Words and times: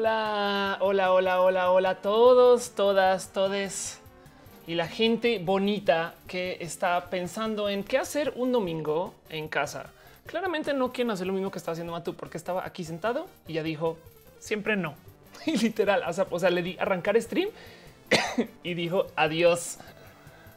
Hola, 0.00 0.78
hola, 0.80 1.12
hola, 1.12 1.40
hola, 1.42 1.70
hola 1.72 1.90
a 1.90 1.94
todos, 1.96 2.70
todas, 2.70 3.34
todes 3.34 4.00
y 4.66 4.74
la 4.74 4.88
gente 4.88 5.38
bonita 5.38 6.14
que 6.26 6.56
está 6.60 7.10
pensando 7.10 7.68
en 7.68 7.84
qué 7.84 7.98
hacer 7.98 8.32
un 8.36 8.50
domingo 8.50 9.12
en 9.28 9.46
casa. 9.48 9.90
Claramente 10.24 10.72
no 10.72 10.90
quieren 10.90 11.10
hacer 11.10 11.26
lo 11.26 11.34
mismo 11.34 11.50
que 11.50 11.58
está 11.58 11.72
haciendo 11.72 11.92
Matu 11.92 12.14
porque 12.14 12.38
estaba 12.38 12.64
aquí 12.64 12.82
sentado 12.82 13.28
y 13.46 13.52
ya 13.52 13.62
dijo 13.62 13.98
siempre 14.38 14.74
no. 14.74 14.94
Y 15.44 15.58
literal, 15.58 16.02
o 16.30 16.38
sea, 16.38 16.48
le 16.48 16.62
di 16.62 16.78
arrancar 16.80 17.20
stream 17.20 17.50
y 18.62 18.72
dijo 18.72 19.08
adiós. 19.16 19.76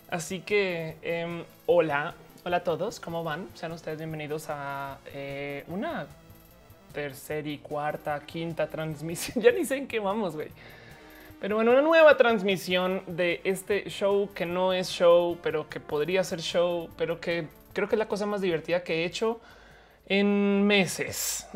Así 0.09 0.39
que 0.39 0.95
em, 1.01 1.43
hola, 1.65 2.13
hola 2.45 2.57
a 2.57 2.63
todos, 2.63 3.01
¿cómo 3.01 3.25
van? 3.25 3.49
Sean 3.55 3.73
ustedes 3.73 3.97
bienvenidos 3.97 4.45
a 4.47 4.99
eh, 5.07 5.65
una 5.67 6.07
tercera 6.93 7.49
y 7.49 7.57
cuarta, 7.57 8.19
quinta 8.25 8.67
transmisión. 8.67 9.43
ya 9.43 9.51
ni 9.51 9.65
sé 9.65 9.77
en 9.77 9.87
qué 9.87 9.99
vamos, 9.99 10.35
güey. 10.35 10.49
Pero 11.41 11.57
bueno, 11.57 11.71
una 11.71 11.81
nueva 11.81 12.15
transmisión 12.15 13.01
de 13.05 13.41
este 13.43 13.89
show 13.89 14.29
que 14.33 14.45
no 14.45 14.71
es 14.71 14.89
show, 14.89 15.37
pero 15.43 15.67
que 15.67 15.81
podría 15.81 16.23
ser 16.23 16.39
show, 16.39 16.89
pero 16.97 17.19
que 17.19 17.47
creo 17.73 17.89
que 17.89 17.95
es 17.95 17.99
la 17.99 18.07
cosa 18.07 18.25
más 18.25 18.39
divertida 18.39 18.83
que 18.83 19.01
he 19.01 19.05
hecho 19.05 19.41
en 20.07 20.65
meses. 20.65 21.47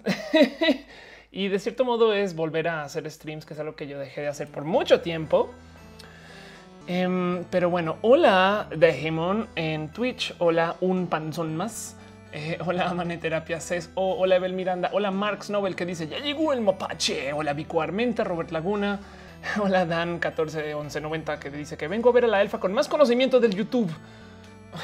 y 1.32 1.48
de 1.48 1.60
cierto 1.60 1.86
modo 1.86 2.14
es 2.14 2.36
volver 2.36 2.68
a 2.68 2.84
hacer 2.84 3.10
streams, 3.10 3.46
que 3.46 3.54
es 3.54 3.60
algo 3.60 3.76
que 3.76 3.88
yo 3.88 3.98
dejé 3.98 4.22
de 4.22 4.28
hacer 4.28 4.50
por 4.50 4.66
mucho 4.66 5.00
tiempo. 5.00 5.50
Em, 6.88 7.44
pero 7.52 7.70
bueno, 7.70 7.98
hola 8.02 8.68
Dejemon 8.74 9.48
en 9.56 9.90
Twitch, 9.90 10.34
hola 10.40 10.78
un 10.80 11.08
panzón 11.08 11.56
más. 11.56 11.97
Eh, 12.38 12.60
hola 12.66 12.94
Maneterapia 12.94 13.60
CES 13.60 13.90
o 13.96 14.16
hola 14.20 14.36
Evel 14.36 14.54
Miranda, 14.54 14.92
hola 14.94 15.10
Marx 15.10 15.50
Nobel 15.50 15.76
que 15.76 15.88
dice 15.88 16.08
ya 16.08 16.20
llegó 16.20 16.54
el 16.54 16.62
mapache, 16.62 17.34
hola 17.34 17.54
Vico 17.54 17.82
Armenta, 17.82 18.24
Robert 18.24 18.52
Laguna, 18.52 19.00
hola 19.60 19.88
Dan 19.88 20.20
141190 20.20 21.40
que 21.40 21.50
dice 21.50 21.78
que 21.78 21.88
vengo 21.88 22.10
a 22.10 22.14
ver 22.14 22.26
a 22.26 22.28
la 22.28 22.40
elfa 22.40 22.60
con 22.60 22.74
más 22.74 22.88
conocimiento 22.88 23.40
del 23.40 23.56
YouTube. 23.56 23.90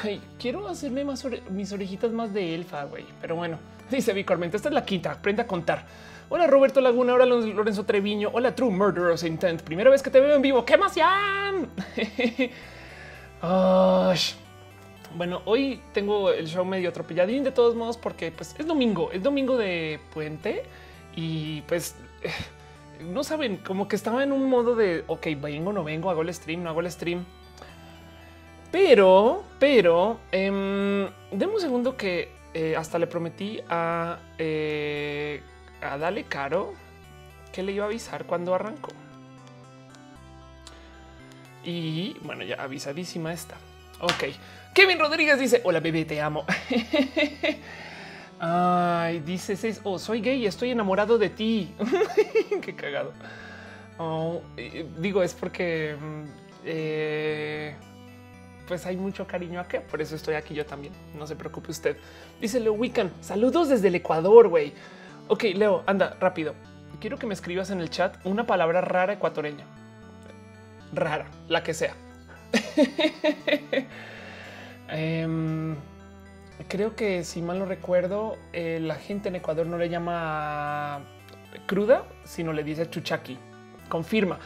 Ay, 0.02 0.20
quiero 0.36 0.66
hacerme 0.66 1.04
más 1.04 1.24
mis 1.50 1.70
orejitas 1.72 2.10
más 2.10 2.34
de 2.34 2.56
elfa, 2.56 2.84
güey. 2.84 3.04
Pero 3.20 3.36
bueno, 3.36 3.58
dice 3.90 4.12
Vico 4.12 4.32
Armenta, 4.32 4.56
esta 4.56 4.68
es 4.68 4.74
la 4.74 4.84
quinta, 4.84 5.12
aprende 5.12 5.42
a 5.42 5.46
contar. 5.46 5.84
Hola 6.30 6.48
Roberto 6.48 6.80
Laguna, 6.80 7.14
hola 7.14 7.26
Lorenzo 7.26 7.84
Treviño, 7.84 8.30
hola 8.32 8.52
True 8.52 8.70
Murderers 8.70 9.22
Intent, 9.22 9.62
primera 9.62 9.90
vez 9.90 10.02
que 10.02 10.10
te 10.10 10.18
veo 10.18 10.34
en 10.34 10.42
vivo, 10.42 10.64
¿qué 10.64 10.76
más 10.76 10.96
ya? 10.96 11.52
Bueno, 15.14 15.42
hoy 15.44 15.80
tengo 15.92 16.30
el 16.30 16.48
show 16.48 16.64
medio 16.64 16.88
atropelladín 16.88 17.44
de 17.44 17.52
todos 17.52 17.76
modos 17.76 17.96
porque 17.96 18.32
pues 18.32 18.56
es 18.58 18.66
domingo, 18.66 19.12
es 19.12 19.22
domingo 19.22 19.56
de 19.56 20.00
puente 20.12 20.64
y 21.14 21.60
pues 21.62 21.94
no 23.00 23.22
saben, 23.22 23.58
como 23.58 23.86
que 23.86 23.94
estaba 23.94 24.24
en 24.24 24.32
un 24.32 24.48
modo 24.50 24.74
de 24.74 25.04
ok, 25.06 25.28
vengo, 25.40 25.72
no 25.72 25.84
vengo, 25.84 26.10
hago 26.10 26.22
el 26.22 26.34
stream, 26.34 26.64
no 26.64 26.70
hago 26.70 26.80
el 26.80 26.90
stream. 26.90 27.24
Pero, 28.72 29.44
pero, 29.60 30.18
eh, 30.32 30.50
un 30.50 31.60
segundo 31.60 31.96
que 31.96 32.32
eh, 32.52 32.74
hasta 32.76 32.98
le 32.98 33.06
prometí 33.06 33.60
a, 33.68 34.18
eh, 34.36 35.40
a 35.80 35.96
Dale 35.96 36.24
Caro 36.24 36.74
que 37.52 37.62
le 37.62 37.70
iba 37.70 37.84
a 37.84 37.86
avisar 37.86 38.24
cuando 38.26 38.52
arrancó. 38.52 38.90
Y 41.62 42.16
bueno, 42.22 42.42
ya 42.42 42.56
avisadísima 42.56 43.32
está. 43.32 43.54
Ok. 44.00 44.24
Kevin 44.74 44.98
Rodríguez 44.98 45.38
dice: 45.38 45.60
Hola, 45.64 45.80
bebé, 45.80 46.04
te 46.04 46.20
amo. 46.20 46.44
Ay, 48.40 49.20
dice: 49.20 49.56
Oh, 49.84 49.98
soy 49.98 50.20
gay, 50.20 50.44
estoy 50.44 50.72
enamorado 50.72 51.16
de 51.16 51.30
ti. 51.30 51.72
Qué 52.62 52.74
cagado. 52.74 53.12
Oh, 53.98 54.42
digo, 54.98 55.22
es 55.22 55.32
porque 55.32 55.96
mm, 55.98 56.24
eh, 56.64 57.76
pues 58.66 58.84
hay 58.84 58.96
mucho 58.96 59.26
cariño 59.26 59.60
acá. 59.60 59.80
Por 59.82 60.02
eso 60.02 60.16
estoy 60.16 60.34
aquí 60.34 60.54
yo 60.54 60.66
también. 60.66 60.92
No 61.16 61.26
se 61.28 61.36
preocupe 61.36 61.70
usted. 61.70 61.96
Dice 62.40 62.58
Leo 62.58 62.72
Wiccan. 62.72 63.12
Saludos 63.20 63.68
desde 63.68 63.88
el 63.88 63.94
Ecuador, 63.94 64.48
güey. 64.48 64.72
Ok, 65.28 65.44
Leo, 65.54 65.84
anda 65.86 66.16
rápido. 66.20 66.54
Quiero 67.00 67.16
que 67.16 67.26
me 67.26 67.34
escribas 67.34 67.70
en 67.70 67.80
el 67.80 67.90
chat 67.90 68.16
una 68.24 68.44
palabra 68.44 68.80
rara 68.80 69.12
ecuatoriña. 69.12 69.64
Rara, 70.92 71.26
la 71.48 71.62
que 71.62 71.74
sea. 71.74 71.94
Em, 74.96 75.74
creo 76.68 76.94
que 76.94 77.24
si 77.24 77.42
mal 77.42 77.58
no 77.58 77.66
recuerdo, 77.66 78.36
eh, 78.52 78.78
la 78.80 78.94
gente 78.94 79.28
en 79.28 79.34
Ecuador 79.34 79.66
no 79.66 79.76
le 79.76 79.88
llama 79.88 81.00
cruda, 81.66 82.04
sino 82.22 82.52
le 82.52 82.62
dice 82.62 82.88
chuchaqui. 82.88 83.36
Confirma. 83.88 84.38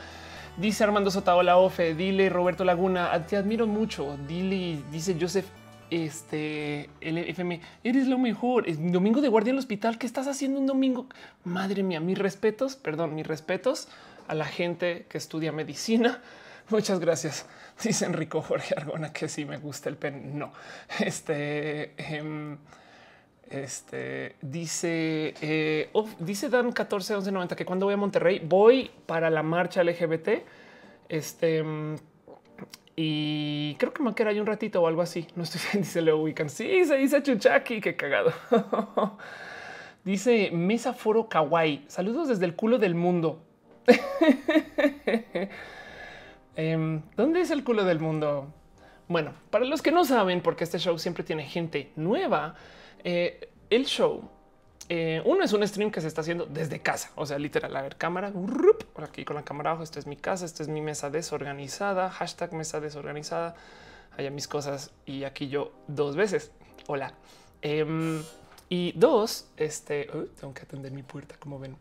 Dice 0.56 0.84
Armando 0.84 1.10
Sotaola 1.10 1.58
Ofe, 1.58 1.94
dile 1.94 2.30
Roberto 2.30 2.64
Laguna, 2.64 3.26
te 3.26 3.36
admiro 3.36 3.66
mucho. 3.66 4.16
Dile, 4.26 4.82
dice 4.90 5.16
Joseph, 5.20 5.46
este, 5.90 6.88
el 7.02 7.18
FM, 7.18 7.60
eres 7.84 8.08
lo 8.08 8.18
mejor. 8.18 8.66
Es 8.66 8.78
domingo 8.90 9.20
de 9.20 9.28
guardia 9.28 9.50
en 9.50 9.56
el 9.56 9.60
hospital. 9.60 9.98
¿Qué 9.98 10.06
estás 10.06 10.26
haciendo 10.28 10.58
un 10.58 10.66
domingo? 10.66 11.06
Madre 11.44 11.82
mía, 11.82 12.00
mis 12.00 12.16
respetos, 12.16 12.74
perdón, 12.74 13.14
mis 13.14 13.26
respetos 13.26 13.88
a 14.26 14.34
la 14.34 14.46
gente 14.46 15.04
que 15.10 15.18
estudia 15.18 15.52
medicina. 15.52 16.22
Muchas 16.70 17.00
gracias. 17.00 17.46
Dice 17.82 18.04
Enrico 18.04 18.42
Jorge 18.42 18.74
Argona 18.76 19.12
que 19.12 19.28
sí 19.28 19.44
me 19.44 19.56
gusta 19.56 19.88
el 19.88 19.96
pen. 19.96 20.38
No, 20.38 20.52
este, 21.00 21.94
em, 21.96 22.58
este 23.48 24.36
dice, 24.42 25.34
eh, 25.40 25.90
dice 26.18 26.48
Dan 26.48 26.72
14 26.72 27.14
11 27.14 27.32
90 27.32 27.56
que 27.56 27.64
cuando 27.64 27.86
voy 27.86 27.94
a 27.94 27.96
Monterrey 27.96 28.40
voy 28.44 28.90
para 29.06 29.30
la 29.30 29.42
marcha 29.42 29.82
LGBT. 29.82 30.44
Este 31.08 31.58
em, 31.58 31.96
y 32.96 33.76
creo 33.76 33.92
que 33.92 34.02
me 34.02 34.12
queda 34.12 34.30
ahí 34.30 34.40
un 34.40 34.46
ratito 34.46 34.82
o 34.82 34.88
algo 34.88 35.02
así. 35.02 35.28
No 35.36 35.44
estoy 35.44 35.60
dice 35.80 36.02
Leo 36.02 36.18
Weekend. 36.18 36.50
Sí, 36.50 36.84
se 36.84 36.96
dice 36.96 37.22
Chuchaki. 37.22 37.80
Qué 37.80 37.94
cagado. 37.94 38.32
dice 40.04 40.50
Mesa 40.50 40.92
Foro 40.92 41.28
Kawaii. 41.28 41.84
Saludos 41.86 42.26
desde 42.28 42.44
el 42.44 42.56
culo 42.56 42.78
del 42.78 42.96
mundo. 42.96 43.40
Em, 46.58 47.02
¿Dónde 47.16 47.40
es 47.40 47.52
el 47.52 47.62
culo 47.62 47.84
del 47.84 48.00
mundo? 48.00 48.52
Bueno, 49.06 49.32
para 49.48 49.64
los 49.64 49.80
que 49.80 49.92
no 49.92 50.04
saben, 50.04 50.40
porque 50.40 50.64
este 50.64 50.80
show 50.80 50.98
siempre 50.98 51.22
tiene 51.22 51.44
gente 51.44 51.92
nueva, 51.94 52.56
eh, 53.04 53.48
el 53.70 53.86
show, 53.86 54.28
eh, 54.88 55.22
uno 55.24 55.44
es 55.44 55.52
un 55.52 55.64
stream 55.64 55.92
que 55.92 56.00
se 56.00 56.08
está 56.08 56.22
haciendo 56.22 56.46
desde 56.46 56.80
casa, 56.80 57.12
o 57.14 57.24
sea, 57.26 57.38
literal, 57.38 57.76
a 57.76 57.82
ver, 57.82 57.94
cámara, 57.94 58.32
aquí 59.00 59.24
con 59.24 59.36
la 59.36 59.44
cámara 59.44 59.70
abajo, 59.70 59.84
esta 59.84 60.00
es 60.00 60.08
mi 60.08 60.16
casa, 60.16 60.46
esta 60.46 60.64
es 60.64 60.68
mi 60.68 60.80
mesa 60.80 61.10
desorganizada, 61.10 62.10
hashtag 62.10 62.52
mesa 62.52 62.80
desorganizada, 62.80 63.54
allá 64.16 64.32
mis 64.32 64.48
cosas 64.48 64.90
y 65.06 65.22
aquí 65.22 65.46
yo 65.46 65.70
dos 65.86 66.16
veces, 66.16 66.50
hola. 66.88 67.14
Em, 67.62 68.20
y 68.68 68.90
dos, 68.96 69.48
este, 69.56 70.10
tengo 70.40 70.52
que 70.54 70.62
atender 70.62 70.90
mi 70.90 71.04
puerta, 71.04 71.36
como 71.38 71.60
ven. 71.60 71.76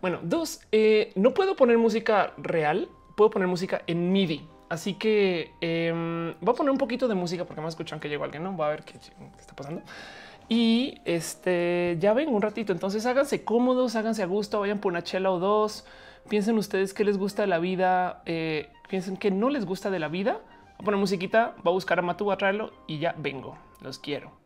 Bueno, 0.00 0.20
dos, 0.22 0.60
eh, 0.70 1.10
no 1.16 1.34
puedo 1.34 1.56
poner 1.56 1.78
música 1.78 2.32
real 2.36 2.88
puedo 3.14 3.30
poner 3.30 3.48
música 3.48 3.82
en 3.86 4.12
MIDI. 4.12 4.48
Así 4.68 4.94
que 4.94 5.52
em, 5.60 6.34
voy 6.40 6.52
a 6.52 6.56
poner 6.56 6.72
un 6.72 6.78
poquito 6.78 7.06
de 7.06 7.14
música 7.14 7.44
porque 7.44 7.60
me 7.60 7.68
escuchan 7.68 8.00
que 8.00 8.08
llegó 8.08 8.24
alguien, 8.24 8.42
no 8.42 8.56
va 8.56 8.66
a 8.66 8.70
ver 8.70 8.84
qué, 8.84 8.98
está 9.38 9.54
pasando. 9.54 9.82
Y 10.48 11.00
este 11.04 11.96
ya 12.00 12.12
ven 12.12 12.28
un 12.28 12.42
ratito. 12.42 12.72
Entonces 12.72 13.06
háganse 13.06 13.44
cómodos, 13.44 13.96
háganse 13.96 14.22
a 14.22 14.26
gusto, 14.26 14.60
vayan 14.60 14.78
por 14.78 14.92
una 14.92 15.02
chela 15.02 15.30
o 15.30 15.38
dos. 15.38 15.86
Piensen 16.28 16.56
ustedes 16.58 16.94
qué 16.94 17.04
les 17.04 17.18
gusta 17.18 17.42
de 17.42 17.48
la 17.48 17.58
vida. 17.58 18.22
Eh, 18.26 18.70
piensen 18.88 19.16
que 19.16 19.30
no 19.30 19.50
les 19.50 19.64
gusta 19.64 19.90
de 19.90 19.98
la 19.98 20.08
vida. 20.08 20.40
Voy 20.78 20.82
a 20.82 20.84
poner 20.84 21.00
musiquita, 21.00 21.54
voy 21.62 21.72
a 21.72 21.74
buscar 21.74 21.98
a 21.98 22.02
Matu, 22.02 22.30
a 22.32 22.36
traerlo 22.36 22.72
y 22.86 22.98
ya 22.98 23.14
vengo. 23.18 23.56
Los 23.80 23.98
quiero. 23.98 24.43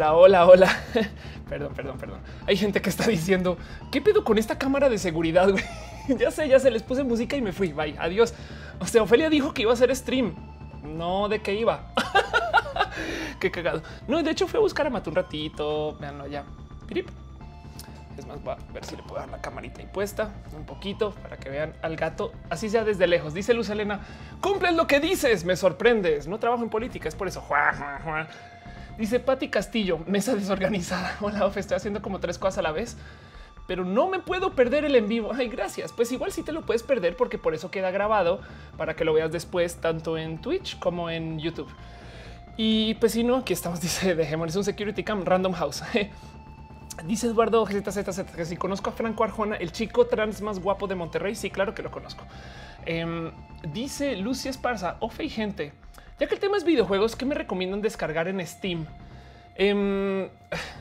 Hola, 0.00 0.14
hola, 0.14 0.46
hola, 0.46 0.76
perdón, 1.48 1.74
perdón, 1.74 1.98
perdón. 1.98 2.20
Hay 2.46 2.56
gente 2.56 2.80
que 2.80 2.88
está 2.88 3.06
diciendo, 3.06 3.58
¿qué 3.92 4.00
pedo 4.00 4.24
con 4.24 4.38
esta 4.38 4.58
cámara 4.58 4.88
de 4.88 4.98
seguridad? 4.98 5.48
Ya 6.08 6.32
sé, 6.32 6.48
ya 6.48 6.58
se 6.58 6.72
les 6.72 6.82
puse 6.82 7.04
música 7.04 7.36
y 7.36 7.42
me 7.42 7.52
fui. 7.52 7.72
Bye, 7.72 7.94
adiós. 7.96 8.34
O 8.80 8.86
sea, 8.86 9.02
Ofelia 9.02 9.30
dijo 9.30 9.54
que 9.54 9.62
iba 9.62 9.70
a 9.70 9.74
hacer 9.74 9.94
stream. 9.94 10.34
No 10.82 11.28
de 11.28 11.40
qué 11.40 11.54
iba. 11.54 11.92
qué 13.38 13.48
cagado. 13.52 13.82
No, 14.08 14.20
de 14.20 14.32
hecho 14.32 14.48
fui 14.48 14.58
a 14.58 14.60
buscar 14.60 14.88
a 14.88 14.90
Mato 14.90 15.10
un 15.10 15.14
ratito. 15.14 15.96
Veanlo 16.00 16.26
ya. 16.26 16.44
Es 18.18 18.26
más, 18.26 18.42
voy 18.42 18.54
a 18.54 18.72
ver 18.72 18.84
si 18.84 18.96
le 18.96 19.02
puedo 19.02 19.20
dar 19.20 19.28
la 19.28 19.40
camarita 19.40 19.80
impuesta 19.80 20.30
un 20.56 20.66
poquito 20.66 21.12
para 21.22 21.36
que 21.36 21.48
vean 21.48 21.74
al 21.80 21.96
gato, 21.96 22.32
así 22.50 22.68
sea 22.68 22.84
desde 22.84 23.06
lejos. 23.06 23.32
Dice 23.32 23.54
Luz 23.54 23.70
Elena, 23.70 24.00
cumples 24.40 24.74
lo 24.74 24.86
que 24.86 24.98
dices, 24.98 25.44
me 25.44 25.54
sorprendes. 25.56 26.26
No 26.26 26.38
trabajo 26.38 26.64
en 26.64 26.70
política, 26.70 27.08
es 27.08 27.14
por 27.14 27.28
eso. 27.28 27.42
Dice 29.00 29.18
Patti 29.18 29.48
Castillo, 29.48 30.00
mesa 30.06 30.34
desorganizada. 30.34 31.16
Hola, 31.22 31.46
Ofe, 31.46 31.60
estoy 31.60 31.78
haciendo 31.78 32.02
como 32.02 32.20
tres 32.20 32.36
cosas 32.36 32.58
a 32.58 32.62
la 32.62 32.70
vez, 32.70 32.98
pero 33.66 33.82
no 33.82 34.10
me 34.10 34.18
puedo 34.18 34.54
perder 34.54 34.84
el 34.84 34.94
en 34.94 35.08
vivo. 35.08 35.32
Ay, 35.32 35.48
gracias. 35.48 35.90
Pues 35.90 36.12
igual 36.12 36.32
sí 36.32 36.42
te 36.42 36.52
lo 36.52 36.66
puedes 36.66 36.82
perder 36.82 37.16
porque 37.16 37.38
por 37.38 37.54
eso 37.54 37.70
queda 37.70 37.90
grabado 37.90 38.42
para 38.76 38.96
que 38.96 39.06
lo 39.06 39.14
veas 39.14 39.32
después, 39.32 39.76
tanto 39.76 40.18
en 40.18 40.38
Twitch 40.42 40.78
como 40.78 41.08
en 41.08 41.38
YouTube. 41.38 41.70
Y 42.58 42.92
pues 42.96 43.12
si 43.12 43.24
no, 43.24 43.36
aquí 43.36 43.54
estamos, 43.54 43.80
dice, 43.80 44.14
dejémosle 44.14 44.58
un 44.58 44.64
security 44.64 45.02
cam 45.02 45.24
random 45.24 45.54
house. 45.54 45.82
Dice 47.06 47.28
Eduardo 47.28 47.64
ZZZ 47.64 48.30
que 48.36 48.44
si 48.44 48.58
conozco 48.58 48.90
a 48.90 48.92
Franco 48.92 49.24
Arjona, 49.24 49.56
el 49.56 49.72
chico 49.72 50.06
trans 50.06 50.42
más 50.42 50.58
guapo 50.58 50.86
de 50.86 50.96
Monterrey. 50.96 51.34
Sí, 51.34 51.48
claro 51.48 51.74
que 51.74 51.82
lo 51.82 51.90
conozco. 51.90 52.24
Em, 52.84 53.30
dice 53.72 54.16
Lucy 54.16 54.50
Esparza, 54.50 54.96
Ofe 55.00 55.24
y 55.24 55.30
gente. 55.30 55.72
Ya 56.20 56.26
que 56.26 56.34
el 56.34 56.40
tema 56.40 56.58
es 56.58 56.64
videojuegos, 56.64 57.16
¿qué 57.16 57.24
me 57.24 57.34
recomiendan 57.34 57.80
descargar 57.80 58.28
en 58.28 58.46
Steam? 58.46 58.84
Em, 59.56 60.28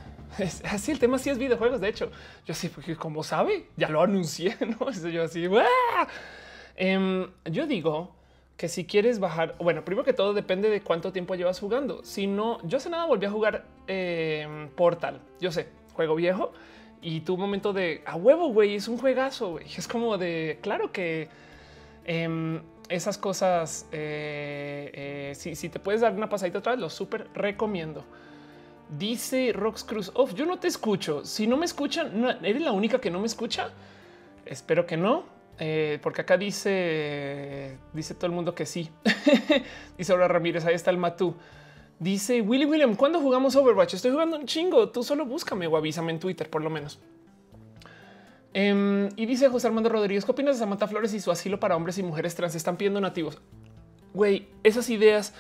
así 0.65 0.91
el 0.91 0.99
tema 0.99 1.17
sí 1.17 1.29
es 1.29 1.37
videojuegos. 1.37 1.79
De 1.79 1.87
hecho, 1.87 2.11
yo 2.45 2.53
sí, 2.53 2.67
porque 2.67 2.97
como 2.97 3.23
sabe, 3.23 3.67
ya 3.77 3.87
lo 3.87 4.01
anuncié. 4.01 4.57
No 4.79 4.91
yo 4.91 5.23
así. 5.23 5.45
Em, 6.75 7.29
yo 7.45 7.67
digo 7.67 8.13
que 8.57 8.67
si 8.67 8.83
quieres 8.83 9.21
bajar, 9.21 9.55
bueno, 9.59 9.85
primero 9.85 10.03
que 10.03 10.11
todo 10.11 10.33
depende 10.33 10.69
de 10.69 10.81
cuánto 10.81 11.13
tiempo 11.13 11.35
llevas 11.35 11.57
jugando. 11.61 12.03
Si 12.03 12.27
no, 12.27 12.59
yo 12.67 12.77
hace 12.77 12.89
nada 12.89 13.05
volví 13.05 13.25
a 13.25 13.31
jugar 13.31 13.65
em, 13.87 14.67
Portal. 14.71 15.21
Yo 15.39 15.53
sé, 15.53 15.69
juego 15.93 16.15
viejo 16.15 16.51
y 17.01 17.21
tu 17.21 17.37
momento 17.37 17.71
de 17.71 18.03
a 18.05 18.17
huevo, 18.17 18.49
güey, 18.49 18.75
es 18.75 18.89
un 18.89 18.97
juegazo. 18.97 19.51
Güey. 19.51 19.67
Es 19.77 19.87
como 19.87 20.17
de 20.17 20.59
claro 20.61 20.91
que 20.91 21.29
esas 22.89 23.17
cosas, 23.17 23.87
eh, 23.91 25.31
eh, 25.31 25.55
si, 25.55 25.69
te 25.69 25.79
puedes 25.79 26.01
dar 26.01 26.13
una 26.13 26.27
pasadita 26.27 26.59
otra 26.59 26.73
vez, 26.73 26.81
lo 26.81 26.89
súper 26.89 27.27
recomiendo. 27.33 28.03
Dice 28.97 29.51
Rox 29.53 29.83
Cruz, 29.83 30.11
oh, 30.15 30.27
yo 30.29 30.45
no 30.45 30.59
te 30.59 30.67
escucho. 30.67 31.23
Si 31.23 31.45
no 31.45 31.55
me 31.57 31.65
escuchan, 31.65 32.39
eres 32.43 32.61
la 32.61 32.71
única 32.71 32.99
que 32.99 33.11
no 33.11 33.19
me 33.19 33.27
escucha. 33.27 33.69
Espero 34.45 34.87
que 34.87 34.97
no, 34.97 35.25
eh, 35.59 35.99
porque 36.01 36.21
acá 36.21 36.37
dice, 36.37 37.77
dice 37.93 38.15
todo 38.15 38.25
el 38.25 38.31
mundo 38.31 38.55
que 38.55 38.65
sí. 38.65 38.89
dice 39.97 40.11
ahora 40.11 40.27
Ramírez, 40.27 40.65
ahí 40.65 40.73
está 40.73 40.89
el 40.89 40.97
Matú. 40.97 41.35
Dice 41.99 42.41
Willy 42.41 42.65
William, 42.65 42.95
¿cuándo 42.95 43.19
jugamos 43.19 43.55
Overwatch? 43.55 43.93
Estoy 43.93 44.11
jugando 44.11 44.37
un 44.37 44.45
chingo. 44.45 44.89
Tú 44.89 45.03
solo 45.03 45.25
búscame 45.25 45.67
o 45.67 45.77
avísame 45.77 46.13
en 46.13 46.19
Twitter, 46.19 46.49
por 46.49 46.63
lo 46.63 46.69
menos. 46.69 46.99
Em, 48.53 49.09
y 49.15 49.25
dice 49.25 49.47
José 49.49 49.67
Armando 49.67 49.89
Rodríguez, 49.89 50.25
¿qué 50.25 50.31
opinas 50.31 50.55
de 50.55 50.59
Samantha 50.59 50.87
Flores 50.87 51.13
y 51.13 51.19
su 51.19 51.31
asilo 51.31 51.59
para 51.59 51.75
hombres 51.75 51.97
y 51.97 52.03
mujeres 52.03 52.35
trans? 52.35 52.55
Están 52.55 52.77
pidiendo 52.77 52.99
nativos. 53.01 53.39
Güey, 54.13 54.47
esas 54.63 54.89
ideas 54.89 55.33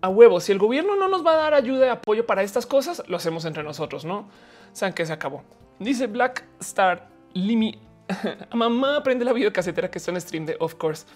a 0.00 0.08
huevo. 0.08 0.40
Si 0.40 0.52
el 0.52 0.58
gobierno 0.58 0.96
no 0.96 1.08
nos 1.08 1.26
va 1.26 1.32
a 1.32 1.36
dar 1.36 1.54
ayuda 1.54 1.86
y 1.86 1.88
apoyo 1.88 2.26
para 2.26 2.42
estas 2.42 2.66
cosas, 2.66 3.02
lo 3.08 3.16
hacemos 3.16 3.44
entre 3.44 3.62
nosotros, 3.62 4.04
no 4.04 4.28
saben 4.72 4.94
que 4.94 5.06
se 5.06 5.12
acabó. 5.12 5.42
Dice 5.78 6.06
Black 6.06 6.44
Star 6.60 7.08
Limi 7.32 7.78
Mamá 8.54 8.96
aprende 8.96 9.24
la 9.24 9.32
videocasetera 9.32 9.90
que 9.90 9.98
está 9.98 10.10
en 10.10 10.20
stream 10.20 10.46
de 10.46 10.56
Of 10.60 10.74
Course. 10.74 11.06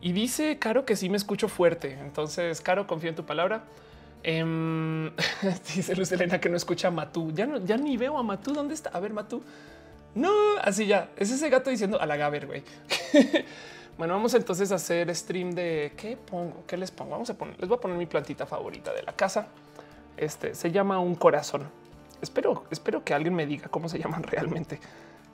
Y 0.00 0.12
dice 0.12 0.58
Caro 0.58 0.84
que 0.84 0.96
sí 0.96 1.08
me 1.08 1.16
escucho 1.16 1.48
fuerte. 1.48 1.98
Entonces, 2.00 2.60
Caro, 2.60 2.86
confío 2.86 3.10
en 3.10 3.16
tu 3.16 3.24
palabra. 3.24 3.64
Em, 4.22 5.10
dice 5.74 5.94
Luz 5.94 6.12
Elena 6.12 6.40
que 6.40 6.48
no 6.48 6.56
escucha 6.56 6.88
a 6.88 6.90
Matú. 6.90 7.32
Ya, 7.32 7.46
no, 7.46 7.64
ya 7.64 7.76
ni 7.76 7.96
veo 7.96 8.18
a 8.18 8.22
Matú. 8.22 8.52
¿Dónde 8.52 8.74
está? 8.74 8.90
A 8.90 9.00
ver, 9.00 9.12
Matú. 9.12 9.42
No, 10.16 10.32
así 10.62 10.86
ya. 10.86 11.10
Es 11.16 11.30
ese 11.30 11.50
gato 11.50 11.68
diciendo 11.68 12.00
a 12.00 12.06
la 12.06 12.16
Gaber, 12.16 12.46
güey. 12.46 12.64
bueno, 13.98 14.14
vamos 14.14 14.32
entonces 14.32 14.72
a 14.72 14.76
hacer 14.76 15.14
stream 15.14 15.50
de 15.52 15.92
qué 15.94 16.16
pongo, 16.16 16.64
qué 16.66 16.78
les 16.78 16.90
pongo. 16.90 17.10
Vamos 17.10 17.28
a 17.28 17.34
poner, 17.34 17.60
les 17.60 17.68
voy 17.68 17.76
a 17.76 17.80
poner 17.80 17.98
mi 17.98 18.06
plantita 18.06 18.46
favorita 18.46 18.94
de 18.94 19.02
la 19.02 19.12
casa. 19.12 19.48
Este 20.16 20.54
se 20.54 20.72
llama 20.72 20.98
un 21.00 21.16
corazón. 21.16 21.68
Espero, 22.22 22.64
espero 22.70 23.04
que 23.04 23.12
alguien 23.12 23.34
me 23.34 23.44
diga 23.44 23.68
cómo 23.68 23.90
se 23.90 23.98
llaman 23.98 24.22
realmente, 24.22 24.80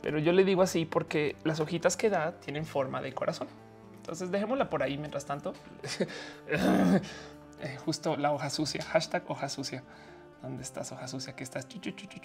pero 0.03 0.19
yo 0.19 0.33
le 0.33 0.45
digo 0.45 0.63
así 0.63 0.85
porque 0.85 1.37
las 1.45 1.61
hojitas 1.61 1.97
que 1.97 2.11
da 2.11 2.33
tienen 2.41 2.67
forma 2.67 3.01
de 3.01 3.13
corazón. 3.13 3.47
Entonces 3.99 4.33
dejémosla 4.33 4.69
por 4.69 4.83
ahí 4.83 4.99
mientras 4.99 5.25
tanto. 5.25 5.55
Eh, 7.65 7.77
justo 7.85 8.17
la 8.17 8.33
hoja 8.33 8.51
sucia, 8.51 8.83
hashtag 8.83 9.23
hoja 9.29 9.49
sucia. 9.49 9.85
¿Dónde 10.43 10.65
estás, 10.65 10.91
hoja 10.91 11.07
sucia? 11.07 11.37
Que 11.37 11.45
estás? 11.45 11.69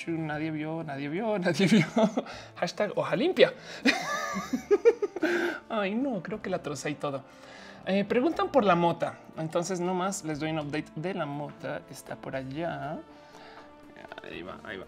nadie 0.07 0.49
vio, 0.49 0.83
nadie 0.83 1.07
vio, 1.07 1.37
nadie 1.45 1.67
vio. 1.67 1.85
hashtag 2.55 2.91
hoja 2.95 3.15
limpia. 3.15 3.53
Ay, 5.69 5.93
no, 5.93 6.23
creo 6.23 6.41
que 6.41 6.49
la 6.49 6.63
trocé 6.63 6.89
y 6.89 6.95
todo. 6.95 7.23
Eh, 7.85 8.03
preguntan 8.05 8.51
por 8.51 8.63
la 8.63 8.75
mota. 8.75 9.19
Entonces, 9.37 9.79
no 9.79 9.93
más 9.93 10.23
les 10.23 10.39
doy 10.39 10.49
un 10.49 10.59
update 10.59 10.91
de 10.95 11.13
la 11.13 11.27
mota. 11.27 11.83
Está 11.91 12.15
por 12.15 12.35
allá. 12.35 12.97
Ahí 14.23 14.41
va, 14.41 14.59
ahí 14.63 14.77
va. 14.77 14.85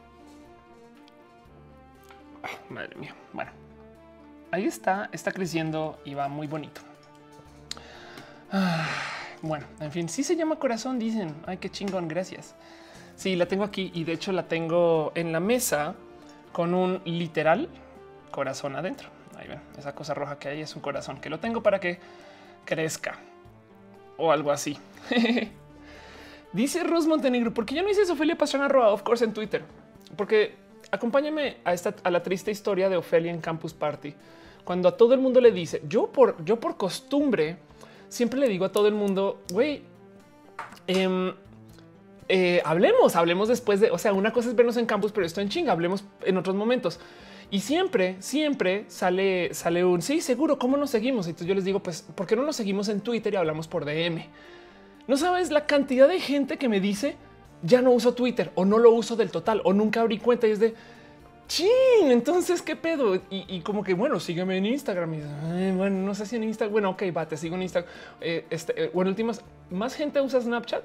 Ah, 2.43 2.48
madre 2.69 2.95
mía. 2.95 3.13
Bueno, 3.31 3.51
ahí 4.50 4.65
está, 4.65 5.07
está 5.12 5.31
creciendo 5.31 6.01
y 6.03 6.15
va 6.15 6.27
muy 6.27 6.48
bonito. 6.48 6.81
Ah, 8.51 8.88
bueno, 9.43 9.67
en 9.79 9.91
fin, 9.91 10.09
sí 10.09 10.24
se 10.24 10.36
llama 10.36 10.55
corazón, 10.55 10.98
dicen. 10.98 11.36
Ay, 11.45 11.57
qué 11.57 11.69
chingón, 11.69 12.07
gracias. 12.07 12.55
Sí, 13.19 13.35
la 13.35 13.47
tengo 13.47 13.65
aquí 13.65 13.91
y 13.93 14.05
de 14.05 14.13
hecho 14.13 14.31
la 14.31 14.47
tengo 14.47 15.11
en 15.13 15.33
la 15.33 15.41
mesa 15.41 15.93
con 16.53 16.73
un 16.73 17.01
literal 17.03 17.67
corazón 18.31 18.77
adentro. 18.77 19.09
Ahí 19.38 19.45
ven, 19.45 19.59
esa 19.77 19.93
cosa 19.93 20.13
roja 20.13 20.39
que 20.39 20.47
hay 20.47 20.61
es 20.61 20.73
un 20.73 20.81
corazón 20.81 21.19
que 21.19 21.29
lo 21.29 21.38
tengo 21.38 21.61
para 21.61 21.81
que 21.81 21.99
crezca 22.63 23.19
o 24.15 24.31
algo 24.31 24.53
así. 24.53 24.77
Dice 26.53 26.81
Ros 26.85 27.07
Montenegro, 27.07 27.53
porque 27.53 27.75
yo 27.75 27.83
no 27.83 27.89
hice 27.89 28.09
Ofelia 28.09 28.38
Pastrana 28.38 28.67
arroba 28.67 28.93
of 28.93 29.03
course 29.03 29.25
en 29.25 29.33
Twitter, 29.33 29.65
porque 30.15 30.55
acompáñame 30.89 31.57
a 31.65 31.73
esta 31.73 31.95
a 32.01 32.11
la 32.11 32.23
triste 32.23 32.51
historia 32.51 32.88
de 32.88 32.95
Ofelia 32.95 33.33
en 33.33 33.41
Campus 33.41 33.73
Party. 33.73 34.15
Cuando 34.63 34.88
a 34.88 34.95
todo 34.95 35.13
el 35.13 35.19
mundo 35.19 35.41
le 35.41 35.51
dice, 35.51 35.81
yo 35.89 36.07
por 36.07 36.41
yo 36.45 36.57
por 36.57 36.77
costumbre 36.77 37.57
siempre 38.07 38.39
le 38.39 38.47
digo 38.47 38.63
a 38.63 38.71
todo 38.71 38.88
el 38.88 38.93
mundo, 38.93 39.41
güey, 39.51 39.83
em, 40.88 41.33
eh, 42.29 42.62
hablemos, 42.63 43.15
hablemos 43.15 43.48
después 43.48 43.79
de, 43.79 43.89
o 43.89 43.98
sea, 43.98 44.13
una 44.13 44.31
cosa 44.31 44.50
es 44.50 44.55
vernos 44.55 44.77
en 44.77 44.86
campus, 44.86 45.12
pero 45.12 45.25
esto 45.25 45.41
en 45.41 45.50
chinga, 45.50 45.71
hablemos 45.71 46.03
en 46.24 46.38
otros 46.38 46.55
momentos. 46.55 47.00
Y 47.51 47.62
siempre, 47.62 48.17
siempre 48.19 48.86
sale, 48.88 49.51
sale 49.55 49.83
un 49.83 50.03
sí, 50.03 50.21
seguro. 50.21 50.59
¿Cómo 50.59 50.77
nos 50.77 50.91
seguimos? 50.91 51.25
Entonces 51.25 51.48
yo 51.48 51.55
les 51.55 51.65
digo, 51.65 51.79
pues, 51.79 52.03
¿por 52.13 52.27
qué 52.27 52.36
no 52.36 52.43
nos 52.43 52.55
seguimos 52.55 52.88
en 52.89 53.01
Twitter 53.01 53.33
y 53.33 53.38
hablamos 53.38 53.67
por 53.67 53.86
DM? 53.86 54.24
No 55.07 55.17
sabes 55.17 55.50
la 55.50 55.65
cantidad 55.65 56.07
de 56.07 56.19
gente 56.19 56.57
que 56.57 56.69
me 56.69 56.79
dice 56.79 57.17
ya 57.63 57.81
no 57.81 57.91
uso 57.91 58.13
Twitter 58.13 58.51
o 58.53 58.63
no 58.63 58.77
lo 58.77 58.91
uso 58.91 59.15
del 59.15 59.31
total 59.31 59.62
o 59.65 59.74
nunca 59.74 60.01
abrí 60.01 60.19
cuenta 60.19 60.48
y 60.48 60.51
es 60.51 60.59
de 60.59 60.75
chin. 61.48 62.12
Entonces, 62.12 62.62
qué 62.62 62.75
pedo? 62.75 63.19
Y, 63.31 63.62
como 63.62 63.83
que 63.83 63.95
bueno, 63.95 64.19
sígueme 64.19 64.55
en 64.57 64.67
Instagram. 64.67 65.15
Y, 65.15 65.71
bueno, 65.75 66.05
no 66.05 66.13
sé 66.13 66.27
si 66.27 66.36
en 66.36 66.43
Instagram. 66.43 66.71
Bueno, 66.71 66.89
ok, 66.91 67.03
va, 67.17 67.27
te 67.27 67.36
sigo 67.36 67.55
en 67.55 67.63
Instagram. 67.63 67.91
Eh, 68.21 68.45
este, 68.51 68.83
eh, 68.83 68.91
bueno, 68.93 69.09
últimas 69.09 69.43
más 69.71 69.95
gente 69.95 70.21
usa 70.21 70.39
Snapchat 70.39 70.83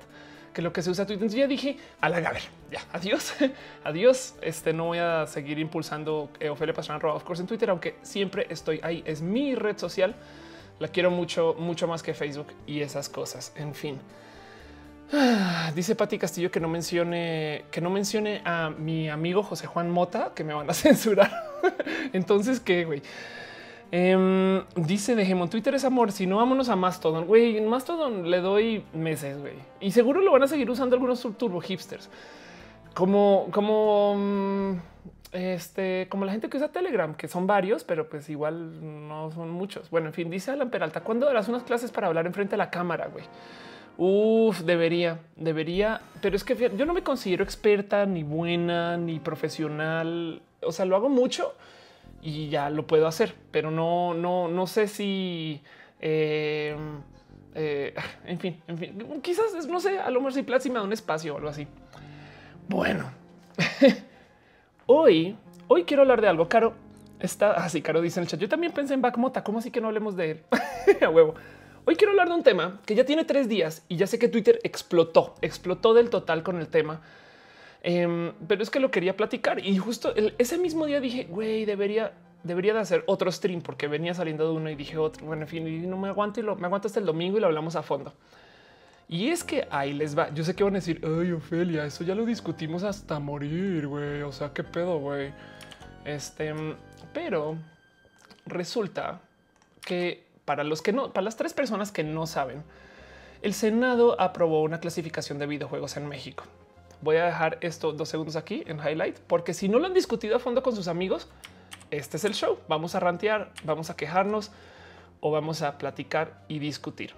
que 0.54 0.62
lo 0.62 0.72
que 0.72 0.80
se 0.80 0.90
usa 0.90 1.04
Twitter. 1.04 1.28
Ya 1.28 1.46
dije 1.46 1.76
a 2.00 2.08
la 2.08 2.20
Gaber, 2.20 2.42
ya 2.70 2.80
adiós, 2.92 3.34
adiós. 3.84 4.34
Este 4.40 4.72
no 4.72 4.86
voy 4.86 4.98
a 4.98 5.26
seguir 5.26 5.58
impulsando 5.58 6.30
eh, 6.40 6.48
Ofelia 6.48 6.72
Pastrana 6.72 7.06
of 7.08 7.24
course 7.24 7.42
en 7.42 7.46
Twitter, 7.48 7.68
aunque 7.68 7.96
siempre 8.02 8.46
estoy 8.48 8.80
ahí. 8.82 9.02
Es 9.04 9.20
mi 9.20 9.54
red 9.54 9.76
social. 9.76 10.14
La 10.78 10.88
quiero 10.88 11.10
mucho, 11.10 11.54
mucho 11.58 11.86
más 11.86 12.02
que 12.02 12.14
Facebook 12.14 12.48
y 12.66 12.80
esas 12.80 13.08
cosas. 13.08 13.52
En 13.56 13.74
fin. 13.74 14.00
dice 15.74 15.94
Pati 15.94 16.18
Castillo 16.18 16.50
que 16.50 16.60
no 16.60 16.68
mencione, 16.68 17.66
que 17.70 17.80
no 17.80 17.90
mencione 17.90 18.40
a 18.44 18.70
mi 18.70 19.08
amigo 19.08 19.42
José 19.42 19.66
Juan 19.66 19.90
Mota, 19.90 20.32
que 20.34 20.44
me 20.44 20.54
van 20.54 20.68
a 20.68 20.74
censurar. 20.74 21.30
Entonces, 22.12 22.60
¿qué, 22.60 22.84
güey? 22.84 23.02
Em, 23.90 24.64
dice 24.74 25.14
Dejemos 25.14 25.50
Twitter 25.50 25.74
es 25.74 25.84
amor. 25.84 26.12
Si 26.12 26.26
no, 26.26 26.36
vámonos 26.36 26.68
a 26.68 26.76
Mastodon. 26.76 27.26
Güey, 27.26 27.58
en 27.58 27.68
Mastodon 27.68 28.30
le 28.30 28.40
doy 28.40 28.84
meses, 28.92 29.40
güey. 29.40 29.54
Y 29.80 29.92
seguro 29.92 30.20
lo 30.20 30.32
van 30.32 30.42
a 30.42 30.48
seguir 30.48 30.70
usando 30.70 30.96
algunos 30.96 31.26
turbo 31.36 31.60
hipsters. 31.60 32.10
Como, 32.94 33.48
como, 33.50 34.14
mm, 34.16 34.72
este, 35.32 36.06
como 36.08 36.24
la 36.24 36.32
gente 36.32 36.48
que 36.48 36.56
usa 36.56 36.68
Telegram, 36.68 37.14
que 37.14 37.26
son 37.28 37.46
varios, 37.46 37.82
pero 37.84 38.08
pues 38.08 38.28
igual 38.30 39.08
no 39.08 39.30
son 39.32 39.50
muchos. 39.50 39.90
Bueno, 39.90 40.08
en 40.08 40.12
fin, 40.12 40.30
dice 40.30 40.52
Alan 40.52 40.70
Peralta, 40.70 41.00
¿cuándo 41.00 41.26
darás 41.26 41.48
unas 41.48 41.64
clases 41.64 41.90
para 41.90 42.06
hablar 42.06 42.26
enfrente 42.26 42.52
de 42.52 42.58
la 42.58 42.70
cámara, 42.70 43.08
güey? 43.08 43.24
Uf, 43.96 44.60
debería, 44.60 45.20
debería, 45.36 46.00
pero 46.20 46.34
es 46.34 46.42
que 46.42 46.56
yo 46.76 46.84
no 46.86 46.94
me 46.94 47.02
considero 47.02 47.44
experta, 47.44 48.06
ni 48.06 48.22
buena, 48.24 48.96
ni 48.96 49.20
profesional. 49.20 50.42
O 50.62 50.72
sea, 50.72 50.84
lo 50.84 50.96
hago 50.96 51.08
mucho, 51.08 51.54
y 52.24 52.48
ya 52.48 52.70
lo 52.70 52.86
puedo 52.86 53.06
hacer, 53.06 53.34
pero 53.50 53.70
no, 53.70 54.14
no, 54.14 54.48
no 54.48 54.66
sé 54.66 54.88
si, 54.88 55.60
eh, 56.00 56.74
eh, 57.54 57.94
en 58.24 58.40
fin, 58.40 58.62
en 58.66 58.78
fin, 58.78 59.20
quizás 59.22 59.66
no 59.68 59.78
sé, 59.78 59.98
a 59.98 60.10
lo 60.10 60.20
mejor 60.20 60.32
si 60.32 60.42
Platzi 60.42 60.70
me 60.70 60.80
un 60.80 60.94
espacio 60.94 61.34
o 61.34 61.36
algo 61.36 61.50
así. 61.50 61.68
Bueno, 62.66 63.12
hoy, 64.86 65.36
hoy 65.68 65.84
quiero 65.84 66.02
hablar 66.02 66.22
de 66.22 66.28
algo. 66.28 66.48
Caro 66.48 66.72
está 67.20 67.52
así. 67.52 67.82
Caro 67.82 68.00
dice 68.00 68.20
en 68.20 68.24
el 68.24 68.28
chat. 68.28 68.40
Yo 68.40 68.48
también 68.48 68.72
pensé 68.72 68.94
en 68.94 69.02
Backmota. 69.02 69.44
¿Cómo 69.44 69.58
así 69.58 69.70
que 69.70 69.82
no 69.82 69.88
hablemos 69.88 70.16
de 70.16 70.30
él? 70.30 70.42
a 71.02 71.10
huevo. 71.10 71.34
Hoy 71.84 71.96
quiero 71.96 72.12
hablar 72.12 72.28
de 72.28 72.34
un 72.36 72.42
tema 72.42 72.80
que 72.86 72.94
ya 72.94 73.04
tiene 73.04 73.24
tres 73.24 73.50
días 73.50 73.84
y 73.88 73.96
ya 73.96 74.06
sé 74.06 74.18
que 74.18 74.28
Twitter 74.28 74.60
explotó, 74.64 75.34
explotó 75.42 75.92
del 75.92 76.08
total 76.08 76.42
con 76.42 76.58
el 76.58 76.68
tema 76.68 77.02
Em, 77.86 78.32
pero 78.48 78.62
es 78.62 78.70
que 78.70 78.80
lo 78.80 78.90
quería 78.90 79.14
platicar 79.14 79.60
y 79.60 79.76
justo 79.76 80.14
ese 80.38 80.56
mismo 80.56 80.86
día 80.86 81.00
dije, 81.00 81.26
güey, 81.28 81.66
debería, 81.66 82.14
debería 82.42 82.72
de 82.72 82.80
hacer 82.80 83.04
otro 83.06 83.30
stream 83.30 83.60
porque 83.60 83.88
venía 83.88 84.14
saliendo 84.14 84.48
de 84.48 84.56
uno 84.56 84.70
y 84.70 84.74
dije 84.74 84.96
otro. 84.96 85.26
Bueno, 85.26 85.42
en 85.42 85.48
fin, 85.48 85.68
y 85.68 85.86
no 85.86 85.98
me 85.98 86.08
aguanto 86.08 86.40
y 86.40 86.44
lo, 86.44 86.56
me 86.56 86.64
aguanto 86.66 86.88
hasta 86.88 86.98
el 86.98 87.04
domingo 87.04 87.36
y 87.36 87.42
lo 87.42 87.46
hablamos 87.46 87.76
a 87.76 87.82
fondo. 87.82 88.14
Y 89.06 89.28
es 89.28 89.44
que 89.44 89.68
ahí 89.70 89.92
les 89.92 90.16
va. 90.16 90.32
Yo 90.32 90.44
sé 90.44 90.56
que 90.56 90.64
van 90.64 90.72
a 90.72 90.78
decir, 90.78 90.98
ay, 91.04 91.32
Ofelia, 91.32 91.84
eso 91.84 92.04
ya 92.04 92.14
lo 92.14 92.24
discutimos 92.24 92.84
hasta 92.84 93.18
morir, 93.18 93.86
güey. 93.86 94.22
O 94.22 94.32
sea, 94.32 94.54
qué 94.54 94.64
pedo, 94.64 94.98
güey. 94.98 95.34
Este, 96.06 96.54
pero 97.12 97.58
resulta 98.46 99.20
que 99.84 100.24
para 100.46 100.64
los 100.64 100.80
que 100.80 100.94
no, 100.94 101.12
para 101.12 101.24
las 101.24 101.36
tres 101.36 101.52
personas 101.52 101.92
que 101.92 102.02
no 102.02 102.26
saben, 102.26 102.62
el 103.42 103.52
Senado 103.52 104.18
aprobó 104.18 104.62
una 104.62 104.80
clasificación 104.80 105.38
de 105.38 105.44
videojuegos 105.44 105.98
en 105.98 106.08
México 106.08 106.44
voy 107.04 107.16
a 107.16 107.26
dejar 107.26 107.58
esto 107.60 107.92
dos 107.92 108.08
segundos 108.08 108.34
aquí 108.34 108.64
en 108.66 108.78
highlight, 108.78 109.18
porque 109.18 109.54
si 109.54 109.68
no 109.68 109.78
lo 109.78 109.86
han 109.86 109.94
discutido 109.94 110.36
a 110.36 110.38
fondo 110.38 110.62
con 110.62 110.74
sus 110.74 110.88
amigos, 110.88 111.28
este 111.90 112.16
es 112.16 112.24
el 112.24 112.34
show. 112.34 112.58
Vamos 112.66 112.94
a 112.94 113.00
rantear, 113.00 113.52
vamos 113.62 113.90
a 113.90 113.96
quejarnos 113.96 114.50
o 115.20 115.30
vamos 115.30 115.62
a 115.62 115.78
platicar 115.78 116.42
y 116.48 116.58
discutir. 116.58 117.14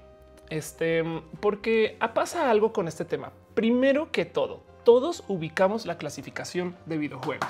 Este, 0.51 1.05
porque 1.41 1.97
pasa 2.15 2.51
algo 2.51 2.73
con 2.73 2.89
este 2.89 3.05
tema. 3.05 3.33
Primero 3.55 4.11
que 4.11 4.25
todo, 4.25 4.63
todos 4.85 5.25
ubicamos 5.29 5.87
la 5.87 5.99
clasificación 5.99 6.77
de 6.87 6.99
videojuegos. 6.99 7.49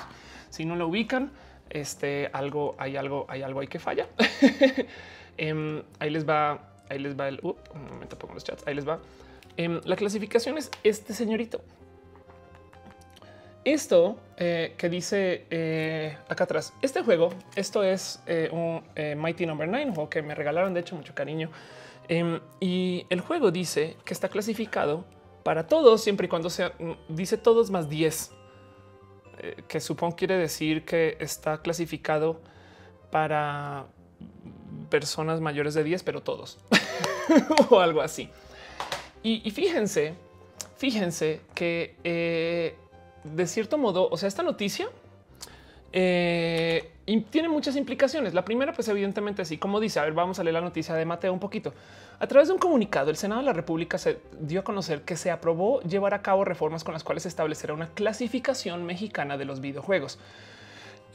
Si 0.49 0.63
no 0.63 0.75
lo 0.75 0.87
ubican, 0.87 1.31
este 1.69 2.29
algo 2.33 2.75
hay 2.77 2.95
algo, 2.95 3.25
hay 3.29 3.41
algo 3.41 3.59
hay 3.59 3.67
que 3.67 3.79
falla. 3.79 4.07
Em, 5.39 5.83
ahí 5.99 6.09
les 6.09 6.27
va, 6.27 6.71
ahí 6.89 6.97
les 6.97 7.15
va 7.15 7.27
el 7.27 7.39
uh, 7.43 7.55
un 7.75 7.89
momento, 7.89 8.17
pongo 8.17 8.33
los 8.33 8.43
chats. 8.43 8.65
Ahí 8.65 8.73
les 8.73 8.87
va. 8.87 8.99
Em, 9.55 9.79
la 9.83 9.95
clasificación 9.95 10.57
es 10.57 10.71
este 10.83 11.13
señorito. 11.13 11.61
Esto 13.67 14.17
eh, 14.37 14.75
que 14.77 14.87
dice 14.87 15.45
eh, 15.49 16.17
acá 16.29 16.45
atrás, 16.45 16.71
este 16.81 17.03
juego, 17.03 17.33
esto 17.53 17.83
es 17.83 18.21
eh, 18.25 18.47
un 18.49 18.81
Mighty 19.21 19.45
Number 19.45 19.67
no. 19.67 19.73
9, 19.73 19.91
juego 19.93 20.09
que 20.09 20.21
me 20.21 20.33
regalaron, 20.35 20.73
de 20.73 20.79
hecho, 20.79 20.95
mucho 20.95 21.13
cariño. 21.13 21.51
Em, 22.07 22.39
y 22.61 23.05
el 23.09 23.19
juego 23.19 23.51
dice 23.51 23.97
que 24.05 24.13
está 24.13 24.29
clasificado 24.29 25.03
para 25.43 25.67
todos, 25.67 26.01
siempre 26.01 26.27
y 26.27 26.29
cuando 26.29 26.49
sea, 26.49 26.71
mm, 26.79 26.93
dice 27.09 27.37
todos 27.37 27.69
más 27.69 27.89
10, 27.89 28.31
que 29.67 29.81
supongo 29.81 30.15
quiere 30.15 30.37
decir 30.37 30.85
que 30.85 31.17
está 31.19 31.61
clasificado 31.61 32.39
para 33.11 33.87
personas 34.89 35.41
mayores 35.41 35.73
de 35.73 35.83
10, 35.83 36.03
pero 36.03 36.23
todos 36.23 36.57
o 37.69 37.81
algo 37.81 37.99
así. 37.99 38.29
Y, 39.23 39.41
y 39.43 39.51
fíjense, 39.51 40.13
fíjense 40.77 41.41
que 41.53 42.77
de 43.35 43.47
cierto 43.47 43.77
modo, 43.77 44.09
o 44.09 44.17
sea, 44.17 44.27
esta 44.27 44.43
noticia 44.43 44.87
eh, 45.93 46.91
tiene 47.29 47.49
muchas 47.49 47.75
implicaciones. 47.75 48.33
La 48.33 48.43
primera, 48.43 48.73
pues 48.73 48.87
evidentemente, 48.87 49.41
así 49.41 49.57
como 49.57 49.79
dice, 49.79 49.99
a 49.99 50.03
ver, 50.03 50.13
vamos 50.13 50.39
a 50.39 50.43
leer 50.43 50.53
la 50.55 50.61
noticia 50.61 50.95
de 50.95 51.05
Mateo 51.05 51.33
un 51.33 51.39
poquito. 51.39 51.73
A 52.19 52.27
través 52.27 52.47
de 52.47 52.53
un 52.53 52.59
comunicado, 52.59 53.09
el 53.09 53.15
Senado 53.15 53.41
de 53.41 53.45
la 53.45 53.53
República 53.53 53.97
se 53.97 54.19
dio 54.39 54.61
a 54.61 54.63
conocer 54.63 55.03
que 55.03 55.15
se 55.15 55.31
aprobó 55.31 55.81
llevar 55.81 56.13
a 56.13 56.21
cabo 56.21 56.43
reformas 56.43 56.83
con 56.83 56.93
las 56.93 57.03
cuales 57.03 57.23
se 57.23 57.29
establecerá 57.29 57.73
una 57.73 57.89
clasificación 57.89 58.85
mexicana 58.85 59.37
de 59.37 59.45
los 59.45 59.61
videojuegos. 59.61 60.19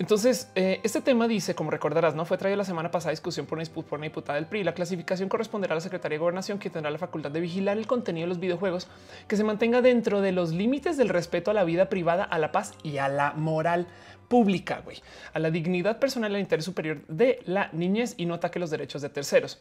Entonces, 0.03 0.51
eh, 0.57 0.81
este 0.83 1.01
tema 1.01 1.29
dice, 1.29 1.55
como 1.55 1.71
recordarás, 1.71 2.17
no 2.17 2.25
fue 2.25 2.37
traído 2.37 2.57
la 2.57 2.65
semana 2.65 2.91
pasada 2.91 3.13
discusión 3.13 3.47
por 3.47 3.59
una, 3.59 4.03
diputada 4.03 4.35
del 4.35 4.47
PRI. 4.47 4.65
La 4.65 4.75
clasificación 4.75 5.29
corresponderá 5.29 5.75
a 5.75 5.77
la 5.77 5.81
Secretaría 5.81 6.17
de 6.17 6.19
Gobernación, 6.19 6.59
que 6.59 6.71
tendrá 6.71 6.91
la 6.91 6.99
facultad 6.99 7.31
de 7.31 7.39
vigilar 7.39 7.79
el 7.79 7.87
contenido 7.87 8.25
de 8.25 8.31
los 8.31 8.41
videojuegos 8.41 8.89
que 9.29 9.37
se 9.37 9.45
mantenga 9.45 9.81
dentro 9.81 10.21
de 10.21 10.33
los 10.33 10.51
límites 10.51 10.97
del 10.97 11.09
respeto 11.09 11.53
a 11.53 11.55
la 11.55 11.63
vida 11.63 11.89
privada, 11.89 12.25
a 12.25 12.41
la 12.41 12.51
paz 12.51 12.75
y 12.83 12.97
a 12.99 13.09
la 13.09 13.33
moral 13.35 13.87
pública, 14.27 14.83
güey, 14.85 15.01
a 15.35 15.39
la 15.39 15.53
dignidad 15.53 16.01
personal 16.01 16.33
y 16.33 16.35
al 16.35 16.41
interés 16.41 16.65
superior 16.65 17.07
de 17.07 17.39
la 17.45 17.71
niñez 17.73 18.15
y 18.17 18.27
no 18.27 18.35
ataque 18.35 18.59
los 18.59 18.71
derechos 18.71 19.03
de 19.03 19.09
terceros. 19.09 19.61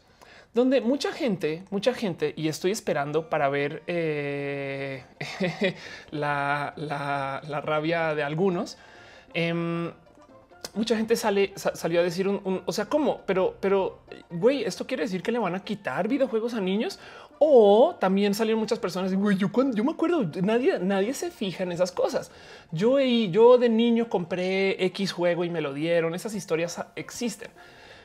Donde 0.54 0.80
mucha 0.80 1.12
gente, 1.12 1.62
mucha 1.70 1.94
gente, 1.94 2.34
y 2.36 2.48
estoy 2.48 2.72
esperando 2.72 3.30
para 3.30 3.48
ver 3.48 3.84
eh, 3.86 5.04
la, 6.10 6.74
rabia 7.64 8.16
de 8.16 8.24
algunos. 8.24 8.76
Em, 9.34 9.92
mucha 10.74 10.96
gente 10.96 11.16
sale, 11.16 11.52
salió 11.56 12.00
a 12.00 12.02
decir 12.02 12.28
un, 12.28 12.62
o 12.64 12.72
sea, 12.72 12.86
¿cómo? 12.86 13.22
Pero, 13.26 13.56
pero, 13.60 14.00
güey, 14.30 14.64
esto 14.64 14.86
quiere 14.86 15.02
decir 15.04 15.22
que 15.22 15.32
le 15.32 15.38
van 15.38 15.54
a 15.54 15.60
quitar 15.60 16.08
videojuegos 16.08 16.54
a 16.54 16.60
niños 16.60 16.98
o 17.38 17.96
también 17.98 18.34
salieron 18.34 18.60
muchas 18.60 18.78
personas 18.78 19.12
y 19.12 19.16
güey, 19.16 19.36
yo 19.36 19.50
me 19.84 19.90
acuerdo, 19.90 20.22
nadie, 20.42 20.78
nadie 20.78 21.12
se 21.12 21.30
fija 21.30 21.64
en 21.64 21.72
esas 21.72 21.90
cosas. 21.90 22.30
Yo, 22.70 23.00
yo 23.00 23.58
de 23.58 23.68
niño 23.68 24.08
compré 24.08 24.84
X 24.86 25.12
juego 25.12 25.44
y 25.44 25.50
me 25.50 25.60
lo 25.60 25.74
dieron. 25.74 26.14
Esas 26.14 26.34
historias 26.34 26.80
existen, 26.94 27.50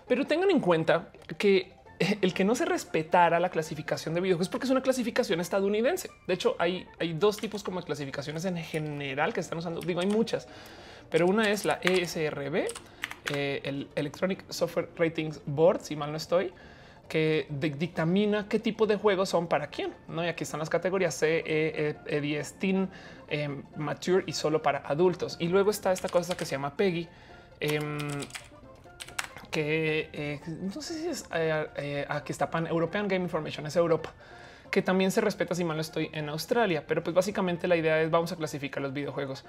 pero 0.08 0.26
tengan 0.26 0.50
en 0.50 0.60
cuenta 0.60 1.10
que 1.38 1.78
el 2.22 2.34
que 2.34 2.44
no 2.44 2.56
se 2.56 2.66
respetara 2.66 3.40
la 3.40 3.50
clasificación 3.50 4.14
de 4.14 4.22
videojuegos 4.22 4.50
porque 4.50 4.66
es 4.66 4.72
una 4.72 4.82
clasificación 4.82 5.40
estadounidense. 5.40 6.10
De 6.28 6.34
hecho, 6.34 6.56
hay, 6.60 6.86
hay 7.00 7.14
dos 7.14 7.38
tipos 7.38 7.64
como 7.64 7.80
de 7.80 7.86
clasificaciones 7.86 8.46
en 8.46 8.58
general 8.58 9.34
que 9.34 9.40
están 9.40 9.58
usando. 9.58 9.82
Digo, 9.82 10.00
hay 10.00 10.08
muchas 10.08 10.48
pero 11.10 11.28
una 11.28 11.50
es 11.50 11.66
la 11.66 11.80
ESRB, 11.82 12.68
eh, 13.34 13.62
el 13.64 13.88
Electronic 13.96 14.46
Software 14.50 14.90
Ratings 14.96 15.42
Board, 15.46 15.82
si 15.82 15.96
mal 15.96 16.12
no 16.12 16.18
estoy, 16.18 16.54
que 17.08 17.48
dictamina 17.50 18.48
qué 18.50 18.60
tipo 18.60 18.86
de 18.86 18.98
juegos 18.98 19.30
son 19.30 19.48
para 19.48 19.68
quién. 19.68 19.94
¿no? 20.08 20.24
Y 20.24 20.28
aquí 20.28 20.44
están 20.44 20.60
las 20.60 20.70
categorías 20.70 21.16
C, 21.16 21.44
E, 21.46 21.96
E, 22.06 22.22
10 22.22 22.52
e 22.52 22.60
Teen, 22.60 22.90
em, 23.30 23.64
Mature 23.76 24.24
y 24.28 24.34
solo 24.34 24.62
para 24.62 24.80
adultos. 24.80 25.38
Y 25.40 25.48
luego 25.48 25.72
está 25.72 25.92
esta 25.92 26.10
cosa 26.10 26.36
que 26.36 26.46
se 26.46 26.52
llama 26.52 26.76
PEGI, 26.76 27.08
em, 27.60 27.98
que 29.52 30.10
eh, 30.12 30.42
no 30.46 30.82
sé 30.82 30.94
si 30.94 31.08
es 31.08 31.26
eh, 31.34 32.06
aquí 32.10 32.32
está 32.32 32.50
Pan 32.50 32.68
European 32.68 33.08
Game 33.08 33.24
Information, 33.24 33.66
es 33.66 33.76
Europa 33.76 34.14
que 34.70 34.82
también 34.82 35.12
se 35.12 35.22
respeta 35.22 35.56
si 35.56 35.64
mal 35.64 35.78
no 35.78 35.82
estoy 35.82 36.10
en 36.14 36.30
Australia, 36.30 36.84
pero 36.86 37.04
pues 37.04 37.16
básicamente 37.16 37.68
la 37.68 37.76
idea 37.76 38.02
es 38.02 38.12
vamos 38.12 38.32
a 38.32 38.36
clasificar 38.36 38.84
los 38.84 38.94
videojuegos 38.94 39.46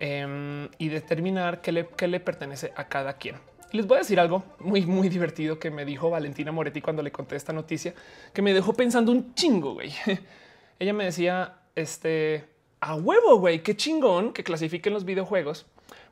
Em, 0.00 0.68
y 0.78 0.90
determinar 0.90 1.60
qué 1.60 1.72
le, 1.72 1.88
qué 1.88 2.06
le 2.06 2.20
pertenece 2.20 2.72
a 2.76 2.86
cada 2.86 3.14
quien. 3.14 3.34
Les 3.72 3.84
voy 3.86 3.96
a 3.96 3.98
decir 4.00 4.20
algo 4.20 4.44
muy, 4.60 4.86
muy 4.86 5.08
divertido 5.08 5.58
que 5.58 5.70
me 5.72 5.84
dijo 5.84 6.08
Valentina 6.08 6.52
Moretti 6.52 6.80
cuando 6.80 7.02
le 7.02 7.10
conté 7.10 7.34
esta 7.34 7.52
noticia, 7.52 7.94
que 8.32 8.40
me 8.40 8.54
dejó 8.54 8.74
pensando 8.74 9.10
un 9.10 9.34
chingo, 9.34 9.74
güey. 9.74 9.92
Ella 10.78 10.92
me 10.92 11.04
decía, 11.04 11.56
este, 11.74 12.44
a 12.80 12.94
huevo, 12.94 13.40
güey, 13.40 13.62
qué 13.64 13.76
chingón 13.76 14.32
que 14.32 14.44
clasifiquen 14.44 14.92
los 14.92 15.04
videojuegos, 15.04 15.66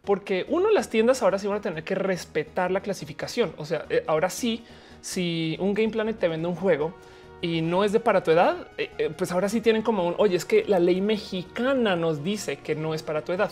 porque 0.05 0.47
uno, 0.49 0.71
las 0.71 0.91
tiendas 0.91 1.23
ahora 1.23 1.39
sí 1.39 1.47
van 1.47 1.59
a 1.59 1.61
tener 1.61 1.85
que 1.85 1.95
respetar 1.95 2.73
la 2.73 2.81
clasificación. 2.81 3.55
O 3.57 3.65
sea, 3.65 3.87
eh, 3.89 4.03
ahora 4.09 4.31
sí, 4.31 4.65
si 5.01 5.57
un 5.61 5.75
Game 5.75 5.91
Planet 5.91 6.19
te 6.19 6.27
vende 6.27 6.49
un 6.49 6.57
juego, 6.57 6.93
y 7.41 7.61
no 7.61 7.85
es 7.85 7.93
de 7.93 8.01
para 8.01 8.23
tu 8.23 8.31
edad, 8.31 8.69
eh, 8.79 8.91
eh, 8.99 9.11
pues 9.17 9.33
ahora 9.33 9.49
sí 9.49 9.61
tienen 9.61 9.83
como 9.83 10.07
un 10.07 10.15
oye, 10.19 10.37
es 10.37 10.45
que 10.45 10.65
la 10.65 10.79
ley 10.79 11.01
mexicana 11.01 11.97
nos 11.97 12.25
dice 12.25 12.57
que 12.59 12.75
no 12.75 12.95
es 12.95 13.03
para 13.03 13.23
tu 13.23 13.33
edad. 13.33 13.51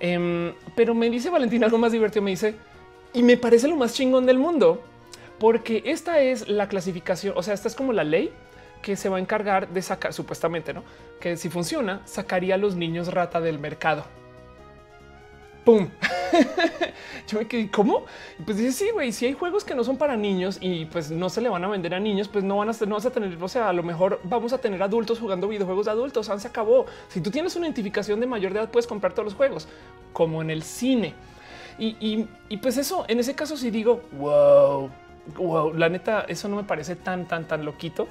Em, 0.00 0.52
pero 0.74 0.94
me 0.94 1.08
dice 1.08 1.30
Valentina 1.30 1.66
algo 1.66 1.78
más 1.78 1.92
divertido. 1.92 2.22
Me 2.22 2.32
dice 2.32 2.54
y 3.12 3.22
me 3.22 3.36
parece 3.36 3.68
lo 3.68 3.76
más 3.76 3.94
chingón 3.94 4.26
del 4.26 4.38
mundo, 4.38 4.82
porque 5.38 5.82
esta 5.86 6.20
es 6.20 6.48
la 6.48 6.68
clasificación. 6.68 7.34
O 7.36 7.42
sea, 7.42 7.54
esta 7.54 7.68
es 7.68 7.74
como 7.74 7.92
la 7.92 8.04
ley 8.04 8.32
que 8.82 8.96
se 8.96 9.08
va 9.08 9.16
a 9.16 9.20
encargar 9.20 9.68
de 9.68 9.80
sacar 9.80 10.12
supuestamente, 10.12 10.74
no 10.74 10.82
que 11.24 11.38
si 11.38 11.48
funciona, 11.48 12.02
sacaría 12.04 12.56
a 12.56 12.58
los 12.58 12.76
niños 12.76 13.08
rata 13.08 13.40
del 13.40 13.58
mercado. 13.58 14.04
¡Pum! 15.64 15.88
Yo 17.26 17.38
me 17.38 17.46
quedé, 17.46 17.70
¿cómo? 17.70 18.04
Pues 18.44 18.58
dice, 18.58 18.72
sí, 18.72 18.90
güey, 18.90 19.12
si 19.12 19.24
hay 19.24 19.32
juegos 19.32 19.64
que 19.64 19.74
no 19.74 19.82
son 19.82 19.96
para 19.96 20.14
niños 20.16 20.58
y 20.60 20.84
pues 20.86 21.10
no 21.10 21.30
se 21.30 21.40
le 21.40 21.48
van 21.48 21.64
a 21.64 21.68
vender 21.68 21.94
a 21.94 22.00
niños, 22.00 22.28
pues 22.28 22.44
no 22.44 22.58
van 22.58 22.68
a, 22.68 22.72
no 22.86 22.94
vas 22.96 23.06
a 23.06 23.10
tener, 23.10 23.42
o 23.42 23.48
sea, 23.48 23.70
a 23.70 23.72
lo 23.72 23.82
mejor 23.82 24.20
vamos 24.24 24.52
a 24.52 24.58
tener 24.58 24.82
adultos 24.82 25.18
jugando 25.18 25.48
videojuegos 25.48 25.86
de 25.86 25.92
adultos, 25.92 26.30
se 26.36 26.48
acabó. 26.48 26.84
Si 27.08 27.20
tú 27.22 27.30
tienes 27.30 27.56
una 27.56 27.66
identificación 27.66 28.20
de 28.20 28.26
mayor 28.26 28.52
edad, 28.52 28.70
puedes 28.70 28.86
comprar 28.86 29.14
todos 29.14 29.24
los 29.24 29.34
juegos, 29.34 29.68
como 30.12 30.42
en 30.42 30.50
el 30.50 30.62
cine. 30.62 31.14
Y, 31.78 32.26
pues 32.58 32.76
eso, 32.76 33.04
en 33.08 33.18
ese 33.18 33.34
caso 33.34 33.56
sí 33.56 33.70
digo, 33.70 34.02
wow, 34.12 34.90
wow, 35.36 35.72
la 35.72 35.88
neta, 35.88 36.24
eso 36.28 36.48
no 36.48 36.56
me 36.56 36.64
parece 36.64 36.94
tan, 36.94 37.26
tan, 37.26 37.48
tan 37.48 37.64
loquito. 37.64 38.06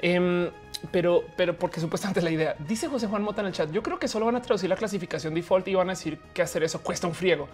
Em, 0.00 0.50
pero, 0.90 1.24
pero 1.36 1.58
porque 1.58 1.80
supuestamente 1.80 2.22
la 2.22 2.30
idea 2.30 2.56
dice 2.68 2.88
José 2.88 3.06
Juan 3.06 3.22
Mota 3.22 3.40
en 3.40 3.48
el 3.48 3.52
chat. 3.52 3.70
Yo 3.70 3.82
creo 3.82 3.98
que 3.98 4.08
solo 4.08 4.26
van 4.26 4.36
a 4.36 4.42
traducir 4.42 4.68
la 4.68 4.76
clasificación 4.76 5.34
default 5.34 5.68
y 5.68 5.74
van 5.74 5.88
a 5.88 5.92
decir 5.92 6.18
que 6.34 6.42
hacer 6.42 6.62
eso 6.62 6.82
cuesta 6.82 7.06
un 7.06 7.14
friego. 7.14 7.48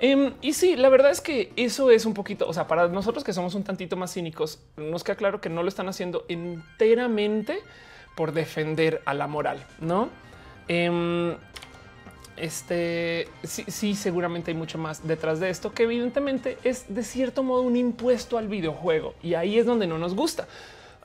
Em, 0.00 0.34
y 0.40 0.52
sí, 0.52 0.76
la 0.76 0.88
verdad 0.88 1.10
es 1.10 1.20
que 1.20 1.52
eso 1.56 1.90
es 1.90 2.04
un 2.04 2.14
poquito, 2.14 2.48
o 2.48 2.52
sea, 2.52 2.66
para 2.66 2.88
nosotros 2.88 3.22
que 3.22 3.32
somos 3.32 3.54
un 3.54 3.62
tantito 3.62 3.96
más 3.96 4.12
cínicos, 4.12 4.58
nos 4.76 5.04
queda 5.04 5.16
claro 5.16 5.40
que 5.40 5.48
no 5.48 5.62
lo 5.62 5.68
están 5.68 5.88
haciendo 5.88 6.24
enteramente 6.28 7.60
por 8.16 8.32
defender 8.32 9.02
a 9.06 9.14
la 9.14 9.26
moral, 9.26 9.64
no? 9.80 10.08
Em, 10.66 11.36
este 12.36 13.28
sí, 13.44 13.64
sí, 13.68 13.94
seguramente 13.94 14.50
hay 14.50 14.56
mucho 14.56 14.76
más 14.76 15.06
detrás 15.06 15.38
de 15.38 15.50
esto 15.50 15.72
que 15.72 15.84
evidentemente 15.84 16.58
es 16.64 16.92
de 16.92 17.04
cierto 17.04 17.44
modo 17.44 17.62
un 17.62 17.76
impuesto 17.76 18.38
al 18.38 18.48
videojuego 18.48 19.14
y 19.22 19.34
ahí 19.34 19.58
es 19.58 19.66
donde 19.66 19.86
no 19.86 19.98
nos 19.98 20.16
gusta. 20.16 20.48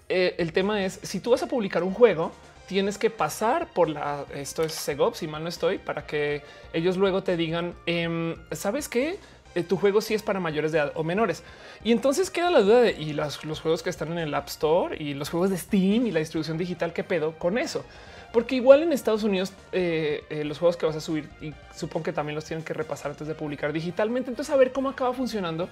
Eh, 0.09 0.35
el 0.39 0.51
tema 0.53 0.83
es 0.83 0.99
si 1.03 1.19
tú 1.19 1.31
vas 1.31 1.43
a 1.43 1.47
publicar 1.47 1.83
un 1.83 1.93
juego, 1.93 2.31
tienes 2.67 2.97
que 2.97 3.09
pasar 3.09 3.67
por 3.73 3.89
la 3.89 4.25
esto 4.33 4.63
es 4.63 4.73
Segov, 4.73 5.15
si 5.15 5.27
mal 5.27 5.43
no 5.43 5.49
estoy, 5.49 5.77
para 5.77 6.05
que 6.05 6.43
ellos 6.73 6.97
luego 6.97 7.23
te 7.23 7.37
digan, 7.37 7.75
em, 7.85 8.35
sabes 8.51 8.89
qué? 8.89 9.19
Eh, 9.55 9.63
tu 9.63 9.77
juego 9.77 10.01
sí 10.01 10.13
es 10.13 10.21
para 10.21 10.39
mayores 10.39 10.71
de 10.71 10.79
edad 10.79 10.91
o 10.95 11.03
menores. 11.03 11.43
Y 11.83 11.91
entonces 11.91 12.29
queda 12.29 12.51
la 12.51 12.61
duda 12.61 12.81
de 12.81 12.91
y 12.91 13.13
los, 13.13 13.37
juegos 13.59 13.81
que 13.81 13.89
están 13.89 14.11
en 14.11 14.19
el 14.19 14.33
App 14.33 14.47
Store 14.47 14.95
y 14.97 15.13
los 15.13 15.29
juegos 15.29 15.49
de 15.49 15.57
Steam 15.57 16.05
y 16.05 16.11
la 16.11 16.19
distribución 16.19 16.57
digital, 16.57 16.93
¿qué 16.93 17.03
pedo 17.03 17.33
con 17.39 17.57
eso? 17.57 17.83
Porque 18.31 18.55
igual 18.55 18.83
en 18.83 18.93
Estados 18.93 19.23
Unidos 19.23 19.53
eh, 19.71 20.43
los 20.45 20.59
juegos 20.59 20.77
que 20.77 20.85
vas 20.85 20.95
a 20.95 21.01
subir 21.01 21.27
y 21.41 21.51
supongo 21.75 22.03
que 22.03 22.13
también 22.13 22.35
los 22.35 22.45
tienen 22.45 22.63
que 22.63 22.73
repasar 22.73 23.11
antes 23.11 23.27
de 23.27 23.33
publicar 23.33 23.73
digitalmente. 23.73 24.29
Entonces 24.29 24.53
a 24.53 24.57
ver 24.57 24.71
cómo 24.71 24.89
acaba 24.89 25.13
funcionando 25.13 25.67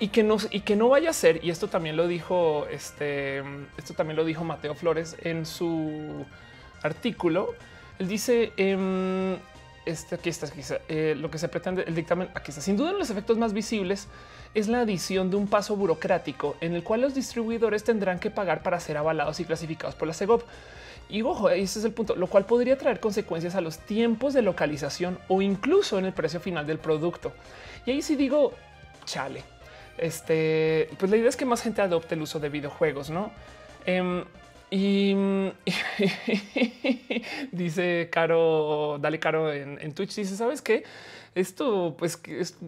y 0.00 0.08
que 0.08 0.22
no 0.22 0.36
y 0.50 0.60
que 0.60 0.76
no 0.76 0.88
vaya 0.88 1.10
a 1.10 1.12
ser. 1.12 1.44
Y 1.44 1.50
esto 1.50 1.68
también 1.68 1.96
lo 1.96 2.06
dijo 2.06 2.66
este, 2.70 3.38
esto 3.76 3.94
también 3.94 4.16
lo 4.16 4.24
dijo 4.24 4.44
Mateo 4.44 4.74
Flores 4.74 5.16
en 5.22 5.46
su 5.46 6.24
artículo. 6.82 7.54
Él 7.98 8.08
dice 8.08 8.52
em, 8.56 9.36
este 9.86 10.16
aquí 10.16 10.28
está, 10.28 10.46
aquí 10.46 10.60
eh, 10.88 11.14
lo 11.18 11.30
que 11.30 11.38
se 11.38 11.48
pretende 11.48 11.84
el 11.86 11.94
dictamen. 11.94 12.28
Aquí 12.34 12.50
está. 12.50 12.60
Sin 12.60 12.76
duda, 12.76 12.92
los 12.92 13.10
efectos 13.10 13.38
más 13.38 13.52
visibles 13.52 14.08
es 14.54 14.68
la 14.68 14.80
adición 14.80 15.30
de 15.30 15.36
un 15.36 15.48
paso 15.48 15.76
burocrático 15.76 16.56
en 16.60 16.74
el 16.74 16.82
cual 16.82 17.00
los 17.00 17.14
distribuidores 17.14 17.84
tendrán 17.84 18.18
que 18.18 18.30
pagar 18.30 18.62
para 18.62 18.80
ser 18.80 18.96
avalados 18.96 19.40
y 19.40 19.44
clasificados 19.44 19.94
por 19.94 20.08
la 20.08 20.14
Segov. 20.14 20.44
Y 21.10 21.22
ojo, 21.22 21.48
ese 21.48 21.78
es 21.78 21.84
el 21.86 21.92
punto, 21.92 22.16
lo 22.16 22.26
cual 22.26 22.44
podría 22.44 22.76
traer 22.76 23.00
consecuencias 23.00 23.54
a 23.54 23.62
los 23.62 23.78
tiempos 23.78 24.34
de 24.34 24.42
localización 24.42 25.18
o 25.28 25.40
incluso 25.40 25.98
en 25.98 26.04
el 26.04 26.12
precio 26.12 26.38
final 26.38 26.66
del 26.66 26.78
producto. 26.78 27.32
Y 27.86 27.92
ahí 27.92 28.02
sí 28.02 28.14
digo, 28.14 28.52
chale, 29.06 29.42
este, 29.98 30.88
pues 30.98 31.10
la 31.10 31.16
idea 31.16 31.28
es 31.28 31.36
que 31.36 31.44
más 31.44 31.62
gente 31.62 31.82
adopte 31.82 32.14
el 32.14 32.22
uso 32.22 32.40
de 32.40 32.48
videojuegos, 32.48 33.10
¿no? 33.10 33.30
Em, 33.86 34.24
y, 34.70 35.14
dice 37.52 38.08
Caro, 38.10 38.98
dale 39.00 39.18
Caro 39.18 39.52
en, 39.52 39.92
Twitch, 39.94 40.14
dice, 40.14 40.36
¿sabes 40.36 40.62
qué? 40.62 40.84
Esto, 41.34 41.96
pues, 41.98 42.20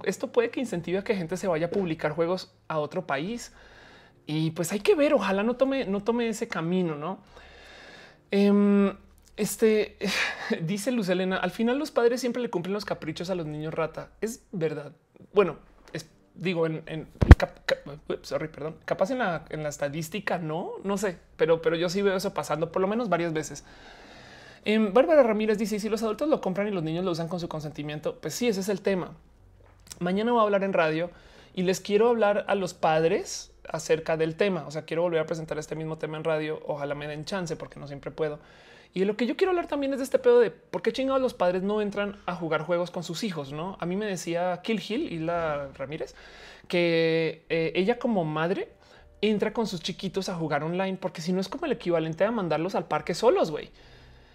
esto 0.04 0.32
puede 0.32 0.50
que 0.50 0.60
incentive 0.60 0.98
a 0.98 1.04
que 1.04 1.14
gente 1.14 1.36
se 1.36 1.46
vaya 1.46 1.66
a 1.66 1.70
publicar 1.70 2.12
juegos 2.12 2.52
a 2.68 2.78
otro 2.78 3.06
país. 3.06 3.52
Y 4.26 4.52
pues 4.52 4.72
hay 4.72 4.80
que 4.80 4.94
ver, 4.94 5.12
ojalá 5.12 5.42
no 5.42 5.56
tome, 5.56 5.86
no 5.86 6.02
tome 6.02 6.28
ese 6.28 6.46
camino, 6.48 6.94
¿no? 6.94 7.18
Em, 8.30 8.94
este 9.36 9.96
dice 10.62 10.92
Luz 10.92 11.08
Elena, 11.08 11.36
al 11.36 11.50
final 11.50 11.78
los 11.78 11.90
padres 11.90 12.20
siempre 12.20 12.42
le 12.42 12.50
cumplen 12.50 12.74
los 12.74 12.84
caprichos 12.84 13.30
a 13.30 13.34
los 13.34 13.46
niños 13.46 13.74
rata. 13.74 14.10
Es 14.20 14.44
verdad. 14.52 14.92
Bueno, 15.32 15.58
digo, 16.34 16.66
en, 16.66 17.08
sorry, 18.22 18.48
perdón, 18.48 18.76
capaz 18.84 19.10
en 19.10 19.18
la, 19.18 19.44
en 19.50 19.62
la, 19.62 19.68
estadística, 19.68 20.38
no, 20.38 20.72
no 20.84 20.98
sé, 20.98 21.18
pero, 21.36 21.62
pero 21.62 21.76
yo 21.76 21.88
sí 21.88 22.02
veo 22.02 22.16
eso 22.16 22.34
pasando 22.34 22.72
por 22.72 22.82
lo 22.82 22.88
menos 22.88 23.08
varias 23.08 23.32
veces. 23.32 23.64
En 24.64 24.92
Bárbara 24.92 25.22
Ramírez 25.22 25.58
dice: 25.58 25.80
si 25.80 25.88
los 25.88 26.02
adultos 26.02 26.28
lo 26.28 26.40
compran 26.40 26.68
y 26.68 26.70
los 26.70 26.82
niños 26.82 27.04
lo 27.04 27.10
usan 27.10 27.28
con 27.28 27.40
su 27.40 27.48
consentimiento, 27.48 28.18
pues 28.20 28.34
sí, 28.34 28.48
ese 28.48 28.60
es 28.60 28.68
el 28.68 28.80
tema. 28.80 29.12
Mañana 29.98 30.32
voy 30.32 30.40
a 30.40 30.42
hablar 30.44 30.64
en 30.64 30.72
radio 30.72 31.10
y 31.54 31.62
les 31.62 31.80
quiero 31.80 32.08
hablar 32.08 32.44
a 32.48 32.54
los 32.54 32.74
padres 32.74 33.52
acerca 33.68 34.16
del 34.16 34.36
tema. 34.36 34.66
O 34.66 34.70
sea, 34.70 34.82
quiero 34.82 35.02
volver 35.02 35.20
a 35.20 35.26
presentar 35.26 35.58
este 35.58 35.76
mismo 35.76 35.98
tema 35.98 36.16
en 36.16 36.24
radio. 36.24 36.60
Ojalá 36.66 36.94
me 36.94 37.06
den 37.06 37.24
chance 37.24 37.56
porque 37.56 37.80
no 37.80 37.86
siempre 37.86 38.10
puedo. 38.10 38.38
Y 38.92 39.05
lo 39.05 39.16
que 39.16 39.26
yo 39.26 39.37
quiero 39.37 39.50
hablar 39.50 39.68
también 39.68 39.92
es 39.92 39.98
de 39.98 40.05
este 40.05 40.18
pedo 40.18 40.40
de 40.40 40.50
por 40.50 40.83
qué 40.83 40.92
chingados 40.92 41.22
los 41.22 41.35
padres 41.35 41.62
no 41.62 41.81
entran 41.81 42.20
a 42.26 42.35
jugar 42.35 42.62
juegos 42.62 42.90
con 42.90 43.05
sus 43.05 43.22
hijos. 43.22 43.53
No, 43.53 43.76
a 43.79 43.87
mí 43.87 43.96
me 43.96 44.07
decía 44.07 44.61
Kill 44.62 44.83
Hill, 44.87 45.12
Isla 45.12 45.68
Ramírez, 45.74 46.14
que 46.66 47.44
eh, 47.48 47.72
ella 47.76 47.98
como 47.98 48.24
madre 48.24 48.68
entra 49.20 49.53
con 49.53 49.66
sus 49.66 49.81
chiquitos 49.81 50.29
a 50.29 50.35
jugar 50.35 50.64
online, 50.64 50.96
porque 51.00 51.22
si 51.22 51.33
no 51.33 51.40
es 51.40 51.48
como 51.48 51.66
el 51.66 51.72
equivalente 51.72 52.24
a 52.24 52.31
mandarlos 52.31 52.74
al 52.74 52.87
parque 52.87 53.14
solos, 53.14 53.50
güey. 53.50 53.70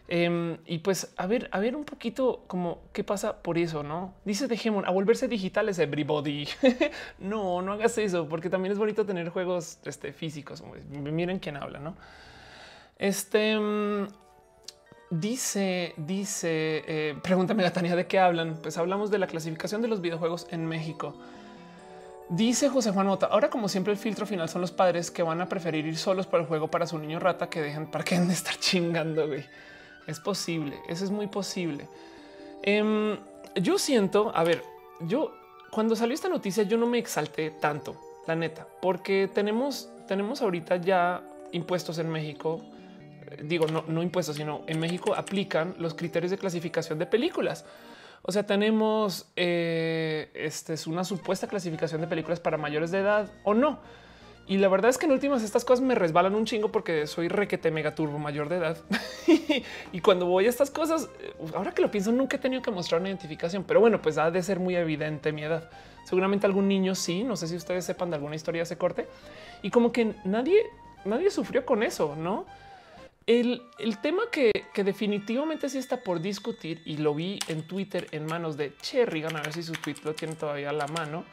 Em, 0.08 0.58
y 0.68 0.78
pues 0.80 1.14
a 1.18 1.26
ver, 1.26 1.50
a 1.52 1.60
ver 1.60 1.76
un 1.76 1.84
poquito 1.84 2.44
como 2.46 2.84
qué 2.94 3.04
pasa 3.04 3.42
por 3.42 3.58
eso, 3.58 3.82
no 3.82 4.14
dice 4.24 4.48
Dejemon 4.48 4.86
a 4.86 4.92
volverse 4.92 5.28
digitales 5.28 5.80
everybody. 5.80 6.48
no, 7.20 7.62
no 7.64 7.74
hagas 7.74 7.98
eso, 7.98 8.30
porque 8.30 8.50
también 8.50 8.72
es 8.72 8.78
bonito 8.78 9.06
tener 9.06 9.30
juegos 9.30 9.80
este, 9.84 10.14
físicos. 10.14 10.64
Miren 10.92 11.40
quién 11.40 11.58
habla, 11.58 11.80
no? 11.80 11.96
Este 13.00 13.54
em, 13.54 14.08
dice, 15.10 15.94
dice, 15.98 16.84
eh, 16.88 17.16
pregúntame 17.22 17.64
la 17.64 17.72
Tania 17.72 17.96
de 17.96 18.08
qué 18.08 18.20
hablan. 18.20 18.60
Pues 18.62 18.78
hablamos 18.78 19.12
de 19.12 19.20
la 19.20 19.28
clasificación 19.28 19.82
de 19.82 19.88
los 19.88 20.02
videojuegos 20.02 20.48
en 20.52 20.66
México. 20.66 21.16
Dice 22.30 22.70
José 22.70 22.92
Juan 22.92 23.06
Mota, 23.06 23.28
ahora 23.28 23.52
como 23.52 23.70
siempre 23.70 23.94
el 23.94 24.00
filtro 24.00 24.26
final 24.26 24.50
son 24.50 24.62
los 24.62 24.72
padres 24.72 25.12
que 25.12 25.22
van 25.22 25.42
a 25.42 25.48
preferir 25.48 25.86
ir 25.86 25.96
solos 25.96 26.26
para 26.26 26.42
el 26.42 26.50
juego 26.50 26.68
para 26.70 26.88
su 26.88 26.98
niño 26.98 27.20
rata 27.20 27.50
que 27.50 27.62
dejan 27.62 27.92
para 27.92 28.04
que 28.04 28.20
de 28.20 28.34
estar 28.34 28.56
chingando, 28.58 29.28
güey. 29.28 29.46
Es 30.08 30.20
posible, 30.20 30.80
eso 30.88 31.04
es 31.06 31.12
muy 31.12 31.28
posible. 31.28 31.88
Em, 32.64 33.18
yo 33.56 33.78
siento, 33.78 34.32
a 34.36 34.44
ver, 34.44 34.64
yo 35.02 35.34
cuando 35.72 35.96
salió 35.96 36.16
esta 36.16 36.30
noticia 36.30 36.64
yo 36.64 36.78
no 36.78 36.88
me 36.88 36.98
exalté 36.98 37.52
tanto, 37.52 37.96
la 38.26 38.36
neta, 38.36 38.68
porque 38.82 39.30
tenemos, 39.32 39.90
tenemos 40.08 40.42
ahorita 40.42 40.78
ya 40.78 41.22
impuestos 41.52 42.00
en 42.00 42.10
México. 42.10 42.62
Digo, 43.42 43.68
no, 43.68 43.84
no 43.88 44.04
impuestos, 44.04 44.36
sino 44.36 44.64
en 44.68 44.80
México 44.80 45.16
aplican 45.16 45.76
los 45.80 45.94
criterios 45.94 46.32
de 46.32 46.38
clasificación 46.38 47.00
de 47.00 47.06
películas. 47.06 47.66
O 48.28 48.32
sea, 48.32 48.44
tenemos 48.44 49.28
eh, 49.36 50.32
este 50.34 50.74
es 50.74 50.88
una 50.88 51.04
supuesta 51.04 51.48
clasificación 51.48 52.02
de 52.02 52.08
películas 52.08 52.40
para 52.40 52.58
mayores 52.58 52.90
de 52.90 53.00
edad 53.00 53.30
o 53.44 53.54
no. 53.54 53.80
Y 54.48 54.58
la 54.58 54.68
verdad 54.68 54.90
es 54.90 54.98
que 54.98 55.06
en 55.06 55.12
últimas 55.12 55.44
estas 55.44 55.66
cosas 55.66 55.84
me 55.84 55.96
resbalan 55.96 56.36
un 56.36 56.46
chingo 56.46 56.72
porque 56.72 57.08
soy 57.08 57.28
requete 57.28 57.72
mega 57.72 57.94
turbo 57.96 58.18
mayor 58.18 58.50
de 58.50 58.58
edad. 58.58 58.78
y 59.92 60.02
cuando 60.02 60.26
voy 60.28 60.46
a 60.48 60.50
estas 60.50 60.72
cosas, 60.72 61.10
eh, 61.20 61.34
ahora 61.56 61.72
que 61.72 61.82
lo 61.82 61.92
pienso, 61.92 62.12
nunca 62.12 62.38
he 62.38 62.40
tenido 62.40 62.62
que 62.62 62.72
mostrar 62.72 63.00
una 63.00 63.10
identificación, 63.10 63.64
pero 63.64 63.80
bueno, 63.80 64.02
pues 64.02 64.18
ha 64.18 64.30
de 64.30 64.42
ser 64.42 64.60
muy 64.60 64.76
evidente 64.76 65.32
mi 65.32 65.44
edad. 65.44 65.70
Seguramente 66.06 66.46
algún 66.46 66.68
niño 66.68 66.94
sí, 66.96 67.24
no 67.24 67.36
sé 67.36 67.48
si 67.48 67.56
ustedes 67.56 67.86
sepan 67.86 68.10
de 68.10 68.16
alguna 68.16 68.36
historia 68.36 68.60
de 68.60 68.64
ese 68.64 68.78
corte. 68.78 69.08
Y 69.62 69.72
como 69.72 69.92
que 69.92 70.14
nadie, 70.24 70.62
nadie 71.06 71.32
sufrió 71.32 71.66
con 71.66 71.82
eso, 71.82 72.16
¿no? 72.16 72.46
El, 73.28 73.62
tema 74.02 74.24
que, 74.32 74.52
definitivamente 74.76 75.68
sí 75.70 75.80
está 75.80 76.02
por 76.02 76.22
discutir 76.22 76.82
y 76.86 76.98
lo 76.98 77.16
vi 77.16 77.40
en 77.48 77.64
Twitter 77.64 78.08
en 78.12 78.26
manos 78.26 78.56
de 78.56 78.76
Cherrigan, 78.78 79.36
a 79.36 79.42
ver 79.42 79.54
si 79.54 79.64
su 79.64 79.74
tweet 79.74 79.98
lo 80.04 80.14
tiene 80.14 80.36
todavía 80.36 80.70
a 80.70 80.74
la 80.74 80.88
mano. 80.88 81.26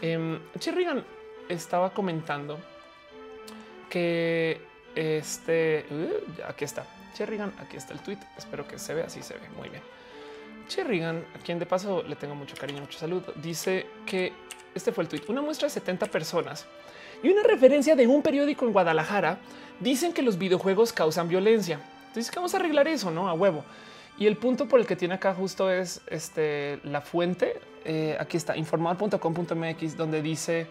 Eh, 0.00 0.38
Cherrigan 0.58 1.04
estaba 1.48 1.92
comentando 1.92 2.58
que 3.90 4.60
este 4.94 5.84
uh, 5.90 6.42
aquí 6.48 6.64
está 6.64 6.86
Cherrigan. 7.14 7.52
Aquí 7.58 7.76
está 7.76 7.92
el 7.92 8.00
tweet. 8.00 8.18
Espero 8.36 8.66
que 8.66 8.78
se 8.78 8.94
vea. 8.94 9.06
Así 9.06 9.22
se 9.22 9.34
ve 9.34 9.48
muy 9.56 9.68
bien. 9.68 9.82
Cherrigan, 10.68 11.24
a 11.34 11.38
quien 11.38 11.58
de 11.58 11.66
paso 11.66 12.02
le 12.02 12.16
tengo 12.16 12.34
mucho 12.34 12.56
cariño, 12.56 12.80
mucho 12.80 12.98
saludo, 12.98 13.32
dice 13.36 13.86
que 14.06 14.32
este 14.74 14.92
fue 14.92 15.04
el 15.04 15.08
tweet. 15.08 15.22
Una 15.28 15.42
muestra 15.42 15.66
de 15.66 15.74
70 15.74 16.06
personas 16.06 16.66
y 17.22 17.28
una 17.28 17.42
referencia 17.42 17.94
de 17.96 18.06
un 18.06 18.22
periódico 18.22 18.64
en 18.64 18.72
Guadalajara 18.72 19.38
dicen 19.80 20.12
que 20.12 20.22
los 20.22 20.38
videojuegos 20.38 20.92
causan 20.92 21.28
violencia. 21.28 21.80
Entonces, 22.08 22.30
que 22.30 22.36
vamos 22.36 22.54
a 22.54 22.58
arreglar 22.58 22.88
eso, 22.88 23.10
no 23.10 23.28
a 23.28 23.32
huevo. 23.32 23.64
Y 24.18 24.26
el 24.26 24.36
punto 24.36 24.66
por 24.68 24.80
el 24.80 24.86
que 24.86 24.96
tiene 24.96 25.14
acá 25.14 25.34
justo 25.34 25.70
es 25.70 26.00
este 26.08 26.78
la 26.84 27.00
fuente. 27.00 27.60
Eh, 27.84 28.16
aquí 28.20 28.36
está 28.36 28.56
informar.com.mx, 28.56 29.96
donde 29.96 30.22
dice 30.22 30.66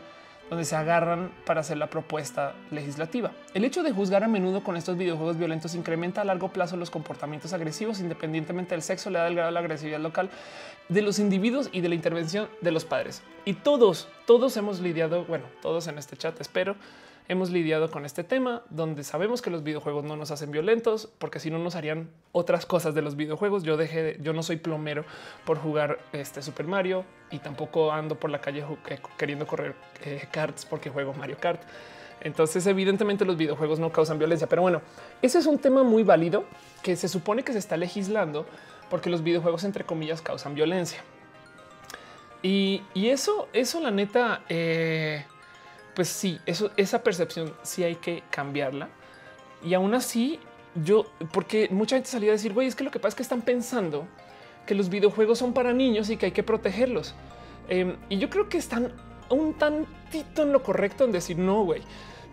donde 0.52 0.66
se 0.66 0.76
agarran 0.76 1.32
para 1.46 1.62
hacer 1.62 1.78
la 1.78 1.88
propuesta 1.88 2.54
legislativa. 2.72 3.32
El 3.54 3.64
hecho 3.64 3.84
de 3.84 3.94
juzgar 3.94 4.26
a 4.26 4.28
menudo 4.28 4.66
con 4.66 4.76
estos 4.76 4.98
videojuegos 4.98 5.38
violentos 5.38 5.76
incrementa 5.76 6.20
a 6.20 6.26
largo 6.26 6.50
plazo 6.50 6.76
los 6.76 6.90
comportamientos 6.90 7.54
agresivos, 7.54 8.02
independientemente 8.02 8.76
del 8.76 8.82
sexo, 8.82 9.10
le 9.10 9.20
da 9.20 9.28
el 9.28 9.36
grado 9.36 9.48
de 9.48 9.54
la 9.54 9.62
agresividad 9.62 10.02
local 10.02 10.30
de 10.90 11.02
los 11.02 11.20
individuos 11.20 11.70
y 11.72 11.80
de 11.80 11.88
la 11.88 11.96
intervención 11.96 12.50
de 12.60 12.72
los 12.72 12.84
padres. 12.84 13.22
Y 13.46 13.54
todos, 13.54 14.10
todos 14.28 14.58
hemos 14.58 14.82
lidiado, 14.82 15.24
bueno, 15.24 15.46
todos 15.62 15.88
en 15.88 15.98
este 15.98 16.18
chat, 16.18 16.42
espero, 16.42 16.76
hemos 17.32 17.50
lidiado 17.50 17.90
con 17.90 18.04
este 18.04 18.26
tema 18.26 18.62
donde 18.70 19.06
sabemos 19.06 19.42
que 19.42 19.50
los 19.50 19.64
videojuegos 19.64 20.04
no 20.04 20.18
nos 20.18 20.32
hacen 20.32 20.52
violentos 20.52 21.10
porque 21.18 21.40
si 21.40 21.50
no 21.50 21.60
nos 21.60 21.78
harían 21.78 22.10
otras 22.34 22.66
cosas 22.66 22.94
de 22.94 23.02
los 23.02 23.16
videojuegos. 23.16 23.64
Yo 23.64 23.78
dejé, 23.78 24.18
yo 24.20 24.34
no 24.34 24.44
soy 24.44 24.58
plomero 24.58 25.06
por 25.46 25.58
jugar 25.58 26.00
este 26.12 26.42
Super 26.42 26.68
Mario 26.68 27.06
y 27.32 27.40
tampoco 27.40 27.94
ando 27.94 28.20
por 28.20 28.30
la 28.30 28.42
calle 28.42 28.66
eh, 28.90 29.00
queriendo 29.18 29.48
correr 29.48 29.76
eh, 30.04 30.28
porque 30.70 30.90
juego 30.90 31.14
Mario 31.14 31.38
Kart. 31.40 31.62
Entonces, 32.20 32.68
evidentemente 32.68 33.24
los 33.24 33.38
videojuegos 33.38 33.80
no 33.80 33.94
causan 33.94 34.20
violencia, 34.20 34.48
pero 34.48 34.62
bueno, 34.62 34.82
ese 35.22 35.40
es 35.40 35.46
un 35.46 35.58
tema 35.58 35.84
muy 35.84 36.04
válido 36.04 36.44
que 36.84 36.98
se 36.98 37.08
supone 37.08 37.44
que 37.44 37.54
se 37.54 37.60
está 37.60 37.78
legislando 37.78 38.46
porque 38.90 39.10
los 39.10 39.24
videojuegos, 39.24 39.64
entre 39.64 39.86
comillas, 39.86 40.22
causan 40.22 40.54
violencia. 40.54 41.02
Y, 42.44 42.82
eso, 42.96 43.48
eso, 43.54 43.80
la 43.80 43.92
neta, 43.92 44.42
eh, 44.50 45.26
pues 45.94 46.08
sí, 46.08 46.40
eso, 46.46 46.72
esa 46.78 47.04
percepción 47.04 47.54
sí 47.64 47.84
hay 47.84 47.96
que 47.96 48.24
cambiarla. 48.30 48.90
Y 49.64 49.74
aún 49.74 49.94
así, 49.94 50.40
yo, 50.76 51.06
porque 51.32 51.68
mucha 51.72 51.96
gente 51.96 52.10
salía 52.10 52.30
a 52.30 52.34
decir, 52.34 52.54
güey, 52.54 52.68
es 52.68 52.76
que 52.76 52.84
lo 52.84 52.92
que 52.92 53.00
pasa 53.00 53.10
es 53.10 53.16
que 53.16 53.24
están 53.24 53.42
pensando 53.42 54.08
que 54.66 54.76
los 54.76 54.90
videojuegos 54.90 55.40
son 55.40 55.54
para 55.54 55.74
niños 55.74 56.10
y 56.10 56.18
que 56.18 56.28
hay 56.28 56.32
que 56.32 56.44
protegerlos. 56.44 57.14
Em, 57.68 57.96
y 58.10 58.18
yo 58.18 58.30
creo 58.30 58.50
que 58.50 58.58
están 58.58 58.94
un 59.30 59.54
tantito 59.54 60.44
en 60.44 60.52
lo 60.52 60.64
correcto 60.64 61.06
en 61.06 61.12
decir, 61.12 61.38
no, 61.38 61.64
güey, 61.64 61.82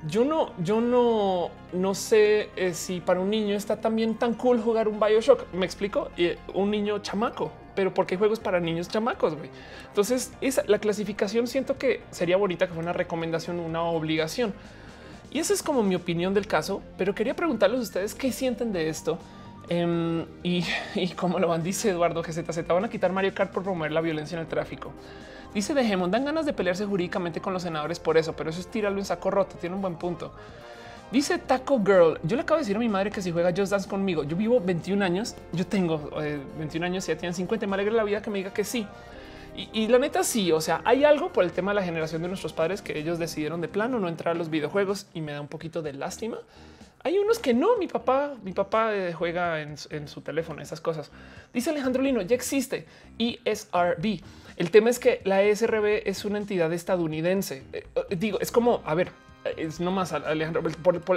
yo 0.07 0.25
no, 0.25 0.53
yo 0.63 0.81
no, 0.81 1.51
no 1.73 1.95
sé 1.95 2.51
eh, 2.57 2.73
si 2.75 3.01
para 3.01 3.21
un 3.21 3.31
niño 3.31 3.57
está 3.57 3.81
también 3.81 4.15
tan 4.15 4.35
cool 4.35 4.61
jugar 4.61 4.89
un 4.89 5.01
Bioshock. 5.01 5.53
Me 5.53 5.67
explico, 5.67 6.11
un 6.55 6.71
niño 6.71 7.01
chamaco, 7.01 7.51
pero 7.79 7.95
porque 7.95 8.17
hay 8.17 8.19
juegos 8.19 8.41
para 8.41 8.59
niños 8.59 8.89
chamacos. 8.89 9.37
Entonces, 9.87 10.33
la 10.67 10.81
clasificación 10.81 11.47
siento 11.47 11.79
que 11.79 12.01
sería 12.11 12.37
bonita 12.37 12.67
que 12.67 12.73
fuera 12.73 12.91
una 12.91 12.93
recomendación, 12.93 13.61
una 13.61 13.85
obligación. 13.85 14.53
Y 15.31 15.39
esa 15.39 15.55
es 15.55 15.63
como 15.63 15.85
mi 15.85 15.95
opinión 15.95 16.35
del 16.35 16.49
caso, 16.49 16.83
pero 16.97 17.15
quería 17.15 17.37
preguntarles 17.37 17.79
a 17.79 17.83
ustedes 17.85 18.17
qué 18.17 18.33
sienten 18.33 18.73
de 18.73 18.89
esto. 18.89 19.21
Em, 19.69 20.27
y, 20.43 20.65
como 21.17 21.39
lo 21.39 21.47
van, 21.47 21.63
dice 21.63 21.91
Eduardo 21.91 22.21
GZZ, 22.21 22.67
van 22.67 22.87
a 22.87 22.91
quitar 22.91 23.13
Mario 23.13 23.33
Kart 23.33 23.53
por 23.53 23.63
promover 23.63 23.93
la 23.93 24.01
violencia 24.01 24.35
en 24.35 24.41
el 24.41 24.49
tráfico. 24.49 24.91
Dice 25.55 25.73
de 25.73 25.85
Gemon, 25.85 26.11
dan 26.11 26.25
ganas 26.25 26.47
de 26.47 26.53
pelearse 26.53 26.85
jurídicamente 26.85 27.41
con 27.41 27.53
los 27.53 27.63
senadores 27.63 28.01
por 28.01 28.19
eso, 28.19 28.33
pero 28.33 28.51
eso 28.51 28.59
es 28.59 28.67
tirarlo 28.67 28.99
en 28.99 29.05
saco 29.05 29.31
roto. 29.31 29.55
Tiene 29.57 29.77
un 29.77 29.83
buen 29.83 29.95
punto. 29.95 30.33
Dice 31.11 31.39
Taco 31.39 31.83
Girl. 31.83 32.21
Yo 32.23 32.37
le 32.37 32.43
acabo 32.43 32.59
de 32.59 32.63
decir 32.63 32.77
a 32.77 32.79
mi 32.79 32.89
madre 32.89 33.11
que 33.11 33.23
si 33.23 33.33
juega 33.33 33.51
Just 33.57 33.73
Dance 33.73 33.89
conmigo, 33.89 34.25
yo 34.25 34.37
vivo 34.37 34.61
21 34.61 35.03
años, 35.03 35.35
yo 35.53 35.67
tengo 35.67 36.11
21 36.59 36.85
eh, 36.85 36.87
años 36.87 37.09
y 37.09 37.13
ya 37.13 37.19
tienen 37.19 37.33
50. 37.33 37.67
Me 37.67 37.75
alegra 37.75 37.95
la 37.95 38.05
vida 38.05 38.21
que 38.21 38.29
me 38.29 38.39
diga 38.39 38.53
que 38.53 38.63
sí. 38.63 38.87
Y, 39.73 39.89
la 39.89 39.99
neta, 39.99 40.23
sí. 40.23 40.53
O 40.53 40.61
sea, 40.61 40.83
hay 40.85 41.05
algo 41.05 41.33
por 41.33 41.45
el 41.45 41.51
tema 41.51 41.73
de 41.73 41.77
la 41.77 41.83
generación 41.83 42.23
de 42.23 42.29
nuestros 42.29 42.53
padres 42.53 42.83
que 42.83 42.97
ellos 42.97 43.19
decidieron 43.19 43.61
de 43.61 43.69
plano 43.69 43.99
no 43.99 44.09
entrar 44.09 44.37
a 44.37 44.39
los 44.39 44.51
videojuegos 44.51 45.07
y 45.15 45.21
me 45.21 45.33
da 45.33 45.41
un 45.41 45.49
poquito 45.49 45.83
de 45.83 45.95
lástima. 45.95 46.39
Hay 47.03 47.19
unos 47.19 47.39
que 47.39 47.55
no. 47.55 47.77
Mi 47.79 47.89
papá, 47.89 48.35
mi 48.45 48.53
papá 48.53 48.95
eh, 48.95 49.15
juega 49.15 49.63
en, 49.63 49.79
su 49.79 50.21
teléfono, 50.21 50.61
esas 50.61 50.81
cosas. 50.81 51.11
Dice 51.55 51.71
Alejandro 51.71 52.03
Lino, 52.03 52.21
ya 52.23 52.37
existe 52.37 52.87
ESRB. 53.19 54.21
El 54.57 54.71
tema 54.71 54.91
es 54.91 54.99
que 54.99 55.23
la 55.25 55.43
ESRB 55.43 56.03
es 56.05 56.25
una 56.25 56.39
entidad 56.39 56.73
estadounidense. 56.73 57.65
Eh, 57.73 57.87
digo, 58.11 58.39
es 58.41 58.53
como, 58.53 58.83
a 58.85 58.95
ver, 58.95 59.09
es 59.57 59.81
no 59.81 59.91
más 59.91 60.13
Alejandro. 60.13 60.63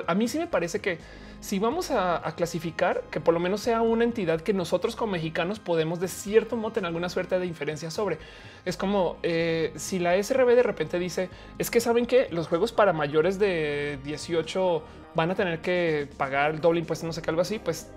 a 0.07 0.15
mí 0.15 0.27
sí 0.27 0.38
me 0.38 0.47
parece 0.47 0.79
que 0.79 0.99
si 1.39 1.60
vamos 1.60 1.91
a, 1.91 2.21
clasificar, 2.36 3.03
que 3.10 3.19
por 3.19 3.34
lo 3.34 3.39
menos 3.39 3.62
sea 3.62 3.81
una 3.81 4.03
entidad 4.03 4.41
que 4.41 4.53
nosotros 4.53 4.95
como 4.95 5.13
mexicanos 5.13 5.60
podemos 5.60 5.99
de 5.99 6.07
cierto 6.07 6.55
modo 6.55 6.73
tener 6.73 6.88
alguna 6.88 7.10
suerte 7.10 7.39
de 7.39 7.45
inferencia 7.45 7.89
sobre. 7.89 8.19
Es 8.63 8.77
como 8.77 9.17
eh, 9.23 9.73
si 9.75 9.99
la 9.99 10.21
SRB 10.21 10.55
de 10.55 10.63
repente 10.63 10.99
dice 10.99 11.29
es 11.57 11.71
que 11.71 11.79
saben 11.79 12.05
que 12.05 12.27
los 12.31 12.47
juegos 12.47 12.71
para 12.71 12.93
mayores 12.93 13.39
de 13.39 13.99
18 14.03 14.84
van 15.13 15.32
a 15.32 15.36
tener 15.36 15.60
que 15.60 16.08
pagar 16.17 16.52
el 16.52 16.62
doble 16.62 16.80
impuesto, 16.80 17.06
no 17.06 17.13
sé 17.13 17.21
qué, 17.21 17.30
algo 17.30 17.41
así, 17.41 17.60
pues 17.60 17.89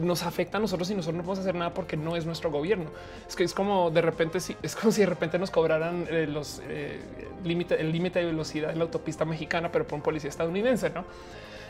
nos 0.00 0.22
afecta 0.22 0.58
a 0.58 0.60
nosotros 0.60 0.90
y 0.90 0.94
nosotros 0.94 1.16
no 1.16 1.22
podemos 1.22 1.40
hacer 1.40 1.54
nada 1.54 1.74
porque 1.74 1.96
no 1.96 2.16
es 2.16 2.24
nuestro 2.26 2.50
gobierno. 2.50 2.90
Es 3.28 3.36
que 3.36 3.44
es 3.44 3.54
como 3.54 3.90
de 3.90 4.00
repente, 4.00 4.38
es 4.38 4.76
como 4.76 4.92
si 4.92 5.00
de 5.00 5.06
repente 5.06 5.38
nos 5.38 5.50
cobraran 5.50 6.06
eh, 6.10 6.26
los 6.26 6.62
eh, 6.68 7.00
límite, 7.44 7.80
el 7.80 7.92
límite 7.92 8.20
de 8.20 8.26
velocidad 8.26 8.70
en 8.70 8.78
la 8.78 8.84
autopista 8.84 9.24
mexicana, 9.24 9.70
pero 9.70 9.86
por 9.86 9.96
un 9.96 10.02
policía 10.02 10.30
estadounidense, 10.30 10.90
no? 10.90 11.04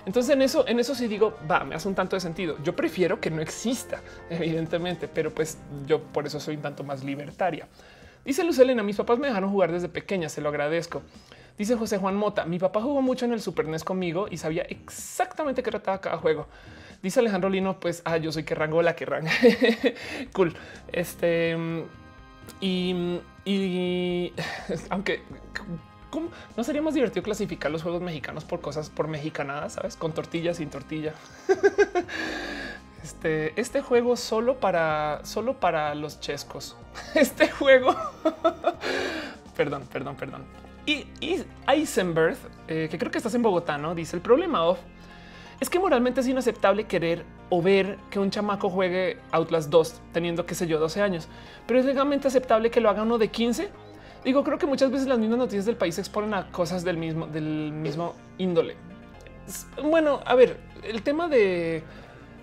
Entonces 0.07 0.35
en 0.35 0.43
eso, 0.43 0.67
en 0.69 0.79
eso 0.79 0.95
sí 0.95 1.09
digo, 1.09 1.35
va, 1.51 1.65
me 1.65 1.75
hace 1.75 1.89
un 1.89 1.95
tanto 1.95 2.15
de 2.15 2.21
sentido. 2.21 2.57
Yo 2.63 2.77
prefiero 2.77 3.21
que 3.21 3.31
no 3.31 3.41
exista, 3.41 4.03
evidentemente, 4.31 5.09
pero 5.09 5.33
pues 5.33 5.59
yo 5.87 6.01
por 6.01 6.27
eso 6.27 6.39
soy 6.41 6.57
un 6.57 6.63
tanto 6.63 6.85
más 6.85 7.03
libertaria. 7.03 7.67
Dice 8.25 8.45
Luz 8.45 8.59
Elena, 8.59 8.83
mis 8.83 8.97
papás 8.97 9.19
me 9.19 9.27
dejaron 9.27 9.51
jugar 9.51 9.73
desde 9.73 9.89
pequeña, 9.89 10.29
se 10.29 10.41
lo 10.41 10.49
agradezco. 10.49 11.03
Dice 11.57 11.77
José 11.77 11.99
Juan 11.99 12.17
Mota, 12.17 12.45
mi 12.47 12.59
papá 12.59 12.81
jugó 12.81 13.01
mucho 13.01 13.25
en 13.25 13.33
el 13.33 13.41
Super 13.41 13.69
NES 13.69 13.85
conmigo 13.85 14.27
y 14.29 14.39
sabía 14.39 14.63
exactamente 14.63 15.63
qué 15.63 15.71
trataba 15.71 16.01
cada 16.01 16.19
juego. 16.19 16.49
Dice 17.03 17.21
Alejandro 17.21 17.51
Lino, 17.51 17.79
pues 17.79 18.03
ah, 18.05 18.17
yo 18.17 18.33
soy 18.33 18.45
que 18.45 18.55
rango 18.55 18.83
la 18.83 18.97
que 18.97 19.05
ranga. 19.05 19.31
cool. 20.33 20.55
Este 20.91 21.57
y, 22.61 23.21
y 23.45 24.33
aunque 24.91 25.23
no 26.57 26.65
sería 26.65 26.83
más 26.83 26.95
divertido 26.95 27.23
clasificar 27.23 27.71
los 27.71 27.83
juegos 27.83 28.01
mexicanos 28.01 28.45
por 28.45 28.61
cosas 28.61 28.91
por 28.91 29.09
mexicanadas, 29.09 29.75
sabes, 29.75 29.97
con 29.97 30.13
tortilla 30.13 30.55
sin 30.55 30.71
tortilla. 30.71 31.15
Este, 33.03 33.53
este 33.61 33.83
juego 33.83 34.17
solo 34.17 34.61
para 34.61 35.21
solo 35.25 35.61
para 35.61 35.95
los 35.95 36.21
chescos. 36.21 36.75
Este 37.15 37.51
juego, 37.51 37.95
perdón, 39.55 39.87
perdón, 39.93 40.17
perdón. 40.17 40.64
Y, 40.87 41.07
Eisenberg, 41.67 42.37
eh, 42.69 42.89
que 42.91 42.99
creo 42.99 43.11
que 43.11 43.19
estás 43.19 43.35
en 43.35 43.43
Bogotá, 43.43 43.79
no 43.79 43.95
dice 43.95 44.17
el 44.17 44.23
problema 44.23 44.65
of 44.65 44.79
es 45.61 45.71
que 45.71 45.79
moralmente 45.79 46.21
es 46.21 46.29
inaceptable 46.29 46.85
querer 46.85 47.25
o 47.49 47.63
ver 47.63 47.99
que 48.11 48.19
un 48.19 48.31
chamaco 48.31 48.69
juegue 48.69 49.19
Outlast 49.31 49.71
2 49.71 50.01
teniendo, 50.13 50.47
qué 50.47 50.55
sé 50.55 50.67
yo, 50.67 50.79
12 50.79 51.01
años, 51.01 51.29
pero 51.67 51.79
es 51.79 51.87
legalmente 51.87 52.29
aceptable 52.29 52.71
que 52.71 52.81
lo 52.81 52.91
haga 52.91 53.03
uno 53.03 53.19
de 53.19 53.29
15. 53.29 53.71
Digo, 54.25 54.43
creo 54.43 54.59
que 54.59 54.67
muchas 54.67 54.91
veces 54.91 55.07
las 55.07 55.19
mismas 55.19 55.39
noticias 55.39 55.65
del 55.67 55.77
país 55.77 55.99
exponen 55.99 56.35
a 56.35 56.51
cosas 56.51 56.85
del 56.85 56.97
mismo, 56.97 57.27
del 57.27 57.73
mismo 57.73 58.15
índole. 58.39 58.77
Bueno, 59.83 60.21
a 60.25 60.35
ver, 60.35 60.59
el 60.83 61.03
tema 61.03 61.29
de, 61.29 61.83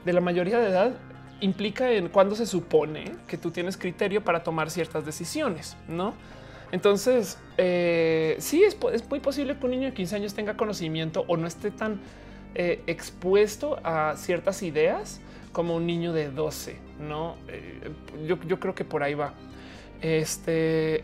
de 0.06 0.14
la 0.14 0.22
mayoría 0.22 0.60
de 0.60 0.70
edad 0.70 0.94
implica 1.42 1.92
en 1.92 2.08
cuándo 2.10 2.36
se 2.36 2.46
supone 2.46 3.16
que 3.28 3.38
tú 3.38 3.52
tienes 3.52 3.78
criterio 3.78 4.24
para 4.24 4.44
tomar 4.44 4.70
ciertas 4.70 5.06
decisiones, 5.06 5.76
¿no? 5.88 6.14
Entonces, 6.72 7.38
eh, 7.58 8.36
sí, 8.40 8.64
es, 8.64 8.78
muy 9.10 9.20
posible 9.20 9.58
que 9.58 9.66
un 9.66 9.72
niño 9.72 9.88
de 9.88 9.94
15 9.94 10.16
años 10.16 10.34
tenga 10.34 10.56
conocimiento 10.56 11.26
o 11.28 11.36
no 11.38 11.48
esté 11.48 11.72
tan 11.72 12.00
eh, 12.56 12.82
expuesto 12.88 13.80
a 13.84 14.16
ciertas 14.16 14.64
ideas 14.64 15.20
como 15.52 15.76
un 15.76 15.86
niño 15.86 16.14
de 16.14 16.32
12, 16.32 16.78
¿no? 17.00 17.36
Eh, 17.50 17.92
yo, 18.26 18.60
creo 18.60 18.74
que 18.74 18.86
por 18.86 19.04
ahí 19.04 19.14
va. 19.14 19.34
Este 20.02 21.04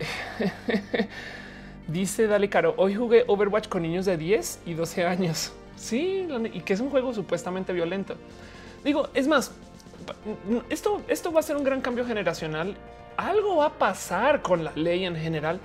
dice 1.87 2.27
Dale 2.27 2.49
Caro, 2.49 2.73
hoy 2.77 2.95
jugué 2.95 3.25
Overwatch 3.27 3.67
con 3.67 3.83
niños 3.83 4.05
de 4.05 4.17
10 4.17 4.61
y 4.65 4.73
12 4.73 5.05
años. 5.05 5.53
Sí, 5.75 6.27
y 6.53 6.61
que 6.61 6.73
es 6.73 6.79
un 6.79 6.89
juego 6.89 7.13
supuestamente 7.13 7.73
violento. 7.73 8.15
Digo, 8.83 9.09
es 9.13 9.27
más, 9.27 9.51
esto, 10.69 11.01
esto 11.07 11.31
va 11.31 11.41
a 11.41 11.43
ser 11.43 11.57
un 11.57 11.63
gran 11.63 11.81
cambio 11.81 12.05
generacional. 12.05 12.75
Algo 13.17 13.57
va 13.57 13.65
a 13.65 13.73
pasar 13.73 14.41
con 14.41 14.63
la 14.63 14.71
ley 14.75 15.05
en 15.05 15.15
general, 15.15 15.59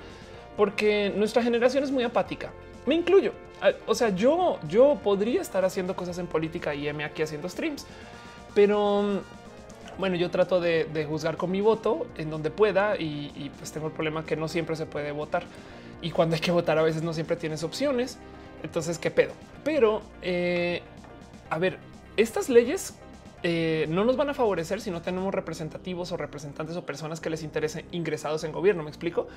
porque 0.56 1.12
nuestra 1.14 1.42
generación 1.42 1.84
es 1.84 1.90
muy 1.90 2.02
apática. 2.02 2.50
Me 2.86 2.94
incluyo. 2.94 3.32
Ah, 3.60 3.72
o 3.86 3.94
sea, 3.94 4.08
yo, 4.08 4.58
yo 4.68 4.98
podría 5.04 5.40
estar 5.40 5.64
haciendo 5.64 5.94
cosas 5.94 6.18
en 6.18 6.26
política 6.26 6.74
y 6.74 6.92
me 6.92 7.04
aquí 7.04 7.22
haciendo 7.22 7.48
streams, 7.48 7.86
pero 8.54 9.02
mm, 9.02 9.18
bueno, 9.98 10.16
yo 10.16 10.30
trato 10.30 10.60
de, 10.60 11.06
juzgar 11.08 11.36
con 11.36 11.50
mi 11.50 11.60
voto 11.60 12.06
en 12.16 12.30
donde 12.30 12.50
pueda 12.50 12.96
y, 12.96 13.50
pues 13.58 13.70
tengo 13.70 13.86
el 13.86 13.92
problema 13.92 14.24
que 14.24 14.36
no 14.36 14.48
siempre 14.48 14.74
se 14.74 14.86
puede 14.86 15.12
votar 15.12 15.44
y 16.00 16.10
cuando 16.10 16.34
hay 16.34 16.40
que 16.40 16.50
votar 16.50 16.78
a 16.78 16.82
veces 16.82 17.02
no 17.02 17.12
siempre 17.12 17.36
tienes 17.36 17.62
opciones. 17.62 18.18
Entonces, 18.62 18.98
qué 18.98 19.10
pedo. 19.10 19.32
Pero 19.64 20.02
eh, 20.22 20.82
a 21.50 21.58
ver, 21.58 21.78
estas 22.16 22.48
leyes 22.48 22.94
eh, 23.42 23.86
no 23.88 24.04
nos 24.04 24.16
van 24.16 24.30
a 24.30 24.34
favorecer 24.34 24.80
si 24.80 24.90
no 24.90 25.02
tenemos 25.02 25.34
representativos 25.34 26.12
o 26.12 26.16
representantes 26.16 26.76
o 26.76 26.86
personas 26.86 27.20
que 27.20 27.30
les 27.30 27.42
interesen 27.42 27.84
ingresados 27.92 28.44
en 28.44 28.52
gobierno. 28.52 28.82
Me 28.82 28.90
explico 28.90 29.28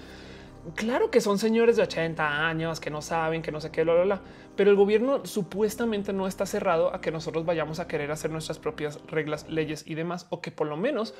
claro 0.73 1.11
que 1.11 1.21
son 1.21 1.37
señores 1.37 1.75
de 1.75 1.83
80 1.83 2.47
años 2.47 2.79
que 2.79 2.89
no 2.89 3.01
saben, 3.01 3.41
que 3.41 3.51
no 3.51 3.61
sé 3.61 3.71
qué, 3.71 3.83
bla, 3.83 4.01
bla, 4.03 4.21
pero 4.55 4.71
el 4.71 4.75
gobierno 4.75 5.25
supuestamente 5.25 6.13
no 6.13 6.27
está 6.27 6.45
cerrado 6.45 6.93
a 6.93 7.01
que 7.01 7.11
nosotros 7.11 7.45
vayamos 7.45 7.79
a 7.79 7.87
querer 7.87 8.11
hacer 8.11 8.31
nuestras 8.31 8.57
propias 8.57 8.99
reglas, 9.07 9.47
leyes 9.49 9.83
y 9.85 9.95
demás, 9.95 10.27
o 10.29 10.41
que 10.41 10.51
por 10.51 10.67
lo 10.67 10.77
menos 10.77 11.13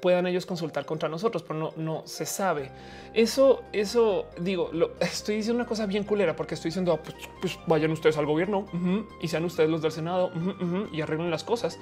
puedan 0.00 0.26
ellos 0.26 0.46
consultar 0.46 0.84
contra 0.84 1.08
nosotros, 1.08 1.44
pero 1.44 1.58
no, 1.58 1.72
no 1.76 2.02
se 2.04 2.26
sabe. 2.26 2.70
Eso, 3.14 3.62
eso 3.72 4.26
digo, 4.40 4.70
lo, 4.72 4.92
estoy 5.00 5.36
diciendo 5.36 5.60
una 5.60 5.68
cosa 5.68 5.86
bien 5.86 6.04
culera 6.04 6.34
porque 6.34 6.54
estoy 6.54 6.70
diciendo, 6.70 6.92
ah, 6.92 7.00
pues, 7.02 7.16
pues, 7.40 7.58
vayan 7.66 7.92
ustedes 7.92 8.16
al 8.18 8.26
gobierno 8.26 8.66
y 9.22 9.28
sean 9.28 9.44
ustedes 9.44 9.70
los 9.70 9.80
del 9.80 9.92
Senado 9.92 10.32
y 10.92 11.00
arreglen 11.00 11.30
las 11.30 11.44
cosas. 11.44 11.78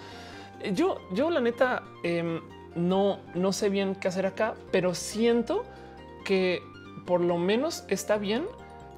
Yo, 0.73 1.01
yo 1.13 1.31
la 1.31 1.41
neta, 1.41 1.83
em, 2.03 2.41
no, 2.75 3.21
no 3.35 3.53
sé 3.53 3.71
bien 3.71 3.95
qué 3.95 4.09
hacer 4.09 4.27
acá, 4.27 4.55
pero 4.71 4.95
siento 4.95 5.65
que 6.25 6.63
por 7.09 7.23
lo 7.23 7.39
menos 7.39 7.87
está 7.89 8.19
bien 8.19 8.45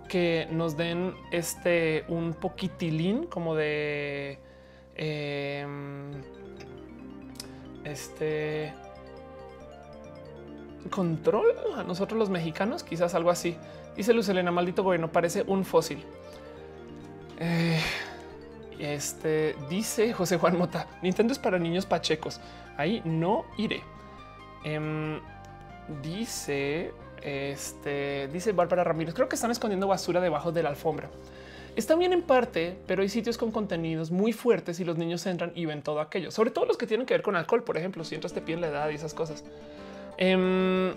que 0.09 0.49
nos 0.51 0.77
den 0.77 1.15
este 1.31 2.05
un 2.09 2.33
poquitilín 2.33 3.27
como 3.27 3.55
de 3.55 4.41
em, 4.97 6.11
este 7.85 8.75
control 10.91 11.55
a 11.77 11.85
nosotros 11.85 12.19
los 12.19 12.31
mexicanos, 12.31 12.83
quizás 12.83 13.15
algo 13.15 13.31
así. 13.31 13.57
Dice 13.97 14.13
Luz 14.13 14.29
Elena, 14.29 14.51
maldito 14.51 14.83
gobierno, 14.83 15.13
parece 15.13 15.45
un 15.47 15.65
fósil. 15.65 16.05
Eh, 17.39 17.81
este 18.81 19.55
dice 19.69 20.13
José 20.13 20.37
Juan 20.37 20.59
Mota, 20.59 20.89
Nintendo 21.01 21.33
es 21.33 21.39
para 21.39 21.61
niños 21.61 21.87
pachecos. 21.87 22.41
Ahí 22.77 23.03
no 23.05 23.45
iré. 23.57 23.85
Em, 24.65 25.21
dice 26.03 26.93
este 27.23 28.29
dice 28.33 28.53
Bárbara 28.53 28.85
Ramírez. 28.85 29.15
Creo 29.15 29.29
que 29.29 29.37
están 29.37 29.51
escondiendo 29.51 29.87
basura 29.87 30.21
debajo 30.21 30.53
de 30.53 30.63
la 30.63 30.69
alfombra. 30.71 31.09
Está 31.77 31.95
bien 31.95 32.13
en 32.13 32.23
parte, 32.23 32.77
pero 32.87 33.03
hay 33.03 33.09
sitios 33.09 33.39
con 33.39 33.53
contenidos 33.53 34.11
muy 34.11 34.33
fuertes 34.33 34.81
y 34.81 34.85
los 34.85 34.99
niños 34.99 35.25
entran 35.27 35.53
y 35.55 35.67
ven 35.67 35.83
todo 35.83 36.01
aquello, 36.01 36.31
sobre 36.31 36.51
todo 36.51 36.67
los 36.67 36.77
que 36.77 36.87
tienen 36.87 37.07
que 37.07 37.15
ver 37.15 37.23
con 37.23 37.37
alcohol. 37.37 37.63
Por 37.63 37.77
ejemplo, 37.77 38.05
si 38.05 38.17
entras 38.17 38.33
te 38.33 38.41
piden 38.41 38.61
la 38.61 38.69
edad 38.69 38.91
y 38.91 38.95
esas 38.95 39.15
cosas. 39.15 39.45
Em, 40.19 40.93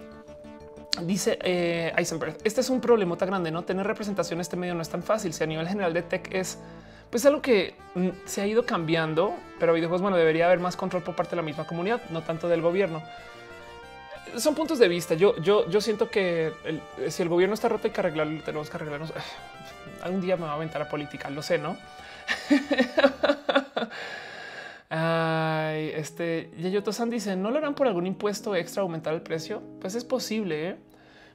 dice 1.03 1.37
eh, 1.41 1.93
Eisenberg, 1.95 2.37
este 2.43 2.61
es 2.61 2.69
un 2.69 2.81
problema 2.81 3.15
tan 3.17 3.29
grande, 3.29 3.51
no 3.51 3.63
tener 3.63 3.85
representación 3.85 4.37
en 4.37 4.41
este 4.41 4.57
medio 4.57 4.73
no 4.73 4.81
es 4.81 4.89
tan 4.89 5.03
fácil. 5.03 5.33
Si 5.33 5.43
a 5.43 5.47
nivel 5.47 5.67
general 5.67 5.93
de 5.93 6.01
tech 6.01 6.33
es 6.33 6.57
pues 7.11 7.25
algo 7.27 7.43
que 7.43 7.75
mm, 7.93 8.09
se 8.25 8.41
ha 8.41 8.47
ido 8.47 8.65
cambiando, 8.65 9.33
pero 9.59 9.73
videojuegos, 9.73 10.01
bueno, 10.01 10.17
debería 10.17 10.47
haber 10.47 10.59
más 10.59 10.75
control 10.75 11.03
por 11.03 11.15
parte 11.15 11.31
de 11.31 11.35
la 11.35 11.43
misma 11.43 11.67
comunidad, 11.67 12.01
no 12.09 12.23
tanto 12.23 12.49
del 12.49 12.61
gobierno 12.61 13.03
son 14.37 14.55
puntos 14.55 14.79
de 14.79 14.87
vista. 14.87 15.15
Yo, 15.15 15.35
yo, 15.37 15.69
yo 15.69 15.81
siento 15.81 16.09
que 16.09 16.53
si 17.09 17.23
el 17.23 17.29
gobierno 17.29 17.53
está 17.53 17.69
roto 17.69 17.87
hay 17.87 17.93
que 17.93 17.99
arreglarlo, 17.99 18.41
tenemos 18.43 18.69
que 18.69 18.77
arreglarnos. 18.77 19.13
Algún 20.01 20.21
día 20.21 20.37
me 20.37 20.43
va 20.43 20.51
a 20.51 20.55
aventar 20.55 20.81
a 20.81 20.89
política, 20.89 21.29
lo 21.29 21.41
sé, 21.41 21.57
¿no? 21.57 21.77
Ay, 24.89 25.91
este 25.95 26.51
Yayoto-san 26.59 27.09
dice: 27.09 27.35
¿No 27.35 27.51
lo 27.51 27.57
harán 27.57 27.73
por 27.73 27.87
algún 27.87 28.05
impuesto 28.05 28.55
extra 28.55 28.83
aumentar 28.83 29.13
el 29.13 29.21
precio? 29.21 29.61
Pues 29.81 29.95
es 29.95 30.05
posible. 30.05 30.69
¿eh? 30.69 30.75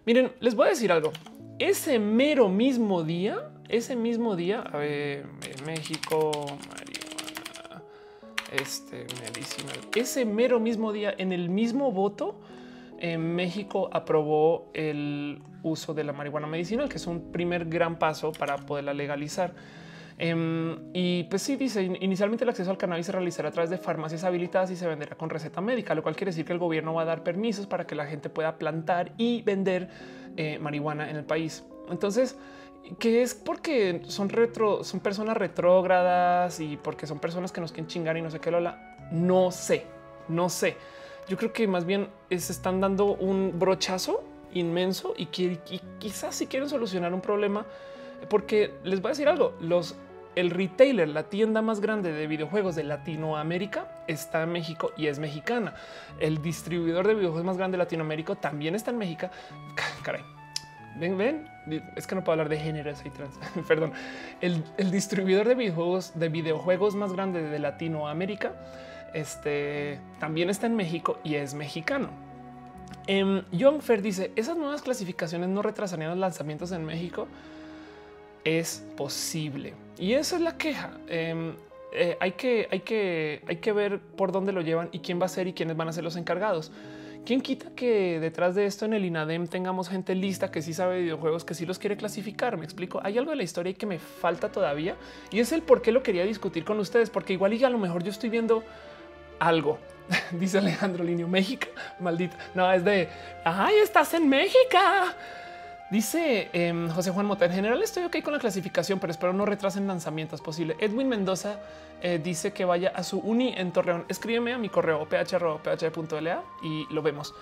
Miren, 0.06 0.32
les 0.40 0.54
voy 0.54 0.66
a 0.66 0.70
decir 0.70 0.92
algo. 0.92 1.12
Ese 1.58 1.98
mero 1.98 2.48
mismo 2.48 3.02
día, 3.02 3.50
ese 3.68 3.96
mismo 3.96 4.36
día, 4.36 4.60
a 4.60 4.78
ver, 4.78 5.26
México, 5.66 6.46
este 8.52 9.06
medicinal, 9.22 9.76
ese 9.96 10.24
mero 10.24 10.60
mismo 10.60 10.92
día, 10.92 11.12
en 11.18 11.32
el 11.32 11.50
mismo 11.50 11.90
voto, 11.90 12.40
en 13.00 13.34
México 13.34 13.88
aprobó 13.92 14.70
el 14.74 15.42
uso 15.62 15.94
de 15.94 16.04
la 16.04 16.12
marihuana 16.12 16.46
medicinal, 16.46 16.88
que 16.88 16.96
es 16.96 17.06
un 17.06 17.32
primer 17.32 17.66
gran 17.66 17.98
paso 17.98 18.32
para 18.32 18.56
poderla 18.56 18.94
legalizar. 18.94 19.54
Em, 20.20 20.76
y 20.92 21.24
pues 21.24 21.42
sí, 21.42 21.54
dice 21.54 21.82
inicialmente 21.82 22.42
el 22.42 22.50
acceso 22.50 22.70
al 22.70 22.76
cannabis 22.76 23.06
se 23.06 23.12
realizará 23.12 23.50
a 23.50 23.52
través 23.52 23.70
de 23.70 23.78
farmacias 23.78 24.24
habilitadas 24.24 24.70
y 24.72 24.76
se 24.76 24.86
venderá 24.86 25.16
con 25.16 25.30
receta 25.30 25.60
médica, 25.60 25.94
lo 25.94 26.02
cual 26.02 26.16
quiere 26.16 26.30
decir 26.30 26.44
que 26.44 26.52
el 26.52 26.58
gobierno 26.58 26.92
va 26.92 27.02
a 27.02 27.04
dar 27.04 27.22
permisos 27.22 27.68
para 27.68 27.86
que 27.86 27.94
la 27.94 28.04
gente 28.06 28.28
pueda 28.28 28.58
plantar 28.58 29.12
y 29.16 29.42
vender 29.42 29.88
eh, 30.36 30.58
marihuana 30.58 31.08
en 31.08 31.16
el 31.16 31.24
país. 31.24 31.64
Entonces, 31.88 32.36
que 32.98 33.22
es 33.22 33.34
porque 33.34 34.02
son 34.06 34.28
retro, 34.28 34.82
son 34.82 34.98
personas 34.98 35.36
retrógradas 35.36 36.58
y 36.58 36.76
porque 36.76 37.06
son 37.06 37.20
personas 37.20 37.52
que 37.52 37.60
nos 37.60 37.70
quieren 37.70 37.86
chingar 37.86 38.16
y 38.16 38.22
no 38.22 38.30
sé 38.30 38.40
qué, 38.40 38.50
Lola. 38.50 38.96
No 39.12 39.52
sé, 39.52 39.86
no 40.28 40.48
sé 40.48 40.76
yo 41.28 41.36
creo 41.36 41.52
que 41.52 41.66
más 41.66 41.84
bien 41.84 42.08
se 42.30 42.52
están 42.52 42.80
dando 42.80 43.14
un 43.14 43.58
brochazo 43.58 44.24
inmenso 44.52 45.14
y, 45.16 45.26
que, 45.26 45.58
quizás 45.98 46.34
si 46.34 46.46
quieren 46.46 46.68
solucionar 46.68 47.12
un 47.12 47.20
problema, 47.20 47.66
porque 48.28 48.72
les 48.82 49.00
voy 49.00 49.10
a 49.10 49.12
decir 49.12 49.28
algo, 49.28 49.54
los 49.60 49.96
el 50.34 50.50
retailer, 50.50 51.08
la 51.08 51.24
tienda 51.24 51.62
más 51.62 51.80
grande 51.80 52.12
de 52.12 52.26
videojuegos 52.28 52.76
de 52.76 52.84
Latinoamérica 52.84 54.04
está 54.06 54.44
en 54.44 54.52
México 54.52 54.92
y 54.96 55.08
es 55.08 55.18
mexicana. 55.18 55.74
El 56.20 56.40
distribuidor 56.40 57.08
de 57.08 57.14
videojuegos 57.14 57.44
más 57.44 57.56
grande 57.56 57.76
de 57.76 57.82
Latinoamérica 57.82 58.36
también 58.36 58.76
está 58.76 58.92
en 58.92 58.98
México. 58.98 59.28
Caray. 60.04 60.22
Ven, 60.96 61.18
ven, 61.18 61.48
es 61.96 62.06
que 62.06 62.14
no 62.14 62.22
puedo 62.22 62.34
hablar 62.34 62.48
de 62.48 62.58
géneros 62.58 63.04
y 63.04 63.10
trans. 63.10 63.36
Perdón. 63.68 63.92
El, 64.40 64.62
el, 64.76 64.92
distribuidor 64.92 65.48
de 65.48 65.56
videojuegos 65.56 66.12
de 66.16 66.28
videojuegos 66.28 66.94
más 66.94 67.12
grande 67.12 67.42
de 67.42 67.58
Latinoamérica 67.58 68.52
este 69.14 70.00
también 70.18 70.50
está 70.50 70.66
en 70.66 70.76
México 70.76 71.18
y 71.24 71.34
es 71.34 71.54
mexicano. 71.54 72.08
Eh, 73.06 73.42
John 73.58 73.80
Fer 73.80 74.02
dice 74.02 74.32
esas 74.36 74.56
nuevas 74.56 74.82
clasificaciones 74.82 75.48
no 75.48 75.62
retrasarían 75.62 76.10
los 76.10 76.18
lanzamientos 76.18 76.72
en 76.72 76.84
México. 76.84 77.26
Es 78.44 78.84
posible 78.96 79.74
y 79.98 80.12
esa 80.12 80.36
es 80.36 80.42
la 80.42 80.56
queja. 80.56 80.92
Em, 81.08 81.54
eh, 81.92 82.16
hay, 82.20 82.32
que, 82.32 82.68
hay, 82.70 82.80
que, 82.80 83.42
hay 83.46 83.56
que 83.56 83.72
ver 83.72 84.00
por 84.00 84.30
dónde 84.32 84.52
lo 84.52 84.60
llevan 84.60 84.88
y 84.92 85.00
quién 85.00 85.20
va 85.20 85.26
a 85.26 85.28
ser 85.28 85.46
y 85.46 85.52
quiénes 85.52 85.76
van 85.76 85.88
a 85.88 85.92
ser 85.92 86.04
los 86.04 86.16
encargados. 86.16 86.70
¿Quién 87.28 87.42
quita 87.42 87.70
que 87.74 88.20
detrás 88.20 88.54
de 88.54 88.64
esto 88.64 88.86
en 88.86 88.94
el 88.94 89.04
INADEM 89.04 89.48
tengamos 89.48 89.90
gente 89.90 90.14
lista 90.14 90.50
que 90.50 90.62
sí 90.62 90.72
sabe 90.72 91.02
videojuegos, 91.02 91.44
que 91.44 91.52
sí 91.52 91.66
los 91.66 91.78
quiere 91.78 91.96
clasificar? 91.96 92.56
Me 92.56 92.64
explico. 92.64 93.00
Hay 93.02 93.18
algo 93.18 93.32
de 93.32 93.36
la 93.36 93.42
historia 93.42 93.74
que 93.74 93.84
me 93.84 93.98
falta 93.98 94.50
todavía 94.50 94.96
y 95.30 95.40
es 95.40 95.52
el 95.52 95.60
por 95.60 95.82
qué 95.82 95.92
lo 95.92 96.02
quería 96.02 96.24
discutir 96.24 96.64
con 96.64 96.78
ustedes, 96.78 97.10
porque 97.10 97.34
igual 97.34 97.52
y 97.52 97.62
a 97.64 97.68
lo 97.68 97.78
mejor 97.78 98.02
yo 98.02 98.10
estoy 98.10 98.30
viendo 98.30 98.64
algo. 99.38 99.78
Dice 100.32 100.58
Alejandro 100.58 101.04
Linio, 101.04 101.28
México, 101.28 101.66
maldita. 102.00 102.36
No, 102.54 102.70
es 102.72 102.84
de, 102.84 103.08
ay, 103.44 103.76
estás 103.82 104.14
en 104.14 104.28
México. 104.28 104.78
Dice 105.90 106.50
em, 106.52 106.90
José 106.90 107.10
Juan 107.10 107.24
Mota, 107.24 107.46
en 107.46 107.52
general 107.52 107.82
estoy 107.82 108.04
ok 108.04 108.22
con 108.22 108.34
la 108.34 108.38
clasificación, 108.38 108.98
pero 108.98 109.10
espero 109.10 109.32
no 109.32 109.46
retrasen 109.46 109.86
lanzamientos 109.86 110.42
posible. 110.42 110.76
Edwin 110.80 111.08
Mendoza 111.08 111.60
eh, 112.02 112.20
dice 112.22 112.52
que 112.52 112.66
vaya 112.66 112.92
a 112.94 113.02
su 113.02 113.18
uni 113.18 113.54
en 113.56 113.72
Torreón. 113.72 114.04
Escríbeme 114.08 114.52
a 114.52 114.58
mi 114.58 114.68
correo 114.68 115.08
ph.ph.la 115.08 116.42
y 116.62 116.92
lo 116.92 117.00
vemos. 117.00 117.34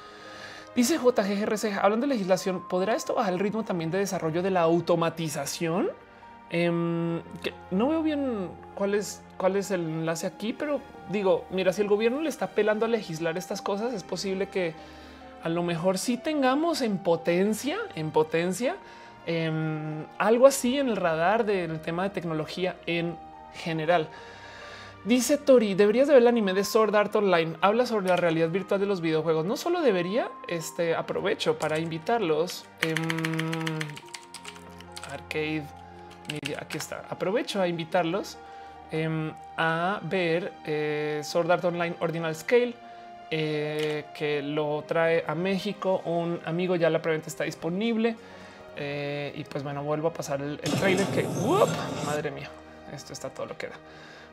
Dice 0.76 0.98
JGRC, 0.98 1.78
hablando 1.82 2.06
de 2.06 2.14
legislación, 2.14 2.68
¿podrá 2.68 2.94
esto 2.94 3.14
bajar 3.14 3.32
el 3.32 3.40
ritmo 3.40 3.64
también 3.64 3.90
de 3.90 3.98
desarrollo 3.98 4.42
de 4.42 4.50
la 4.50 4.60
automatización? 4.60 5.88
Em, 6.50 7.20
no 7.72 7.88
veo 7.88 8.02
bien 8.02 8.50
cuál 8.74 8.94
es, 8.94 9.22
cuál 9.36 9.56
es 9.56 9.70
el 9.70 9.80
enlace 9.80 10.26
aquí, 10.26 10.52
pero 10.52 10.80
digo, 11.10 11.44
mira, 11.50 11.72
si 11.72 11.82
el 11.82 11.88
gobierno 11.88 12.20
le 12.20 12.28
está 12.28 12.48
pelando 12.48 12.86
a 12.86 12.88
legislar 12.88 13.36
estas 13.36 13.62
cosas, 13.62 13.92
es 13.92 14.02
posible 14.02 14.48
que 14.48 14.74
a 15.42 15.48
lo 15.48 15.62
mejor 15.62 15.98
sí 15.98 16.16
tengamos 16.16 16.82
en 16.82 16.98
potencia, 16.98 17.78
en 17.94 18.10
potencia, 18.10 18.76
em, 19.26 20.04
algo 20.18 20.46
así 20.46 20.78
en 20.78 20.88
el 20.88 20.96
radar 20.96 21.44
del 21.44 21.80
tema 21.80 22.04
de 22.04 22.10
tecnología 22.10 22.76
en 22.86 23.16
general. 23.54 24.08
Dice 25.04 25.38
Tori, 25.38 25.74
deberías 25.74 26.08
de 26.08 26.14
ver 26.14 26.22
el 26.22 26.28
anime 26.28 26.52
de 26.52 26.64
Sword 26.64 26.94
Art 26.96 27.14
Online. 27.14 27.56
Habla 27.60 27.86
sobre 27.86 28.08
la 28.08 28.16
realidad 28.16 28.48
virtual 28.48 28.80
de 28.80 28.86
los 28.86 29.00
videojuegos. 29.00 29.46
No 29.46 29.56
solo 29.56 29.80
debería, 29.80 30.28
este 30.48 30.96
aprovecho 30.96 31.58
para 31.58 31.78
invitarlos. 31.78 32.64
Em, 32.80 32.96
arcade 35.12 35.62
Media, 36.32 36.58
aquí 36.60 36.76
está. 36.76 37.04
Aprovecho 37.08 37.62
a 37.62 37.68
invitarlos 37.68 38.36
em, 38.90 39.32
a 39.56 40.00
ver 40.02 40.52
eh, 40.64 41.20
Sword 41.24 41.50
Art 41.50 41.64
Online 41.64 41.96
Ordinal 42.00 42.34
Scale 42.34 42.74
eh, 43.30 44.04
que 44.14 44.40
lo 44.42 44.84
trae 44.86 45.24
a 45.26 45.34
México. 45.34 46.02
Un 46.04 46.40
amigo 46.44 46.76
ya 46.76 46.90
la 46.90 47.02
preventa 47.02 47.28
está 47.28 47.44
disponible. 47.44 48.16
Eh, 48.76 49.32
y 49.34 49.44
pues 49.44 49.64
bueno, 49.64 49.82
vuelvo 49.82 50.08
a 50.08 50.12
pasar 50.12 50.40
el, 50.42 50.58
trailer 50.58 51.06
que 51.06 51.26
madre 52.04 52.30
mía, 52.30 52.50
esto 52.92 53.14
está 53.14 53.30
todo 53.30 53.46
lo 53.46 53.56
que 53.56 53.68
da. 53.68 53.74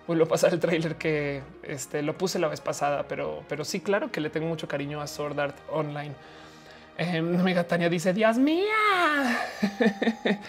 Vuelvo 0.05 0.25
a 0.25 0.27
pasar 0.27 0.53
el 0.53 0.59
trailer 0.59 0.95
que 0.95 1.41
este, 1.63 2.01
lo 2.01 2.17
puse 2.17 2.39
la 2.39 2.49
vez 2.49 2.59
pasada, 2.59 3.05
pero, 3.07 3.43
pero 3.47 3.63
sí, 3.63 3.79
claro 3.79 4.11
que 4.11 4.19
le 4.19 4.29
tengo 4.29 4.47
mucho 4.47 4.67
cariño 4.67 4.99
a 4.99 5.07
Sword 5.07 5.39
Art 5.39 5.55
Online. 5.71 6.13
Eh, 6.97 7.17
amiga 7.17 7.63
Tania 7.63 7.89
dice: 7.89 8.13
Dios 8.13 8.37
mía. 8.37 9.39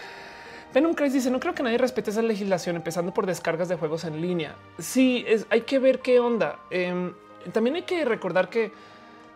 Venom 0.75 0.93
Chris 0.93 1.13
dice: 1.13 1.31
No 1.31 1.39
creo 1.39 1.55
que 1.55 1.63
nadie 1.63 1.77
respete 1.77 2.11
esa 2.11 2.21
legislación, 2.21 2.75
empezando 2.75 3.13
por 3.13 3.25
descargas 3.25 3.69
de 3.69 3.77
juegos 3.77 4.03
en 4.03 4.21
línea. 4.21 4.55
Sí, 4.77 5.23
es, 5.25 5.47
hay 5.49 5.61
que 5.61 5.79
ver 5.79 5.99
qué 5.99 6.19
onda. 6.19 6.59
Em, 6.69 7.13
también 7.53 7.77
hay 7.77 7.83
que 7.83 8.03
recordar 8.03 8.49
que, 8.49 8.73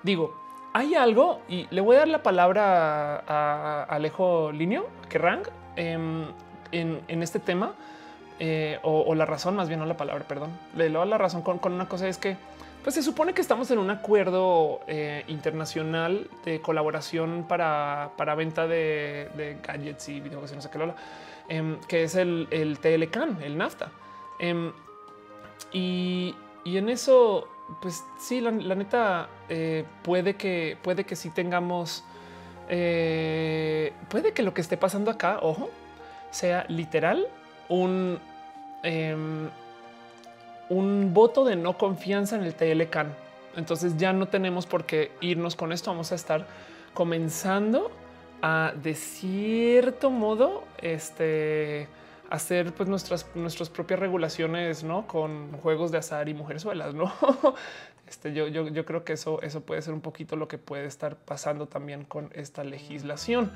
digo, 0.04 0.36
hay 0.74 0.96
algo 0.96 1.40
y 1.48 1.66
le 1.72 1.80
voy 1.80 1.96
a 1.96 2.00
dar 2.00 2.10
la 2.10 2.24
palabra 2.24 3.24
a, 3.26 3.84
Alejo 3.84 4.52
Linio, 4.52 4.88
que 5.08 5.18
Rang, 5.18 5.44
em, 5.78 6.26
en, 6.74 7.24
este 7.24 7.40
tema, 7.40 7.74
eh, 8.40 8.78
o, 8.84 9.16
la 9.16 9.26
razón, 9.26 9.56
más 9.56 9.70
bien 9.70 9.80
no 9.80 9.86
la 9.86 9.96
palabra, 9.96 10.26
perdón, 10.28 10.50
le 10.76 10.90
doy 10.90 11.08
la 11.08 11.18
razón 11.18 11.42
con, 11.42 11.60
una 11.74 11.88
cosa 11.88 12.10
es 12.10 12.18
que 12.18 12.36
pues 12.84 12.96
se 12.96 13.04
supone 13.04 13.34
que 13.34 13.42
estamos 13.42 13.72
en 13.72 13.80
un 13.80 13.90
acuerdo 13.90 14.80
eh, 14.88 15.24
internacional 15.28 16.30
de 16.46 16.62
colaboración 16.62 17.46
para, 17.48 18.12
venta 18.38 18.68
de, 18.68 19.58
gadgets 19.66 20.10
y 20.10 20.20
videojuegos, 20.20 20.54
no 20.54 20.62
sé 20.62 20.70
qué 20.70 20.78
lo 20.78 20.94
em, 21.50 21.80
que 21.82 22.04
es 22.04 22.16
el, 22.16 22.48
el 22.52 22.80
TLCAN, 22.80 23.42
el 23.42 23.58
NAFTA. 23.58 23.92
Em, 24.40 24.72
y, 25.74 26.34
y 26.64 26.78
en 26.78 26.90
eso 26.90 27.48
pues 27.82 28.04
sí, 28.20 28.42
la, 28.42 28.52
neta 28.52 29.30
eh, 29.48 29.86
puede 30.04 30.36
que 30.36 30.78
puede 30.82 31.04
que 31.04 31.16
sí 31.16 31.30
tengamos, 31.30 32.04
eh, 32.68 33.94
puede 34.10 34.34
que 34.34 34.44
lo 34.44 34.54
que 34.54 34.62
esté 34.62 34.78
pasando 34.78 35.12
acá, 35.12 35.40
ojo, 35.42 35.70
sea 36.32 36.66
literal 36.68 37.28
un 37.68 38.20
em, 38.84 39.50
un 40.70 41.14
voto 41.14 41.46
de 41.46 41.56
no 41.56 41.78
confianza 41.78 42.36
en 42.36 42.44
el 42.44 42.54
TLCAN. 42.56 43.14
Entonces 43.56 43.98
ya 43.98 44.14
no 44.14 44.28
tenemos 44.28 44.66
por 44.66 44.86
qué 44.86 45.12
irnos 45.22 45.56
con 45.56 45.72
esto. 45.72 45.90
Vamos 45.90 46.12
a 46.12 46.16
estar 46.16 46.46
comenzando 46.94 47.92
a 48.42 48.74
de 48.82 48.94
cierto 48.96 50.10
modo 50.10 50.64
este 50.82 51.88
hacer 52.30 52.74
pues 52.74 52.88
nuestras, 52.88 53.26
nuestras 53.36 53.70
propias 53.70 54.00
regulaciones, 54.00 54.84
¿no? 54.84 55.08
Con 55.08 55.52
juegos 55.54 55.92
de 55.92 55.98
azar 55.98 56.30
y 56.30 56.34
mujerzuelas, 56.34 56.94
¿no? 56.94 57.12
Este, 58.08 58.34
yo, 58.34 58.48
yo, 58.48 58.68
yo 58.70 58.86
creo 58.86 59.04
que 59.04 59.14
eso, 59.14 59.40
eso 59.44 59.62
puede 59.62 59.84
ser 59.84 59.94
un 59.94 60.02
poquito 60.02 60.36
lo 60.36 60.48
que 60.48 60.58
puede 60.58 60.88
estar 60.88 61.16
pasando 61.16 61.68
también 61.68 62.06
con 62.06 62.32
esta 62.34 62.64
legislación. 62.64 63.52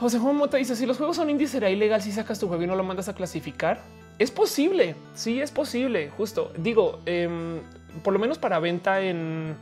José 0.00 0.18
Juan 0.18 0.34
Mota 0.34 0.56
dice, 0.56 0.74
si 0.74 0.84
los 0.84 0.96
juegos 0.96 1.14
son 1.14 1.30
indies, 1.30 1.50
será 1.50 1.70
ilegal 1.70 2.02
si 2.02 2.10
sacas 2.10 2.40
tu 2.40 2.48
juego 2.48 2.64
y 2.64 2.66
no 2.66 2.74
lo 2.74 2.82
mandas 2.82 3.08
a 3.08 3.14
clasificar. 3.14 3.78
Es 4.18 4.32
posible, 4.32 4.96
sí 5.14 5.40
es 5.40 5.52
posible, 5.52 6.10
justo. 6.10 6.52
Digo, 6.58 6.98
em, 7.06 7.60
por 8.02 8.12
lo 8.12 8.18
menos 8.18 8.36
para 8.36 8.58
venta 8.58 9.00
en, 9.00 9.54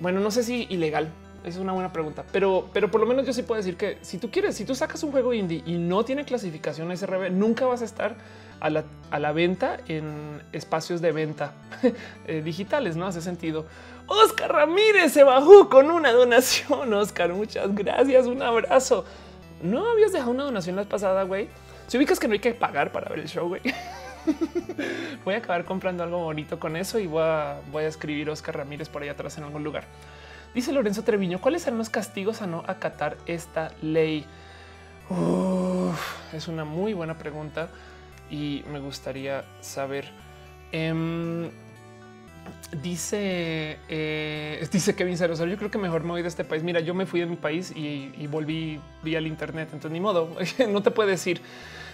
bueno, 0.00 0.20
no 0.20 0.30
sé 0.30 0.42
si 0.42 0.66
ilegal, 0.68 1.08
es 1.46 1.56
una 1.56 1.72
buena 1.72 1.92
pregunta, 1.92 2.24
pero, 2.32 2.68
pero 2.72 2.90
por 2.90 3.00
lo 3.00 3.06
menos 3.06 3.24
yo 3.24 3.32
sí 3.32 3.42
puedo 3.42 3.58
decir 3.58 3.76
que 3.76 3.98
si 4.02 4.18
tú 4.18 4.30
quieres, 4.30 4.56
si 4.56 4.64
tú 4.64 4.74
sacas 4.74 5.02
un 5.04 5.12
juego 5.12 5.32
indie 5.32 5.62
y 5.64 5.78
no 5.78 6.04
tiene 6.04 6.24
clasificación 6.24 6.94
SRB, 6.94 7.30
nunca 7.30 7.66
vas 7.66 7.82
a 7.82 7.84
estar 7.84 8.16
a 8.58 8.68
la, 8.68 8.84
a 9.10 9.18
la 9.18 9.32
venta 9.32 9.78
en 9.86 10.42
espacios 10.52 11.00
de 11.00 11.12
venta 11.12 11.52
eh, 12.26 12.42
digitales. 12.42 12.96
No 12.96 13.06
hace 13.06 13.20
sentido. 13.20 13.66
Oscar 14.08 14.52
Ramírez 14.52 15.12
se 15.12 15.22
bajó 15.22 15.68
con 15.68 15.90
una 15.90 16.12
donación. 16.12 16.92
Oscar, 16.92 17.32
muchas 17.32 17.74
gracias. 17.74 18.26
Un 18.26 18.42
abrazo. 18.42 19.04
No 19.62 19.88
habías 19.88 20.12
dejado 20.12 20.32
una 20.32 20.44
donación 20.44 20.76
la 20.76 20.84
pasada, 20.84 21.22
güey. 21.22 21.48
Si 21.86 21.96
ubicas 21.96 22.18
que 22.18 22.26
no 22.26 22.34
hay 22.34 22.40
que 22.40 22.54
pagar 22.54 22.90
para 22.92 23.08
ver 23.08 23.20
el 23.20 23.28
show, 23.28 23.48
güey. 23.48 23.62
voy 25.24 25.34
a 25.34 25.38
acabar 25.38 25.64
comprando 25.64 26.02
algo 26.02 26.18
bonito 26.18 26.58
con 26.58 26.76
eso 26.76 26.98
y 26.98 27.06
voy 27.06 27.22
a, 27.22 27.60
voy 27.70 27.84
a 27.84 27.88
escribir 27.88 28.28
Oscar 28.30 28.56
Ramírez 28.56 28.88
por 28.88 29.02
ahí 29.02 29.08
atrás 29.08 29.38
en 29.38 29.44
algún 29.44 29.62
lugar. 29.62 29.84
Dice 30.56 30.72
Lorenzo 30.72 31.02
Treviño, 31.02 31.38
¿cuáles 31.38 31.64
serán 31.64 31.76
los 31.76 31.90
castigos 31.90 32.40
a 32.40 32.46
no 32.46 32.64
acatar 32.66 33.18
esta 33.26 33.72
ley? 33.82 34.24
es 36.32 36.48
una 36.48 36.64
muy 36.64 36.94
buena 36.94 37.18
pregunta 37.18 37.68
y 38.30 38.64
me 38.72 38.78
gustaría 38.78 39.44
saber. 39.60 40.06
Em, 40.72 41.50
dice, 42.82 43.76
eh, 43.90 44.66
dice 44.72 44.96
Kevin 44.96 45.18
Ceroso, 45.18 45.44
yo 45.44 45.58
creo 45.58 45.70
que 45.70 45.76
mejor 45.76 46.04
me 46.04 46.12
voy 46.12 46.22
de 46.22 46.28
este 46.28 46.42
país. 46.42 46.62
Mira, 46.62 46.80
yo 46.80 46.94
me 46.94 47.04
fui 47.04 47.20
de 47.20 47.26
mi 47.26 47.36
país 47.36 47.70
y, 47.76 48.26
volví 48.26 48.80
vía 49.02 49.18
el 49.18 49.26
internet, 49.26 49.68
entonces 49.74 49.90
ni 49.90 50.00
modo, 50.00 50.34
no 50.70 50.82
te 50.82 50.90
puede 50.90 51.10
decir. 51.10 51.42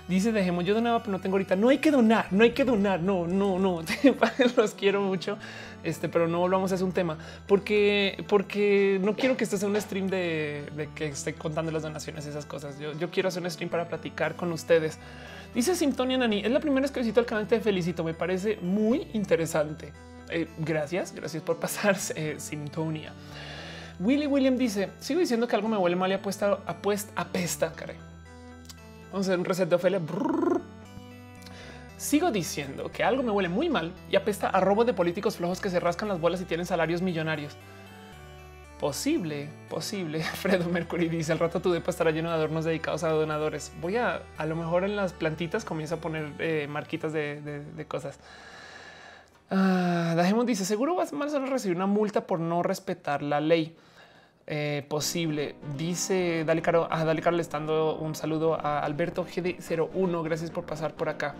Dice 0.07 0.31
dejemos 0.31 0.65
yo 0.65 0.75
donaba, 0.75 1.01
pero 1.01 1.13
no 1.13 1.21
tengo 1.21 1.35
ahorita. 1.35 1.57
No 1.57 1.69
hay 1.69 1.79
que 1.79 1.91
donar, 1.91 2.27
no 2.31 2.45
hay 2.45 2.53
que 2.53 2.65
donar. 2.65 3.01
No, 3.01 3.27
no, 3.27 3.59
no. 3.59 3.83
Los 4.57 4.75
quiero 4.75 5.01
mucho. 5.01 5.37
Este, 5.83 6.09
pero 6.09 6.29
no 6.29 6.39
volvamos 6.39 6.71
a 6.71 6.77
hacer 6.77 6.85
un 6.85 6.93
tema 6.93 7.19
porque, 7.49 8.25
porque 8.29 9.01
no 9.03 9.17
quiero 9.17 9.37
que 9.37 9.45
este 9.45 9.59
sea 9.59 9.69
un 9.69 9.81
stream 9.81 10.07
de, 10.09 10.89
que 10.95 11.09
esté 11.09 11.35
contando 11.35 11.73
las 11.73 11.83
donaciones 11.83 12.25
y 12.27 12.29
esas 12.29 12.47
cosas. 12.47 12.79
Yo, 12.79 13.11
quiero 13.11 13.29
hacer 13.29 13.43
un 13.43 13.51
stream 13.51 13.69
para 13.69 13.89
platicar 13.89 14.37
con 14.37 14.53
ustedes. 14.53 14.99
Dice 15.55 15.75
Simptonia 15.75 16.19
Nani, 16.19 16.41
es 16.45 16.51
la 16.51 16.61
primera 16.61 16.83
vez 16.83 16.91
que 16.91 17.01
visito 17.01 17.21
el 17.21 17.27
canal. 17.27 17.47
Te 17.47 17.61
felicito. 17.61 18.05
Me 18.05 18.15
parece 18.15 18.59
muy 18.63 19.09
interesante. 19.13 19.93
Eh, 20.31 20.49
gracias, 20.59 21.13
gracias 21.13 21.43
por 21.43 21.57
pasarse. 21.61 22.15
Eh, 22.17 22.35
Simptonia. 22.39 23.13
Willy 24.01 24.27
William 24.27 24.57
dice: 24.57 24.91
Sigo 25.01 25.21
diciendo 25.21 25.47
que 25.47 25.57
algo 25.57 25.69
me 25.69 25.77
huele 25.77 25.97
mal 25.97 26.11
y 26.11 26.15
apuesta, 26.15 26.61
apuesta, 26.67 27.13
apesta. 27.17 27.73
Caray 27.73 27.97
Vamos 29.11 29.27
a 29.27 29.33
hacer 29.33 29.39
un 29.39 29.45
reset 29.45 29.69
de 29.69 29.75
Ofelia. 29.75 30.01
Sigo 32.03 32.33
diciendo 32.33 32.91
que 32.91 33.05
algo 33.05 33.23
me 33.23 33.31
huele 33.31 33.49
muy 33.49 33.69
mal 33.71 33.93
y 34.11 34.17
apesta 34.17 34.49
a 34.49 34.59
robo 34.59 34.85
de 34.85 34.93
políticos 34.93 35.37
flojos 35.37 35.61
que 35.61 35.71
se 35.71 35.79
rascan 35.79 36.09
las 36.09 36.21
bolas 36.21 36.41
y 36.41 36.45
tienen 36.45 36.67
salarios 36.67 37.01
millonarios. 37.01 37.57
Posible, 38.81 39.49
posible. 39.71 40.21
Fredo 40.35 40.69
Mercury 40.69 41.09
dice 41.09 41.31
al 41.31 41.39
rato 41.39 41.63
tu 41.63 41.71
depa 41.71 41.93
estará 41.93 42.11
lleno 42.11 42.29
de 42.31 42.35
adornos 42.35 42.65
dedicados 42.65 43.05
a 43.05 43.11
donadores. 43.11 43.71
Voy 43.81 43.99
a 43.99 44.21
a 44.37 44.47
lo 44.47 44.57
mejor 44.57 44.83
en 44.83 44.97
las 44.97 45.13
plantitas 45.13 45.65
comienzo 45.65 45.95
a 45.95 45.99
poner 45.99 46.33
eh, 46.41 46.67
marquitas 46.69 47.13
de, 47.13 47.87
cosas. 47.87 48.19
Uh, 49.53 50.45
dice 50.45 50.65
seguro 50.65 50.97
vas 50.97 51.13
a 51.13 51.39
recibir 51.39 51.77
una 51.77 51.87
multa 51.87 52.27
por 52.27 52.41
no 52.41 52.65
respetar 52.65 53.23
la 53.23 53.41
ley. 53.41 53.77
eh, 54.49 54.85
posible. 54.89 55.55
Dice 55.79 56.43
Dale 56.45 56.63
Caro, 56.63 56.89
a 56.91 57.05
Dale 57.05 57.23
Caro 57.23 57.37
le 57.37 57.43
estando 57.43 57.95
un 57.95 58.17
saludo 58.17 58.55
a 58.55 58.81
Alberto 58.81 59.25
GD01. 59.25 60.25
Gracias 60.25 60.51
por 60.51 60.67
pasar 60.67 60.95
por 60.95 61.09
acá. 61.09 61.37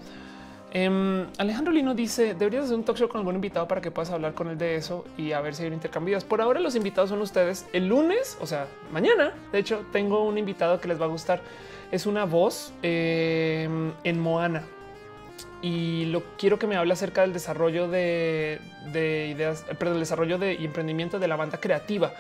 Em, 0.75 1.27
Alejandro 1.37 1.71
Lino 1.73 1.95
dice: 1.95 2.35
Deberías 2.35 2.65
hacer 2.65 2.77
un 2.77 2.85
talk 2.85 2.97
show 2.97 3.09
con 3.09 3.19
algún 3.19 3.35
invitado 3.35 3.69
para 3.69 3.83
que 3.83 3.91
puedas 3.91 4.11
hablar 4.11 4.33
con 4.33 4.49
él 4.49 4.57
de 4.57 4.77
eso 4.77 5.05
y 5.19 5.33
a 5.33 5.41
ver 5.43 5.55
si 5.55 5.63
hay 5.63 5.69
un 5.69 5.75
intercambio. 5.75 6.19
Por 6.21 6.41
ahora, 6.41 6.61
los 6.61 6.75
invitados 6.75 7.11
son 7.11 7.21
ustedes. 7.21 7.67
El 7.75 7.89
lunes, 7.89 8.39
o 8.41 8.47
sea, 8.47 8.67
mañana, 8.91 9.35
de 9.53 9.59
hecho, 9.59 9.85
tengo 9.93 10.25
un 10.25 10.39
invitado 10.39 10.81
que 10.81 10.89
les 10.89 10.99
va 10.99 11.05
a 11.05 11.09
gustar. 11.09 11.43
Es 11.91 12.07
una 12.07 12.25
voz 12.25 12.73
em, 12.83 13.93
en 14.03 14.19
Moana 14.19 14.65
y 15.61 16.07
lo 16.07 16.23
quiero 16.39 16.59
que 16.59 16.67
me 16.67 16.77
hable 16.77 16.95
acerca 16.95 17.21
del 17.21 17.35
desarrollo 17.35 17.87
de, 17.89 18.59
ideas, 18.95 19.67
eh, 19.69 19.75
perdón, 19.75 19.97
el 19.97 20.01
desarrollo 20.01 20.39
de 20.39 20.55
emprendimiento 20.55 21.19
de 21.19 21.29
la 21.29 21.37
banda 21.37 21.59
creativa, 21.59 22.15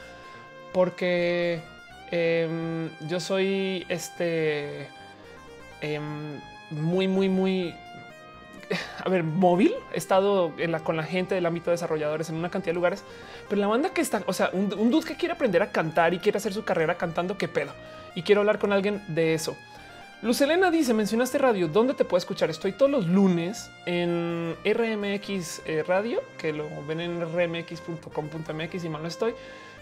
porque 0.74 1.62
em, 2.11 2.90
yo 3.09 3.18
soy 3.18 3.86
este 3.88 4.88
muy, 6.70 7.09
muy, 7.09 7.28
muy 7.28 7.74
a 9.05 9.09
ver, 9.09 9.23
móvil. 9.23 9.75
He 9.93 9.99
estado 9.99 10.53
con 10.85 10.97
la 10.97 11.05
gente 11.05 11.35
del 11.35 11.47
ámbito 11.47 11.70
de 11.70 11.73
desarrolladores 11.73 12.29
en 12.31 12.37
una 12.37 12.51
cantidad 12.51 12.73
de 12.73 12.77
lugares, 12.77 13.05
pero 13.49 13.61
la 13.61 13.66
banda 13.66 13.91
que 13.91 14.01
está, 14.01 14.23
o 14.27 14.33
sea, 14.33 14.51
un, 14.53 14.73
un 14.77 14.91
dude 14.91 15.07
que 15.07 15.16
quiere 15.16 15.35
aprender 15.35 15.62
a 15.62 15.70
cantar 15.70 16.14
y 16.14 16.18
quiere 16.18 16.39
hacer 16.39 16.53
su 16.53 16.64
carrera 16.64 16.97
cantando, 16.97 17.39
qué 17.39 17.49
pedo. 17.49 17.73
Y 18.14 18.23
quiero 18.23 18.41
hablar 18.41 18.59
con 18.59 18.73
alguien 18.73 19.03
de 19.09 19.35
eso. 19.35 19.57
Luz 20.23 20.41
Elena 20.41 20.70
dice: 20.70 20.95
Mencionaste 20.95 21.39
radio. 21.39 21.66
¿Dónde 21.66 21.95
te 21.95 22.05
puedo 22.05 22.18
escuchar? 22.18 22.49
Estoy 22.49 22.73
todos 22.73 22.91
los 22.91 23.07
lunes 23.07 23.70
en 23.87 24.55
RMX 24.64 25.62
eh, 25.66 25.83
Radio, 25.87 26.23
que 26.39 26.53
lo 26.53 26.68
ven 26.87 27.01
en 27.01 27.20
rmx.com.mx 27.20 28.85
y 28.85 28.89
mal 28.89 29.03
no 29.03 29.09
estoy 29.09 29.35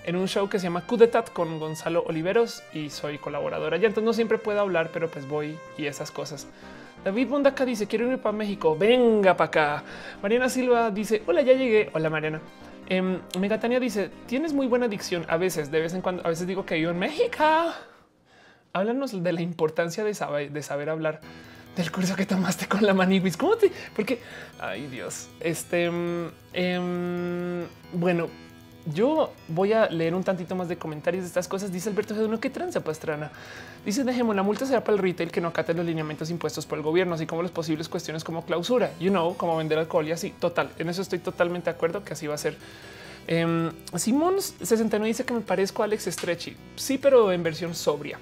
en 0.04 0.16
un 0.16 0.28
show 0.28 0.48
que 0.48 0.58
se 0.58 0.64
llama 0.64 0.86
Cudetat 0.86 1.30
con 1.30 1.58
Gonzalo 1.58 2.04
Oliveros 2.06 2.62
y 2.72 2.90
soy 2.90 3.18
colaboradora. 3.18 3.76
Ya 3.76 3.88
entonces 3.88 4.06
no 4.06 4.12
siempre 4.12 4.38
puedo 4.38 4.60
hablar, 4.60 4.90
pero 4.92 5.10
pues 5.10 5.28
voy 5.28 5.58
y 5.76 5.86
esas 5.86 6.10
cosas. 6.10 6.46
David 7.04 7.28
Bondaca 7.28 7.64
dice 7.64 7.86
quiero 7.86 8.10
ir 8.10 8.18
para 8.18 8.36
México. 8.36 8.76
Venga 8.76 9.36
para 9.36 9.48
acá. 9.48 9.84
Mariana 10.22 10.48
Silva 10.48 10.90
dice 10.90 11.22
hola, 11.26 11.42
ya 11.42 11.54
llegué. 11.54 11.90
Hola 11.92 12.10
Mariana. 12.10 12.40
Eh, 12.88 13.20
Megatania 13.38 13.80
dice 13.80 14.10
tienes 14.26 14.52
muy 14.52 14.66
buena 14.66 14.88
dicción. 14.88 15.24
A 15.28 15.36
veces, 15.36 15.70
de 15.70 15.80
vez 15.80 15.94
en 15.94 16.02
cuando, 16.02 16.24
a 16.26 16.28
veces 16.28 16.46
digo 16.46 16.66
que 16.66 16.74
vivo 16.74 16.90
en 16.90 16.98
México. 16.98 17.44
Háblanos 18.72 19.22
de 19.22 19.32
la 19.32 19.40
importancia 19.40 20.04
de 20.04 20.14
saber, 20.14 20.90
hablar 20.90 21.20
del 21.76 21.90
curso 21.90 22.14
que 22.14 22.26
tomaste 22.26 22.68
con 22.68 22.84
la 22.84 22.94
maniguis. 22.94 23.36
¿Cómo 23.36 23.56
te? 23.56 23.72
Porque, 23.96 24.20
ay 24.60 24.86
Dios, 24.86 25.28
este, 25.40 25.90
eh, 26.52 27.66
bueno, 27.92 28.28
yo 28.86 29.32
voy 29.48 29.72
a 29.72 29.86
leer 29.88 30.14
un 30.14 30.24
tantito 30.24 30.54
más 30.56 30.68
de 30.68 30.76
comentarios 30.76 31.22
de 31.22 31.28
estas 31.28 31.48
cosas. 31.48 31.72
Dice 31.72 31.88
Alberto 31.88 32.14
Geduno, 32.14 32.40
¿qué 32.40 32.50
tranza 32.50 32.82
pastrana? 32.82 33.30
Dice, 33.84 34.04
dejemos, 34.04 34.34
la 34.34 34.42
multa 34.42 34.66
será 34.66 34.82
para 34.82 34.96
el 34.96 35.02
retail 35.02 35.30
que 35.30 35.40
no 35.40 35.48
acate 35.48 35.74
los 35.74 35.84
lineamientos 35.84 36.30
impuestos 36.30 36.66
por 36.66 36.78
el 36.78 36.84
gobierno, 36.84 37.14
así 37.14 37.26
como 37.26 37.42
las 37.42 37.50
posibles 37.50 37.88
cuestiones 37.88 38.24
como 38.24 38.44
clausura, 38.44 38.90
you 38.98 39.10
know, 39.10 39.36
como 39.36 39.56
vender 39.56 39.78
alcohol 39.78 40.06
y 40.08 40.12
así. 40.12 40.30
Total, 40.38 40.70
en 40.78 40.88
eso 40.88 41.02
estoy 41.02 41.18
totalmente 41.18 41.70
de 41.70 41.76
acuerdo 41.76 42.04
que 42.04 42.14
así 42.14 42.26
va 42.26 42.34
a 42.34 42.38
ser. 42.38 42.56
Eh, 43.26 43.70
Simón 43.96 44.36
69 44.40 45.06
dice 45.06 45.24
que 45.24 45.34
me 45.34 45.40
parezco 45.40 45.82
a 45.82 45.84
Alex 45.84 46.06
Stretchy. 46.06 46.56
Sí, 46.76 46.98
pero 46.98 47.32
en 47.32 47.42
versión 47.42 47.74
sobria. 47.74 48.18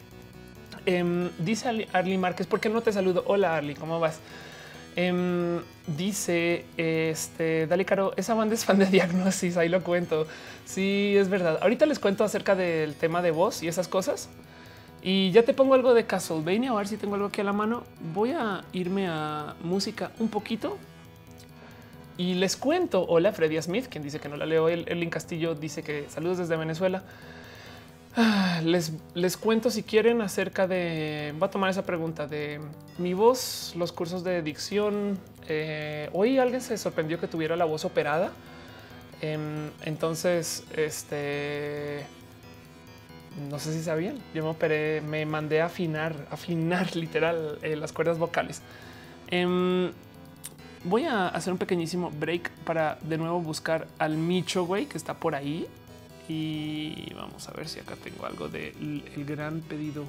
Em, 0.86 1.30
dice 1.38 1.86
Arly 1.92 2.18
Márquez, 2.18 2.46
¿por 2.46 2.60
qué 2.60 2.68
no 2.68 2.80
te 2.80 2.92
saludo? 2.92 3.22
Hola 3.26 3.56
Arly, 3.56 3.74
¿cómo 3.74 4.00
vas? 4.00 4.20
Em, 5.00 5.60
dice 5.86 6.64
este 6.76 7.68
Dale 7.68 7.84
Caro, 7.84 8.14
esa 8.16 8.34
banda 8.34 8.56
es 8.56 8.64
fan 8.64 8.80
de 8.80 8.86
diagnosis. 8.90 9.56
Ahí 9.56 9.68
lo 9.68 9.84
cuento. 9.84 10.26
Sí, 10.64 11.14
es 11.16 11.28
verdad. 11.28 11.60
Ahorita 11.62 11.86
les 11.86 12.00
cuento 12.00 12.24
acerca 12.24 12.56
del 12.56 12.96
tema 12.96 13.22
de 13.22 13.30
voz 13.30 13.62
y 13.62 13.68
esas 13.68 13.86
cosas. 13.86 14.28
Y 15.00 15.30
ya 15.30 15.44
te 15.44 15.54
pongo 15.54 15.74
algo 15.74 15.94
de 15.94 16.04
Castlevania. 16.04 16.72
A 16.72 16.74
ver 16.74 16.88
si 16.88 16.96
tengo 16.96 17.14
algo 17.14 17.28
aquí 17.28 17.40
a 17.42 17.44
la 17.44 17.52
mano. 17.52 17.84
Voy 18.12 18.32
a 18.32 18.64
irme 18.72 19.06
a 19.06 19.54
música 19.62 20.10
un 20.18 20.30
poquito 20.30 20.78
y 22.16 22.34
les 22.34 22.56
cuento. 22.56 23.06
Hola, 23.06 23.32
Freddy 23.32 23.62
Smith, 23.62 23.86
quien 23.88 24.02
dice 24.02 24.18
que 24.18 24.28
no 24.28 24.36
la 24.36 24.46
leo. 24.46 24.68
El 24.68 25.08
Castillo 25.10 25.54
dice 25.54 25.84
que 25.84 26.06
saludos 26.08 26.38
desde 26.38 26.56
Venezuela. 26.56 27.04
Ah, 28.20 28.60
les, 28.64 28.92
les 29.14 29.36
cuento 29.36 29.70
si 29.70 29.84
quieren 29.84 30.22
acerca 30.22 30.66
de, 30.66 31.32
va 31.40 31.46
a 31.46 31.50
tomar 31.50 31.70
esa 31.70 31.86
pregunta 31.86 32.26
de 32.26 32.60
mi 32.98 33.14
voz, 33.14 33.74
los 33.76 33.92
cursos 33.92 34.24
de 34.24 34.42
dicción. 34.42 35.16
Eh, 35.48 36.10
hoy 36.12 36.36
alguien 36.38 36.60
se 36.60 36.76
sorprendió 36.78 37.20
que 37.20 37.28
tuviera 37.28 37.54
la 37.54 37.64
voz 37.64 37.84
operada. 37.84 38.32
Em, 39.20 39.70
entonces, 39.84 40.64
este, 40.76 42.06
no 43.48 43.60
sé 43.60 43.72
si 43.72 43.84
sabían, 43.84 44.18
yo 44.34 44.42
me 44.42 44.50
operé, 44.50 45.00
me 45.00 45.24
mandé 45.24 45.60
a 45.60 45.66
afinar, 45.66 46.16
afinar 46.32 46.96
literal 46.96 47.60
eh, 47.62 47.76
las 47.76 47.92
cuerdas 47.92 48.18
vocales. 48.18 48.62
Em, 49.28 49.92
voy 50.82 51.04
a 51.04 51.28
hacer 51.28 51.52
un 51.52 51.58
pequeñísimo 51.60 52.10
break 52.10 52.50
para 52.64 52.98
de 53.00 53.16
nuevo 53.16 53.40
buscar 53.40 53.86
al 54.00 54.16
Micho, 54.16 54.66
güey, 54.66 54.86
que 54.86 54.98
está 54.98 55.14
por 55.14 55.36
ahí. 55.36 55.68
Y 56.28 57.12
vamos 57.14 57.48
a 57.48 57.52
ver 57.52 57.68
si 57.68 57.80
acá 57.80 57.96
tengo 57.96 58.26
algo 58.26 58.48
del 58.48 59.02
el 59.14 59.24
gran 59.24 59.60
pedido 59.60 60.04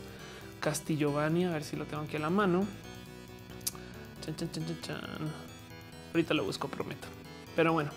Castillovani, 0.60 1.46
a 1.46 1.52
ver 1.52 1.64
si 1.64 1.78
lo 1.78 1.86
tengo 1.86 2.04
aquí 2.04 2.18
a 2.18 2.20
la 2.20 2.30
mano. 2.30 2.66
Ahorita 6.14 6.34
lo 6.34 6.44
busco, 6.44 6.68
prometo. 6.68 7.08
Pero 7.56 7.74
bueno. 7.74 7.92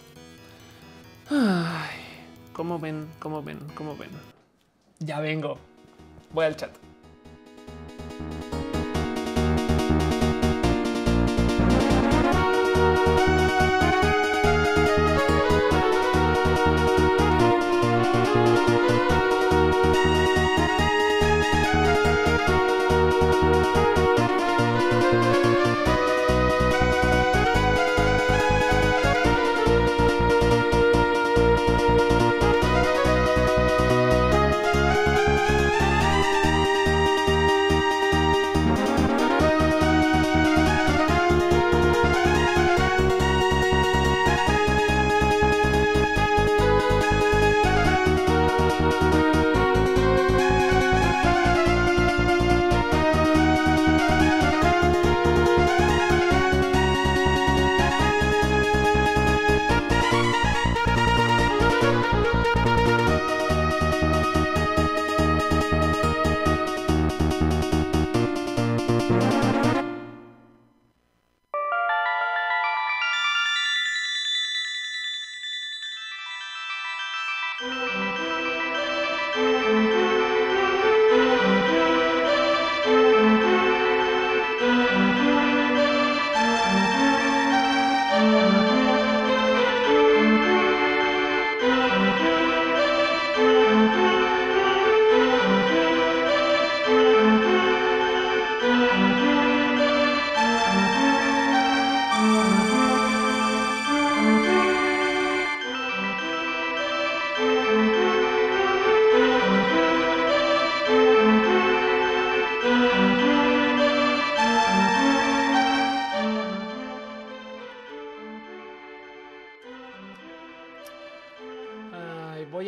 Ay, 1.31 2.03
¿Cómo 2.53 2.79
ven? 2.79 3.09
¿Cómo 3.19 3.43
ven? 3.43 3.59
¿Cómo 3.75 3.97
ven? 3.97 4.11
Ya 4.99 5.21
vengo. 5.21 5.59
Voy 6.33 6.45
al 6.45 6.57
chat. 6.57 6.71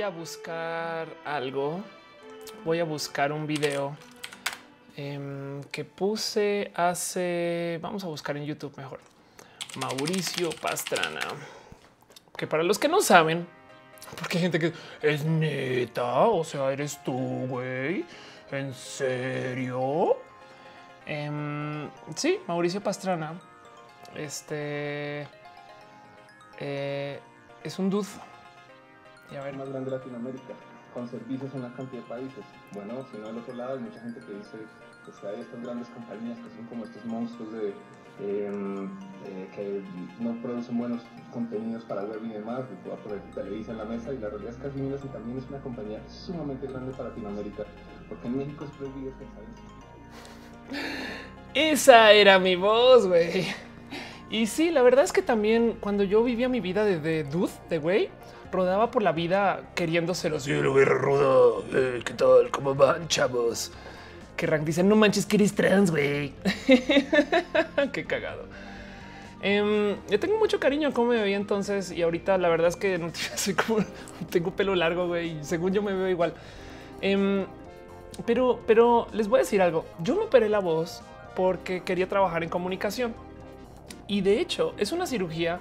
A 0.04 0.10
buscar 0.10 1.08
algo. 1.24 1.82
Voy 2.62 2.78
a 2.78 2.84
buscar 2.84 3.32
un 3.32 3.46
video 3.46 3.96
em, 4.98 5.62
que 5.72 5.86
puse 5.86 6.70
hace. 6.74 7.78
Vamos 7.80 8.04
a 8.04 8.08
buscar 8.08 8.36
en 8.36 8.44
YouTube 8.44 8.76
mejor. 8.76 9.00
Mauricio 9.76 10.50
Pastrana. 10.60 11.20
Que 12.36 12.46
para 12.46 12.62
los 12.62 12.78
que 12.78 12.86
no 12.86 13.00
saben, 13.00 13.46
porque 14.18 14.36
hay 14.36 14.42
gente 14.42 14.58
que 14.58 14.72
es 15.00 15.24
neta, 15.24 16.26
o 16.26 16.44
sea, 16.44 16.70
eres 16.70 17.02
tú, 17.02 17.46
güey. 17.48 18.04
¿En 18.50 18.74
serio? 18.74 20.18
Em, 21.06 21.88
sí, 22.14 22.40
Mauricio 22.46 22.82
Pastrana. 22.82 23.40
Este 24.14 25.26
eh, 26.58 27.20
es 27.62 27.78
un 27.78 27.88
dude. 27.88 28.33
Y 29.30 29.36
a 29.36 29.42
ver. 29.42 29.56
más 29.56 29.68
grande 29.68 29.90
de 29.90 29.96
Latinoamérica, 29.96 30.54
con 30.92 31.08
servicios 31.08 31.52
en 31.54 31.60
una 31.60 31.74
cantidad 31.74 32.02
de 32.02 32.08
países. 32.08 32.44
Bueno, 32.72 33.04
si 33.10 33.18
no 33.18 33.28
al 33.28 33.38
otro 33.38 33.54
lado 33.54 33.74
hay 33.74 33.80
mucha 33.80 34.00
gente 34.00 34.20
que 34.20 34.32
dice 34.32 34.58
que 35.04 35.26
hay 35.26 35.40
estas 35.40 35.60
grandes 35.62 35.88
compañías 35.88 36.38
que 36.38 36.50
son 36.56 36.66
como 36.66 36.84
estos 36.84 37.04
monstruos 37.04 37.52
de 37.52 37.74
em, 38.20 38.86
eh, 39.26 39.48
que 39.54 39.82
no 40.20 40.40
producen 40.40 40.78
buenos 40.78 41.02
contenidos 41.32 41.84
para 41.84 42.04
web 42.04 42.20
y 42.24 42.28
demás, 42.28 42.62
por 42.84 42.98
poner 43.00 43.20
Televisa 43.34 43.72
en 43.72 43.78
la 43.78 43.84
mesa 43.84 44.14
y 44.14 44.18
la 44.18 44.28
realidad 44.30 44.52
es 44.52 44.56
que 44.56 44.68
y 44.68 45.08
también 45.08 45.38
es 45.38 45.48
una 45.48 45.58
compañía 45.60 46.00
sumamente 46.08 46.66
grande 46.66 46.92
para 46.92 47.08
Latinoamérica, 47.08 47.64
porque 48.08 48.28
en 48.28 48.38
México 48.38 48.64
es 48.64 48.70
prohibido 48.70 49.12
Esa 51.54 52.12
era 52.12 52.38
mi 52.38 52.56
voz, 52.56 53.06
güey. 53.06 53.46
Y 54.30 54.46
sí, 54.46 54.70
la 54.70 54.82
verdad 54.82 55.04
es 55.04 55.12
que 55.12 55.22
también 55.22 55.76
cuando 55.80 56.02
yo 56.02 56.24
vivía 56.24 56.48
mi 56.48 56.60
vida 56.60 56.84
de, 56.84 56.98
de 56.98 57.24
dude, 57.24 57.52
de 57.68 57.78
güey, 57.78 58.08
rodaba 58.54 58.90
por 58.90 59.02
la 59.02 59.12
vida 59.12 59.60
queriéndoselo. 59.74 60.40
Sí, 60.40 60.52
lo 60.52 60.74
guerra 60.74 60.96
ruda. 60.96 61.62
Eh, 61.74 62.02
¿Qué 62.04 62.14
tal? 62.14 62.50
¿Cómo 62.50 62.74
van, 62.74 63.08
chavos? 63.08 63.72
Que 64.36 64.46
Rank 64.46 64.64
dice, 64.64 64.82
no 64.82 64.96
manches 64.96 65.26
que 65.26 65.36
eres 65.36 65.54
trans, 65.54 65.90
güey. 65.90 66.32
Qué 67.92 68.04
cagado. 68.04 68.46
Em, 69.42 69.96
yo 70.08 70.18
tengo 70.18 70.38
mucho 70.38 70.58
cariño 70.58 70.88
a 70.88 70.92
cómo 70.92 71.08
me 71.08 71.20
veía 71.20 71.36
entonces 71.36 71.92
y 71.92 72.00
ahorita 72.00 72.38
la 72.38 72.48
verdad 72.48 72.68
es 72.68 72.76
que 72.76 72.96
no 72.96 73.12
como 73.66 73.84
tengo 74.30 74.52
pelo 74.52 74.74
largo, 74.74 75.06
güey. 75.06 75.44
Según 75.44 75.72
yo 75.72 75.82
me 75.82 75.92
veo 75.92 76.08
igual. 76.08 76.34
Em, 77.00 77.44
pero, 78.24 78.60
pero 78.66 79.08
les 79.12 79.28
voy 79.28 79.38
a 79.38 79.42
decir 79.42 79.60
algo. 79.60 79.84
Yo 80.00 80.14
me 80.16 80.22
operé 80.22 80.48
la 80.48 80.60
voz 80.60 81.02
porque 81.36 81.82
quería 81.82 82.08
trabajar 82.08 82.42
en 82.42 82.48
comunicación. 82.48 83.14
Y 84.06 84.20
de 84.20 84.40
hecho 84.40 84.74
es 84.78 84.92
una 84.92 85.06
cirugía 85.06 85.60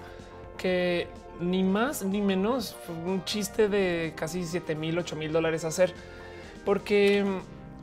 que 0.57 1.07
ni 1.39 1.63
más 1.63 2.03
ni 2.03 2.21
menos 2.21 2.75
un 3.05 3.23
chiste 3.25 3.69
de 3.69 4.13
casi 4.15 4.45
7 4.45 4.75
mil, 4.75 4.97
8 4.97 5.15
mil 5.15 5.31
dólares 5.31 5.65
hacer. 5.65 5.93
Porque 6.65 7.25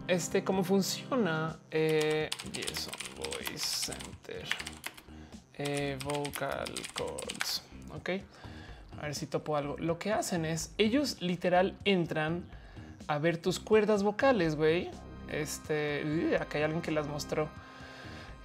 este, 0.09 0.42
cómo 0.42 0.64
funciona 0.64 1.59
eh, 1.70 2.30
eso, 2.72 2.90
Voice 3.16 3.59
Center, 3.59 4.44
eh, 5.55 5.98
Vocal 6.05 6.72
Cords. 6.94 7.62
Ok, 7.94 8.11
a 8.98 9.03
ver 9.03 9.14
si 9.14 9.26
topo 9.26 9.57
algo. 9.57 9.76
Lo 9.78 9.98
que 9.98 10.12
hacen 10.12 10.44
es 10.44 10.72
ellos 10.78 11.20
literal 11.20 11.76
entran 11.84 12.44
a 13.07 13.18
ver 13.18 13.36
tus 13.36 13.61
cuerdas 13.61 14.03
vocales, 14.03 14.57
güey. 14.57 14.90
Este, 15.28 16.36
acá 16.40 16.59
hay 16.59 16.64
alguien 16.64 16.82
que 16.82 16.90
las 16.90 17.07
mostró. 17.07 17.48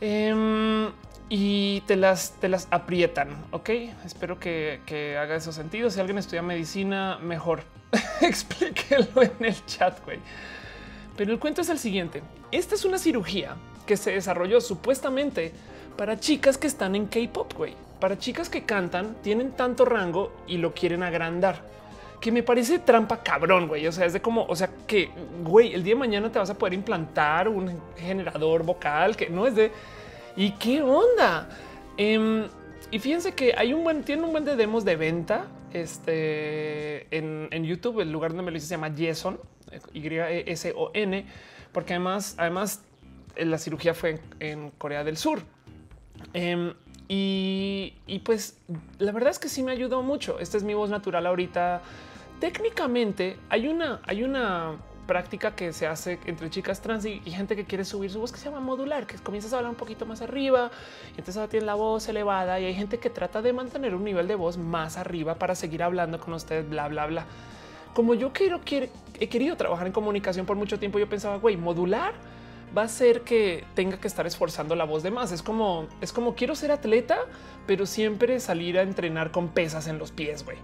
Em, 0.01 0.91
y 1.30 1.82
te 1.82 1.95
las, 1.95 2.34
te 2.39 2.49
las 2.49 2.67
aprietan. 2.71 3.30
Ok, 3.51 3.69
espero 4.05 4.39
que, 4.39 5.17
haga 5.19 5.36
eso 5.36 5.51
sentido. 5.51 5.89
Si 5.89 5.99
alguien 5.99 6.17
estudia 6.17 6.41
medicina, 6.41 7.17
mejor 7.21 7.63
explíquelo 8.21 9.21
en 9.21 9.45
el 9.45 9.65
chat. 9.65 10.03
güey. 10.05 10.19
Pero 11.17 11.32
el 11.32 11.39
cuento 11.39 11.61
es 11.61 11.69
el 11.69 11.80
siguiente: 11.80 12.21
esta 12.51 12.76
es 12.76 12.86
una 12.86 12.97
cirugía 12.97 13.55
que 13.86 13.97
se 13.97 14.11
desarrolló 14.11 14.61
supuestamente 14.61 15.51
para 15.97 16.19
chicas 16.19 16.57
que 16.57 16.67
están 16.67 16.95
en 16.95 17.05
K-pop, 17.07 17.53
güey, 17.53 17.73
para 17.99 18.17
chicas 18.17 18.49
que 18.49 18.63
cantan, 18.63 19.15
tienen 19.21 19.51
tanto 19.53 19.86
rango 19.86 20.32
y 20.47 20.57
lo 20.57 20.73
quieren 20.73 21.03
agrandar. 21.03 21.61
Que 22.19 22.32
me 22.32 22.43
parece 22.43 22.80
trampa 22.80 23.21
cabrón, 23.21 23.67
güey. 23.67 23.86
O 23.88 23.91
sea, 23.91 24.05
es 24.05 24.13
de 24.13 24.21
como, 24.21 24.45
o 24.45 24.55
sea, 24.55 24.69
que, 24.88 25.09
güey, 25.43 25.73
el 25.73 25.84
día 25.84 25.93
de 25.93 25.99
mañana 25.99 26.32
te 26.32 26.39
vas 26.39 26.49
a 26.49 26.57
poder 26.57 26.73
implantar 26.73 27.47
un 27.47 27.80
generador 27.97 28.63
vocal 28.63 29.15
que 29.15 29.30
no 29.30 29.45
es 29.45 29.55
de 29.55 29.71
¿Y 30.38 30.51
qué 30.51 30.81
onda? 30.81 31.49
Em, 31.97 32.47
y 32.91 32.99
fíjense 32.99 33.33
que 33.33 33.53
hay 33.57 33.73
un 33.73 33.83
buen, 33.83 34.03
tiene 34.03 34.23
un 34.23 34.31
buen 34.31 34.43
de 34.43 34.55
demos 34.55 34.83
de 34.83 34.95
venta 34.97 35.47
este, 35.73 37.07
en, 37.15 37.63
YouTube. 37.63 38.01
El 38.01 38.11
lugar 38.11 38.31
donde 38.31 38.43
me 38.43 38.51
lo 38.51 38.57
hice 38.57 38.67
se 38.67 38.75
llama 38.75 38.93
Jason, 38.95 39.39
Y-S-O-N, 39.93 41.25
porque 41.71 41.93
además, 41.93 42.36
además 42.38 42.83
eh, 43.36 43.45
la 43.45 43.57
cirugía 43.57 43.93
fue 43.93 44.19
en, 44.39 44.71
Corea 44.71 45.03
del 45.03 45.17
Sur. 45.17 45.41
Em, 46.33 46.73
y, 47.07 47.93
y, 48.07 48.19
pues 48.19 48.57
la 48.99 49.11
verdad 49.11 49.31
es 49.31 49.39
que 49.39 49.47
sí 49.47 49.63
me 49.63 49.71
ayudó 49.71 50.01
mucho. 50.01 50.39
Esta 50.39 50.57
es 50.57 50.63
mi 50.63 50.73
voz 50.73 50.89
natural 50.89 51.25
ahorita. 51.27 51.81
Técnicamente 52.41 53.38
hay 53.49 53.67
una, 53.67 54.01
hay 54.05 54.23
una 54.23 54.75
práctica 55.06 55.56
que 55.56 55.74
se 55.74 55.88
hace 55.88 56.20
entre 56.26 56.49
chicas 56.49 56.82
trans 56.82 57.06
y, 57.06 57.20
gente 57.20 57.56
que 57.56 57.66
quiere 57.66 57.86
subir 57.86 58.12
su 58.12 58.20
voz 58.20 58.32
que 58.32 58.38
se 58.38 58.45
llama 58.45 58.60
modular, 58.60 59.06
que 59.06 59.18
comienzas 59.18 59.53
a 59.53 59.58
hablar 59.58 59.72
un 59.72 59.78
poquito 59.78 60.06
más 60.06 60.22
arriba 60.22 60.72
y 61.16 61.20
entonces 61.20 61.49
tiene 61.49 61.66
la 61.66 61.76
voz 61.76 62.08
elevada 62.08 62.60
y 62.60 62.66
hay 62.66 62.74
gente 62.74 62.97
que 62.97 63.10
trata 63.10 63.41
de 63.41 63.53
mantener 63.53 63.93
un 63.95 64.03
nivel 64.03 64.28
de 64.28 64.36
voz 64.36 64.58
más 64.58 64.97
arriba 64.97 65.36
para 65.36 65.56
seguir 65.56 65.84
hablando 65.84 66.20
con 66.20 66.34
ustedes, 66.34 66.68
bla, 66.70 66.88
bla, 66.88 67.06
bla. 67.08 67.26
Como 67.93 68.14
yo 68.14 68.34
quiero, 68.34 68.62
quiero 68.64 68.88
he 69.20 69.30
querido 69.30 69.56
trabajar 69.56 69.88
en 69.88 69.93
comunicación 69.93 70.45
por 70.45 70.58
mucho 70.58 70.80
tiempo, 70.80 70.99
yo 70.99 71.08
pensaba, 71.08 71.38
güey, 71.38 71.58
modular 71.58 72.14
va 72.76 72.84
a 72.84 72.88
ser 72.88 73.22
que 73.22 73.64
tenga 73.74 73.97
que 73.97 74.08
estar 74.08 74.28
esforzando 74.28 74.76
la 74.76 74.84
voz 74.84 75.03
de 75.03 75.12
más. 75.12 75.32
Es 75.32 75.41
como, 75.41 75.88
es 76.01 76.12
como 76.12 76.36
quiero 76.36 76.56
ser 76.56 76.72
atleta, 76.72 77.20
pero 77.68 77.86
siempre 77.86 78.39
salir 78.39 78.78
a 78.78 78.82
entrenar 78.82 79.32
con 79.32 79.49
pesas 79.49 79.88
en 79.88 79.97
los 79.97 80.12
pies, 80.12 80.43
güey. 80.43 80.58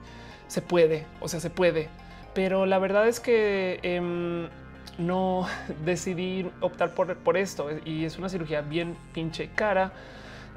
Se 0.47 0.61
puede, 0.61 1.05
o 1.21 1.29
sea, 1.29 1.39
se 1.39 1.49
puede 1.49 1.89
pero 2.33 2.65
la 2.65 2.79
verdad 2.79 3.07
es 3.07 3.19
que 3.19 3.79
em, 3.83 4.47
no 4.97 5.47
decidí 5.85 6.49
optar 6.59 6.93
por, 6.93 7.15
por, 7.17 7.37
esto 7.37 7.69
y 7.85 8.05
es 8.05 8.17
una 8.17 8.29
cirugía 8.29 8.61
bien 8.61 8.95
pinche 9.13 9.49
cara. 9.55 9.91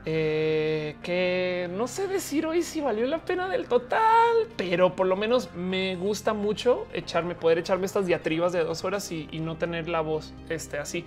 Eh, 0.07 0.97
que 1.03 1.70
no 1.75 1.89
sé 1.89 2.07
decir 2.07 2.45
hoy 2.45 2.62
si 2.62 2.83
valió 2.83 3.07
la 3.07 3.25
pena 3.25 3.49
del 3.49 3.66
total, 3.66 4.37
pero 4.55 4.95
por 4.95 5.07
lo 5.07 5.16
menos 5.16 5.49
me 5.55 5.97
gusta 5.97 6.35
mucho 6.35 6.87
echarme, 6.93 7.35
poder 7.35 7.57
echarme 7.57 7.87
estas 7.87 8.05
diatribas 8.05 8.53
de 8.53 8.64
dos 8.64 8.85
horas 8.85 9.11
y, 9.11 9.27
no 9.41 9.57
tener 9.57 9.89
la 9.89 10.03
voz 10.03 10.35
este, 10.51 10.79
así. 10.79 11.07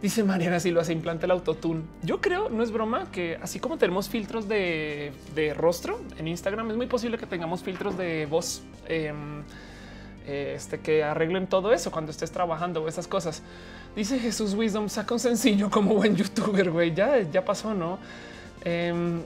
Dice 0.00 0.24
Mariana 0.24 0.60
si 0.60 0.70
lo 0.70 0.80
hace 0.80 0.94
implante 0.94 1.26
el 1.26 1.32
autotune. 1.32 1.82
Yo 2.02 2.22
creo, 2.22 2.48
no 2.48 2.62
es 2.62 2.72
broma, 2.72 3.10
que 3.12 3.38
así 3.40 3.60
como 3.60 3.76
tenemos 3.76 4.08
filtros 4.08 4.48
de, 4.48 5.12
rostro 5.54 6.00
en 6.18 6.26
Instagram, 6.26 6.70
es 6.70 6.76
muy 6.76 6.86
posible 6.86 7.18
que 7.18 7.26
tengamos 7.26 7.62
filtros 7.62 7.98
de 7.98 8.26
voz. 8.26 8.62
Em, 8.88 9.42
este, 10.26 10.80
que 10.80 11.02
arreglen 11.02 11.46
todo 11.46 11.72
eso 11.72 11.90
cuando 11.90 12.10
estés 12.10 12.30
trabajando 12.30 12.82
o 12.82 12.88
esas 12.88 13.06
cosas. 13.06 13.42
Dice 13.94 14.18
Jesús 14.18 14.54
Wisdom, 14.54 14.88
saca 14.88 15.14
un 15.14 15.20
sencillo 15.20 15.70
como 15.70 15.94
buen 15.94 16.16
youtuber, 16.16 16.70
güey. 16.70 16.94
Ya, 16.94 17.20
ya 17.20 17.44
pasó, 17.44 17.74
¿no? 17.74 17.98
Em, 18.64 19.22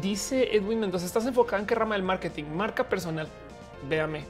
dice 0.00 0.54
Edwin 0.54 0.80
Mendoza, 0.80 1.06
estás 1.06 1.26
enfocado 1.26 1.60
en 1.60 1.66
qué 1.66 1.74
rama 1.74 1.94
del 1.94 2.04
marketing, 2.04 2.44
marca 2.44 2.84
personal. 2.84 3.28
Véame. 3.88 4.24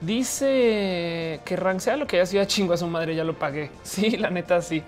Dice 0.00 1.40
que 1.44 1.56
rank 1.56 1.80
lo 1.96 2.06
que 2.06 2.16
haya 2.16 2.26
sido 2.26 2.44
chingo 2.44 2.74
a 2.74 2.76
su 2.76 2.86
madre, 2.86 3.14
ya 3.14 3.24
lo 3.24 3.38
pagué. 3.38 3.70
Sí, 3.82 4.16
la 4.16 4.28
neta, 4.30 4.60
sí. 4.60 4.82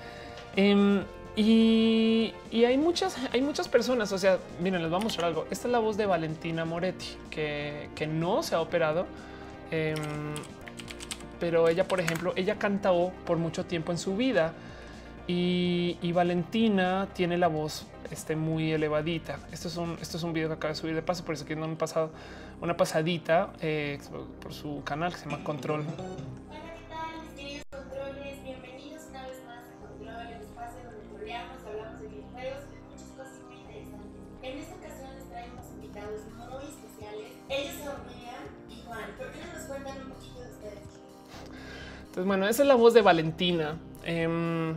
Em, 0.54 1.02
y, 1.36 2.32
hay 2.52 2.76
muchas, 2.76 3.16
hay 3.32 3.40
muchas 3.40 3.68
personas. 3.68 4.12
O 4.12 4.18
sea, 4.18 4.38
miren, 4.60 4.82
les 4.82 4.90
vamos 4.90 5.04
a 5.04 5.06
mostrar 5.06 5.28
algo. 5.28 5.46
Esta 5.50 5.68
es 5.68 5.72
la 5.72 5.78
voz 5.78 5.96
de 5.96 6.06
Valentina 6.06 6.64
Moretti, 6.64 7.16
que, 7.30 7.88
que 7.94 8.06
no 8.06 8.42
se 8.42 8.54
ha 8.54 8.60
operado 8.60 9.06
Em, 9.70 9.96
pero 11.38 11.68
ella, 11.68 11.86
por 11.86 12.00
ejemplo, 12.00 12.32
ella 12.36 12.58
cantó 12.58 13.12
por 13.24 13.36
mucho 13.36 13.66
tiempo 13.66 13.92
en 13.92 13.98
su 13.98 14.16
vida 14.16 14.54
y, 15.26 16.12
Valentina 16.12 17.08
tiene 17.12 17.36
la 17.36 17.48
voz 17.48 17.86
este, 18.10 18.36
muy 18.36 18.72
elevadita. 18.72 19.38
Esto 19.52 19.68
es, 19.68 19.76
un, 19.76 19.98
esto 20.00 20.16
es 20.16 20.22
un 20.22 20.32
video 20.32 20.48
que 20.48 20.54
acaba 20.54 20.72
de 20.72 20.80
subir 20.80 20.94
de 20.94 21.02
paso, 21.02 21.24
por 21.24 21.34
eso 21.34 21.44
que 21.44 21.56
no 21.56 21.66
me 21.66 21.74
he 21.74 21.76
pasado 21.76 22.10
una 22.60 22.76
pasadita 22.76 23.52
eh, 23.60 23.98
por 24.40 24.54
su 24.54 24.82
canal 24.84 25.12
que 25.12 25.18
se 25.18 25.28
llama 25.28 25.44
Control. 25.44 25.84
Entonces, 42.16 42.28
bueno, 42.28 42.48
esa 42.48 42.62
es 42.62 42.68
la 42.68 42.76
voz 42.76 42.94
de 42.94 43.02
Valentina. 43.02 43.76
Em, 44.02 44.74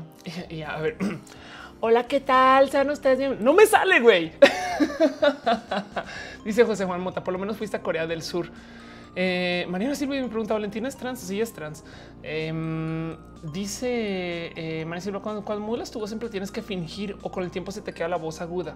y, 0.50 0.62
a 0.62 0.76
ver, 0.76 0.98
hola, 1.80 2.06
¿qué 2.06 2.20
tal? 2.20 2.70
Sean 2.70 2.90
ustedes 2.90 3.18
bien. 3.18 3.38
No 3.40 3.54
me 3.54 3.66
sale, 3.66 4.02
güey. 4.02 4.34
Dice 6.44 6.66
José 6.66 6.84
Juan 6.84 7.00
Mota, 7.00 7.24
por 7.24 7.32
lo 7.32 7.40
menos 7.40 7.56
fuiste 7.56 7.78
a 7.78 7.82
Corea 7.82 8.08
del 8.08 8.24
Sur. 8.24 8.52
Eh, 9.16 9.66
Mariana 9.70 9.96
Silva 9.96 10.16
me 10.16 10.28
pregunta, 10.28 10.54
¿Valentina 10.54 10.90
es 10.90 10.98
trans? 10.98 11.22
Sí, 11.22 11.40
es 11.40 11.54
trans. 11.54 11.86
Em, 12.24 13.16
dice 13.54 14.52
eh, 14.58 14.86
Silva, 15.00 15.22
cuando, 15.22 15.46
cuando 15.46 15.66
modulas 15.66 15.92
tu 15.92 16.00
voz 16.02 16.10
siempre 16.10 16.28
tienes 16.28 16.52
que 16.52 16.62
fingir 16.62 17.16
o 17.22 17.32
con 17.32 17.46
el 17.46 17.52
tiempo 17.52 17.72
se 17.72 17.80
te 17.80 17.94
queda 17.94 18.10
la 18.10 18.18
voz 18.18 18.42
aguda. 18.42 18.76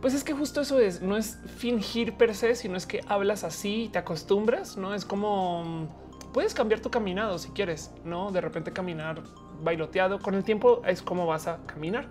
Pues 0.00 0.14
es 0.14 0.24
que 0.24 0.32
justo 0.32 0.62
eso 0.62 0.80
es, 0.80 1.02
no 1.02 1.18
es 1.18 1.38
fingir 1.58 2.14
per 2.14 2.34
se, 2.34 2.54
sino 2.54 2.78
es 2.78 2.86
que 2.86 3.02
hablas 3.06 3.44
así, 3.44 3.90
te 3.92 3.98
acostumbras, 3.98 4.78
¿no? 4.78 4.94
Es 4.94 5.04
como, 5.04 5.90
puedes 6.32 6.54
cambiar 6.54 6.80
tu 6.80 6.90
caminado 6.90 7.38
si 7.38 7.50
quieres, 7.50 7.90
¿no? 8.04 8.32
De 8.32 8.40
repente 8.40 8.72
caminar 8.72 9.22
bailoteado, 9.62 10.18
con 10.18 10.34
el 10.34 10.44
tiempo 10.44 10.82
es 10.86 11.02
como 11.02 11.26
vas 11.26 11.46
a 11.46 11.58
caminar. 11.66 12.06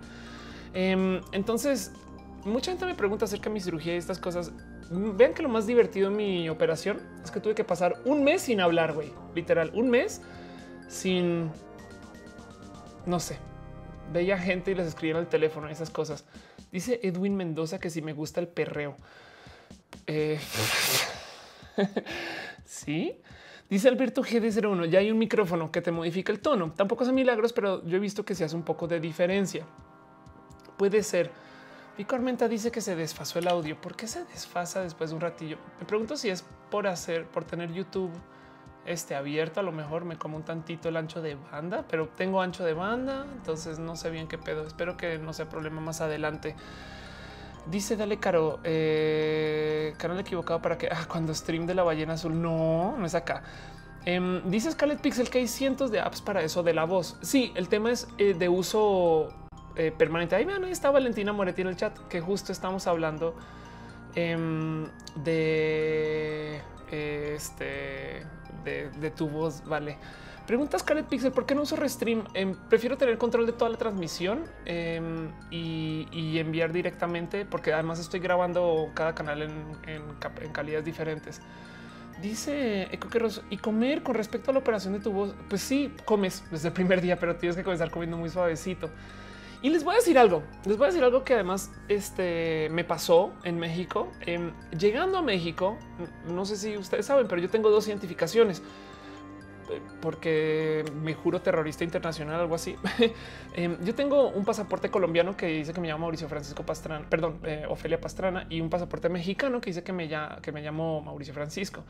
Em, 0.74 1.20
entonces, 1.32 1.92
mucha 2.44 2.70
gente 2.70 2.86
me 2.86 2.94
pregunta 2.94 3.24
acerca 3.24 3.44
de 3.44 3.54
mi 3.54 3.60
cirugía 3.60 3.94
y 3.94 3.98
estas 3.98 4.18
cosas. 4.18 4.52
Vean 4.90 5.34
que 5.34 5.42
lo 5.42 5.48
más 5.48 5.66
divertido 5.66 6.08
en 6.08 6.16
mi 6.16 6.48
operación 6.48 7.00
es 7.22 7.30
que 7.30 7.40
tuve 7.40 7.54
que 7.54 7.64
pasar 7.64 7.96
un 8.04 8.24
mes 8.24 8.42
sin 8.42 8.60
hablar, 8.60 8.92
güey. 8.92 9.12
Literal, 9.34 9.70
un 9.74 9.90
mes 9.90 10.20
sin, 10.88 11.50
no 13.06 13.18
sé, 13.20 13.38
veía 14.12 14.38
gente 14.38 14.70
y 14.70 14.74
les 14.74 14.86
escribían 14.86 15.18
al 15.18 15.28
teléfono 15.28 15.68
esas 15.68 15.90
cosas. 15.90 16.24
Dice 16.70 17.00
Edwin 17.02 17.36
Mendoza 17.36 17.78
que 17.78 17.90
si 17.90 18.02
me 18.02 18.12
gusta 18.12 18.40
el 18.40 18.48
perreo. 18.48 18.96
Eh, 20.06 20.38
sí. 22.64 23.20
Dice 23.72 23.88
Alberto 23.88 24.22
GD01, 24.22 24.84
ya 24.90 24.98
hay 24.98 25.10
un 25.10 25.16
micrófono 25.16 25.72
que 25.72 25.80
te 25.80 25.90
modifica 25.90 26.30
el 26.30 26.40
tono. 26.40 26.72
Tampoco 26.72 27.06
son 27.06 27.14
milagros, 27.14 27.54
pero 27.54 27.82
yo 27.86 27.96
he 27.96 28.00
visto 28.00 28.22
que 28.22 28.34
se 28.34 28.44
hace 28.44 28.54
un 28.54 28.64
poco 28.64 28.86
de 28.86 29.00
diferencia. 29.00 29.64
Puede 30.76 31.02
ser. 31.02 31.30
Pico 31.96 32.14
Armenta 32.14 32.48
dice 32.48 32.70
que 32.70 32.82
se 32.82 32.94
desfasó 32.96 33.38
el 33.38 33.48
audio. 33.48 33.80
¿Por 33.80 33.96
qué 33.96 34.06
se 34.06 34.24
desfasa 34.24 34.82
después 34.82 35.08
de 35.08 35.16
un 35.16 35.22
ratillo? 35.22 35.56
Me 35.80 35.86
pregunto 35.86 36.18
si 36.18 36.28
es 36.28 36.44
por 36.70 36.86
hacer, 36.86 37.24
por 37.24 37.44
tener 37.44 37.72
YouTube 37.72 38.12
este 38.84 39.14
abierto. 39.14 39.60
A 39.60 39.62
lo 39.62 39.72
mejor 39.72 40.04
me 40.04 40.18
como 40.18 40.36
un 40.36 40.42
tantito 40.42 40.90
el 40.90 40.96
ancho 40.98 41.22
de 41.22 41.36
banda, 41.36 41.86
pero 41.88 42.10
tengo 42.10 42.42
ancho 42.42 42.66
de 42.66 42.74
banda, 42.74 43.26
entonces 43.32 43.78
no 43.78 43.96
sé 43.96 44.10
bien 44.10 44.28
qué 44.28 44.36
pedo. 44.36 44.66
Espero 44.66 44.98
que 44.98 45.16
no 45.16 45.32
sea 45.32 45.48
problema 45.48 45.80
más 45.80 46.02
adelante. 46.02 46.56
Dice 47.66 47.96
Dale 47.96 48.18
Caro, 48.18 48.58
eh, 48.64 49.94
equivocado 50.18 50.60
para 50.60 50.76
que 50.76 50.88
ah, 50.92 51.06
cuando 51.08 51.34
stream 51.34 51.66
de 51.66 51.74
la 51.74 51.82
ballena 51.82 52.14
azul. 52.14 52.40
No, 52.40 52.96
no 52.96 53.06
es 53.06 53.14
acá. 53.14 53.42
Em, 54.04 54.42
dice 54.50 54.72
Scarlet 54.72 55.00
Pixel 55.00 55.30
que 55.30 55.38
hay 55.38 55.46
cientos 55.46 55.92
de 55.92 56.00
apps 56.00 56.20
para 56.20 56.42
eso 56.42 56.62
de 56.62 56.74
la 56.74 56.84
voz. 56.84 57.16
Sí, 57.22 57.52
el 57.54 57.68
tema 57.68 57.92
es 57.92 58.08
eh, 58.18 58.34
de 58.34 58.48
uso 58.48 59.28
eh, 59.76 59.92
permanente. 59.96 60.34
Ahí 60.34 60.44
vean, 60.44 60.64
ahí 60.64 60.72
está 60.72 60.90
Valentina 60.90 61.32
Moretti 61.32 61.62
en 61.62 61.68
el 61.68 61.76
chat, 61.76 61.96
que 62.08 62.20
justo 62.20 62.50
estamos 62.50 62.86
hablando 62.86 63.36
em, 64.16 64.88
de 65.22 66.60
este 66.90 68.26
de, 68.64 69.10
tu 69.16 69.28
voz. 69.28 69.62
Vale. 69.64 69.98
Preguntas 70.46 70.80
Scarlet 70.80 71.06
Pixel, 71.06 71.30
¿por 71.30 71.46
qué 71.46 71.54
no 71.54 71.62
uso 71.62 71.76
Restream? 71.76 72.24
Em, 72.34 72.56
prefiero 72.68 72.96
tener 72.98 73.16
control 73.16 73.46
de 73.46 73.52
toda 73.52 73.70
la 73.70 73.76
transmisión 73.78 74.44
em, 74.64 75.30
y, 75.50 76.38
enviar 76.38 76.72
directamente, 76.72 77.44
porque 77.44 77.72
además 77.72 78.00
estoy 78.00 78.18
grabando 78.18 78.90
cada 78.94 79.14
canal 79.14 79.42
en, 79.42 79.52
en, 79.86 80.52
calidades 80.52 80.84
diferentes. 80.84 81.40
Dice 82.20 82.82
Eco 82.92 83.08
y 83.50 83.56
comer 83.58 84.02
con 84.02 84.14
respecto 84.14 84.50
a 84.50 84.54
la 84.54 84.60
operación 84.60 84.94
de 84.94 85.00
tu 85.00 85.12
voz. 85.12 85.34
Pues 85.48 85.62
sí, 85.62 85.94
comes 86.04 86.44
desde 86.50 86.68
el 86.68 86.74
primer 86.74 87.00
día, 87.00 87.18
pero 87.18 87.36
tienes 87.36 87.56
que 87.56 87.62
comenzar 87.62 87.90
comiendo 87.90 88.16
muy 88.16 88.28
suavecito. 88.28 88.90
Y 89.62 89.70
les 89.70 89.84
voy 89.84 89.94
a 89.94 89.98
decir 89.98 90.18
algo, 90.18 90.42
les 90.64 90.76
voy 90.76 90.86
a 90.86 90.88
decir 90.88 91.04
algo 91.04 91.22
que 91.22 91.34
además 91.34 91.70
este, 91.86 92.68
me 92.72 92.82
pasó 92.82 93.32
en 93.44 93.60
México. 93.60 94.10
Em, 94.22 94.52
llegando 94.76 95.18
a 95.18 95.22
México, 95.22 95.78
no 96.26 96.44
sé 96.44 96.56
si 96.56 96.76
ustedes 96.76 97.06
saben, 97.06 97.28
pero 97.28 97.40
yo 97.40 97.48
tengo 97.48 97.70
dos 97.70 97.86
identificaciones 97.86 98.60
eh, 98.60 98.64
porque 100.00 100.84
me 101.02 101.14
juro 101.14 101.40
terrorista 101.40 101.84
internacional, 101.84 102.40
algo 102.40 102.54
así. 102.54 102.76
Em, 103.54 103.76
yo 103.84 103.94
tengo 103.94 104.30
un 104.30 104.46
pasaporte 104.46 104.90
colombiano 104.90 105.36
que 105.36 105.46
dice 105.46 105.74
que 105.74 105.80
me 105.80 105.88
llamo 105.88 106.06
Mauricio 106.06 106.26
Francisco 106.26 106.64
Pastrana, 106.64 107.06
perdón, 107.08 107.38
eh, 107.44 107.66
Ofelia 107.68 108.00
Pastrana, 108.00 108.46
y 108.48 108.62
un 108.62 108.70
pasaporte 108.70 109.10
mexicano 109.10 109.60
que 109.60 109.70
dice 109.70 109.82
que 109.82 109.92
me, 109.92 110.08
que 110.40 110.52
me 110.52 110.62
llamo 110.62 111.02
Mauricio 111.02 111.34
Francisco. 111.34 111.84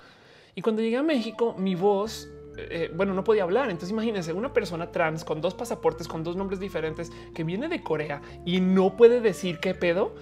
Y 0.57 0.62
cuando 0.62 0.83
llegué 0.83 0.97
a 0.97 1.03
México, 1.05 1.55
mi 1.57 1.76
voz 1.76 2.28
eh, 2.57 2.91
bueno, 2.95 3.14
no 3.14 3.24
podía 3.24 3.43
hablar. 3.43 3.70
Entonces 3.70 3.91
imagínense 3.91 4.33
una 4.33 4.53
persona 4.53 4.91
trans 4.91 5.24
con 5.24 5.41
dos 5.41 5.55
pasaportes, 5.55 6.09
con 6.09 6.22
dos 6.22 6.37
nombres 6.37 6.61
diferentes, 6.61 7.11
que 7.35 7.45
viene 7.45 7.68
de 7.68 7.83
Corea 7.83 8.20
y 8.45 8.61
no 8.61 8.97
puede 8.97 9.20
decir 9.20 9.59
qué 9.61 9.74
pedo. 9.74 10.14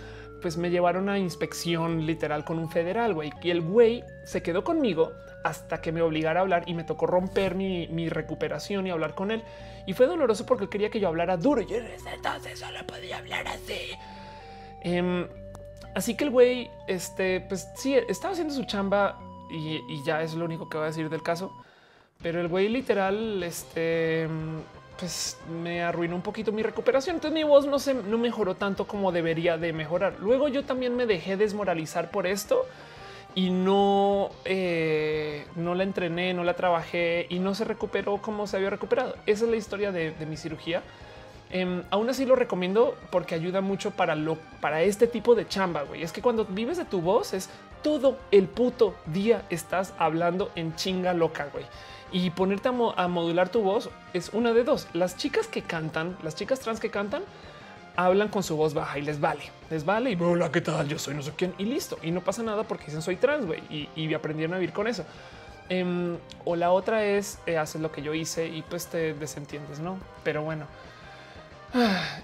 Pues 0.43 0.57
me 0.57 0.71
llevaron 0.71 1.11
a 1.11 1.19
inspección 1.19 2.07
literal 2.07 2.45
con 2.45 2.59
un 2.59 2.71
federal, 2.71 3.13
güey. 3.13 3.31
Y 3.43 3.51
el 3.51 3.61
güey 3.61 4.03
se 4.25 4.43
quedó 4.43 4.65
conmigo 4.65 5.13
hasta 5.43 5.81
que 5.81 5.93
me 5.93 6.03
obligara 6.03 6.41
a 6.41 6.43
hablar 6.43 6.65
y 6.67 6.75
me 6.75 6.85
tocó 6.85 7.07
romper 7.07 7.55
mi, 7.55 8.09
recuperación 8.09 8.87
y 8.87 8.91
hablar 8.91 9.15
con 9.15 9.31
él. 9.31 9.43
Y 9.87 9.93
fue 9.93 10.07
doloroso 10.07 10.47
porque 10.47 10.69
quería 10.69 10.91
que 10.91 11.01
yo 11.01 11.09
hablara 11.09 11.37
duro. 11.37 11.63
Y 11.63 11.75
entonces 11.75 12.59
solo 12.59 12.87
podía 12.87 13.19
hablar 13.19 13.49
así. 13.49 13.93
Em, 14.83 15.27
así 15.95 16.17
que 16.17 16.25
el 16.25 16.31
güey, 16.31 16.71
este, 16.87 17.41
pues 17.41 17.69
sí, 17.77 17.95
estaba 17.95 18.33
haciendo 18.33 18.55
su 18.55 18.65
chamba 18.65 19.19
y, 19.51 19.81
y 19.89 20.05
ya 20.05 20.23
es 20.23 20.35
lo 20.35 20.45
único 20.45 20.69
que 20.69 20.77
voy 20.77 20.85
a 20.85 20.89
decir 20.89 21.09
del 21.09 21.23
caso. 21.23 21.53
Pero 22.23 22.41
el 22.41 22.49
güey 22.49 22.69
literal, 22.69 23.43
este, 23.43 24.29
pues 24.99 25.39
me 25.63 25.83
arruinó 25.83 26.15
un 26.17 26.23
poquito 26.23 26.53
mi 26.53 26.63
recuperación. 26.63 27.17
Entonces 27.17 27.35
mi 27.35 27.45
voz 27.45 27.67
no 27.67 27.79
se 27.79 27.95
no 27.95 28.19
mejoró 28.19 28.55
tanto 28.55 28.87
como 28.87 29.11
debería 29.11 29.57
de 29.57 29.73
mejorar. 29.73 30.17
Luego 30.21 30.49
yo 30.49 30.65
también 30.65 30.95
me 30.95 31.07
dejé 31.07 31.39
desmoralizar 31.39 32.11
por 32.11 32.27
esto 32.27 32.67
y 33.35 33.51
no, 33.51 34.31
eh, 34.45 35.47
no 35.57 35.75
la 35.75 35.83
entrené, 35.83 36.35
no 36.35 36.45
la 36.45 36.55
trabajé 36.55 37.27
y 37.29 37.39
no 37.39 37.55
se 37.55 37.65
recuperó 37.65 38.19
como 38.19 38.47
se 38.47 38.57
había 38.57 38.71
recuperado. 38.71 39.15
Esa 39.27 39.45
es 39.45 39.51
la 39.51 39.57
historia 39.57 39.93
de, 39.93 40.15
mi 40.27 40.37
cirugía. 40.37 40.83
Em, 41.51 41.83
aún 41.91 42.09
así 42.09 42.25
lo 42.25 42.37
recomiendo 42.37 42.97
porque 43.11 43.35
ayuda 43.35 43.61
mucho 43.61 43.91
para 43.91 44.15
lo 44.15 44.39
para 44.61 44.83
este 44.83 45.07
tipo 45.07 45.35
de 45.35 45.49
chamba. 45.49 45.83
Güey, 45.83 46.03
es 46.03 46.13
que 46.13 46.23
cuando 46.23 46.45
vives 46.45 46.79
de 46.79 46.85
tu 46.85 47.01
voz 47.01 47.35
es 47.35 47.51
todo 47.83 48.19
el 48.31 48.47
puto 48.47 48.95
día 49.07 49.45
estás 49.51 49.95
hablando 49.99 50.51
en 50.55 50.77
chinga 50.77 51.13
loca. 51.13 51.49
Güey 51.53 51.65
y 52.13 52.31
ponerte 52.31 52.69
a, 52.69 53.09
modular 53.09 53.49
tu 53.51 53.63
voz 53.63 53.91
es 54.13 54.31
una 54.33 54.53
de 54.53 54.65
dos. 54.65 54.89
Las 54.93 55.17
chicas 55.17 55.47
que 55.47 55.63
cantan, 55.63 56.17
las 56.23 56.35
chicas 56.35 56.61
trans 56.61 56.81
que 56.81 56.91
cantan, 56.91 57.23
hablan 57.97 58.29
con 58.29 58.43
su 58.43 58.57
voz 58.57 58.75
baja 58.75 58.99
y 58.99 59.03
les 59.03 59.21
vale, 59.21 59.43
les 59.71 59.85
vale. 59.85 60.13
Y 60.13 60.17
hola, 60.21 60.51
¿qué 60.51 60.61
tal? 60.61 60.89
Yo 60.89 60.99
soy 60.99 61.15
no 61.15 61.23
sé 61.23 61.33
quién 61.37 61.55
y 61.59 61.65
listo. 61.65 61.99
Y 62.03 62.11
no 62.11 62.21
pasa 62.23 62.43
nada 62.43 62.65
porque 62.65 62.87
dicen 62.87 63.03
soy 63.03 63.17
trans, 63.17 63.47
güey, 63.47 63.61
y, 63.95 64.13
aprendieron 64.15 64.55
a 64.55 64.59
vivir 64.59 64.73
con 64.73 64.87
eso. 64.87 65.05
Em, 65.69 66.17
o 66.45 66.57
la 66.57 66.73
otra 66.73 67.05
es 67.05 67.39
eh, 67.47 67.57
haces 67.57 67.81
lo 67.81 67.93
que 67.93 68.03
yo 68.03 68.13
hice 68.13 68.49
y 68.49 68.63
pues 68.63 68.87
te 68.89 69.15
desentiendes, 69.15 69.79
no? 69.79 69.99
Pero 70.25 70.43
bueno, 70.43 70.67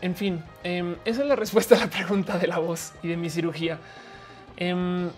en 0.01 0.17
fin, 0.17 0.43
em, 0.65 0.97
esa 1.05 1.23
es 1.23 1.29
la 1.29 1.37
respuesta 1.37 1.77
a 1.77 1.79
la 1.79 1.87
pregunta 1.87 2.39
de 2.39 2.49
la 2.49 2.59
voz 2.59 2.93
y 3.03 3.09
de 3.09 3.17
mi 3.17 3.31
cirugía. 3.31 3.79
Em, 4.57 5.11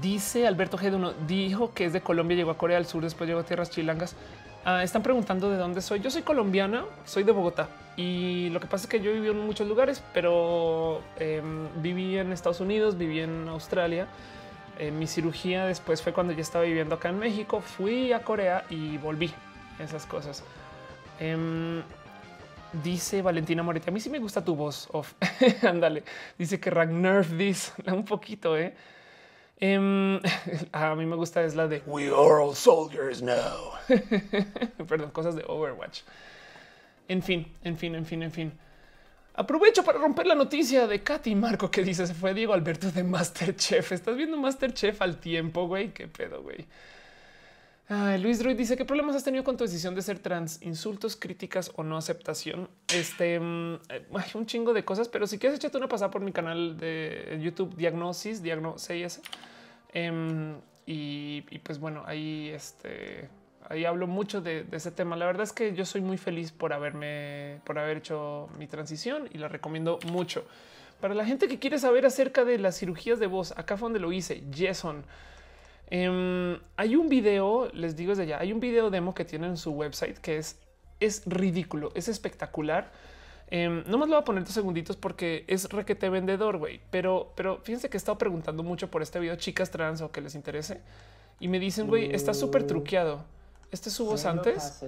Dice 0.00 0.46
Alberto 0.46 0.76
G1, 0.76 1.14
dijo 1.28 1.72
que 1.72 1.84
es 1.84 1.92
de 1.92 2.00
Colombia, 2.00 2.36
llegó 2.36 2.50
a 2.50 2.58
Corea 2.58 2.78
del 2.78 2.86
Sur, 2.86 3.04
después 3.04 3.28
llegó 3.28 3.40
a 3.40 3.44
tierras 3.44 3.70
chilangas. 3.70 4.16
Ah, 4.66 4.82
están 4.82 5.02
preguntando 5.02 5.50
de 5.50 5.58
dónde 5.58 5.82
soy. 5.82 6.00
Yo 6.00 6.10
soy 6.10 6.22
colombiana, 6.22 6.84
soy 7.04 7.22
de 7.22 7.32
Bogotá 7.32 7.68
y 7.96 8.48
lo 8.48 8.60
que 8.60 8.66
pasa 8.66 8.84
es 8.84 8.88
que 8.88 9.00
yo 9.00 9.12
viví 9.12 9.28
en 9.28 9.38
muchos 9.38 9.68
lugares, 9.68 10.02
pero 10.14 11.02
em, 11.18 11.68
viví 11.82 12.16
en 12.16 12.32
Estados 12.32 12.60
Unidos, 12.60 12.96
viví 12.96 13.20
en 13.20 13.46
Australia. 13.48 14.08
Eh, 14.78 14.90
mi 14.90 15.06
cirugía 15.06 15.66
después 15.66 16.02
fue 16.02 16.12
cuando 16.14 16.32
ya 16.32 16.40
estaba 16.40 16.64
viviendo 16.64 16.94
acá 16.94 17.10
en 17.10 17.18
México. 17.18 17.60
Fui 17.60 18.12
a 18.12 18.22
Corea 18.22 18.64
y 18.70 18.96
volví 18.96 19.30
esas 19.78 20.06
cosas. 20.06 20.42
Em, 21.20 21.82
dice 22.82 23.20
Valentina 23.20 23.62
Moretti, 23.62 23.90
a 23.90 23.92
mí 23.92 24.00
sí 24.00 24.08
me 24.08 24.18
gusta 24.18 24.42
tu 24.42 24.56
voz. 24.56 24.88
Ándale. 25.62 26.04
dice 26.38 26.58
que 26.58 26.70
Ragnar 26.70 27.26
this 27.26 27.72
un 27.86 28.04
poquito, 28.04 28.56
eh. 28.56 28.74
Em, 29.64 30.20
a 30.72 30.94
mí 30.94 31.06
me 31.06 31.16
gusta 31.16 31.42
es 31.42 31.54
la 31.54 31.66
de 31.66 31.82
We 31.86 32.08
are 32.08 32.42
all 32.42 32.54
soldiers 32.54 33.22
now. 33.22 33.72
Perdón, 34.86 35.10
cosas 35.10 35.36
de 35.36 35.44
Overwatch. 35.46 36.02
En 37.08 37.22
fin, 37.22 37.46
en 37.62 37.78
fin, 37.78 37.94
en 37.94 38.04
fin, 38.04 38.22
en 38.22 38.30
fin. 38.30 38.52
Aprovecho 39.32 39.82
para 39.82 39.98
romper 39.98 40.26
la 40.26 40.34
noticia 40.34 40.86
de 40.86 41.02
Katy 41.02 41.34
Marco 41.34 41.70
que 41.70 41.82
dice 41.82 42.06
se 42.06 42.12
fue 42.12 42.34
Diego 42.34 42.52
Alberto 42.52 42.90
de 42.90 43.04
Masterchef. 43.04 43.92
Estás 43.92 44.16
viendo 44.16 44.36
Masterchef 44.36 45.00
al 45.00 45.16
tiempo, 45.16 45.66
güey. 45.66 45.94
Qué 45.94 46.08
pedo, 46.08 46.42
güey. 46.42 46.66
Luis 48.18 48.38
Druid 48.40 48.56
dice 48.56 48.76
qué 48.76 48.84
problemas 48.84 49.16
has 49.16 49.24
tenido 49.24 49.44
con 49.44 49.56
tu 49.56 49.64
decisión 49.64 49.94
de 49.94 50.02
ser 50.02 50.18
trans, 50.18 50.60
insultos, 50.62 51.16
críticas 51.16 51.72
o 51.76 51.82
no 51.82 51.96
aceptación. 51.96 52.68
Este 52.92 53.40
mm, 53.40 53.74
eh, 53.88 54.06
hay 54.14 54.30
un 54.34 54.44
chingo 54.44 54.74
de 54.74 54.84
cosas, 54.84 55.08
pero 55.08 55.26
si 55.26 55.38
quieres 55.38 55.58
échate 55.58 55.78
una 55.78 55.88
pasada 55.88 56.10
por 56.10 56.20
mi 56.20 56.32
canal 56.32 56.76
de 56.78 57.38
YouTube 57.42 57.74
Diagnosis, 57.76 58.42
Diagnosis. 58.42 59.20
Em, 59.94 60.56
y, 60.86 61.40
pues 61.60 61.78
bueno, 61.78 62.02
ahí 62.06 62.50
este 62.50 63.30
ahí 63.70 63.86
hablo 63.86 64.06
mucho 64.06 64.42
de, 64.42 64.66
ese 64.72 64.90
tema. 64.90 65.16
La 65.16 65.24
verdad 65.24 65.44
es 65.44 65.52
que 65.52 65.74
yo 65.74 65.86
soy 65.86 66.02
muy 66.02 66.18
feliz 66.18 66.52
por 66.52 66.74
haberme, 66.74 67.60
por 67.64 67.78
haber 67.78 67.98
hecho 67.98 68.50
mi 68.58 68.66
transición 68.66 69.28
y 69.32 69.38
la 69.38 69.48
recomiendo 69.48 69.98
mucho. 70.08 70.44
Para 71.00 71.14
la 71.14 71.24
gente 71.24 71.48
que 71.48 71.58
quiere 71.58 71.78
saber 71.78 72.04
acerca 72.04 72.44
de 72.44 72.58
las 72.58 72.78
cirugías 72.78 73.18
de 73.18 73.26
voz, 73.26 73.52
acá 73.52 73.76
fue 73.76 73.86
donde 73.86 74.00
lo 74.00 74.12
hice, 74.12 74.42
Jason. 74.54 75.04
Em, 75.88 76.58
hay 76.76 76.96
un 76.96 77.08
video, 77.08 77.70
les 77.72 77.96
digo 77.96 78.10
desde 78.10 78.26
ya, 78.26 78.38
hay 78.38 78.52
un 78.52 78.60
video 78.60 78.90
demo 78.90 79.14
que 79.14 79.24
tienen 79.24 79.50
en 79.50 79.56
su 79.56 79.70
website 79.70 80.18
que 80.18 80.38
es, 80.38 80.58
es 81.00 81.22
ridículo, 81.24 81.90
es 81.94 82.08
espectacular. 82.08 82.90
Eh, 83.48 83.84
no 83.86 83.98
más 83.98 84.08
lo 84.08 84.16
voy 84.16 84.22
a 84.22 84.24
poner 84.24 84.44
dos 84.44 84.54
segunditos 84.54 84.96
porque 84.96 85.44
es 85.46 85.68
requete 85.70 86.08
vendedor, 86.08 86.58
güey. 86.58 86.80
Pero, 86.90 87.32
pero 87.36 87.60
fíjense 87.62 87.88
que 87.88 87.96
he 87.96 87.98
estado 87.98 88.18
preguntando 88.18 88.62
mucho 88.62 88.90
por 88.90 89.02
este 89.02 89.20
video, 89.20 89.36
chicas 89.36 89.70
trans 89.70 90.00
o 90.00 90.10
que 90.10 90.20
les 90.20 90.34
interese. 90.34 90.80
Y 91.40 91.48
me 91.48 91.58
dicen, 91.58 91.86
güey, 91.88 92.14
está 92.14 92.32
súper 92.32 92.66
truqueado. 92.66 93.24
Este 93.70 93.88
es 93.88 93.94
su 93.94 94.06
voz 94.06 94.24
antes. 94.24 94.82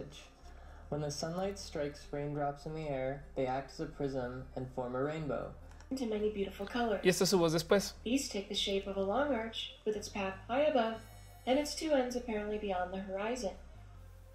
When 0.88 1.02
the 1.02 1.10
sunlight 1.10 1.58
strikes 1.58 2.06
raindrops 2.12 2.66
in 2.66 2.74
the 2.74 2.88
air, 2.88 3.24
they 3.34 3.46
act 3.46 3.72
as 3.72 3.80
a 3.80 3.86
prism 3.86 4.44
and 4.54 4.68
form 4.74 4.94
a 4.94 5.02
rainbow. 5.02 5.52
Into 5.90 6.06
many 6.06 6.30
beautiful 6.30 6.66
colors. 6.66 7.00
Y 7.04 7.08
esta 7.08 7.24
es 7.24 7.30
su 7.30 7.38
voz 7.38 7.52
después. 7.52 7.94
These 8.04 8.28
take 8.28 8.48
the 8.48 8.54
shape 8.54 8.86
of 8.86 8.96
a 8.96 9.02
long 9.02 9.34
arch 9.34 9.74
with 9.84 9.96
its 9.96 10.08
path 10.08 10.34
high 10.48 10.68
above 10.68 11.00
and 11.46 11.58
its 11.58 11.74
two 11.74 11.92
ends 11.92 12.16
apparently 12.16 12.58
beyond 12.58 12.92
the 12.92 13.00
horizon. 13.00 13.52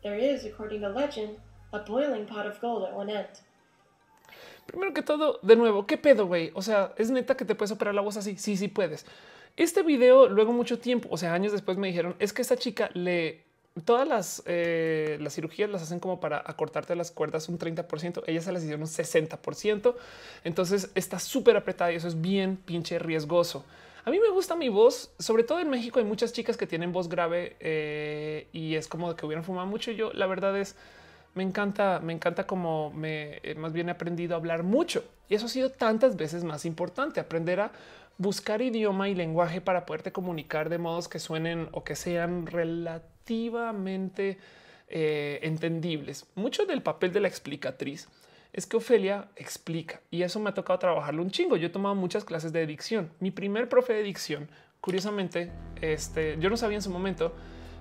There 0.04 0.18
is, 0.18 0.46
according 0.46 0.82
to 0.82 0.90
legend, 0.90 1.38
a 1.72 1.80
boiling 1.80 2.26
pot 2.26 2.46
of 2.46 2.60
gold 2.60 2.84
at 2.84 2.94
one 2.94 3.10
end. 3.10 3.42
Primero 4.66 4.94
que 4.94 5.02
todo, 5.02 5.40
de 5.42 5.56
nuevo, 5.56 5.86
¿qué 5.86 5.98
pedo, 5.98 6.28
güey? 6.28 6.52
O 6.54 6.62
sea, 6.62 6.94
¿es 6.98 7.12
neta 7.12 7.36
que 7.36 7.46
te 7.46 7.56
puedes 7.56 7.72
operar 7.72 7.94
la 7.94 8.02
voz 8.02 8.18
así? 8.18 8.38
Sí, 8.38 8.56
sí 8.58 8.68
puedes. 8.68 9.06
Este 9.58 9.84
video, 9.84 10.30
luego 10.30 10.54
mucho 10.54 10.80
tiempo, 10.80 11.10
o 11.12 11.18
sea, 11.18 11.34
años 11.34 11.52
después 11.52 11.78
me 11.78 11.88
dijeron, 11.88 12.16
es 12.20 12.32
que 12.32 12.42
esta 12.42 12.56
chica 12.56 12.90
le 12.94 13.44
todas 13.86 14.08
las, 14.08 14.44
eh, 14.46 15.18
las 15.22 15.34
cirugías 15.34 15.70
las 15.70 15.82
hacen 15.82 16.00
como 16.00 16.20
para 16.20 16.44
acortarte 16.46 16.96
las 16.96 17.12
cuerdas 17.12 17.48
un 17.48 17.58
30%, 17.58 18.24
ellas 18.28 18.44
se 18.44 18.52
las 18.52 18.64
hicieron 18.64 18.82
un 18.82 18.88
60%, 18.88 19.96
entonces 20.44 20.92
está 20.96 21.20
súper 21.20 21.56
apretada 21.56 21.92
y 21.92 21.96
eso 21.96 22.08
es 22.08 22.20
bien 22.20 22.58
pinche 22.58 23.00
riesgoso. 23.00 23.64
A 24.04 24.10
mí 24.10 24.20
me 24.20 24.30
gusta 24.30 24.56
mi 24.56 24.70
voz, 24.70 25.12
sobre 25.20 25.44
todo 25.44 25.60
en 25.60 25.70
México 25.70 26.00
hay 26.00 26.06
muchas 26.06 26.34
chicas 26.34 26.58
que 26.58 26.66
tienen 26.66 26.92
voz 26.92 27.08
grave 27.08 27.56
eh, 27.60 28.48
y 28.52 28.76
es 28.76 28.88
como 28.88 29.16
que 29.16 29.26
hubieran 29.26 29.44
fumado 29.44 29.68
mucho. 29.68 29.92
Yo 29.92 30.12
la 30.14 30.26
verdad 30.26 30.58
es, 30.58 30.76
me 31.34 31.44
encanta, 31.44 32.00
me 32.00 32.14
encanta 32.14 32.46
como 32.46 32.92
me 32.92 33.40
eh, 33.44 33.56
más 33.56 33.74
bien 33.74 33.90
he 33.90 33.92
aprendido 33.92 34.36
a 34.36 34.38
hablar 34.38 34.64
mucho 34.64 35.04
y 35.30 35.36
eso 35.36 35.46
ha 35.46 35.50
sido 35.50 35.72
tantas 35.72 36.18
veces 36.18 36.44
más 36.44 36.66
importante, 36.66 37.20
aprender 37.20 37.62
a 37.62 37.72
buscar 38.18 38.62
idioma 38.62 39.10
y 39.10 39.16
lenguaje 39.16 39.62
para 39.62 39.86
poderte 39.86 40.12
comunicar 40.12 40.70
de 40.70 40.78
modos 40.78 41.08
que 41.08 41.20
suenen 41.20 41.70
o 41.72 41.84
que 41.84 41.96
sean 41.96 42.46
relativamente 42.46 44.38
eh, 44.90 45.40
entendibles. 45.44 46.28
Mucho 46.36 46.66
del 46.66 46.84
papel 46.84 47.14
de 47.14 47.22
la 47.22 47.30
explicatriz 47.30 48.10
es 48.54 48.68
que 48.68 48.78
Ofelia 48.78 49.30
explica 49.38 50.02
y 50.12 50.24
eso 50.24 50.40
me 50.40 50.50
ha 50.50 50.54
tocado 50.54 50.78
trabajarlo 50.80 51.24
un 51.24 51.32
chingo. 51.32 51.56
Yo 51.56 51.68
he 51.68 51.72
tomado 51.72 51.96
muchas 51.96 52.26
clases 52.26 52.52
de 52.52 52.68
dicción. 52.68 53.10
Mi 53.22 53.32
primer 53.32 53.70
profe 53.70 53.94
de 53.94 54.04
dicción, 54.04 54.50
curiosamente, 54.82 55.52
este, 55.82 56.38
yo 56.40 56.50
no 56.50 56.58
sabía 56.58 56.78
en 56.78 56.82
su 56.82 56.92
momento, 56.92 57.34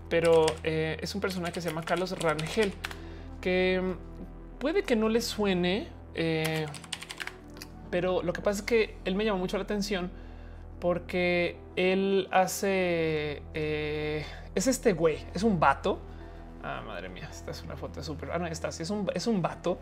pero 0.09 0.47
eh, 0.63 0.99
es 1.01 1.15
un 1.15 1.21
personaje 1.21 1.53
que 1.53 1.61
se 1.61 1.69
llama 1.69 1.83
Carlos 1.83 2.17
Rangel, 2.19 2.73
que 3.41 3.83
puede 4.59 4.83
que 4.83 4.97
no 4.97 5.09
le 5.09 5.21
suene, 5.21 5.89
eh, 6.15 6.67
pero 7.91 8.23
lo 8.23 8.33
que 8.33 8.41
pasa 8.41 8.61
es 8.61 8.67
que 8.67 8.97
él 9.05 9.15
me 9.15 9.25
llamó 9.25 9.39
mucho 9.39 9.57
la 9.57 9.65
atención 9.65 10.11
porque 10.81 11.57
él 11.77 12.29
hace 12.31 13.43
eh, 13.55 14.25
es 14.55 14.67
este 14.67 14.93
güey, 14.93 15.19
es 15.35 15.43
un 15.43 15.61
vato. 15.61 16.01
Ah, 16.63 16.83
madre 16.87 17.09
mía, 17.09 17.29
esta 17.31 17.53
es 17.53 17.63
una 17.63 17.77
foto 17.77 18.03
súper. 18.03 18.31
Ah, 18.33 18.39
no, 18.39 18.47
está. 18.47 18.71
Sí, 18.71 18.83
es 18.83 18.91
un, 18.91 19.11
es 19.15 19.27
un 19.27 19.41
vato 19.41 19.79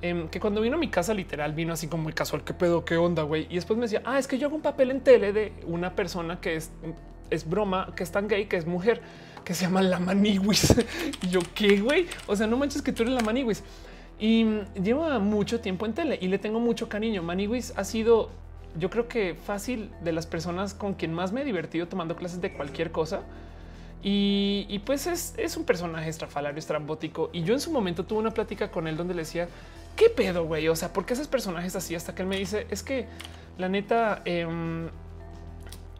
em, 0.00 0.28
que 0.28 0.40
cuando 0.40 0.62
vino 0.62 0.76
a 0.76 0.78
mi 0.78 0.88
casa, 0.88 1.12
literal, 1.12 1.52
vino 1.52 1.74
así 1.74 1.88
como 1.88 2.04
muy 2.04 2.14
casual. 2.14 2.42
¿Qué 2.42 2.54
pedo? 2.54 2.84
¿Qué 2.84 2.96
onda, 2.96 3.22
güey? 3.22 3.46
Y 3.50 3.56
después 3.56 3.76
me 3.76 3.82
decía, 3.84 4.02
ah, 4.04 4.18
es 4.18 4.26
que 4.26 4.38
yo 4.38 4.46
hago 4.46 4.56
un 4.56 4.62
papel 4.62 4.90
en 4.90 5.02
tele 5.02 5.32
de 5.32 5.52
una 5.66 5.94
persona 5.94 6.40
que 6.40 6.56
es, 6.56 6.70
es 7.28 7.48
broma, 7.48 7.92
que 7.94 8.02
es 8.02 8.12
tan 8.12 8.28
gay, 8.28 8.46
que 8.46 8.56
es 8.56 8.66
mujer, 8.66 9.02
que 9.44 9.54
se 9.54 9.64
llama 9.64 9.82
la 9.82 9.98
maniwis. 9.98 10.74
y 11.22 11.28
yo, 11.28 11.40
¿qué, 11.54 11.80
güey? 11.80 12.06
O 12.26 12.36
sea, 12.36 12.46
no 12.46 12.56
manches 12.56 12.82
que 12.82 12.92
tú 12.92 13.02
eres 13.02 13.14
la 13.14 13.22
maniwis. 13.22 13.62
Y 14.18 14.44
lleva 14.80 15.18
mucho 15.18 15.60
tiempo 15.60 15.86
en 15.86 15.94
tele 15.94 16.18
y 16.20 16.28
le 16.28 16.38
tengo 16.38 16.60
mucho 16.60 16.88
cariño. 16.88 17.22
Maniwis 17.22 17.72
ha 17.76 17.84
sido 17.84 18.30
yo 18.78 18.90
creo 18.90 19.08
que 19.08 19.34
fácil 19.34 19.90
de 20.02 20.12
las 20.12 20.26
personas 20.26 20.74
con 20.74 20.94
quien 20.94 21.12
más 21.12 21.32
me 21.32 21.42
he 21.42 21.44
divertido 21.44 21.88
tomando 21.88 22.16
clases 22.16 22.40
de 22.40 22.52
cualquier 22.52 22.90
cosa. 22.90 23.22
Y, 24.04 24.80
pues 24.84 25.06
es, 25.06 25.56
un 25.56 25.64
personaje 25.64 26.08
estrafalario, 26.08 26.58
estrambótico. 26.58 27.30
Y 27.32 27.44
yo 27.44 27.54
en 27.54 27.60
su 27.60 27.70
momento 27.70 28.04
tuve 28.04 28.18
una 28.18 28.32
plática 28.32 28.68
con 28.68 28.88
él 28.88 28.96
donde 28.96 29.14
le 29.14 29.22
decía, 29.22 29.48
¿qué 29.94 30.10
pedo, 30.10 30.44
güey? 30.44 30.66
O 30.66 30.74
sea, 30.74 30.92
¿por 30.92 31.06
qué 31.06 31.14
esos 31.14 31.28
personajes 31.28 31.76
así? 31.76 31.94
Hasta 31.94 32.12
que 32.12 32.22
él 32.22 32.28
me 32.28 32.36
dice, 32.36 32.66
es 32.70 32.82
que 32.82 33.06
la 33.58 33.68
neta 33.68 34.22
em, 34.24 34.88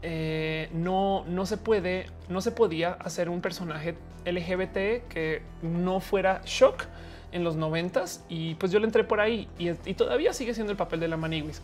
eh, 0.03 0.69
no, 0.73 1.25
no 1.27 1.47
se 1.47 1.57
puede, 1.57 2.07
no 2.29 2.41
se 2.41 2.51
podía 2.51 2.93
hacer 2.93 3.29
un 3.29 3.41
personaje 3.41 3.95
LGBT 4.27 5.09
que 5.09 5.43
no 5.63 6.01
fuera 6.01 6.43
shock 6.45 6.87
en 7.31 7.45
los 7.45 7.57
noventas. 7.57 8.25
Y 8.29 8.55
pues 8.57 8.73
yo 8.73 8.79
le 8.79 8.87
entré 8.87 9.05
por 9.05 9.21
ahí 9.21 9.49
y, 9.59 9.73
todavía 9.95 10.33
sigue 10.33 10.55
siendo 10.55 10.73
el 10.73 10.77
papel 10.77 11.01
de 11.01 11.09
la 11.09 11.17
Maniwis. 11.17 11.63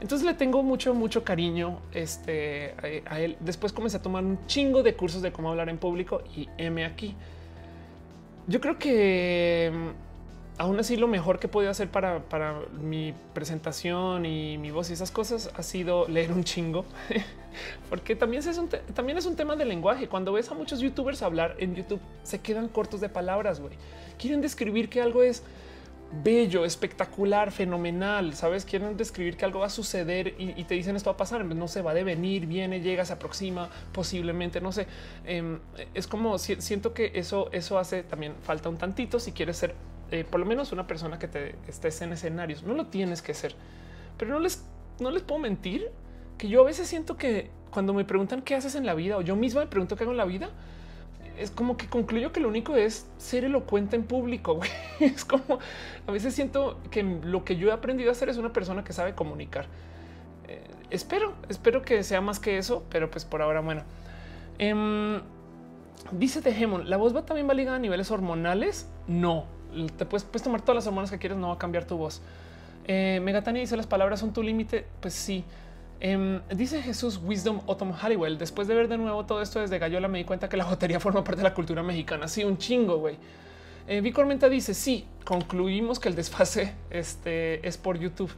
Entonces 0.00 0.26
le 0.26 0.34
tengo 0.34 0.62
mucho, 0.62 0.94
mucho 0.94 1.24
cariño 1.24 1.80
este, 1.92 2.74
a, 3.06 3.20
él. 3.20 3.36
Después 3.40 3.72
comencé 3.72 3.96
a 3.96 4.02
tomar 4.02 4.24
un 4.24 4.46
chingo 4.46 4.82
de 4.82 4.94
cursos 4.94 5.22
de 5.22 5.32
cómo 5.32 5.50
hablar 5.50 5.68
en 5.68 5.78
público 5.78 6.22
y 6.36 6.48
M 6.58 6.84
aquí. 6.84 7.14
Yo 8.46 8.60
creo 8.60 8.78
que 8.78 9.72
aún 10.58 10.78
así 10.78 10.96
lo 10.96 11.06
mejor 11.06 11.38
que 11.38 11.46
he 11.46 11.50
podido 11.50 11.70
hacer 11.70 11.88
para, 11.88 12.20
para 12.20 12.60
mi 12.80 13.14
presentación 13.34 14.24
y 14.24 14.58
mi 14.58 14.70
voz 14.70 14.90
y 14.90 14.94
esas 14.94 15.10
cosas 15.10 15.50
ha 15.54 15.62
sido 15.62 16.08
leer 16.08 16.32
un 16.32 16.44
chingo, 16.44 16.84
porque 17.90 18.16
también 18.16 18.46
es, 18.46 18.58
un 18.58 18.68
también 18.94 19.18
es 19.18 19.26
un 19.26 19.36
tema 19.36 19.56
de 19.56 19.64
lenguaje. 19.64 20.08
Cuando 20.08 20.32
ves 20.32 20.50
a 20.50 20.54
muchos 20.54 20.80
youtubers 20.80 21.22
hablar 21.22 21.56
en 21.58 21.74
YouTube, 21.74 22.00
se 22.22 22.40
quedan 22.40 22.68
cortos 22.68 23.00
de 23.00 23.08
palabras, 23.08 23.60
güey. 23.60 23.74
Quieren 24.18 24.40
describir 24.40 24.88
que 24.88 25.02
algo 25.02 25.22
es 25.22 25.42
bello, 26.24 26.64
espectacular, 26.64 27.50
fenomenal. 27.50 28.34
Sabes, 28.34 28.64
quieren 28.64 28.96
describir 28.96 29.36
que 29.36 29.44
algo 29.44 29.60
va 29.60 29.66
a 29.66 29.70
suceder 29.70 30.34
y, 30.38 30.64
te 30.64 30.74
dicen 30.74 30.96
esto 30.96 31.10
va 31.10 31.14
a 31.14 31.16
pasar. 31.18 31.44
No 31.44 31.68
se 31.68 31.82
va 31.82 31.90
a 31.90 31.94
devenir, 31.94 32.46
viene, 32.46 32.80
llega, 32.80 33.04
se 33.04 33.12
aproxima, 33.12 33.68
posiblemente. 33.92 34.60
No 34.60 34.72
sé. 34.72 34.86
Em, 35.26 35.58
es 35.92 36.06
como 36.06 36.38
siento 36.38 36.94
que 36.94 37.12
eso, 37.14 37.50
eso 37.52 37.78
hace 37.78 38.02
también 38.02 38.34
falta 38.42 38.68
un 38.68 38.78
tantito 38.78 39.18
si 39.20 39.32
quieres 39.32 39.58
ser 39.58 39.74
eh, 40.10 40.24
por 40.24 40.40
lo 40.40 40.46
menos 40.46 40.72
una 40.72 40.86
persona 40.86 41.18
que 41.18 41.28
te 41.28 41.56
estés 41.68 42.00
en 42.02 42.12
escenarios. 42.12 42.62
No 42.62 42.74
lo 42.74 42.86
tienes 42.86 43.22
que 43.22 43.34
ser, 43.34 43.54
pero 44.16 44.32
no 44.32 44.40
les, 44.40 44.64
no 45.00 45.10
les 45.10 45.22
puedo 45.22 45.40
mentir 45.40 45.90
que 46.38 46.48
yo 46.48 46.62
a 46.62 46.64
veces 46.64 46.88
siento 46.88 47.16
que 47.16 47.50
cuando 47.70 47.92
me 47.92 48.04
preguntan 48.04 48.42
qué 48.42 48.54
haces 48.54 48.74
en 48.74 48.86
la 48.86 48.94
vida 48.94 49.16
o 49.16 49.22
yo 49.22 49.36
misma 49.36 49.60
me 49.60 49.66
pregunto 49.66 49.96
qué 49.96 50.04
hago 50.04 50.12
en 50.12 50.18
la 50.18 50.24
vida, 50.24 50.50
es 51.38 51.50
como 51.50 51.76
que 51.76 51.86
concluyo 51.88 52.32
que 52.32 52.40
lo 52.40 52.48
único 52.48 52.76
es 52.76 53.06
ser 53.18 53.44
elocuente 53.44 53.96
en 53.96 54.04
público. 54.04 54.60
Es 55.00 55.24
como 55.24 55.58
a 56.06 56.10
veces 56.10 56.34
siento 56.34 56.80
que 56.90 57.02
lo 57.02 57.44
que 57.44 57.56
yo 57.56 57.68
he 57.68 57.72
aprendido 57.72 58.10
a 58.10 58.12
hacer 58.12 58.28
es 58.28 58.38
una 58.38 58.52
persona 58.52 58.84
que 58.84 58.92
sabe 58.92 59.14
comunicar. 59.14 59.66
Eh, 60.48 60.62
espero, 60.90 61.34
espero 61.48 61.82
que 61.82 62.02
sea 62.02 62.20
más 62.20 62.40
que 62.40 62.56
eso, 62.56 62.84
pero 62.88 63.10
pues 63.10 63.24
por 63.24 63.42
ahora, 63.42 63.60
bueno. 63.60 63.82
Em, 64.58 65.20
dice 66.12 66.40
Tejemon, 66.40 66.88
la 66.88 66.96
voz 66.96 67.14
va 67.14 67.26
también 67.26 67.48
va 67.48 67.54
ligada 67.54 67.76
a 67.76 67.80
niveles 67.80 68.10
hormonales. 68.10 68.88
No, 69.06 69.44
te 69.96 70.06
puedes, 70.06 70.26
tomar 70.42 70.62
todas 70.62 70.76
las 70.76 70.86
hormonas 70.86 71.10
que 71.10 71.18
quieres, 71.18 71.38
no 71.38 71.48
va 71.48 71.54
a 71.54 71.58
cambiar 71.58 71.84
tu 71.84 71.96
voz. 71.96 72.20
Eh, 72.86 73.20
Megatania 73.22 73.60
dice 73.60 73.76
las 73.76 73.86
palabras 73.86 74.20
son 74.20 74.32
tu 74.32 74.42
límite. 74.42 74.86
Pues 75.00 75.14
sí. 75.14 75.44
Em, 75.98 76.40
dice 76.50 76.82
Jesús 76.82 77.20
Wisdom 77.22 77.60
Autumn 77.66 77.92
Halliwell. 77.92 78.38
Después 78.38 78.68
de 78.68 78.74
ver 78.74 78.88
de 78.88 78.98
nuevo 78.98 79.24
todo 79.26 79.42
esto 79.42 79.60
desde 79.60 79.78
Gallola, 79.78 80.08
me 80.08 80.18
di 80.18 80.24
cuenta 80.24 80.48
que 80.48 80.56
la 80.56 80.64
jotería 80.64 81.00
forma 81.06 81.24
parte 81.24 81.38
de 81.38 81.44
la 81.44 81.54
cultura 81.54 81.82
mexicana. 81.82 82.28
Sí, 82.28 82.44
un 82.44 82.58
chingo, 82.58 82.98
güey. 82.98 83.16
Eh, 83.88 84.02
Menta 84.02 84.48
dice: 84.48 84.74
Sí, 84.74 85.06
concluimos 85.24 86.00
que 86.00 86.08
el 86.08 86.14
desfase 86.14 86.74
este, 86.90 87.66
es 87.66 87.76
por 87.78 87.98
YouTube. 87.98 88.32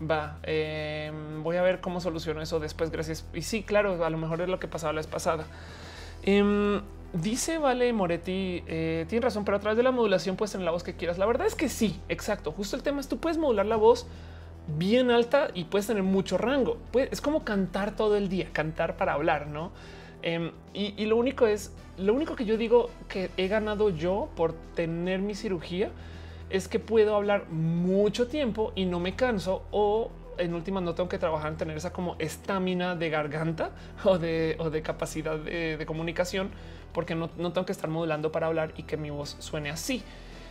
Va, 0.00 0.38
em, 0.44 1.42
voy 1.42 1.56
a 1.56 1.62
ver 1.62 1.80
cómo 1.80 2.00
soluciono 2.00 2.40
eso 2.40 2.60
después. 2.60 2.90
Gracias. 2.90 3.24
Y 3.34 3.42
sí, 3.42 3.62
claro, 3.62 4.04
a 4.04 4.10
lo 4.10 4.18
mejor 4.18 4.40
es 4.40 4.48
lo 4.48 4.58
que 4.58 4.68
pasaba 4.68 4.92
la 4.92 4.98
vez 4.98 5.06
pasada. 5.06 5.46
Dice 7.12 7.58
Vale 7.58 7.92
Moretti, 7.92 8.62
eh, 8.66 9.06
tiene 9.08 9.24
razón, 9.24 9.44
pero 9.44 9.56
a 9.56 9.60
través 9.60 9.76
de 9.76 9.82
la 9.82 9.90
modulación 9.90 10.36
puedes 10.36 10.52
tener 10.52 10.64
la 10.64 10.70
voz 10.70 10.82
que 10.82 10.94
quieras. 10.94 11.18
La 11.18 11.26
verdad 11.26 11.46
es 11.46 11.54
que 11.54 11.68
sí, 11.68 12.00
exacto. 12.08 12.52
Justo 12.52 12.76
el 12.76 12.82
tema 12.82 13.00
es 13.00 13.08
tú 13.08 13.18
puedes 13.18 13.38
modular 13.38 13.66
la 13.66 13.76
voz 13.76 14.06
bien 14.76 15.10
alta 15.10 15.48
y 15.54 15.64
puedes 15.64 15.86
tener 15.86 16.02
mucho 16.02 16.36
rango. 16.36 16.76
es 16.92 17.20
como 17.20 17.44
cantar 17.44 17.96
todo 17.96 18.16
el 18.16 18.28
día, 18.28 18.48
cantar 18.52 18.96
para 18.96 19.14
hablar, 19.14 19.46
no? 19.46 19.72
Em, 20.22 20.50
y, 20.74 21.06
lo 21.06 21.16
único 21.16 21.46
es 21.46 21.72
lo 21.96 22.12
único 22.12 22.34
que 22.34 22.44
yo 22.44 22.56
digo 22.56 22.90
que 23.08 23.30
he 23.36 23.46
ganado 23.46 23.90
yo 23.90 24.28
por 24.36 24.52
tener 24.74 25.20
mi 25.20 25.34
cirugía 25.34 25.90
es 26.50 26.66
que 26.66 26.80
puedo 26.80 27.14
hablar 27.14 27.48
mucho 27.50 28.26
tiempo 28.26 28.72
y 28.74 28.84
no 28.84 28.98
me 28.98 29.14
canso 29.14 29.62
o 29.70 30.10
en 30.38 30.54
última 30.54 30.80
no 30.80 30.94
tengo 30.94 31.08
que 31.08 31.18
trabajar 31.18 31.52
en 31.52 31.56
tener 31.56 31.76
esa 31.76 31.92
como 31.92 32.16
estamina 32.18 32.96
de 32.96 33.10
garganta 33.10 33.70
o 34.04 34.18
de, 34.18 34.56
o 34.58 34.70
de 34.70 34.82
capacidad 34.82 35.38
de, 35.38 35.84
comunicación 35.86 36.50
porque 36.92 37.14
no, 37.14 37.30
no 37.36 37.52
tengo 37.52 37.66
que 37.66 37.72
estar 37.72 37.90
modulando 37.90 38.32
para 38.32 38.46
hablar 38.46 38.72
y 38.76 38.84
que 38.84 38.96
mi 38.96 39.10
voz 39.10 39.36
suene 39.38 39.70
así 39.70 40.02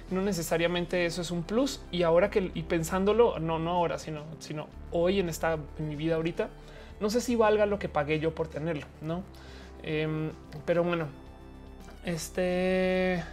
no 0.09 0.21
necesariamente 0.21 1.05
eso 1.05 1.21
es 1.21 1.31
un 1.31 1.43
plus. 1.43 1.81
Y 1.91 2.03
ahora 2.03 2.29
que 2.29 2.51
y 2.53 2.63
pensándolo, 2.63 3.39
no, 3.39 3.59
no 3.59 3.71
ahora, 3.71 3.99
sino, 3.99 4.23
sino 4.39 4.67
hoy 4.91 5.19
en 5.19 5.29
esta 5.29 5.57
mi 5.79 5.95
vida 5.95 6.15
ahorita, 6.15 6.49
no 6.99 7.09
sé 7.09 7.21
si 7.21 7.35
valga 7.35 7.65
lo 7.65 7.79
que 7.79 7.89
pagué 7.89 8.19
yo 8.19 8.33
por 8.33 8.47
tenerlo, 8.47 8.85
no? 9.01 9.23
Em, 9.83 10.31
pero 10.65 10.83
bueno, 10.83 11.07
este 12.05 13.23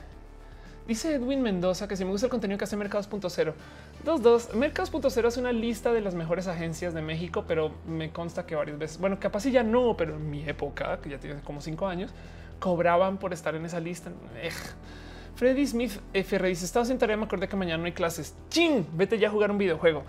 dice 0.87 1.15
Edwin 1.15 1.41
Mendoza 1.41 1.89
que 1.89 1.97
si 1.97 2.05
me 2.05 2.11
gusta 2.11 2.27
el 2.27 2.31
contenido 2.31 2.59
que 2.59 2.65
hace 2.65 2.77
Mercados.0. 2.77 3.55
Dos, 4.05 4.23
dos. 4.23 4.55
Mercados.0 4.55 5.27
es 5.27 5.37
una 5.39 5.53
lista 5.53 5.93
de 5.93 6.03
las 6.03 6.15
mejores 6.15 6.47
agencias 6.47 6.93
de 6.93 7.01
México, 7.01 7.45
pero 7.49 7.73
me 7.87 8.11
consta 8.11 8.45
que 8.45 8.55
varias 8.55 8.79
veces, 8.79 8.99
bueno, 8.99 9.19
capaz 9.19 9.45
ya 9.45 9.63
no, 9.63 9.97
pero 9.97 10.17
en 10.17 10.29
mi 10.29 10.47
época, 10.47 10.99
que 11.01 11.09
ya 11.09 11.19
tiene 11.19 11.41
como 11.41 11.63
cinco 11.63 11.87
años, 11.87 12.11
cobraban 12.65 13.19
por 13.19 13.35
estar 13.35 13.55
en 13.55 13.67
esa 13.67 13.79
lista. 13.79 14.11
Freddy 15.37 15.67
Smith 15.67 16.01
F. 16.15 16.39
dice: 16.39 16.65
Estaba 16.65 16.87
en 16.87 16.97
tarea, 16.97 17.15
me 17.15 17.25
acordé 17.25 17.47
que 17.47 17.57
mañana 17.57 17.77
no 17.77 17.85
hay 17.85 17.93
clases. 17.93 18.35
¡Chin! 18.49 18.87
Vete 18.95 19.19
ya 19.19 19.29
a 19.29 19.31
jugar 19.31 19.51
un 19.51 19.59
videojuego. 19.59 20.03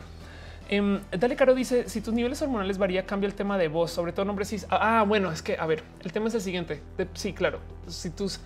Em, 0.70 1.02
Dale 1.12 1.36
Caro 1.36 1.54
dice: 1.54 1.90
Si 1.90 2.00
tus 2.00 2.14
niveles 2.14 2.42
hormonales 2.42 2.78
varía, 2.78 3.06
cambia 3.06 3.28
el 3.28 3.36
tema 3.36 3.58
de 3.58 3.68
voz, 3.68 3.92
sobre 3.92 4.14
todo 4.14 4.24
nombres 4.24 4.48
cis. 4.48 4.66
Ah, 4.70 5.04
bueno, 5.06 5.34
es 5.34 5.42
que 5.42 5.58
a 5.60 5.66
ver, 5.66 5.84
el 6.02 6.14
tema 6.14 6.30
es 6.30 6.36
el 6.36 6.42
siguiente. 6.42 6.82
sí, 7.14 7.34
claro. 7.34 7.60
Si 7.88 8.10
tus 8.10 8.40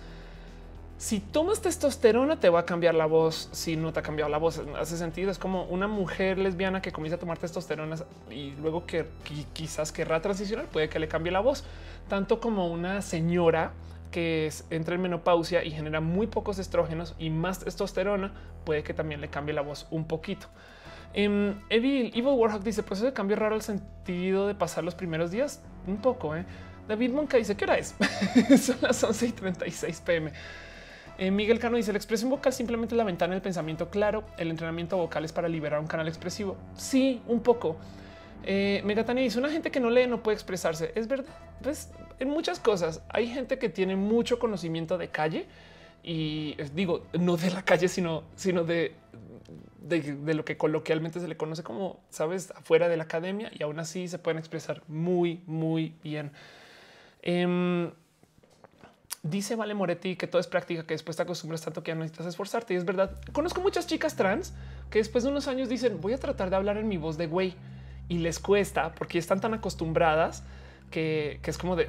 si 0.98 1.20
tomas 1.20 1.62
testosterona, 1.62 2.40
te 2.40 2.50
va 2.50 2.60
a 2.60 2.66
cambiar 2.66 2.96
la 2.96 3.06
voz. 3.06 3.48
Si 3.52 3.76
no 3.76 3.92
te 3.92 4.00
ha 4.00 4.02
cambiado 4.02 4.28
la 4.28 4.38
voz, 4.38 4.60
hace 4.76 4.96
sentido. 4.96 5.30
Es 5.30 5.38
como 5.38 5.66
una 5.66 5.86
mujer 5.86 6.36
lesbiana 6.36 6.82
que 6.82 6.90
comienza 6.90 7.14
a 7.14 7.20
tomar 7.20 7.38
testosterona 7.38 7.94
y 8.28 8.50
luego 8.60 8.86
que 8.86 9.06
quizás 9.52 9.92
querrá 9.92 10.20
transicionar, 10.20 10.66
puede 10.66 10.88
que 10.88 10.98
le 10.98 11.06
cambie 11.06 11.30
la 11.30 11.40
voz, 11.40 11.62
tanto 12.08 12.40
como 12.40 12.66
una 12.66 13.02
señora 13.02 13.70
que 14.10 14.50
entra 14.70 14.94
en 14.94 15.02
menopausia 15.02 15.64
y 15.64 15.70
genera 15.70 16.00
muy 16.00 16.26
pocos 16.26 16.58
estrógenos 16.58 17.14
y 17.18 17.30
más 17.30 17.60
testosterona, 17.60 18.32
puede 18.64 18.82
que 18.82 18.94
también 18.94 19.20
le 19.20 19.28
cambie 19.28 19.54
la 19.54 19.62
voz 19.62 19.86
un 19.90 20.06
poquito. 20.06 20.48
Um, 21.16 21.60
Evil, 21.70 22.12
Evil 22.14 22.34
Warhawk 22.36 22.62
dice: 22.62 22.82
proceso 22.82 23.06
de 23.06 23.12
cambio 23.12 23.36
raro 23.36 23.56
el 23.56 23.62
sentido 23.62 24.46
de 24.46 24.54
pasar 24.54 24.84
los 24.84 24.94
primeros 24.94 25.30
días. 25.30 25.62
Un 25.86 25.96
poco, 25.96 26.36
¿eh? 26.36 26.44
David 26.86 27.10
Monca 27.10 27.36
dice: 27.36 27.56
¿Qué 27.56 27.64
hora 27.64 27.78
es? 27.78 27.94
Son 28.60 28.76
las 28.80 29.02
11 29.02 29.26
y 29.26 29.32
36 29.32 30.02
pm. 30.02 30.32
Eh, 31.18 31.30
Miguel 31.30 31.58
Cano 31.58 31.76
dice: 31.76 31.92
La 31.92 31.98
expresión 31.98 32.30
vocal 32.30 32.52
simplemente 32.52 32.94
la 32.94 33.04
ventana 33.04 33.34
del 33.34 33.42
pensamiento 33.42 33.90
claro. 33.90 34.24
El 34.38 34.50
entrenamiento 34.50 34.96
vocal 34.96 35.24
es 35.24 35.32
para 35.32 35.48
liberar 35.48 35.80
un 35.80 35.86
canal 35.86 36.06
expresivo. 36.06 36.56
Sí, 36.76 37.22
un 37.26 37.40
poco. 37.40 37.76
Eh, 38.44 38.82
Megatania 38.84 39.22
dice: 39.22 39.38
Una 39.38 39.50
gente 39.50 39.70
que 39.70 39.80
no 39.80 39.90
lee 39.90 40.06
no 40.06 40.22
puede 40.22 40.34
expresarse. 40.34 40.92
Es 40.94 41.08
verdad. 41.08 41.34
Pues 41.62 41.90
en 42.18 42.28
muchas 42.30 42.60
cosas 42.60 43.02
hay 43.08 43.28
gente 43.28 43.58
que 43.58 43.68
tiene 43.68 43.96
mucho 43.96 44.38
conocimiento 44.38 44.98
de 44.98 45.08
calle 45.08 45.46
y 46.02 46.56
digo, 46.74 47.06
no 47.12 47.36
de 47.36 47.50
la 47.50 47.62
calle, 47.62 47.88
sino, 47.88 48.24
sino 48.34 48.64
de 48.64 48.94
de, 49.90 50.34
lo 50.34 50.44
que 50.44 50.56
coloquialmente 50.56 51.20
se 51.20 51.28
le 51.28 51.36
conoce 51.36 51.62
como, 51.62 52.00
sabes, 52.10 52.52
afuera 52.52 52.88
de 52.88 52.96
la 52.96 53.04
academia 53.04 53.50
y 53.52 53.62
aún 53.62 53.78
así 53.78 54.08
se 54.08 54.18
pueden 54.18 54.38
expresar 54.38 54.82
muy, 54.88 55.42
muy 55.46 55.94
bien. 56.02 56.32
Em, 57.22 57.90
dice 59.22 59.56
Vale 59.56 59.74
Moretti 59.74 60.16
que 60.16 60.26
todo 60.26 60.40
es 60.40 60.46
práctica, 60.46 60.86
que 60.86 60.94
después 60.94 61.16
te 61.16 61.22
acostumbras 61.22 61.62
tanto 61.62 61.82
que 61.82 61.90
ya 61.90 61.94
no 61.94 62.02
necesitas 62.02 62.26
esforzarte. 62.26 62.74
Y 62.74 62.76
es 62.76 62.84
verdad. 62.84 63.20
Conozco 63.32 63.60
muchas 63.60 63.86
chicas 63.86 64.16
trans 64.16 64.54
que 64.90 64.98
después 64.98 65.24
de 65.24 65.30
unos 65.30 65.48
años 65.48 65.68
dicen 65.68 66.00
voy 66.00 66.12
a 66.12 66.18
tratar 66.18 66.50
de 66.50 66.56
hablar 66.56 66.76
en 66.76 66.88
mi 66.88 66.96
voz 66.96 67.18
de 67.18 67.26
güey 67.26 67.54
y 68.10 68.18
les 68.18 68.40
cuesta 68.40 68.92
porque 68.92 69.18
están 69.18 69.40
tan 69.40 69.54
acostumbradas 69.54 70.42
que, 70.90 71.38
que 71.42 71.50
es 71.50 71.56
como 71.56 71.76
de 71.76 71.88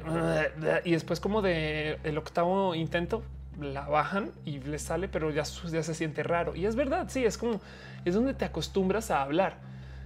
y 0.84 0.92
después 0.92 1.20
como 1.20 1.42
de 1.42 1.98
el 2.04 2.16
octavo 2.16 2.74
intento 2.74 3.22
la 3.60 3.82
bajan 3.82 4.30
y 4.46 4.60
les 4.60 4.82
sale, 4.82 5.08
pero 5.08 5.30
ya, 5.30 5.42
ya 5.42 5.82
se 5.82 5.94
siente 5.94 6.22
raro. 6.22 6.56
Y 6.56 6.64
es 6.64 6.74
verdad, 6.74 7.08
sí, 7.10 7.24
es 7.24 7.36
como 7.36 7.60
es 8.04 8.14
donde 8.14 8.34
te 8.34 8.44
acostumbras 8.44 9.10
a 9.10 9.20
hablar. 9.20 9.56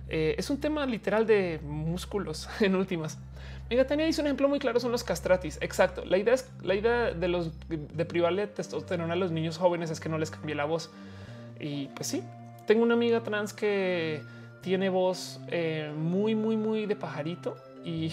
Eh, 0.08 0.34
es 0.38 0.50
un 0.50 0.58
tema 0.58 0.86
literal 0.86 1.26
de 1.26 1.60
músculos 1.62 2.48
en 2.60 2.74
últimas. 2.74 3.18
Megatania 3.68 4.06
dice 4.06 4.22
un 4.22 4.28
ejemplo 4.28 4.48
muy 4.48 4.58
claro 4.58 4.80
son 4.80 4.92
los 4.92 5.04
castratis. 5.04 5.58
Exacto. 5.60 6.02
La 6.06 6.16
idea 6.16 6.32
es 6.32 6.50
la 6.62 6.74
idea 6.74 7.12
de 7.12 7.28
los 7.28 7.52
de 7.68 8.04
privarle 8.06 8.46
testosterona 8.46 9.12
a 9.12 9.16
los 9.16 9.32
niños 9.32 9.58
jóvenes 9.58 9.90
es 9.90 10.00
que 10.00 10.08
no 10.08 10.16
les 10.16 10.30
cambie 10.30 10.54
la 10.54 10.64
voz. 10.64 10.90
Y 11.60 11.88
pues 11.88 12.06
sí, 12.08 12.22
tengo 12.66 12.82
una 12.82 12.94
amiga 12.94 13.22
trans 13.22 13.52
que 13.52 14.22
tiene 14.60 14.88
voz 14.88 15.40
eh, 15.48 15.92
muy, 15.96 16.34
muy, 16.34 16.56
muy 16.56 16.86
de 16.86 16.96
pajarito 16.96 17.56
y 17.84 18.10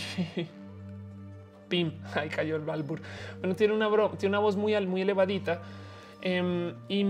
pim, 1.70 1.94
ahí 2.14 2.30
cayó 2.30 2.56
el 2.56 2.64
balbur. 2.64 3.02
Bueno, 3.39 3.56
tiene 3.56 3.74
una, 3.74 3.89
tiene 4.18 4.30
una 4.30 4.39
voz 4.39 4.56
muy, 4.56 4.80
muy 4.86 5.02
elevadita. 5.02 5.62
Em, 6.26 6.74
y 6.88 7.04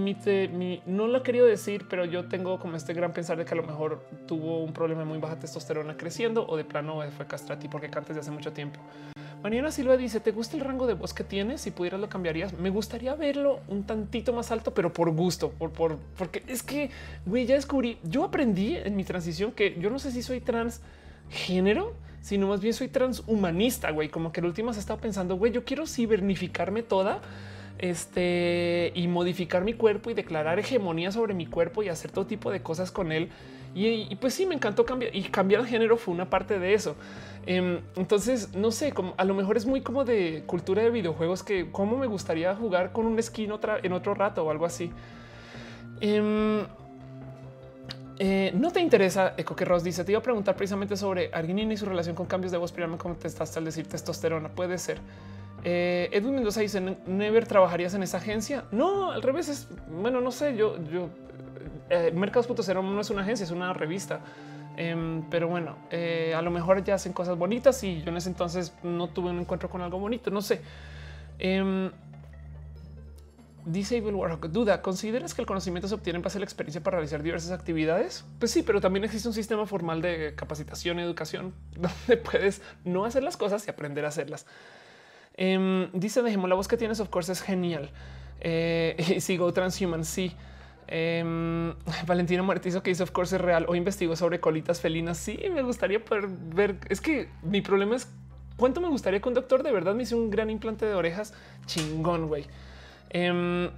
no 0.87 1.05
lo 1.05 1.21
querido 1.21 1.45
decir, 1.45 1.85
pero 1.87 2.03
yo 2.03 2.25
tengo 2.25 2.59
como 2.59 2.75
este 2.75 2.93
gran 2.93 3.13
pensar 3.13 3.37
de 3.37 3.45
que 3.45 3.53
a 3.53 3.57
lo 3.57 3.61
mejor 3.61 4.03
tuvo 4.25 4.63
un 4.63 4.73
problema 4.73 5.01
de 5.01 5.05
muy 5.05 5.19
baja 5.19 5.37
testosterona 5.37 5.95
creciendo 5.95 6.47
o 6.47 6.57
de 6.57 6.63
plano 6.63 6.99
fue 7.15 7.27
castrati 7.27 7.67
porque 7.67 7.91
canta 7.91 8.07
desde 8.07 8.21
hace 8.21 8.31
mucho 8.31 8.53
tiempo. 8.53 8.79
Mariana 9.43 9.71
Silva 9.71 9.97
dice: 9.97 10.21
¿Te 10.21 10.31
gusta 10.31 10.55
el 10.55 10.63
rango 10.63 10.87
de 10.87 10.93
voz 10.93 11.13
que 11.13 11.25
tienes? 11.25 11.59
Si 11.59 11.71
pudieras, 11.71 11.99
lo 11.99 12.07
cambiarías. 12.07 12.53
Me 12.53 12.69
gustaría 12.69 13.13
verlo 13.13 13.59
un 13.67 13.83
tantito 13.83 14.31
más 14.31 14.51
alto, 14.51 14.73
pero 14.73 14.93
por 14.93 15.11
gusto, 15.11 15.51
por, 15.51 15.71
por 15.71 15.97
porque 16.17 16.43
es 16.47 16.63
que 16.63 16.89
güey, 17.25 17.45
ya 17.45 17.55
descubrí. 17.55 17.97
Yo 18.03 18.23
aprendí 18.23 18.77
en 18.77 18.95
mi 18.95 19.03
transición 19.03 19.51
que 19.51 19.77
yo 19.77 19.89
no 19.89 19.99
sé 19.99 20.11
si 20.11 20.23
soy 20.23 20.39
trans 20.39 20.79
género, 21.29 21.93
sino 22.21 22.47
más 22.47 22.61
bien 22.61 22.73
soy 22.73 22.87
transhumanista, 22.87 23.91
güey. 23.91 24.07
Como 24.07 24.31
que 24.31 24.39
el 24.39 24.45
último 24.45 24.71
se 24.71 24.79
estaba 24.79 25.01
pensando, 25.01 25.35
güey, 25.35 25.51
yo 25.51 25.65
quiero 25.65 25.85
cibernificarme 25.87 26.81
toda 26.81 27.21
este 27.79 28.93
y 28.95 29.09
modificar 29.09 29.65
mi 29.65 29.73
cuerpo 29.73 30.09
y 30.09 30.13
declarar 30.13 30.57
hegemonía 30.57 31.11
sobre 31.11 31.33
mi 31.33 31.47
cuerpo 31.47 31.83
y 31.83 31.89
hacer 31.89 32.11
todo 32.11 32.25
tipo 32.25 32.49
de 32.49 32.61
cosas 32.61 32.91
con 32.91 33.11
él. 33.11 33.29
Y, 33.75 34.15
pues 34.17 34.35
sí, 34.35 34.45
me 34.45 34.53
encantó 34.53 34.85
cambiar 34.85 35.15
y 35.15 35.23
cambiar 35.23 35.61
el 35.61 35.67
género 35.67 35.97
fue 35.97 36.13
una 36.13 36.29
parte 36.29 36.59
de 36.59 36.73
eso. 36.73 36.95
Em, 37.45 37.79
entonces, 37.95 38.53
no 38.53 38.71
sé, 38.71 38.91
como 38.91 39.15
a 39.17 39.25
lo 39.25 39.33
mejor 39.33 39.57
es 39.57 39.65
muy 39.65 39.81
como 39.81 40.05
de 40.05 40.43
cultura 40.45 40.83
de 40.83 40.91
videojuegos 40.91 41.43
que 41.43 41.71
cómo 41.71 41.97
me 41.97 42.07
gustaría 42.07 42.55
jugar 42.55 42.91
con 42.91 43.05
un 43.05 43.21
skin 43.21 43.51
otra 43.51 43.79
en 43.81 43.93
otro 43.93 44.13
rato 44.13 44.43
o 44.43 44.51
algo 44.51 44.65
así. 44.65 44.91
Em, 46.01 46.65
eh, 48.19 48.51
no 48.55 48.71
te 48.71 48.79
interesa 48.79 49.33
Eco 49.37 49.55
que 49.55 49.65
Ross 49.65 49.83
dice. 49.83 50.03
Te 50.03 50.11
iba 50.11 50.19
a 50.19 50.23
preguntar 50.23 50.55
precisamente 50.55 50.95
sobre 50.95 51.29
Arginina 51.33 51.73
y 51.73 51.77
su 51.77 51.85
relación 51.85 52.15
con 52.15 52.25
cambios 52.25 52.51
de 52.51 52.57
voz. 52.57 52.71
Primero, 52.71 52.97
cómo 52.97 53.15
te 53.15 53.27
estás 53.27 53.55
al 53.57 53.65
decir 53.65 53.87
testosterona. 53.87 54.49
Puede 54.49 54.77
ser. 54.77 54.99
Eh, 55.63 56.09
Edwin 56.11 56.35
Mendoza 56.35 56.61
dice: 56.61 56.79
Never 57.07 57.47
trabajarías 57.47 57.93
en 57.93 58.03
esa 58.03 58.17
agencia. 58.17 58.65
No, 58.71 59.11
al 59.11 59.21
revés. 59.21 59.49
Es 59.49 59.67
bueno, 59.89 60.21
no 60.21 60.31
sé. 60.31 60.55
Yo, 60.55 60.77
yo, 60.91 61.09
eh, 61.93 62.11
Mercados.0 62.11 62.83
no 62.83 63.01
es 63.01 63.09
una 63.09 63.21
agencia, 63.21 63.43
es 63.43 63.51
una 63.51 63.73
revista. 63.73 64.21
Em, 64.75 65.23
pero 65.29 65.47
bueno, 65.47 65.77
eh, 65.91 66.33
a 66.35 66.41
lo 66.41 66.49
mejor 66.49 66.83
ya 66.83 66.95
hacen 66.95 67.13
cosas 67.13 67.37
bonitas 67.37 67.83
y 67.83 68.01
yo 68.01 68.09
en 68.09 68.17
ese 68.17 68.29
entonces 68.29 68.73
no 68.81 69.07
tuve 69.07 69.29
un 69.29 69.39
encuentro 69.39 69.69
con 69.69 69.81
algo 69.81 69.99
bonito. 69.99 70.31
No 70.31 70.41
sé. 70.41 70.61
Em, 71.39 71.91
Evil 73.65 74.15
Warhawk, 74.15 74.47
duda, 74.49 74.81
¿consideras 74.81 75.33
que 75.33 75.41
el 75.41 75.47
conocimiento 75.47 75.87
se 75.87 75.95
obtiene 75.95 76.17
en 76.17 76.23
base 76.23 76.37
a 76.37 76.39
la 76.39 76.45
experiencia 76.45 76.81
para 76.81 76.97
realizar 76.97 77.23
diversas 77.23 77.51
actividades? 77.51 78.25
Pues 78.39 78.51
sí, 78.51 78.63
pero 78.63 78.81
también 78.81 79.05
existe 79.05 79.27
un 79.27 79.33
sistema 79.33 79.65
formal 79.65 80.01
de 80.01 80.33
capacitación 80.35 80.99
y 80.99 81.03
educación 81.03 81.53
donde 81.75 82.17
puedes 82.17 82.61
no 82.83 83.05
hacer 83.05 83.23
las 83.23 83.37
cosas 83.37 83.65
y 83.67 83.69
aprender 83.69 84.05
a 84.05 84.09
hacerlas. 84.09 84.45
Eh, 85.35 85.89
dice 85.93 86.21
Dejemos 86.21 86.49
la 86.49 86.55
voz 86.55 86.67
que 86.67 86.77
tienes, 86.77 86.99
of 86.99 87.09
course, 87.09 87.31
es 87.31 87.41
genial. 87.41 87.91
Eh, 88.41 89.17
sigo 89.21 89.51
transhuman, 89.53 90.03
sí. 90.03 90.35
Eh, 90.95 91.73
Valentina 92.05 92.43
Martizo 92.43 92.83
que 92.83 92.91
dice 92.91 93.03
of 93.03 93.11
course 93.11 93.35
es 93.35 93.41
real 93.41 93.65
o 93.67 93.75
investigó 93.75 94.15
sobre 94.15 94.39
colitas 94.39 94.81
felinas. 94.81 95.17
Sí, 95.17 95.39
me 95.53 95.61
gustaría 95.61 96.03
poder 96.03 96.27
ver. 96.27 96.77
Es 96.89 97.01
que 97.01 97.29
mi 97.41 97.61
problema 97.61 97.95
es 97.95 98.07
cuánto 98.57 98.81
me 98.81 98.87
gustaría 98.87 99.19
que 99.19 99.27
un 99.27 99.35
doctor 99.35 99.63
de 99.63 99.71
verdad 99.71 99.95
me 99.95 100.03
hizo 100.03 100.17
un 100.17 100.29
gran 100.29 100.49
implante 100.49 100.85
de 100.85 100.93
orejas 100.93 101.33
chingón, 101.65 102.27
güey. 102.27 102.45
Um, 103.13 103.69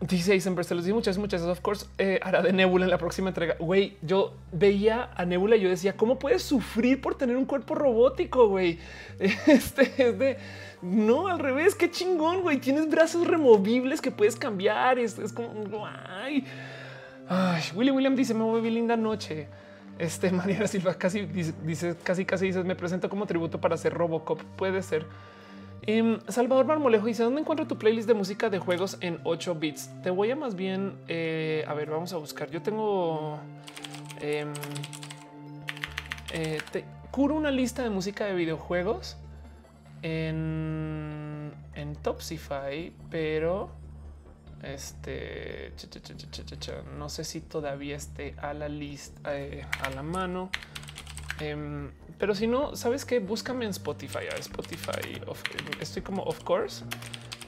dice 0.00 0.32
Eisenberg, 0.32 0.66
se 0.66 0.74
los 0.74 0.84
digo 0.84 0.96
muchas, 0.96 1.18
muchas. 1.18 1.42
Of 1.42 1.60
course, 1.60 1.86
eh, 1.98 2.20
hará 2.22 2.42
de 2.42 2.52
Nebula 2.52 2.84
en 2.84 2.90
la 2.90 2.98
próxima 2.98 3.28
entrega. 3.28 3.56
Güey, 3.58 3.96
yo 4.02 4.34
veía 4.52 5.10
a 5.14 5.24
Nebula 5.24 5.56
y 5.56 5.60
yo 5.60 5.68
decía, 5.68 5.96
¿cómo 5.96 6.18
puedes 6.18 6.42
sufrir 6.42 7.00
por 7.00 7.16
tener 7.16 7.36
un 7.36 7.46
cuerpo 7.46 7.74
robótico? 7.74 8.48
Güey, 8.48 8.78
este 9.18 9.92
es 9.96 10.18
de 10.18 10.36
no 10.84 11.28
al 11.28 11.38
revés. 11.38 11.74
Qué 11.74 11.90
chingón, 11.90 12.42
güey. 12.42 12.58
Tienes 12.58 12.88
brazos 12.88 13.26
removibles 13.26 14.00
que 14.00 14.10
puedes 14.10 14.36
cambiar. 14.36 14.98
Es, 14.98 15.18
es 15.18 15.32
como 15.32 15.86
ay. 15.86 16.44
Ay, 17.28 17.62
William 17.74 17.96
William 17.96 18.14
dice: 18.14 18.34
Me 18.34 18.42
voy 18.44 18.70
linda 18.70 18.96
noche. 18.96 19.48
Este 19.98 20.30
Mariana 20.32 20.66
Silva 20.66 20.94
casi 20.94 21.22
dice, 21.26 21.54
dice, 21.64 21.96
casi, 22.02 22.24
casi 22.24 22.46
dices: 22.46 22.64
Me 22.64 22.76
presento 22.76 23.08
como 23.08 23.26
tributo 23.26 23.60
para 23.60 23.74
hacer 23.74 23.94
Robocop. 23.94 24.40
Puede 24.56 24.82
ser. 24.82 25.06
Em, 25.86 26.20
Salvador 26.28 26.66
Marmolejo 26.66 27.06
dice: 27.06 27.22
¿Dónde 27.22 27.40
encuentro 27.40 27.66
tu 27.66 27.78
playlist 27.78 28.06
de 28.06 28.14
música 28.14 28.50
de 28.50 28.58
juegos 28.58 28.98
en 29.00 29.18
8 29.24 29.54
bits? 29.54 29.90
Te 30.02 30.10
voy 30.10 30.30
a 30.30 30.36
más 30.36 30.54
bien, 30.54 30.94
eh, 31.08 31.64
a 31.66 31.74
ver, 31.74 31.90
vamos 31.90 32.12
a 32.12 32.18
buscar. 32.18 32.50
Yo 32.50 32.60
tengo. 32.60 33.38
Em, 34.20 34.52
eh, 36.32 36.58
te 36.72 36.84
curo 37.10 37.36
una 37.36 37.50
lista 37.50 37.82
de 37.82 37.90
música 37.90 38.24
de 38.24 38.34
videojuegos 38.34 39.16
en, 40.04 41.50
en 41.74 41.96
Topsify, 41.96 42.92
pero 43.10 43.70
este 44.62 45.72
no 46.98 47.08
sé 47.08 47.24
si 47.24 47.40
todavía 47.40 47.96
esté 47.96 48.34
a 48.38 48.52
la 48.52 48.68
lista, 48.68 49.36
eh, 49.36 49.66
a 49.82 49.90
la 49.90 50.02
mano. 50.02 50.50
Em, 51.40 51.90
pero 52.18 52.34
si 52.34 52.46
no, 52.46 52.76
sabes 52.76 53.06
que 53.06 53.18
búscame 53.18 53.64
en 53.64 53.70
Spotify. 53.70 54.26
A 54.30 54.36
Spotify 54.36 55.20
estoy 55.80 56.02
como 56.02 56.22
of 56.24 56.44
course 56.44 56.84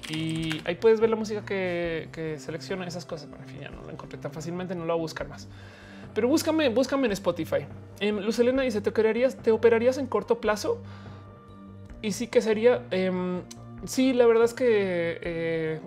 y 0.09 0.63
ahí 0.65 0.77
puedes 0.77 0.99
ver 0.99 1.11
la 1.11 1.17
música 1.17 1.45
que, 1.45 2.09
que 2.11 2.39
selecciona 2.39 2.87
esas 2.87 3.05
cosas. 3.05 3.29
Para 3.29 3.45
fin, 3.45 3.61
ya 3.61 3.69
no 3.69 3.83
lo 3.83 3.91
encontré 3.91 4.19
tan 4.19 4.33
fácilmente, 4.33 4.75
no 4.75 4.87
lo 4.87 4.95
voy 4.95 5.01
a 5.01 5.03
buscar 5.03 5.29
más. 5.29 5.47
Pero 6.15 6.27
búscame, 6.29 6.71
búscame 6.71 7.07
en 7.07 7.13
Spotify. 7.13 7.67
Em, 8.01 8.19
Luz 8.19 8.39
Elena 8.39 8.63
dice: 8.63 8.81
¿te 8.81 8.89
operarías, 8.89 9.37
¿te 9.37 9.51
operarías 9.51 9.99
en 9.99 10.07
corto 10.07 10.41
plazo? 10.41 10.81
Y 12.07 12.13
sí 12.13 12.29
que 12.29 12.41
sería. 12.41 12.83
Em, 12.93 13.43
sí, 13.85 14.13
la 14.13 14.27
verdad 14.27 14.45
es 14.45 14.55
que 14.55 15.19
eh, 15.21 15.81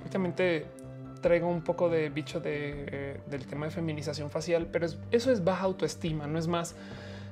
traigo 1.22 1.48
un 1.48 1.62
poco 1.62 1.88
de 1.88 2.10
bicho 2.10 2.42
de, 2.42 3.22
del 3.28 3.48
tema 3.48 3.68
de 3.68 3.72
feminización 3.72 4.30
facial, 4.30 4.68
pero 4.70 4.86
eso 5.12 5.32
es 5.32 5.46
baja 5.46 5.64
autoestima, 5.64 6.28
no 6.28 6.38
es 6.38 6.48
más. 6.48 6.76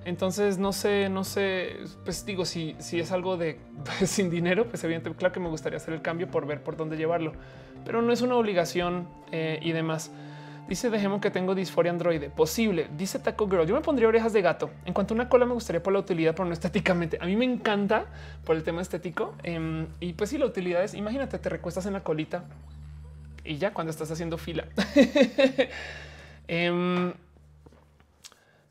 Entonces, 0.06 0.58
no 0.58 0.72
sé, 0.72 1.10
no 1.10 1.26
sé, 1.26 1.76
pues 2.06 2.26
digo, 2.26 2.46
si, 2.46 2.78
si 2.80 3.02
es 3.02 3.12
algo 3.12 3.36
de 3.36 3.58
sin 4.06 4.30
dinero, 4.30 4.70
pues 4.70 4.82
evidentemente, 4.86 5.20
claro 5.20 5.34
que 5.34 5.42
me 5.42 5.50
gustaría 5.50 5.76
hacer 5.76 5.94
el 5.94 6.02
cambio 6.02 6.32
por 6.32 6.48
ver 6.48 6.64
por 6.64 6.78
dónde 6.78 6.96
llevarlo, 6.96 7.34
pero 7.84 8.02
no 8.02 8.14
es 8.14 8.22
una 8.22 8.38
obligación 8.38 9.10
eh, 9.34 9.60
y 9.62 9.74
demás. 9.74 10.12
Dice 10.68 10.90
dejemos 10.90 11.22
que 11.22 11.32
tengo 11.32 11.56
disforia 11.56 11.92
androide. 11.92 12.30
Posible. 12.30 12.90
Dice 12.98 13.20
Taco 13.20 13.50
Girl. 13.50 13.66
Yo 13.66 13.74
me 13.74 13.82
pondría 13.82 14.08
orejas 14.08 14.34
de 14.34 14.42
gato. 14.42 14.70
En 14.86 14.94
cuanto 14.94 15.14
a 15.14 15.16
una 15.16 15.30
cola, 15.30 15.46
me 15.46 15.54
gustaría 15.54 15.82
por 15.82 15.94
la 15.94 16.00
utilidad, 16.00 16.34
pero 16.34 16.46
no 16.46 16.54
estéticamente. 16.54 17.18
A 17.22 17.26
mí 17.26 17.36
me 17.36 17.46
encanta 17.46 18.06
por 18.44 18.56
el 18.56 18.64
tema 18.64 18.82
estético. 18.82 19.36
Em, 19.44 19.88
y 20.00 20.14
pues 20.14 20.30
sí, 20.30 20.38
la 20.38 20.46
utilidad 20.46 20.84
es, 20.84 20.94
imagínate, 20.94 21.40
te 21.40 21.50
recuestas 21.50 21.86
en 21.86 21.94
la 21.94 22.04
colita 22.04 22.44
y 23.46 23.58
ya 23.58 23.74
cuando 23.74 23.92
estás 23.92 24.12
haciendo 24.12 24.38
fila. 24.38 24.66
Em, 26.50 27.12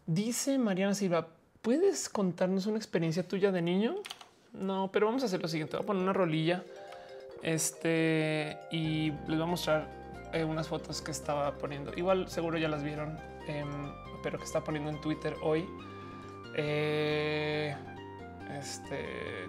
dice 0.07 0.57
Mariana 0.57 0.94
Silva, 0.94 1.28
¿puedes 1.61 2.09
contarnos 2.09 2.64
una 2.64 2.78
experiencia 2.78 3.22
tuya 3.22 3.53
de 3.53 3.61
niño? 3.61 3.97
No, 4.55 4.88
pero 4.90 5.05
vamos 5.05 5.22
a 5.24 5.26
hacer 5.26 5.42
lo 5.42 5.49
siguiente. 5.49 5.76
Voy 5.76 5.84
a 5.84 5.86
poner 5.86 6.03
una 6.03 6.14
rolilla 6.14 6.62
este 7.42 8.57
y 8.70 9.11
les 9.11 9.36
voy 9.36 9.42
a 9.42 9.47
mostrar 9.47 9.95
eh, 10.37 10.45
unas 10.45 10.68
fotos 10.68 11.01
que 11.01 11.11
estaba 11.11 11.57
poniendo. 11.57 11.93
Igual 11.97 12.28
seguro 12.28 12.59
ya 12.59 12.68
las 12.68 12.82
vieron, 12.82 13.18
em, 13.49 13.93
pero 14.22 14.39
que 14.39 14.45
está 14.45 14.62
poniendo 14.62 14.91
en 14.91 15.01
Twitter 15.01 15.34
hoy. 15.43 15.66
Eh, 16.55 17.74
este, 18.59 19.47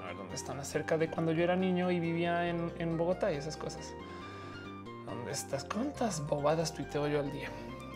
a 0.00 0.06
ver 0.06 0.16
dónde 0.16 0.34
están, 0.34 0.58
acerca 0.58 0.98
de 0.98 1.08
cuando 1.08 1.32
yo 1.32 1.44
era 1.44 1.56
niño 1.56 1.90
y 1.90 2.00
vivía 2.00 2.48
en, 2.48 2.72
en 2.78 2.96
Bogotá 2.96 3.32
y 3.32 3.36
esas 3.36 3.56
cosas. 3.56 3.94
¿Dónde 5.06 5.32
estás? 5.32 5.64
¿Cuántas 5.64 6.26
bobadas 6.26 6.74
tuiteo 6.74 7.06
yo 7.08 7.20
al 7.20 7.32
día? 7.32 7.48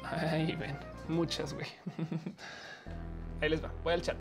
Ahí 0.30 0.54
ven, 0.56 0.78
muchas, 1.08 1.54
güey. 1.54 1.66
Ahí 3.40 3.48
les 3.48 3.62
va, 3.62 3.70
voy 3.82 3.94
al 3.94 4.02
chat. 4.02 4.16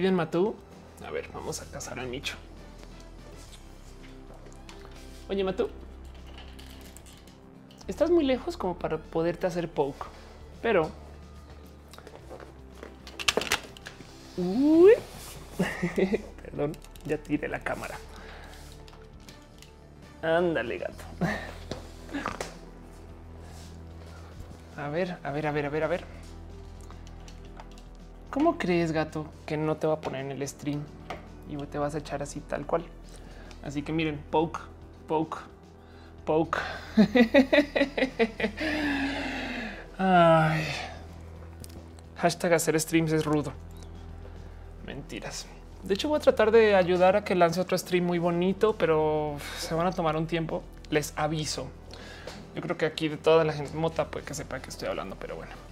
Piden 0.00 0.14
Matú. 0.14 0.56
A 1.06 1.10
ver, 1.10 1.28
vamos 1.34 1.60
a 1.60 1.66
cazar 1.66 2.00
al 2.00 2.06
Micho. 2.06 2.34
Oye, 5.28 5.44
Matú. 5.44 5.68
Estás 7.86 8.10
muy 8.10 8.24
lejos 8.24 8.56
como 8.56 8.78
para 8.78 8.96
poderte 8.96 9.46
hacer 9.46 9.68
poke, 9.68 10.06
pero 10.62 10.90
Uy. 14.38 14.92
Perdón, 16.42 16.72
ya 17.04 17.18
tiré 17.18 17.46
la 17.48 17.60
cámara. 17.60 17.96
Ándale, 20.22 20.78
gato. 20.78 21.04
A 24.78 24.88
ver, 24.88 25.18
a 25.22 25.30
ver, 25.30 25.46
a 25.46 25.52
ver, 25.52 25.66
a 25.66 25.68
ver, 25.68 25.84
a 25.84 25.88
ver. 25.88 26.19
¿Cómo 28.30 28.58
crees, 28.58 28.92
gato, 28.92 29.26
que 29.44 29.56
no 29.56 29.76
te 29.76 29.88
va 29.88 29.94
a 29.94 30.00
poner 30.00 30.24
en 30.24 30.30
el 30.30 30.46
stream 30.46 30.84
y 31.48 31.56
te 31.66 31.78
vas 31.78 31.96
a 31.96 31.98
echar 31.98 32.22
así 32.22 32.38
tal 32.38 32.64
cual? 32.64 32.84
Así 33.64 33.82
que 33.82 33.92
miren, 33.92 34.22
poke, 34.30 34.60
poke, 35.08 35.38
poke. 36.24 36.58
Ay. 39.98 40.64
Hashtag 42.18 42.52
hacer 42.52 42.78
streams 42.78 43.10
es 43.12 43.24
rudo. 43.24 43.52
Mentiras. 44.86 45.46
De 45.82 45.94
hecho, 45.94 46.08
voy 46.08 46.18
a 46.18 46.20
tratar 46.20 46.52
de 46.52 46.76
ayudar 46.76 47.16
a 47.16 47.24
que 47.24 47.34
lance 47.34 47.60
otro 47.60 47.76
stream 47.76 48.04
muy 48.04 48.20
bonito, 48.20 48.76
pero 48.76 49.38
se 49.58 49.74
van 49.74 49.88
a 49.88 49.92
tomar 49.92 50.16
un 50.16 50.28
tiempo. 50.28 50.62
Les 50.88 51.12
aviso. 51.16 51.66
Yo 52.54 52.62
creo 52.62 52.76
que 52.76 52.86
aquí 52.86 53.08
de 53.08 53.16
toda 53.16 53.42
la 53.42 53.52
gente 53.52 53.74
mota 53.74 54.06
puede 54.08 54.24
que 54.24 54.34
sepa 54.34 54.60
que 54.60 54.70
estoy 54.70 54.88
hablando, 54.88 55.16
pero 55.18 55.34
bueno. 55.34 55.69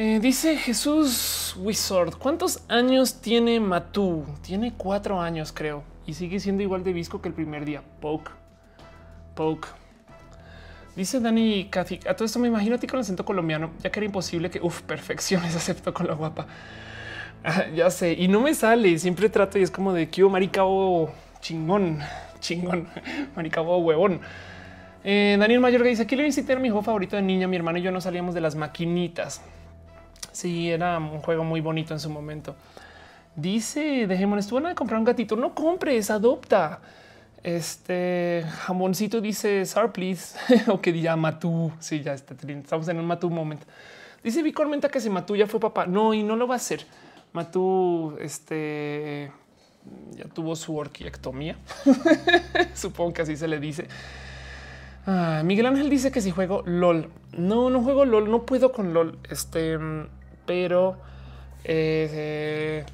Eh, 0.00 0.20
dice 0.20 0.56
Jesús 0.56 1.56
Wizard, 1.58 2.14
¿cuántos 2.18 2.62
años 2.68 3.20
tiene 3.20 3.58
Matú? 3.58 4.24
Tiene 4.42 4.72
cuatro 4.76 5.20
años, 5.20 5.50
creo, 5.52 5.82
y 6.06 6.14
sigue 6.14 6.38
siendo 6.38 6.62
igual 6.62 6.84
de 6.84 6.92
visco 6.92 7.20
que 7.20 7.26
el 7.26 7.34
primer 7.34 7.64
día. 7.64 7.82
Poke, 8.00 8.30
poke. 9.34 9.66
Dice 10.94 11.18
Dani 11.18 11.64
Cathy, 11.68 11.98
a 12.08 12.14
todo 12.14 12.26
esto 12.26 12.38
me 12.38 12.46
imagino 12.46 12.76
a 12.76 12.78
ti 12.78 12.86
con 12.86 12.98
el 12.98 13.00
acento 13.00 13.24
colombiano, 13.24 13.72
ya 13.82 13.90
que 13.90 13.98
era 13.98 14.06
imposible 14.06 14.50
que, 14.50 14.60
uff, 14.60 14.82
perfecciones 14.82 15.56
acepto 15.56 15.92
con 15.92 16.06
la 16.06 16.14
guapa. 16.14 16.46
Ah, 17.42 17.64
ya 17.74 17.90
sé, 17.90 18.12
y 18.12 18.28
no 18.28 18.40
me 18.40 18.54
sale, 18.54 19.00
siempre 19.00 19.28
trato 19.28 19.58
y 19.58 19.64
es 19.64 19.70
como 19.72 19.92
de 19.92 20.08
que 20.08 20.22
maricabo 20.22 21.10
chingón, 21.40 21.98
chingón, 22.38 22.86
maricabo 23.34 23.78
huevón. 23.78 24.20
Eh, 25.02 25.36
Daniel 25.40 25.58
Mayor 25.58 25.82
que 25.82 25.88
dice 25.88 26.02
aquí 26.02 26.14
le 26.14 26.22
visité 26.22 26.52
a 26.52 26.58
mi 26.60 26.68
juego 26.68 26.82
favorito 26.82 27.16
de 27.16 27.22
niña. 27.22 27.48
Mi 27.48 27.56
hermano 27.56 27.78
y 27.78 27.82
yo 27.82 27.90
no 27.90 28.00
salíamos 28.00 28.32
de 28.34 28.40
las 28.40 28.54
maquinitas. 28.54 29.42
Sí, 30.32 30.70
era 30.70 30.98
un 30.98 31.20
juego 31.20 31.44
muy 31.44 31.60
bonito 31.60 31.94
en 31.94 32.00
su 32.00 32.10
momento. 32.10 32.54
Dice 33.34 34.06
Dejémonos, 34.06 34.44
estuvo 34.44 34.66
a 34.66 34.74
comprar 34.74 34.98
un 34.98 35.04
gatito. 35.04 35.36
No 35.36 35.54
compres, 35.54 36.10
adopta. 36.10 36.80
Este 37.42 38.44
jamoncito 38.62 39.20
dice 39.20 39.64
Sar, 39.64 39.92
please. 39.92 40.36
o 40.68 40.80
que 40.80 40.92
diga 40.92 41.16
Matú. 41.16 41.72
Sí, 41.78 42.02
ya 42.02 42.14
está. 42.14 42.34
Estamos 42.34 42.88
en 42.88 42.98
un 42.98 43.06
Matú 43.06 43.30
momento. 43.30 43.66
Dice 44.22 44.42
Vi 44.42 44.52
comenta 44.52 44.88
que 44.88 45.00
si 45.00 45.08
Matú 45.08 45.36
ya 45.36 45.46
fue 45.46 45.60
papá. 45.60 45.86
No, 45.86 46.14
y 46.14 46.22
no 46.22 46.36
lo 46.36 46.48
va 46.48 46.54
a 46.54 46.56
hacer. 46.56 46.84
Matú, 47.32 48.16
este 48.20 49.30
ya 50.16 50.24
tuvo 50.24 50.56
su 50.56 50.76
orquiectomía. 50.76 51.56
Supongo 52.74 53.12
que 53.14 53.22
así 53.22 53.36
se 53.36 53.48
le 53.48 53.60
dice. 53.60 53.86
Ah, 55.06 55.42
Miguel 55.44 55.66
Ángel 55.66 55.88
dice 55.88 56.10
que 56.10 56.20
si 56.20 56.30
juego 56.30 56.62
LOL. 56.66 57.08
No, 57.32 57.70
no 57.70 57.82
juego 57.82 58.04
LOL, 58.04 58.30
no 58.30 58.44
puedo 58.44 58.72
con 58.72 58.92
LOL. 58.92 59.18
Este, 59.30 59.78
pero 60.48 60.96
eh, 61.64 62.86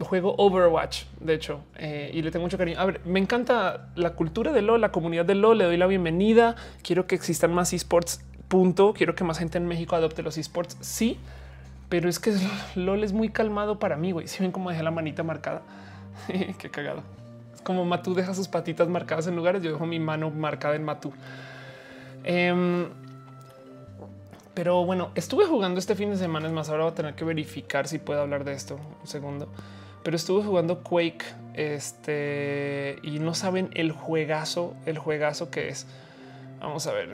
juego 0.00 0.34
Overwatch, 0.36 1.04
de 1.20 1.34
hecho, 1.34 1.60
eh, 1.76 2.10
y 2.12 2.22
le 2.22 2.32
tengo 2.32 2.44
mucho 2.44 2.58
cariño. 2.58 2.80
A 2.80 2.86
ver, 2.86 3.00
me 3.04 3.20
encanta 3.20 3.92
la 3.94 4.14
cultura 4.14 4.52
de 4.52 4.62
LOL, 4.62 4.80
la 4.80 4.90
comunidad 4.90 5.24
de 5.24 5.36
LOL. 5.36 5.58
Le 5.58 5.64
doy 5.64 5.76
la 5.76 5.86
bienvenida. 5.86 6.56
Quiero 6.82 7.06
que 7.06 7.14
existan 7.14 7.54
más 7.54 7.72
esports. 7.72 8.24
Punto. 8.48 8.94
Quiero 8.94 9.14
que 9.14 9.22
más 9.22 9.38
gente 9.38 9.58
en 9.58 9.68
México 9.68 9.94
adopte 9.94 10.24
los 10.24 10.36
esports. 10.38 10.76
Sí, 10.80 11.18
pero 11.88 12.08
es 12.08 12.18
que 12.18 12.34
LOL 12.74 13.04
es 13.04 13.12
muy 13.12 13.28
calmado 13.28 13.78
para 13.78 13.96
mí. 13.96 14.10
Güey, 14.10 14.26
si 14.26 14.42
ven 14.42 14.50
cómo 14.50 14.70
dejé 14.70 14.82
la 14.82 14.90
manita 14.90 15.22
marcada, 15.22 15.62
qué 16.58 16.68
cagado 16.68 17.02
como 17.62 17.84
Matú 17.84 18.14
deja 18.14 18.34
sus 18.34 18.48
patitas 18.48 18.88
marcadas 18.88 19.26
en 19.26 19.36
lugares, 19.36 19.62
yo 19.62 19.70
dejo 19.70 19.86
mi 19.86 20.00
mano 20.00 20.30
marcada 20.30 20.74
en 20.76 20.82
Matú. 20.82 21.12
Em, 22.24 22.86
pero 24.54 24.84
bueno, 24.84 25.10
estuve 25.14 25.46
jugando 25.46 25.78
este 25.78 25.94
fin 25.94 26.10
de 26.10 26.16
semana. 26.16 26.46
Es 26.46 26.52
más, 26.52 26.68
ahora 26.68 26.84
voy 26.84 26.92
a 26.92 26.94
tener 26.94 27.14
que 27.14 27.24
verificar 27.24 27.86
si 27.88 27.98
puedo 27.98 28.20
hablar 28.20 28.44
de 28.44 28.52
esto. 28.52 28.78
Un 29.00 29.06
segundo. 29.06 29.48
Pero 30.02 30.16
estuve 30.16 30.42
jugando 30.42 30.82
Quake 30.82 31.24
este 31.54 32.98
y 33.02 33.18
no 33.18 33.34
saben 33.34 33.70
el 33.74 33.92
juegazo, 33.92 34.74
el 34.86 34.98
juegazo 34.98 35.50
que 35.50 35.68
es. 35.68 35.86
Vamos 36.60 36.86
a 36.86 36.92
ver, 36.92 37.10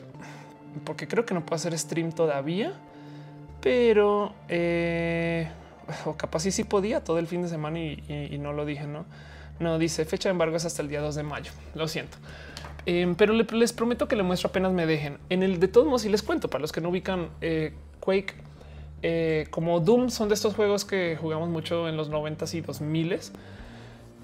porque 0.85 1.09
creo 1.09 1.25
que 1.25 1.35
no 1.35 1.45
puedo 1.45 1.57
hacer 1.57 1.77
stream 1.79 2.13
todavía, 2.13 2.73
pero 3.61 4.35
eh, 4.49 5.49
o 6.05 6.15
capaz 6.17 6.41
sí, 6.41 6.53
sí 6.53 6.65
podía 6.65 7.03
todo 7.03 7.19
el 7.19 7.27
fin 7.27 7.43
de 7.43 7.49
semana 7.49 7.79
y 7.81 8.39
no 8.41 8.53
lo 8.53 8.65
dije, 8.65 8.87
no? 8.87 9.05
No 9.59 9.79
dice 9.79 10.05
fecha 10.05 10.29
de 10.29 10.33
embargo 10.33 10.57
es 10.57 10.65
hasta 10.65 10.83
el 10.83 10.89
día 10.89 11.01
2 11.01 11.15
de 11.15 11.23
mayo. 11.23 11.53
Lo 11.75 11.89
siento. 11.89 12.19
Em, 12.87 13.15
pero 13.17 13.33
les 13.35 13.73
prometo 13.73 14.09
que 14.09 14.17
le 14.17 14.23
muestro 14.23 14.49
apenas 14.49 14.73
me 14.73 14.87
dejen 14.87 15.19
en 15.29 15.43
el 15.43 15.59
de 15.59 15.69
todos 15.69 15.87
modos 15.87 16.05
y 16.05 16.09
les 16.09 16.23
cuento 16.23 16.49
para 16.49 16.63
los 16.63 16.71
que 16.71 16.81
no 16.81 16.91
ubican 16.91 17.29
eh, 17.41 17.75
Quake 17.99 18.35
eh, 19.03 19.47
como 19.51 19.81
Doom 19.81 20.09
son 20.09 20.29
de 20.29 20.35
estos 20.35 20.55
juegos 20.55 20.85
que 20.85 21.17
jugamos 21.21 21.49
mucho 21.49 21.89
en 21.89 21.97
los 21.97 22.11
90s 22.11 22.55
y 22.55 22.63
2000s 22.63 23.33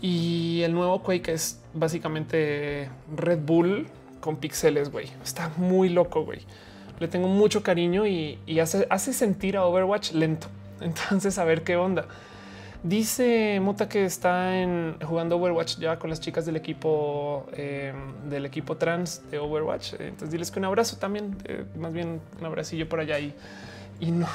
y 0.00 0.62
el 0.62 0.72
nuevo 0.72 1.02
Quake 1.02 1.32
es 1.32 1.60
básicamente 1.74 2.88
Red 3.16 3.38
Bull 3.46 3.86
con 4.20 4.36
pixeles. 4.36 4.90
Güey, 4.90 5.08
está 5.22 5.52
muy 5.56 5.88
loco. 5.88 6.24
Güey, 6.24 6.40
le 6.98 7.06
tengo 7.06 7.28
mucho 7.28 7.62
cariño 7.62 8.06
y, 8.06 8.38
hace, 8.60 8.86
hace 8.90 9.12
sentir 9.12 9.56
a 9.56 9.64
Overwatch 9.64 10.12
lento. 10.12 10.48
Entonces, 10.80 11.38
a 11.38 11.44
ver 11.44 11.62
qué 11.62 11.76
onda. 11.76 12.06
Dice 12.82 13.60
Mota 13.60 13.88
que 13.88 14.04
está 14.04 14.50
jugando 15.04 15.36
Overwatch 15.36 15.78
ya 15.78 16.00
con 16.00 16.10
las 16.10 16.20
chicas 16.20 16.44
del 16.46 16.56
equipo 16.56 17.46
em, 17.52 18.28
del 18.28 18.44
equipo 18.44 18.76
trans 18.76 19.22
de 19.30 19.38
Overwatch. 19.38 19.94
Entonces 20.00 20.30
diles 20.30 20.50
que 20.50 20.58
un 20.58 20.64
abrazo 20.64 20.96
también, 20.96 21.36
eh, 21.44 21.64
más 21.76 21.92
bien 21.92 22.20
un 22.40 22.44
abracillo 22.44 22.88
por 22.88 22.98
allá 22.98 23.20
y, 23.20 23.34
y 24.00 24.10
no 24.10 24.26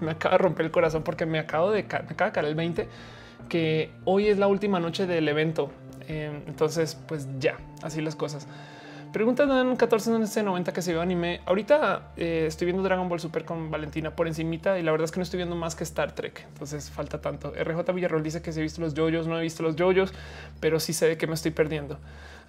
me 0.00 0.10
acaba 0.10 0.36
de 0.36 0.38
romper 0.38 0.66
el 0.66 0.72
corazón 0.72 1.02
porque 1.02 1.24
me 1.24 1.38
acabo 1.38 1.70
de, 1.70 1.82
me 1.82 1.88
acaba 1.88 2.30
de 2.30 2.32
caer 2.32 2.46
el 2.46 2.54
20 2.54 2.88
que 3.48 3.90
hoy 4.04 4.28
es 4.28 4.38
la 4.38 4.48
última 4.48 4.80
noche 4.80 5.06
del 5.06 5.28
evento. 5.28 5.70
Em, 6.08 6.42
entonces, 6.46 6.96
pues 7.08 7.26
ya, 7.38 7.56
así 7.82 8.00
las 8.00 8.16
cosas. 8.16 8.46
Pregunta 9.16 9.46
Dan 9.46 9.68
1490 9.68 10.74
que 10.74 10.82
se 10.82 10.92
vio 10.92 11.00
anime. 11.00 11.40
Ahorita 11.46 12.12
eh, 12.18 12.44
estoy 12.48 12.66
viendo 12.66 12.82
Dragon 12.82 13.08
Ball 13.08 13.18
Super 13.18 13.46
con 13.46 13.70
Valentina 13.70 14.14
por 14.14 14.26
encimita 14.26 14.78
y 14.78 14.82
la 14.82 14.90
verdad 14.90 15.06
es 15.06 15.10
que 15.10 15.18
no 15.18 15.22
estoy 15.22 15.38
viendo 15.38 15.56
más 15.56 15.74
que 15.74 15.84
Star 15.84 16.12
Trek. 16.12 16.44
Entonces 16.48 16.90
falta 16.90 17.18
tanto. 17.22 17.50
RJ 17.50 17.94
Villarroel 17.94 18.22
dice 18.22 18.42
que 18.42 18.52
se 18.52 18.60
ha 18.60 18.62
visto 18.62 18.82
los 18.82 18.92
yoyos, 18.92 19.26
no 19.26 19.38
he 19.38 19.40
visto 19.40 19.62
los 19.62 19.74
yoyos, 19.74 20.12
pero 20.60 20.80
sí 20.80 20.92
sé 20.92 21.16
que 21.16 21.26
me 21.26 21.32
estoy 21.32 21.50
perdiendo. 21.50 21.98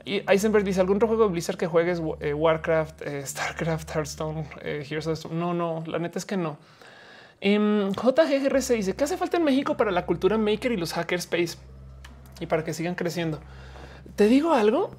Y 0.03 0.29
Eisenberg 0.29 0.65
dice 0.65 0.81
algún 0.81 0.99
juego 0.99 1.23
de 1.23 1.29
Blizzard 1.29 1.55
que 1.55 1.67
juegues 1.67 2.01
eh, 2.19 2.33
Warcraft, 2.33 3.01
eh, 3.03 3.25
Starcraft, 3.25 3.89
Hearthstone, 3.89 4.45
Heroes 4.61 5.25
No, 5.31 5.53
no, 5.53 5.85
la 5.87 5.99
neta 5.99 6.19
es 6.19 6.25
que 6.25 6.35
no. 6.35 6.57
Em, 7.39 7.93
JGRC 7.93 8.73
dice 8.73 8.93
que 8.93 9.05
hace 9.05 9.15
falta 9.15 9.37
en 9.37 9.45
México 9.45 9.77
para 9.77 9.91
la 9.91 10.05
cultura 10.05 10.37
maker 10.37 10.73
y 10.73 10.75
los 10.75 10.91
hackerspace 10.91 11.59
y 12.41 12.45
para 12.45 12.65
que 12.65 12.73
sigan 12.73 12.95
creciendo. 12.95 13.39
Te 14.17 14.27
digo 14.27 14.53
algo, 14.53 14.91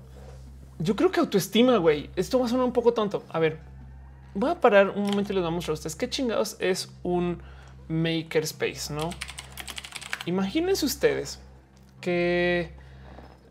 yo 0.78 0.96
creo 0.96 1.10
que 1.10 1.20
autoestima, 1.20 1.76
güey. 1.78 2.10
Esto 2.16 2.38
va 2.38 2.46
a 2.46 2.48
sonar 2.48 2.64
un 2.64 2.72
poco 2.72 2.92
tonto. 2.92 3.24
A 3.30 3.38
ver, 3.38 3.58
voy 4.34 4.50
a 4.50 4.60
parar 4.60 4.90
un 4.90 5.04
momento 5.04 5.32
y 5.32 5.36
les 5.36 5.44
vamos 5.44 5.68
a 5.68 5.72
ustedes 5.72 5.96
qué 5.96 6.08
chingados 6.08 6.56
es 6.60 6.92
un 7.02 7.42
makerspace, 7.88 8.92
no? 8.92 9.10
Imagínense 10.26 10.84
ustedes 10.84 11.40
que 12.00 12.70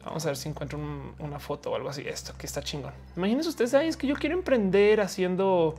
vamos 0.06 0.24
a 0.26 0.30
ver 0.30 0.38
si 0.38 0.48
encuentro 0.48 0.80
una 1.20 1.40
foto 1.40 1.72
o 1.72 1.76
algo 1.76 1.90
así. 1.90 2.04
Esto 2.08 2.34
que 2.38 2.46
está 2.46 2.62
chingón. 2.62 2.94
Imagínense 3.16 3.50
ustedes, 3.50 3.74
ahí 3.74 3.88
es 3.88 3.98
que 3.98 4.08
yo 4.08 4.16
quiero 4.16 4.36
emprender 4.36 5.02
haciendo, 5.02 5.76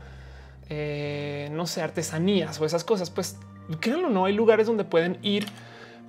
eh, 0.68 1.48
no 1.52 1.66
sé, 1.66 1.80
artesanías 1.82 2.60
o 2.60 2.66
esas 2.66 2.84
cosas. 2.84 3.10
Pues 3.10 3.38
créanlo, 3.80 4.10
no 4.10 4.26
hay 4.26 4.34
lugares 4.34 4.66
donde 4.66 4.84
pueden 4.84 5.18
ir 5.22 5.46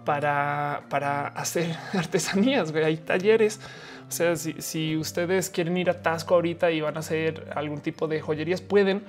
para, 0.03 0.83
para 0.89 1.27
hacer 1.27 1.75
artesanías. 1.93 2.71
Güey. 2.71 2.83
Hay 2.83 2.97
talleres 2.97 3.61
o 4.09 4.11
sea, 4.11 4.35
si, 4.35 4.97
ustedes 4.97 5.51
quieren 5.51 5.77
ir 5.77 5.89
a 5.89 6.01
Tasco 6.01 6.33
ahorita 6.33 6.71
y 6.71 6.81
van 6.81 6.97
a 6.97 7.01
hacer 7.01 7.51
algún 7.55 7.79
tipo 7.79 8.07
de 8.07 8.19
joyerías, 8.21 8.59
pueden 8.59 9.03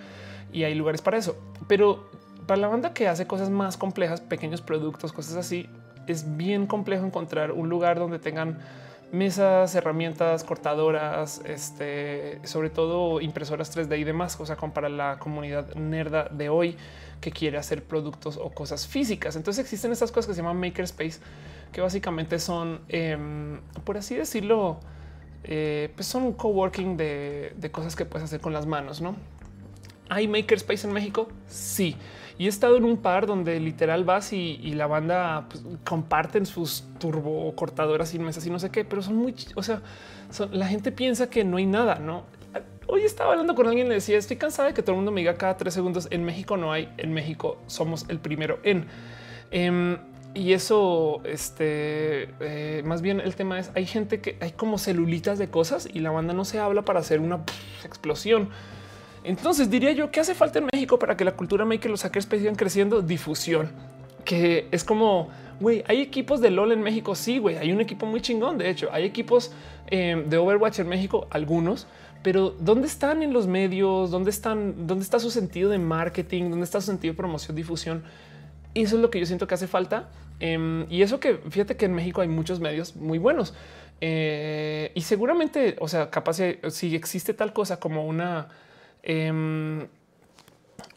y 0.53 0.65
hay 0.65 0.75
lugares 0.75 1.01
para 1.01 1.17
eso. 1.17 1.37
Pero 1.69 2.11
para 2.47 2.61
la 2.61 2.69
banda 2.69 2.93
que 2.93 3.09
hace 3.09 3.27
cosas 3.27 3.49
más 3.49 3.79
complejas, 3.79 4.21
pequeños 4.21 4.61
productos, 4.61 5.13
cosas 5.13 5.37
así, 5.37 5.69
es 6.07 6.37
bien 6.37 6.67
complejo 6.67 7.07
encontrar 7.07 7.53
un 7.53 7.71
lugar 7.71 7.99
donde 7.99 8.19
tengan 8.19 8.59
mesas, 9.11 9.75
herramientas, 9.75 10.45
cortadoras, 10.45 11.41
este, 11.45 12.41
sobre 12.45 12.71
todo 12.71 13.21
impresoras 13.21 13.75
3D 13.77 13.99
y 13.99 14.05
demás, 14.05 14.39
o 14.39 14.47
sea, 14.47 14.57
para 14.57 14.89
la 14.89 15.19
comunidad 15.19 15.75
nerda 15.75 16.29
de 16.31 16.49
hoy 16.49 16.77
que 17.21 17.31
quiere 17.31 17.59
hacer 17.59 17.83
productos 17.85 18.37
o 18.37 18.51
cosas 18.51 18.87
físicas. 18.87 19.37
Entonces 19.37 19.65
existen 19.65 19.93
estas 19.93 20.11
cosas 20.13 20.29
que 20.29 20.35
se 20.35 20.43
llaman 20.43 20.59
makerspace 20.61 21.21
que 21.73 21.81
básicamente 21.81 22.39
son, 22.39 22.81
em, 22.89 23.61
por 23.85 23.97
así 23.97 24.17
decirlo, 24.17 24.81
eh, 25.45 25.91
pues 25.95 26.07
son 26.07 26.33
coworking 26.33 26.97
de, 26.97 27.55
de 27.57 27.71
cosas 27.71 27.97
que 27.97 28.05
puedes 28.05 28.25
hacer 28.25 28.41
con 28.41 28.53
las 28.53 28.67
manos, 28.67 29.01
¿no? 29.01 29.17
¿Hay 30.09 30.27
Makerspace 30.27 30.87
en 30.87 30.93
México? 30.93 31.29
Sí. 31.47 31.97
Y 32.41 32.47
he 32.47 32.49
estado 32.49 32.79
en 32.79 32.85
un 32.85 32.97
par 32.97 33.27
donde 33.27 33.61
literal 33.61 34.05
vas 34.05 34.33
y, 34.33 34.57
la 34.75 34.87
banda 34.87 35.47
pues, 35.51 35.63
comparten 35.85 36.47
sus 36.47 36.85
turbo 36.99 37.55
cortadoras 37.55 38.15
inmensas 38.15 38.47
y 38.47 38.51
no 38.51 38.59
sé 38.59 38.71
qué, 38.71 38.83
pero 38.83 39.03
son 39.03 39.17
muy, 39.17 39.35
o 39.57 39.63
sea, 39.63 39.83
la 40.51 40.67
gente 40.67 40.91
piensa 40.91 41.29
que 41.29 41.45
no 41.45 41.59
hay 41.59 41.67
nada, 41.67 41.97
¿no? 41.97 42.25
Hoy 42.87 43.03
estaba 43.03 43.33
hablando 43.33 43.55
con 43.55 43.67
alguien 43.67 43.87
y 43.87 43.91
le 43.91 43.97
decía, 43.97 44.17
estoy 44.17 44.39
cansada 44.39 44.69
de 44.69 44.75
que 44.75 44.83
todo 44.83 44.93
el 44.93 44.97
mundo 44.97 45.13
me 45.13 45.21
diga 45.21 45.35
cada 45.35 45.59
tres 45.59 45.75
segundos, 45.75 46.09
en 46.11 46.25
México 46.25 46.57
no 46.57 46.73
hay, 46.73 46.91
en 46.97 47.13
México 47.13 47.59
somos 47.67 48.07
el 48.09 48.19
primero 48.19 48.59
en... 48.63 48.87
Em, 49.51 49.99
y 50.35 50.53
eso, 50.53 51.21
este, 51.25 52.29
eh, 52.41 52.83
más 52.85 53.03
bien 53.03 53.21
el 53.21 53.35
tema 53.35 53.59
es, 53.59 53.71
hay 53.75 53.87
gente 53.87 54.21
que 54.21 54.37
hay 54.41 54.53
como 54.53 54.79
celulitas 54.79 55.39
de 55.39 55.49
cosas 55.49 55.89
y 55.93 56.01
la 56.01 56.11
banda 56.11 56.33
no 56.33 56.45
se 56.45 56.59
habla 56.59 56.83
para 56.83 57.01
hacer 57.01 57.21
una 57.21 57.41
explosión. 57.85 58.51
Entonces 59.25 59.71
diría 59.71 59.93
yo 59.93 60.11
que 60.11 60.21
hace 60.21 60.35
falta 60.35 60.61
en 60.61 60.69
México 60.73 60.99
para 60.99 61.17
que 61.17 61.25
la 61.25 61.33
cultura 61.33 61.65
maker 61.65 61.91
los 61.91 62.03
hackers 62.03 62.27
sigan 62.31 62.55
creciendo 62.55 63.03
difusión, 63.03 63.71
que 64.25 64.69
es 64.71 64.85
como 64.85 65.29
güey, 65.61 65.85
hay 65.87 66.01
equipos 66.01 66.41
de 66.41 66.51
LOL 66.51 66.73
en 66.73 66.83
México. 66.83 67.15
Sí, 67.15 67.39
güey, 67.39 67.57
hay 67.57 67.71
un 67.71 67.81
equipo 67.81 68.07
muy 68.07 68.21
chingón. 68.21 68.59
De 68.59 68.69
hecho, 68.69 68.89
hay 68.93 69.05
equipos 69.05 69.53
eh, 69.89 70.25
de 70.27 70.37
Overwatch 70.39 70.81
en 70.81 70.89
México, 70.89 71.29
algunos, 71.31 71.87
pero 72.23 72.55
¿dónde 72.59 72.87
están 72.87 73.23
en 73.23 73.33
los 73.33 73.47
medios? 73.47 74.11
¿Dónde 74.11 74.31
están? 74.31 74.87
¿Dónde 74.87 75.05
está 75.05 75.21
su 75.21 75.31
sentido 75.31 75.71
de 75.71 75.79
marketing? 75.79 76.51
¿Dónde 76.51 76.65
está 76.65 76.81
su 76.81 76.87
sentido 76.89 77.13
de 77.13 77.17
promoción, 77.17 77.57
difusión? 77.57 78.03
Y 78.75 78.83
eso 78.83 78.97
es 78.97 79.03
lo 79.03 79.11
que 79.11 79.21
yo 79.21 79.27
siento 79.27 79.47
que 79.47 79.55
hace 79.55 79.67
falta. 79.67 80.09
Em, 80.39 80.87
y 80.91 81.03
eso 81.03 81.21
que 81.21 81.35
fíjate 81.51 81.77
que 81.77 81.87
en 81.87 81.95
México 81.95 82.21
hay 82.21 82.29
muchos 82.29 82.61
medios 82.61 82.97
muy 82.97 83.19
buenos. 83.19 83.55
Eh, 84.01 84.93
y 84.95 85.03
seguramente, 85.03 85.77
o 85.81 85.89
sea, 85.89 86.11
capaz 86.11 86.39
si 86.71 86.95
existe 86.95 87.35
tal 87.35 87.53
cosa 87.53 87.79
como 87.79 88.07
una 88.07 88.49
Em, 89.03 89.87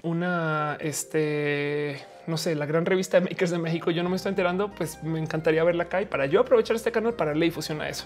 una, 0.01 0.77
este, 0.81 2.01
no 2.27 2.37
sé, 2.37 2.55
la 2.55 2.65
gran 2.65 2.85
revista 2.85 3.19
de 3.19 3.29
makers 3.29 3.51
de 3.51 3.57
México. 3.57 3.91
Yo 3.91 4.03
no 4.03 4.09
me 4.09 4.17
estoy 4.17 4.31
enterando, 4.31 4.71
pues 4.71 5.01
me 5.03 5.19
encantaría 5.19 5.63
verla 5.63 5.83
acá 5.83 6.01
y 6.01 6.05
para 6.05 6.25
yo 6.25 6.41
aprovechar 6.41 6.75
este 6.75 6.91
canal 6.91 7.13
para 7.13 7.31
darle 7.31 7.45
difusión 7.45 7.81
a 7.81 7.89
eso. 7.89 8.05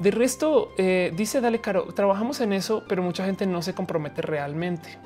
De 0.00 0.10
resto, 0.10 0.72
eh, 0.78 1.12
dice 1.14 1.40
Dale 1.40 1.60
Caro, 1.60 1.84
trabajamos 1.94 2.40
en 2.40 2.52
eso, 2.52 2.84
pero 2.88 3.02
mucha 3.02 3.24
gente 3.24 3.46
no 3.46 3.62
se 3.62 3.74
compromete 3.74 4.22
realmente. 4.22 4.98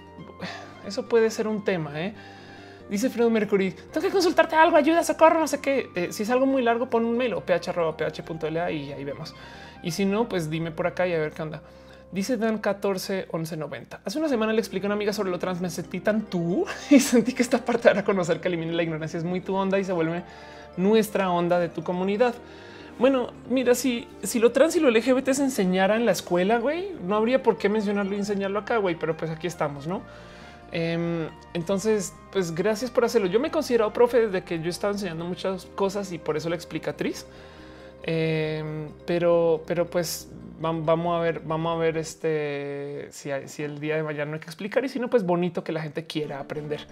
Eso 0.86 1.08
puede 1.08 1.30
ser 1.30 1.48
un 1.48 1.64
tema. 1.64 2.00
¿eh? 2.00 2.14
Dice 2.90 3.08
Fredo 3.08 3.30
Mercury, 3.30 3.72
tengo 3.92 4.06
que 4.06 4.12
consultarte 4.12 4.56
algo, 4.56 4.76
ayuda, 4.76 5.02
socorro, 5.02 5.40
no 5.40 5.46
sé 5.46 5.60
qué. 5.60 5.88
Eh, 5.94 6.08
si 6.12 6.22
es 6.22 6.30
algo 6.30 6.46
muy 6.46 6.62
largo, 6.62 6.90
pon 6.90 7.04
un 7.04 7.16
mail 7.16 7.34
o 7.34 7.40
ph.ph.la 7.40 8.70
y 8.70 8.92
ahí 8.92 9.04
vemos. 9.04 9.34
Y 9.82 9.90
si 9.90 10.04
no, 10.04 10.28
pues 10.28 10.50
dime 10.50 10.70
por 10.70 10.86
acá 10.86 11.06
y 11.06 11.12
a 11.12 11.18
ver 11.18 11.32
qué 11.32 11.42
onda. 11.42 11.62
Dice 12.12 12.36
Dan 12.36 12.58
14 12.58 13.26
11 13.30 13.56
90. 13.56 14.00
Hace 14.04 14.18
una 14.18 14.28
semana 14.28 14.52
le 14.52 14.60
expliqué 14.60 14.86
a 14.86 14.88
una 14.88 14.94
amiga 14.94 15.12
sobre 15.12 15.30
lo 15.30 15.38
trans. 15.38 15.60
Me 15.60 15.70
sentí 15.70 16.00
tan 16.00 16.22
tú 16.22 16.64
y 16.90 17.00
sentí 17.00 17.32
que 17.32 17.42
esta 17.42 17.64
parte 17.64 17.90
era 17.90 18.04
conocer 18.04 18.40
que 18.40 18.48
elimine 18.48 18.72
la 18.72 18.82
ignorancia 18.82 19.18
es 19.18 19.24
muy 19.24 19.40
tu 19.40 19.54
onda 19.54 19.78
y 19.78 19.84
se 19.84 19.92
vuelve 19.92 20.22
nuestra 20.76 21.30
onda 21.30 21.58
de 21.58 21.68
tu 21.68 21.82
comunidad. 21.82 22.34
Bueno, 22.98 23.32
mira, 23.50 23.74
si, 23.74 24.06
si 24.22 24.38
lo 24.38 24.52
trans 24.52 24.76
y 24.76 24.80
lo 24.80 24.90
LGBT 24.90 25.30
se 25.32 25.42
enseñara 25.42 25.96
en 25.96 26.06
la 26.06 26.12
escuela, 26.12 26.58
güey, 26.58 26.92
no 27.04 27.16
habría 27.16 27.42
por 27.42 27.58
qué 27.58 27.68
mencionarlo 27.68 28.14
y 28.14 28.18
enseñarlo 28.18 28.60
acá, 28.60 28.76
güey, 28.76 28.94
pero 28.94 29.16
pues 29.16 29.32
aquí 29.32 29.48
estamos, 29.48 29.88
no? 29.88 30.02
Em, 30.74 31.28
entonces, 31.54 32.12
pues 32.32 32.52
gracias 32.52 32.90
por 32.90 33.04
hacerlo. 33.04 33.28
Yo 33.28 33.38
me 33.38 33.52
considero 33.52 33.92
profe 33.92 34.26
desde 34.26 34.42
que 34.42 34.60
yo 34.60 34.68
estaba 34.68 34.92
enseñando 34.92 35.24
muchas 35.24 35.66
cosas 35.66 36.10
y 36.10 36.18
por 36.18 36.36
eso 36.36 36.48
la 36.48 36.56
explicatriz. 36.56 37.26
Em, 38.02 38.88
pero, 39.06 39.62
pero 39.66 39.88
pues 39.88 40.28
vamos 40.60 41.16
a 41.16 41.20
ver, 41.20 41.40
vamos 41.44 41.76
a 41.76 41.78
ver 41.78 41.96
este 41.96 43.08
si, 43.12 43.30
el 43.62 43.78
día 43.78 43.96
de 43.96 44.02
mañana 44.02 44.26
no 44.26 44.34
hay 44.34 44.40
que 44.40 44.46
explicar 44.46 44.84
y 44.84 44.88
si 44.88 44.98
no, 44.98 45.08
pues 45.08 45.24
bonito 45.24 45.62
que 45.62 45.70
la 45.70 45.80
gente 45.80 46.06
quiera 46.06 46.40
aprender. 46.40 46.86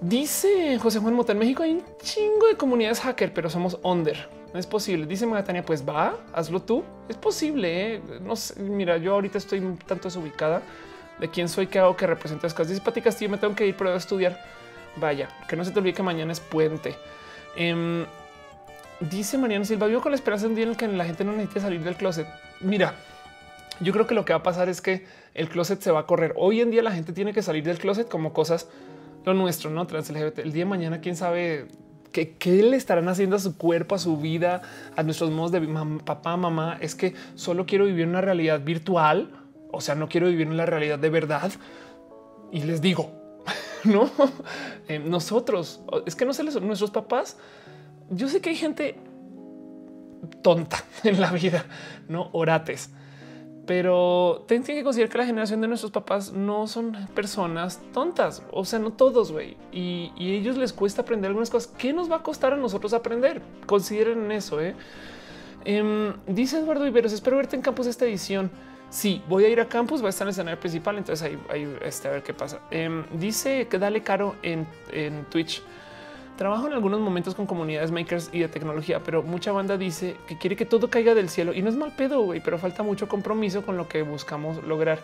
Dice 0.00 0.78
José 0.78 1.00
Juan 1.00 1.14
Mota 1.14 1.32
en 1.32 1.38
México 1.40 1.64
hay 1.64 1.72
un 1.72 1.82
chingo 2.00 2.46
de 2.46 2.56
comunidades 2.56 3.00
hacker, 3.00 3.34
pero 3.34 3.50
somos 3.50 3.80
under. 3.82 4.28
No 4.54 4.60
es 4.60 4.66
posible. 4.66 5.04
Dice 5.04 5.26
Magatania, 5.26 5.64
pues 5.64 5.86
va, 5.86 6.16
hazlo 6.32 6.62
tú. 6.62 6.84
Es 7.08 7.16
posible. 7.16 7.96
¿eh? 7.96 8.02
No 8.22 8.36
sé. 8.36 8.62
Mira, 8.62 8.96
yo 8.96 9.14
ahorita 9.14 9.36
estoy 9.36 9.60
tanto 9.84 10.08
desubicada 10.08 10.62
de 11.20 11.28
quién 11.28 11.48
soy, 11.48 11.66
qué 11.66 11.78
hago, 11.78 11.96
que 11.96 12.06
represento 12.06 12.46
las 12.46 12.54
cosas. 12.54 12.68
Dice 12.68 12.80
Pati 12.80 13.00
Castillo, 13.00 13.30
me 13.30 13.38
tengo 13.38 13.54
que 13.54 13.66
ir, 13.66 13.76
pero 13.76 13.92
a 13.92 13.96
estudiar. 13.96 14.38
Vaya, 14.96 15.28
que 15.48 15.56
no 15.56 15.64
se 15.64 15.70
te 15.70 15.78
olvide 15.78 15.94
que 15.94 16.02
mañana 16.02 16.32
es 16.32 16.40
puente. 16.40 16.96
Em, 17.56 18.04
dice 19.00 19.38
Mariano 19.38 19.64
Silva, 19.64 19.86
vivo 19.86 20.00
con 20.00 20.12
la 20.12 20.16
esperanza 20.16 20.44
de 20.44 20.50
un 20.50 20.54
día 20.56 20.64
en 20.64 20.70
el 20.70 20.76
que 20.76 20.88
la 20.88 21.04
gente 21.04 21.24
no 21.24 21.32
necesite 21.32 21.60
salir 21.60 21.82
del 21.82 21.96
closet. 21.96 22.26
Mira, 22.60 22.94
yo 23.80 23.92
creo 23.92 24.06
que 24.06 24.14
lo 24.14 24.24
que 24.24 24.32
va 24.32 24.40
a 24.40 24.42
pasar 24.42 24.68
es 24.68 24.80
que 24.80 25.06
el 25.34 25.48
closet 25.48 25.80
se 25.80 25.90
va 25.90 26.00
a 26.00 26.06
correr. 26.06 26.34
Hoy 26.36 26.60
en 26.60 26.70
día 26.70 26.82
la 26.82 26.92
gente 26.92 27.12
tiene 27.12 27.32
que 27.32 27.42
salir 27.42 27.62
del 27.64 27.78
closet 27.78 28.08
como 28.08 28.32
cosas 28.32 28.68
lo 29.24 29.34
nuestro, 29.34 29.70
no 29.70 29.86
trans 29.86 30.10
LGBT. 30.10 30.40
El 30.40 30.52
día 30.52 30.64
de 30.64 30.70
mañana, 30.70 31.00
quién 31.00 31.16
sabe 31.16 31.68
qué, 32.12 32.62
le 32.62 32.76
estarán 32.76 33.08
haciendo 33.08 33.36
a 33.36 33.38
su 33.38 33.56
cuerpo, 33.56 33.94
a 33.94 33.98
su 33.98 34.16
vida, 34.16 34.62
a 34.96 35.02
nuestros 35.02 35.30
modos 35.30 35.52
de 35.52 35.60
papá, 36.04 36.36
mamá. 36.36 36.78
Es 36.80 36.94
que 36.94 37.14
solo 37.34 37.66
quiero 37.66 37.84
vivir 37.84 38.06
una 38.06 38.20
realidad 38.20 38.60
virtual. 38.60 39.30
O 39.70 39.80
sea, 39.80 39.94
no 39.94 40.08
quiero 40.08 40.28
vivir 40.28 40.46
en 40.46 40.56
la 40.56 40.66
realidad 40.66 40.98
de 40.98 41.10
verdad. 41.10 41.52
Y 42.50 42.62
les 42.62 42.80
digo, 42.80 43.10
no 43.84 44.10
eh, 44.88 44.98
nosotros 44.98 45.80
es 46.06 46.14
que 46.14 46.24
no 46.24 46.32
sé, 46.32 46.44
nuestros 46.44 46.90
papás. 46.90 47.36
Yo 48.10 48.28
sé 48.28 48.40
que 48.40 48.50
hay 48.50 48.56
gente 48.56 48.96
tonta 50.42 50.82
en 51.04 51.20
la 51.20 51.30
vida, 51.30 51.64
no 52.08 52.30
orates. 52.32 52.90
Pero 53.66 54.46
tienen 54.48 54.64
que 54.64 54.82
considerar 54.82 55.12
que 55.12 55.18
la 55.18 55.26
generación 55.26 55.60
de 55.60 55.68
nuestros 55.68 55.92
papás 55.92 56.32
no 56.32 56.66
son 56.66 56.96
personas 57.14 57.82
tontas. 57.92 58.42
O 58.50 58.64
sea, 58.64 58.78
no 58.78 58.94
todos, 58.94 59.30
güey. 59.30 59.58
Y, 59.70 60.10
ellos 60.18 60.56
les 60.56 60.72
cuesta 60.72 61.02
aprender 61.02 61.28
algunas 61.28 61.50
cosas. 61.50 61.70
¿Qué 61.76 61.92
nos 61.92 62.10
va 62.10 62.16
a 62.16 62.22
costar 62.22 62.54
a 62.54 62.56
nosotros 62.56 62.94
aprender? 62.94 63.42
Consideren 63.66 64.32
eso. 64.32 64.58
¿eh? 64.58 64.74
Em, 65.66 66.14
dice 66.26 66.60
Eduardo 66.60 66.86
Iberos, 66.86 67.12
espero 67.12 67.36
verte 67.36 67.56
en 67.56 67.62
campus 67.62 67.86
esta 67.86 68.06
edición. 68.06 68.50
Sí, 68.90 69.22
voy 69.28 69.44
a 69.44 69.48
ir 69.48 69.60
a 69.60 69.68
campus, 69.68 70.02
va 70.02 70.06
a 70.06 70.10
estar 70.10 70.24
en 70.24 70.28
el 70.28 70.32
escenario 70.32 70.58
principal, 70.58 70.96
entonces 70.96 71.30
ahí, 71.50 71.76
este, 71.82 72.08
a 72.08 72.12
ver 72.12 72.22
qué 72.22 72.32
pasa. 72.32 72.60
Em, 72.70 73.04
dice 73.12 73.68
que 73.68 73.78
dale 73.78 74.02
caro 74.02 74.36
en, 74.42 74.66
en 74.92 75.24
Twitch. 75.26 75.62
Trabajo 76.38 76.68
en 76.68 76.72
algunos 76.72 77.00
momentos 77.00 77.34
con 77.34 77.46
comunidades 77.46 77.90
makers 77.90 78.30
y 78.32 78.38
de 78.38 78.48
tecnología, 78.48 79.00
pero 79.02 79.24
mucha 79.24 79.50
banda 79.50 79.76
dice 79.76 80.16
que 80.28 80.38
quiere 80.38 80.54
que 80.54 80.64
todo 80.64 80.88
caiga 80.88 81.12
del 81.12 81.28
cielo 81.28 81.52
y 81.52 81.62
no 81.62 81.68
es 81.68 81.74
mal 81.74 81.96
pedo, 81.96 82.28
pero 82.44 82.58
falta 82.58 82.84
mucho 82.84 83.08
compromiso 83.08 83.62
con 83.66 83.76
lo 83.76 83.88
que 83.88 84.02
buscamos 84.02 84.62
lograr. 84.62 85.00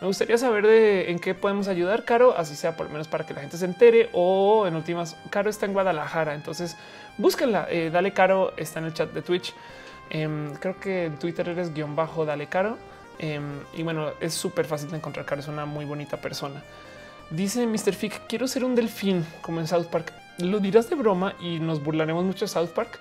Me 0.00 0.06
gustaría 0.06 0.38
saber 0.38 0.66
de 0.66 1.10
en 1.10 1.18
qué 1.18 1.34
podemos 1.34 1.68
ayudar, 1.68 2.04
Caro, 2.06 2.34
así 2.36 2.56
sea 2.56 2.74
por 2.74 2.86
lo 2.86 2.92
menos 2.92 3.06
para 3.06 3.26
que 3.26 3.34
la 3.34 3.42
gente 3.42 3.58
se 3.58 3.66
entere 3.66 4.08
o 4.14 4.66
en 4.66 4.74
últimas, 4.76 5.16
Caro 5.28 5.50
está 5.50 5.66
en 5.66 5.74
Guadalajara, 5.74 6.34
entonces 6.34 6.76
búsquenla, 7.18 7.68
eh, 7.70 7.90
dale 7.92 8.14
Caro, 8.14 8.54
está 8.56 8.80
en 8.80 8.86
el 8.86 8.94
chat 8.94 9.12
de 9.12 9.20
Twitch. 9.20 9.54
Em, 10.08 10.54
creo 10.54 10.80
que 10.80 11.04
en 11.04 11.18
Twitter 11.18 11.50
eres 11.50 11.74
guion 11.74 11.94
bajo, 11.94 12.24
dale 12.24 12.46
Caro. 12.46 12.78
Em, 13.18 13.60
y 13.74 13.82
bueno, 13.82 14.12
es 14.20 14.34
súper 14.34 14.66
fácil 14.66 14.90
de 14.90 14.96
encontrar, 14.96 15.26
Caro 15.26 15.40
es 15.40 15.48
una 15.48 15.66
muy 15.66 15.84
bonita 15.84 16.20
persona. 16.20 16.62
Dice 17.30 17.66
Mr. 17.66 17.92
Fick, 17.94 18.26
quiero 18.26 18.46
ser 18.48 18.64
un 18.64 18.74
delfín 18.74 19.26
como 19.42 19.60
en 19.60 19.66
South 19.66 19.86
Park 19.86 20.12
lo 20.38 20.60
dirás 20.60 20.88
de 20.88 20.96
broma 20.96 21.34
y 21.40 21.58
nos 21.58 21.82
burlaremos 21.82 22.24
mucho 22.24 22.44
de 22.44 22.48
South 22.48 22.68
Park, 22.68 22.98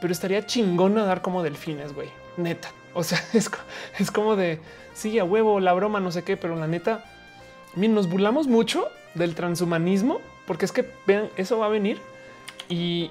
pero 0.00 0.12
estaría 0.12 0.44
chingón 0.46 0.94
nadar 0.94 1.22
como 1.22 1.42
delfines, 1.42 1.94
güey. 1.94 2.08
Neta. 2.36 2.68
O 2.94 3.02
sea, 3.02 3.18
es, 3.32 3.50
es, 3.98 4.10
como 4.10 4.36
de 4.36 4.60
sí, 4.94 5.18
a 5.18 5.24
huevo, 5.24 5.60
la 5.60 5.72
broma, 5.72 6.00
no 6.00 6.12
sé 6.12 6.22
qué, 6.22 6.36
pero 6.36 6.56
la 6.56 6.66
neta, 6.66 7.04
miren, 7.74 7.94
nos 7.94 8.08
burlamos 8.08 8.46
mucho 8.46 8.88
del 9.14 9.34
transhumanismo 9.34 10.20
porque 10.46 10.64
es 10.64 10.72
que 10.72 10.88
vean, 11.06 11.28
eso 11.36 11.58
va 11.58 11.66
a 11.66 11.70
venir 11.70 11.98
y 12.68 13.10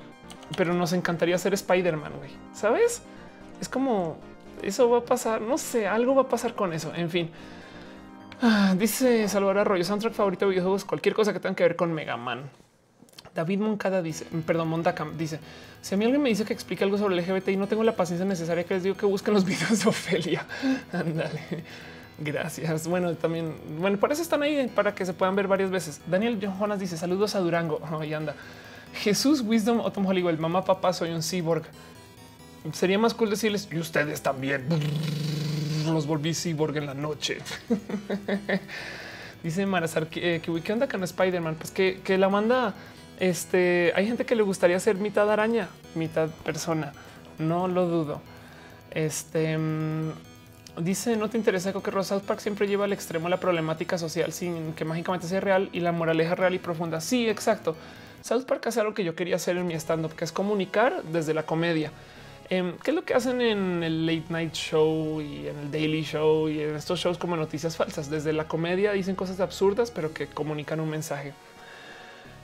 pero 0.58 0.74
nos 0.74 0.94
encantaría 0.94 1.38
ser 1.40 1.54
Spider-Man, 1.54 2.14
güey. 2.18 2.30
Sabes? 2.54 3.02
Es 3.60 3.68
como 3.68 4.18
eso 4.62 4.90
va 4.90 5.00
a 5.00 5.06
pasar. 5.06 5.42
No 5.42 5.58
sé, 5.58 5.88
algo 5.88 6.16
va 6.16 6.24
a 6.24 6.28
pasar 6.28 6.56
con 6.56 6.74
eso. 6.74 6.94
En 6.96 7.10
fin, 7.10 7.30
ah, 8.42 8.76
dice 8.78 9.28
Salvador 9.28 9.60
Arroyo, 9.60 9.84
soundtrack 9.84 10.14
favorito 10.14 10.46
de 10.46 10.52
videojuegos, 10.52 10.86
cualquier 10.86 11.16
cosa 11.16 11.34
que 11.34 11.40
tenga 11.40 11.56
que 11.56 11.64
ver 11.64 11.76
con 11.76 11.94
Mega 11.94 12.18
Man. 12.18 12.50
David 13.36 13.60
Moncada 13.60 14.02
dice, 14.02 14.26
perdón, 14.48 14.70
Mondacam 14.70 15.18
dice: 15.18 15.40
Si 15.82 15.94
a 15.94 15.98
mí 15.98 16.06
alguien 16.06 16.22
me 16.22 16.30
dice 16.30 16.46
que 16.46 16.54
explique 16.54 16.86
algo 16.86 16.98
sobre 16.98 17.18
el 17.18 17.22
LGBT 17.22 17.50
y 17.50 17.58
no 17.58 17.68
tengo 17.68 17.84
la 17.84 17.96
paciencia 17.96 18.26
necesaria, 18.26 18.64
que 18.64 18.76
les 18.76 18.84
digo 18.84 18.96
que 18.96 19.06
busquen 19.06 19.34
los 19.34 19.44
videos 19.46 19.84
de 19.84 19.90
Ofelia. 19.90 20.46
Ándale. 20.94 21.42
Gracias. 22.18 22.88
Bueno, 22.88 23.14
también, 23.16 23.56
bueno, 23.78 23.98
por 23.98 24.10
eso 24.14 24.22
están 24.22 24.42
ahí 24.42 24.72
para 24.74 24.96
que 24.96 25.06
se 25.06 25.12
puedan 25.14 25.36
ver 25.36 25.50
varias 25.50 25.70
veces. 25.70 26.00
Daniel 26.08 26.40
Jonas 26.40 26.80
dice: 26.80 26.96
Saludos 26.96 27.36
a 27.36 27.40
Durango. 27.40 27.82
Ahí 28.00 28.14
anda. 28.14 28.36
Jesús 28.94 29.42
Wisdom 29.42 29.82
Otom 29.82 30.06
Hollywood. 30.06 30.40
Mamá, 30.40 30.64
papá, 30.64 30.94
soy 30.94 31.12
un 31.12 31.22
cyborg. 31.22 31.64
Sería 32.74 32.98
más 32.98 33.14
cool 33.14 33.30
decirles 33.30 33.68
y 33.72 33.78
ustedes 33.78 34.22
también. 34.22 34.66
Los 35.86 36.08
volví 36.08 36.34
cyborg 36.34 36.78
en 36.78 36.86
la 36.88 36.94
noche. 36.94 37.38
dice 39.44 39.66
Marazar 39.66 40.08
que, 40.08 40.42
qué 40.42 40.74
onda 40.74 40.88
con 40.88 41.04
Spider-Man. 41.04 41.56
Pues 41.56 41.72
que, 41.72 42.00
que 42.04 42.18
la 42.18 42.30
manda 42.30 42.74
este 43.20 43.94
hay 43.96 44.08
gente 44.08 44.26
que 44.26 44.36
le 44.36 44.44
gustaría 44.44 44.80
ser 44.80 44.96
mitad 44.96 45.30
araña, 45.32 45.70
mitad 45.94 46.30
persona. 46.44 46.94
No 47.38 47.68
lo 47.68 47.88
dudo. 47.88 48.22
Este 48.92 49.58
mm, 49.58 50.12
Dice, 50.78 51.16
no 51.16 51.30
te 51.30 51.38
interesa 51.38 51.72
que 51.72 52.04
South 52.04 52.24
Park 52.24 52.42
siempre 52.42 52.68
lleva 52.68 52.84
al 52.84 52.92
extremo 52.92 53.30
la 53.30 53.40
problemática 53.40 53.98
social 53.98 54.34
sin 54.34 54.74
que 54.74 54.84
mágicamente 54.84 55.26
sea 55.26 55.40
real 55.40 55.70
y 55.72 55.80
la 55.80 55.94
moraleja 55.94 56.36
real 56.36 56.54
y 56.54 56.60
profunda. 56.60 57.00
Sí, 57.00 57.30
exacto. 57.30 57.78
South 58.22 58.44
Park 58.44 58.68
hace 58.68 58.82
algo 58.82 58.94
que 58.94 59.06
yo 59.06 59.16
quería 59.16 59.38
hacer 59.38 59.56
en 59.56 59.68
mi 59.68 59.74
stand-up, 59.76 60.16
que 60.16 60.26
es 60.26 60.34
comunicar 60.34 61.04
desde 61.04 61.34
la 61.34 61.44
comedia. 61.44 61.92
Em, 62.50 62.78
¿Qué 62.78 62.92
es 62.92 62.96
lo 62.96 63.04
que 63.04 63.16
hacen 63.16 63.42
en 63.42 63.82
el 63.82 64.06
late 64.06 64.26
night 64.30 64.54
show 64.54 65.20
y 65.20 65.48
en 65.48 65.58
el 65.58 65.72
daily 65.72 66.04
show 66.04 66.48
y 66.48 66.62
en 66.62 66.76
estos 66.76 67.00
shows 67.00 67.18
como 67.18 67.36
noticias 67.36 67.76
falsas? 67.76 68.10
Desde 68.10 68.34
la 68.34 68.48
comedia 68.48 68.92
dicen 68.92 69.16
cosas 69.16 69.40
absurdas, 69.40 69.90
pero 69.90 70.14
que 70.14 70.28
comunican 70.28 70.80
un 70.80 70.90
mensaje. 70.90 71.34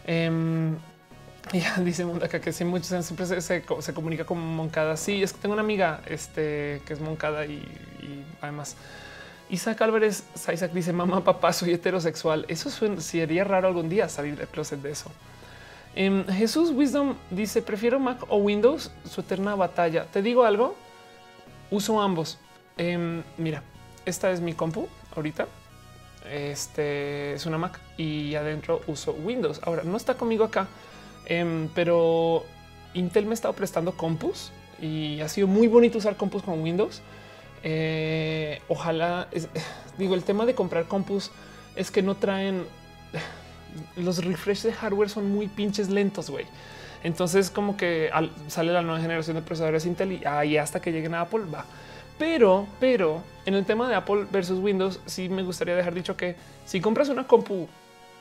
Em, 0.07 0.75
ya 1.53 1.77
dice 1.77 2.03
acá 2.23 2.41
que 2.41 2.51
siempre 2.51 2.81
se, 3.41 3.63
comunica 3.93 4.25
como 4.25 4.41
Moncada. 4.41 4.97
Sí, 4.97 5.21
es 5.21 5.33
que 5.33 5.39
tengo 5.39 5.53
una 5.53 5.61
amiga 5.61 6.01
este, 6.07 6.81
que 6.85 6.93
es 6.93 6.99
Moncada 6.99 7.45
y, 7.45 7.63
además 8.41 8.75
Isaac 9.51 9.81
Álvarez, 9.81 10.23
Isaac 10.51 10.71
dice 10.71 10.93
mamá, 10.93 11.23
papá, 11.23 11.53
soy 11.53 11.73
heterosexual. 11.73 12.45
Eso 12.47 12.69
sería 12.69 13.43
raro 13.43 13.67
algún 13.67 13.89
día 13.89 14.07
salir 14.09 14.37
del 14.37 14.47
closet 14.47 14.81
de 14.81 14.91
eso. 14.91 15.11
Em, 15.95 16.25
Jesús 16.27 16.71
Wisdom 16.71 17.15
dice 17.29 17.61
prefiero 17.61 17.99
Mac 17.99 18.23
o 18.29 18.37
Windows, 18.37 18.91
su 19.09 19.21
eterna 19.21 19.55
batalla. 19.55 20.05
Te 20.05 20.21
digo 20.21 20.45
algo, 20.45 20.75
uso 21.69 22.01
ambos. 22.01 22.39
Em, 22.77 23.23
mira, 23.37 23.63
esta 24.05 24.31
es 24.31 24.41
mi 24.41 24.53
compu 24.53 24.87
ahorita. 25.15 25.47
Este 26.29 27.33
es 27.33 27.45
una 27.45 27.57
Mac 27.57 27.79
y 27.97 28.35
adentro 28.35 28.81
uso 28.87 29.13
Windows. 29.13 29.59
Ahora 29.63 29.83
no 29.83 29.97
está 29.97 30.15
conmigo 30.15 30.43
acá 30.43 30.67
Em, 31.25 31.69
pero 31.69 32.43
Intel 32.93 33.25
me 33.25 33.31
ha 33.31 33.33
estado 33.33 33.53
prestando 33.53 33.93
compus 33.93 34.51
y 34.81 35.21
ha 35.21 35.29
sido 35.29 35.47
muy 35.47 35.67
bonito 35.67 35.97
usar 35.97 36.17
compus 36.17 36.43
con 36.43 36.61
Windows. 36.61 37.01
Eh, 37.63 38.61
ojalá, 38.67 39.27
digo, 39.97 40.15
el 40.15 40.23
tema 40.23 40.45
de 40.45 40.55
comprar 40.55 40.85
compus 40.85 41.31
es 41.75 41.91
que 41.91 42.01
no 42.01 42.15
traen 42.15 42.65
los 43.95 44.23
refresh 44.23 44.63
de 44.63 44.73
hardware 44.73 45.09
son 45.09 45.31
muy 45.31 45.47
pinches 45.47 45.89
lentos, 45.89 46.29
güey. 46.29 46.45
Entonces, 47.03 47.49
como 47.49 47.77
que 47.77 48.11
sale 48.47 48.71
la 48.71 48.81
nueva 48.81 48.99
generación 48.99 49.35
de 49.35 49.41
procesadores 49.41 49.85
Intel 49.85 50.13
y 50.13 50.25
ahí 50.25 50.57
hasta 50.57 50.79
que 50.79 50.91
lleguen 50.91 51.15
a 51.15 51.21
Apple 51.21 51.45
va. 51.53 51.65
Pero, 52.19 52.67
pero 52.79 53.23
en 53.45 53.55
el 53.55 53.65
tema 53.65 53.89
de 53.89 53.95
Apple 53.95 54.27
versus 54.31 54.59
Windows, 54.59 54.99
sí 55.07 55.27
me 55.27 55.41
gustaría 55.41 55.75
dejar 55.75 55.95
dicho 55.95 56.15
que 56.15 56.35
si 56.65 56.79
compras 56.79 57.09
una 57.09 57.25
compu 57.25 57.67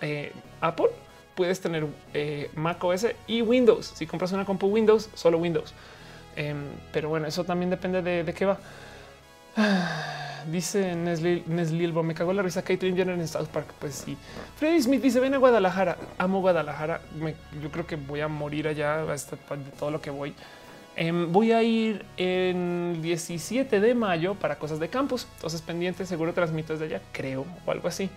eh, 0.00 0.32
Apple, 0.62 0.88
puedes 1.34 1.60
tener 1.60 1.86
eh, 2.14 2.50
Mac 2.54 2.82
OS 2.82 3.08
y 3.26 3.42
Windows. 3.42 3.92
Si 3.94 4.06
compras 4.06 4.32
una 4.32 4.46
compu 4.46 4.68
Windows, 4.68 5.10
solo 5.14 5.38
Windows. 5.38 5.74
Em, 6.36 6.64
pero 6.92 7.08
bueno, 7.08 7.26
eso 7.26 7.44
también 7.44 7.70
depende 7.70 8.00
de, 8.00 8.32
qué 8.32 8.46
va. 8.46 8.58
dice 10.50 10.94
Nesli, 10.94 11.44
me 11.46 12.14
cago 12.14 12.30
en 12.30 12.36
la 12.36 12.42
risa 12.42 12.62
Caitlyn 12.62 12.96
Jenner 12.96 13.18
en 13.18 13.28
South 13.28 13.48
Park. 13.48 13.74
Pues 13.78 13.94
sí. 13.94 14.16
Freddy 14.56 14.82
Smith 14.82 15.02
dice, 15.02 15.20
ven 15.20 15.34
a 15.34 15.38
Guadalajara. 15.38 15.96
Amo 16.18 16.40
Guadalajara. 16.40 17.00
yo 17.62 17.70
creo 17.70 17.86
que 17.86 17.96
voy 17.96 18.20
a 18.20 18.28
morir 18.28 18.68
allá 18.68 19.04
de 19.04 19.16
todo 19.78 19.90
lo 19.90 20.00
que 20.00 20.10
voy. 20.10 20.34
Em, 20.96 21.32
voy 21.32 21.52
a 21.52 21.62
ir 21.62 22.04
en 22.16 23.00
17 23.00 23.80
de 23.80 23.94
mayo 23.94 24.34
para 24.34 24.56
cosas 24.56 24.80
de 24.80 24.88
campus. 24.88 25.26
Entonces 25.36 25.62
pendiente, 25.62 26.04
seguro 26.04 26.34
transmito 26.34 26.72
desde 26.72 26.86
allá, 26.86 27.02
creo, 27.12 27.46
o 27.64 27.70
algo 27.70 27.88
así. 27.88 28.10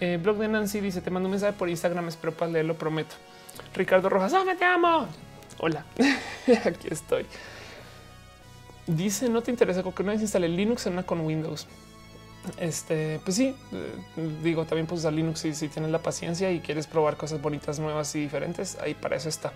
Eh, 0.00 0.18
blog 0.20 0.38
de 0.38 0.48
Nancy 0.48 0.80
dice: 0.80 1.00
Te 1.00 1.10
mando 1.10 1.28
un 1.28 1.32
mensaje 1.32 1.52
por 1.52 1.68
Instagram, 1.68 2.08
espero 2.08 2.32
para 2.32 2.50
leerlo, 2.50 2.74
prometo. 2.74 3.14
Ricardo 3.74 4.08
Rojas, 4.08 4.34
¡Ah, 4.34 4.42
te 4.58 4.64
amo! 4.64 5.06
Hola, 5.58 5.84
aquí 6.64 6.88
estoy. 6.90 7.24
Dice: 8.86 9.28
No 9.28 9.42
te 9.42 9.50
interesa 9.50 9.82
que 9.82 10.02
una 10.02 10.12
vez 10.12 10.20
instale 10.20 10.48
Linux 10.48 10.86
en 10.86 10.94
una 10.94 11.04
con 11.04 11.20
Windows. 11.20 11.66
Este, 12.58 13.20
pues 13.24 13.36
sí, 13.36 13.54
eh, 13.72 13.94
digo, 14.42 14.64
también 14.64 14.86
puedes 14.86 15.02
usar 15.04 15.12
Linux 15.12 15.40
si, 15.40 15.54
si, 15.54 15.68
tienes 15.68 15.92
la 15.92 16.00
paciencia 16.00 16.50
y 16.50 16.58
quieres 16.58 16.88
probar 16.88 17.16
cosas 17.16 17.40
bonitas, 17.40 17.78
nuevas 17.78 18.14
y 18.16 18.20
diferentes. 18.20 18.78
Ahí 18.80 18.94
para 18.94 19.16
eso 19.16 19.28
está. 19.28 19.52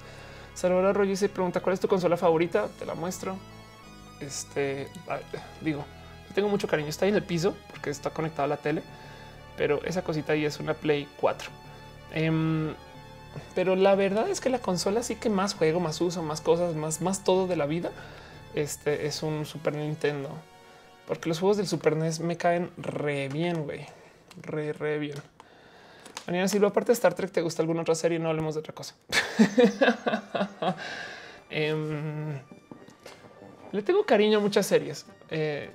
Salvador 0.54 0.86
Arroyo 0.86 1.16
se 1.16 1.28
pregunta: 1.28 1.60
¿Cuál 1.60 1.74
es 1.74 1.80
tu 1.80 1.88
consola 1.88 2.16
favorita? 2.16 2.68
Te 2.78 2.86
la 2.86 2.94
muestro. 2.94 3.36
Este, 4.20 4.88
digo, 5.60 5.84
tengo 6.34 6.48
mucho 6.48 6.68
cariño. 6.68 6.88
Está 6.88 7.04
ahí 7.06 7.10
en 7.10 7.16
el 7.16 7.24
piso 7.24 7.56
porque 7.70 7.90
está 7.90 8.10
conectado 8.10 8.44
a 8.44 8.48
la 8.48 8.56
tele 8.56 8.82
pero 9.56 9.82
esa 9.84 10.02
cosita 10.02 10.32
ahí 10.32 10.44
es 10.44 10.60
una 10.60 10.74
Play 10.74 11.08
4. 11.20 11.50
Em, 12.12 12.74
pero 13.54 13.76
la 13.76 13.94
verdad 13.94 14.28
es 14.28 14.40
que 14.40 14.48
la 14.48 14.58
consola 14.58 15.02
sí 15.02 15.16
que 15.16 15.28
más 15.28 15.54
juego, 15.54 15.80
más 15.80 16.00
uso, 16.00 16.22
más 16.22 16.40
cosas, 16.40 16.74
más, 16.74 17.00
más 17.00 17.24
todo 17.24 17.46
de 17.46 17.56
la 17.56 17.66
vida. 17.66 17.90
Este 18.56 19.06
es 19.06 19.22
un 19.22 19.44
Super 19.44 19.76
Nintendo, 19.76 20.30
porque 21.06 21.28
los 21.28 21.38
juegos 21.38 21.58
del 21.58 21.66
Super 21.66 21.94
NES 21.94 22.20
me 22.20 22.38
caen 22.38 22.70
re 22.78 23.28
bien, 23.28 23.64
güey, 23.64 23.84
re, 24.40 24.72
re 24.72 24.98
bien. 24.98 25.18
Mañana, 26.26 26.48
si 26.48 26.58
lo 26.58 26.66
aparte 26.66 26.88
de 26.88 26.94
Star 26.94 27.12
Trek, 27.12 27.30
¿te 27.30 27.42
gusta 27.42 27.60
alguna 27.60 27.82
otra 27.82 27.94
serie? 27.94 28.18
No 28.18 28.30
hablemos 28.30 28.54
de 28.54 28.60
otra 28.60 28.74
cosa. 28.74 28.96
Em, 31.50 32.40
le 33.72 33.82
tengo 33.82 34.04
cariño 34.04 34.38
a 34.38 34.40
muchas 34.40 34.66
series. 34.66 35.06
Eh, 35.30 35.70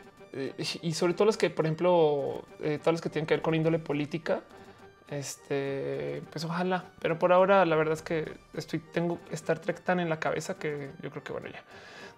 y 0.82 0.94
sobre 0.94 1.14
todo 1.14 1.26
los 1.26 1.38
que, 1.38 1.50
por 1.50 1.66
ejemplo, 1.66 2.44
eh, 2.62 2.80
todos 2.80 2.96
los 2.96 3.02
que 3.02 3.10
tienen 3.10 3.28
que 3.28 3.36
ver 3.36 3.42
con 3.42 3.54
índole 3.54 3.78
política, 3.78 4.42
este, 5.08 6.24
pues 6.32 6.44
ojalá. 6.46 6.86
Pero 7.00 7.20
por 7.20 7.32
ahora, 7.32 7.64
la 7.64 7.76
verdad 7.76 7.94
es 7.94 8.02
que 8.02 8.34
estoy, 8.56 8.80
tengo 8.80 9.20
Star 9.32 9.60
Trek 9.60 9.82
tan 9.82 10.00
en 10.00 10.10
la 10.10 10.20
cabeza 10.20 10.58
que 10.58 10.90
yo 11.02 11.12
creo 11.12 11.24
que 11.24 11.32
bueno, 11.32 11.48
ya. 11.48 11.64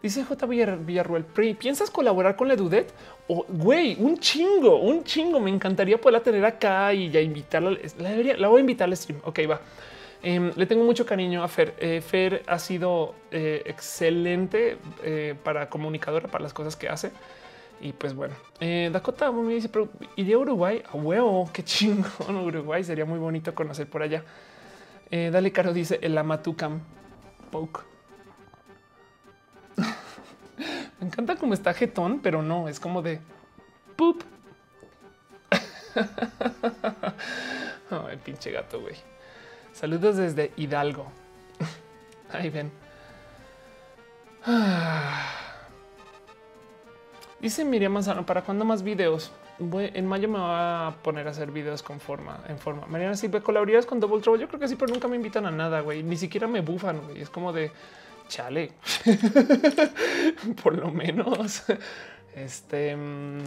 Dice 0.03 0.23
J. 0.23 0.45
Villarruel, 0.45 1.23
¿piensas 1.55 1.89
colaborar 1.89 2.35
con 2.35 2.47
la 2.47 2.55
Dudet? 2.55 2.93
O 3.27 3.45
güey, 3.47 3.95
un 3.99 4.19
chingo, 4.19 4.81
un 4.81 5.03
chingo. 5.03 5.39
Me 5.39 5.49
encantaría 5.49 5.99
poderla 5.99 6.21
tener 6.21 6.45
acá 6.45 6.93
y 6.93 7.09
ya 7.09 7.21
invitarla. 7.21 7.77
La, 7.97 8.11
la 8.37 8.47
voy 8.49 8.57
a 8.57 8.59
invitar 8.59 8.87
al 8.87 8.97
stream. 8.97 9.21
Ok, 9.23 9.39
va. 9.49 9.61
Em, 10.21 10.51
le 10.55 10.65
tengo 10.65 10.83
mucho 10.83 11.05
cariño 11.05 11.41
a 11.41 11.47
Fer. 11.47 11.73
Eh, 11.79 12.01
Fer 12.01 12.43
ha 12.47 12.59
sido 12.59 13.15
excelente 13.31 14.77
para 15.43 15.69
comunicadora, 15.69 16.27
para 16.27 16.43
las 16.43 16.53
cosas 16.53 16.75
que 16.75 16.89
hace. 16.89 17.11
Y 17.83 17.91
pues 17.91 18.13
bueno, 18.15 18.33
eh, 18.61 18.89
Dakota 18.93 19.29
me 19.29 19.53
dice, 19.53 19.67
pero 19.67 19.89
iría 20.15 20.35
a 20.35 20.39
Uruguay 20.39 20.81
a 20.89 20.95
huevo, 20.95 21.49
qué 21.51 21.63
chingón 21.63 22.35
Uruguay, 22.45 22.81
sería 22.81 23.03
muy 23.03 23.19
bonito 23.19 23.53
conocer 23.53 23.87
por 23.89 24.01
allá. 24.01 24.23
Eh, 25.11 25.29
dale, 25.33 25.51
Caro 25.51 25.73
dice 25.73 25.99
el 26.01 26.17
Amatucam 26.17 26.79
Poke. 27.51 27.92
me 30.99 31.07
encanta 31.07 31.35
cómo 31.35 31.53
está 31.53 31.73
jetón, 31.73 32.19
pero 32.21 32.41
no, 32.41 32.67
es 32.67 32.79
como 32.79 33.01
de 33.01 33.19
poop. 33.95 34.23
el 38.11 38.17
pinche 38.19 38.51
gato, 38.51 38.81
güey. 38.81 38.95
Saludos 39.73 40.17
desde 40.17 40.51
Hidalgo. 40.55 41.07
Ahí 42.31 42.49
ven. 42.49 42.71
Dice 47.39 47.65
Miriam 47.65 47.91
Manzano, 47.91 48.25
¿para 48.25 48.41
cuándo 48.41 48.65
más 48.65 48.83
videos? 48.83 49.31
en 49.59 50.07
mayo 50.07 50.27
me 50.27 50.39
va 50.39 50.87
a 50.87 50.95
poner 50.95 51.27
a 51.27 51.31
hacer 51.31 51.51
videos 51.51 51.83
con 51.83 51.99
forma, 51.99 52.39
en 52.47 52.57
forma. 52.57 52.85
Mariana 52.87 53.15
Silva, 53.15 53.41
¿colaborarías 53.41 53.85
con 53.85 53.99
Double 53.99 54.21
Trouble? 54.21 54.41
Yo 54.41 54.47
creo 54.47 54.59
que 54.59 54.67
sí, 54.67 54.75
pero 54.75 54.91
nunca 54.91 55.07
me 55.07 55.15
invitan 55.15 55.45
a 55.45 55.51
nada, 55.51 55.81
güey. 55.81 56.03
Ni 56.03 56.17
siquiera 56.17 56.47
me 56.47 56.61
bufan, 56.61 57.01
güey. 57.01 57.21
Es 57.21 57.29
como 57.29 57.53
de, 57.53 57.71
chale. 58.27 58.71
Por 60.63 60.77
lo 60.77 60.91
menos. 60.91 61.63
Este... 62.35 62.95
Mm, 62.95 63.41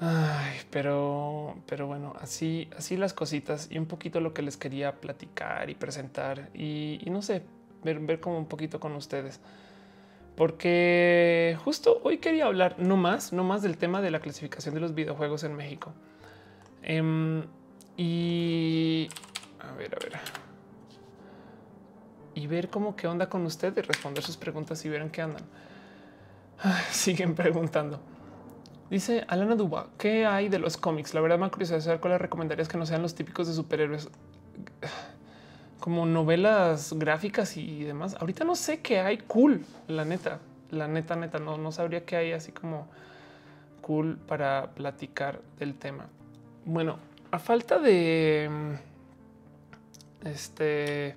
ay, 0.00 0.58
pero, 0.70 1.56
pero 1.66 1.86
bueno, 1.86 2.14
así, 2.20 2.68
así 2.76 2.96
las 2.96 3.14
cositas 3.14 3.68
y 3.70 3.78
un 3.78 3.86
poquito 3.86 4.20
lo 4.20 4.34
que 4.34 4.42
les 4.42 4.56
quería 4.56 5.00
platicar 5.00 5.70
y 5.70 5.74
presentar 5.74 6.50
y, 6.54 7.00
no 7.06 7.22
sé, 7.22 7.42
ver, 7.82 7.98
ver 8.00 8.20
como 8.20 8.38
un 8.38 8.46
poquito 8.46 8.78
con 8.78 8.92
ustedes 8.94 9.40
porque 10.36 11.56
justo 11.64 12.00
hoy 12.04 12.18
quería 12.18 12.44
hablar 12.44 12.78
no 12.78 12.96
más, 12.96 13.32
no 13.32 13.42
más 13.42 13.62
del 13.62 13.78
tema 13.78 14.02
de 14.02 14.10
la 14.10 14.20
clasificación 14.20 14.74
de 14.74 14.80
los 14.80 14.94
videojuegos 14.94 15.44
en 15.44 15.56
México. 15.56 15.94
Em, 16.82 17.42
y 17.96 19.08
a 19.58 19.72
ver, 19.72 19.94
a 19.94 19.98
ver. 19.98 20.45
Y 22.36 22.46
ver 22.46 22.68
cómo 22.68 22.94
qué 22.94 23.08
onda 23.08 23.30
con 23.30 23.46
ustedes, 23.46 23.86
responder 23.86 24.22
sus 24.22 24.36
preguntas 24.36 24.84
y 24.84 24.90
ver 24.90 25.00
en 25.00 25.08
qué 25.08 25.22
andan. 25.22 25.42
siguen 26.90 27.34
preguntando. 27.34 27.98
Dice 28.90 29.24
Alana 29.26 29.56
Duba, 29.56 29.88
¿qué 29.96 30.26
hay 30.26 30.50
de 30.50 30.58
los 30.58 30.76
cómics? 30.76 31.14
La 31.14 31.22
verdad 31.22 31.38
me 31.38 31.50
curiosidad 31.50 31.80
saber 31.80 31.98
cuáles 31.98 32.20
recomendarías 32.20 32.68
que 32.68 32.76
no 32.76 32.84
sean 32.84 33.00
los 33.00 33.14
típicos 33.14 33.48
de 33.48 33.54
superhéroes 33.54 34.10
como 35.80 36.04
novelas 36.04 36.92
gráficas 36.92 37.56
y 37.56 37.84
demás. 37.84 38.16
Ahorita 38.20 38.44
no 38.44 38.54
sé 38.54 38.82
qué 38.82 39.00
hay 39.00 39.16
cool, 39.16 39.64
la 39.88 40.04
neta, 40.04 40.40
la 40.70 40.88
neta, 40.88 41.16
neta, 41.16 41.38
no, 41.38 41.56
no 41.56 41.72
sabría 41.72 42.04
qué 42.04 42.16
hay 42.16 42.32
así 42.32 42.52
como 42.52 42.86
cool 43.80 44.18
para 44.18 44.72
platicar 44.74 45.40
del 45.58 45.74
tema. 45.74 46.06
Bueno, 46.66 46.98
a 47.30 47.38
falta 47.38 47.78
de 47.78 48.78
este 50.22 51.16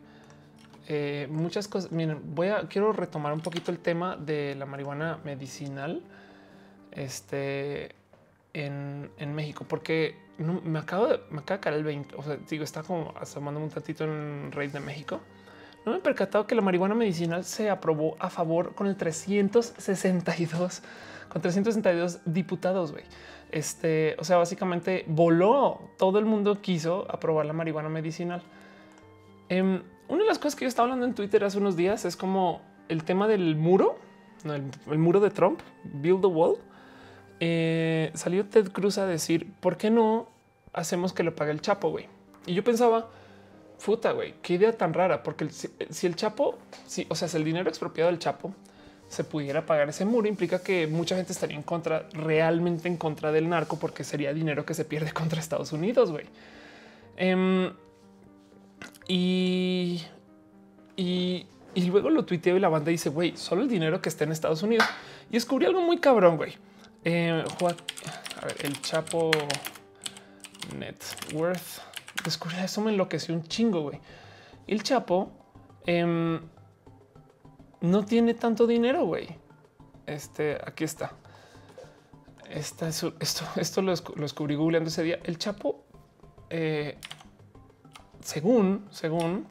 eh, 0.89 1.27
muchas 1.29 1.67
cosas. 1.67 1.91
Miren, 1.91 2.19
voy 2.33 2.47
a 2.47 2.67
quiero 2.67 2.91
retomar 2.91 3.31
un 3.31 3.41
poquito 3.41 3.71
el 3.71 3.77
tema 3.77 4.17
de 4.17 4.55
la 4.55 4.65
marihuana 4.65 5.19
medicinal. 5.23 6.01
este, 6.91 7.95
en, 8.53 9.35
México, 9.35 9.65
porque 9.69 10.15
me 10.39 10.79
acabo 10.79 11.07
de, 11.07 11.19
me 11.29 11.39
acaba 11.39 11.75
el 11.75 11.83
20. 11.83 12.15
O 12.15 12.23
sea, 12.23 12.37
digo, 12.49 12.63
está 12.63 12.81
como 12.81 13.13
asomándome 13.19 13.67
un 13.67 13.71
tantito 13.71 14.03
en 14.03 14.51
Rey 14.51 14.67
de 14.69 14.79
México. 14.79 15.19
No 15.85 15.91
me 15.91 15.99
he 15.99 16.01
percatado 16.01 16.47
que 16.47 16.55
la 16.55 16.61
marihuana 16.61 16.95
medicinal 16.95 17.43
se 17.45 17.69
aprobó 17.69 18.15
a 18.19 18.31
favor 18.31 18.73
con 18.73 18.87
el 18.87 18.97
362, 18.97 20.81
con 21.29 21.41
362 21.41 22.21
diputados. 22.25 22.95
Este, 23.51 24.15
o 24.17 24.23
sea, 24.23 24.37
básicamente 24.37 25.05
voló. 25.07 25.91
Todo 25.99 26.17
el 26.17 26.25
mundo 26.25 26.61
quiso 26.61 27.05
aprobar 27.09 27.45
la 27.45 27.53
marihuana 27.53 27.89
medicinal. 27.89 28.41
Em, 29.47 29.83
una 30.09 30.23
de 30.23 30.27
las 30.27 30.39
cosas 30.39 30.55
que 30.55 30.65
yo 30.65 30.69
estaba 30.69 30.85
hablando 30.85 31.05
en 31.05 31.13
Twitter 31.13 31.43
hace 31.43 31.57
unos 31.57 31.77
días 31.77 32.03
es 32.03 32.17
como 32.17 32.61
el 32.89 33.03
tema 33.03 33.27
del 33.27 33.55
muro, 33.55 33.97
el, 34.43 34.97
muro 34.97 35.19
de 35.19 35.29
Trump, 35.29 35.61
Build 35.83 36.21
the 36.21 36.27
Wall. 36.27 36.57
Eh, 37.39 38.11
salió 38.15 38.45
Ted 38.45 38.71
Cruz 38.71 38.97
a 38.97 39.05
decir, 39.05 39.53
¿por 39.61 39.77
qué 39.77 39.91
no 39.91 40.27
hacemos 40.73 41.13
que 41.13 41.23
lo 41.23 41.35
pague 41.35 41.51
el 41.51 41.61
Chapo, 41.61 41.91
güey? 41.91 42.07
Y 42.47 42.55
yo 42.55 42.63
pensaba, 42.63 43.09
puta, 43.85 44.11
güey, 44.11 44.33
qué 44.41 44.55
idea 44.55 44.75
tan 44.75 44.93
rara, 44.93 45.23
porque 45.23 45.47
si, 45.49 46.07
el 46.07 46.15
Chapo, 46.15 46.57
si, 46.87 47.05
o 47.09 47.15
sea, 47.15 47.27
si 47.27 47.37
el 47.37 47.43
dinero 47.43 47.69
expropiado 47.69 48.09
del 48.09 48.19
Chapo 48.19 48.53
se 49.07 49.23
pudiera 49.23 49.65
pagar 49.65 49.89
ese 49.89 50.05
muro, 50.05 50.27
implica 50.27 50.61
que 50.61 50.87
mucha 50.87 51.15
gente 51.15 51.33
estaría 51.33 51.55
en 51.55 51.63
contra, 51.63 52.07
realmente 52.13 52.87
en 52.87 52.97
contra 52.97 53.31
del 53.31 53.47
narco, 53.47 53.77
porque 53.77 54.03
sería 54.03 54.33
dinero 54.33 54.65
que 54.65 54.73
se 54.73 54.85
pierde 54.85 55.11
contra 55.13 55.39
Estados 55.39 55.71
Unidos, 55.71 56.11
güey. 56.11 56.25
Em, 57.17 57.71
y, 59.07 59.78
y, 60.99 61.45
luego 61.89 62.09
lo 62.09 62.25
tuiteo 62.25 62.57
y 62.57 62.59
la 62.59 62.67
banda 62.67 62.91
dice, 62.91 63.09
güey, 63.09 63.37
solo 63.37 63.61
el 63.61 63.69
dinero 63.69 64.01
que 64.01 64.09
está 64.09 64.25
en 64.25 64.33
Estados 64.33 64.63
Unidos. 64.63 64.85
Y 65.29 65.33
descubrí 65.33 65.65
algo 65.65 65.81
muy 65.81 65.99
cabrón, 65.99 66.35
güey. 66.35 66.57
Eh, 67.05 67.43
a 67.61 68.45
ver, 68.45 68.55
el 68.63 68.81
Chapo 68.81 69.31
Net 70.77 71.01
Worth. 71.33 71.79
Descubrí 72.25 72.57
eso, 72.57 72.81
me 72.81 72.91
enloqueció 72.91 73.33
un 73.33 73.43
chingo, 73.43 73.81
güey. 73.83 73.99
El 74.67 74.83
Chapo 74.83 75.31
em, 75.85 76.41
no 77.79 78.03
tiene 78.03 78.33
tanto 78.33 78.67
dinero, 78.67 79.05
güey. 79.05 79.29
Este, 80.05 80.57
aquí 80.65 80.83
está. 80.83 81.13
esto, 82.49 83.13
esto 83.55 83.81
lo, 83.81 83.93
descubrí 84.17 84.55
googleando 84.55 84.89
ese 84.89 85.03
día. 85.03 85.19
El 85.23 85.37
Chapo, 85.37 85.85
eh, 86.49 86.97
según, 88.21 88.85
según, 88.91 89.47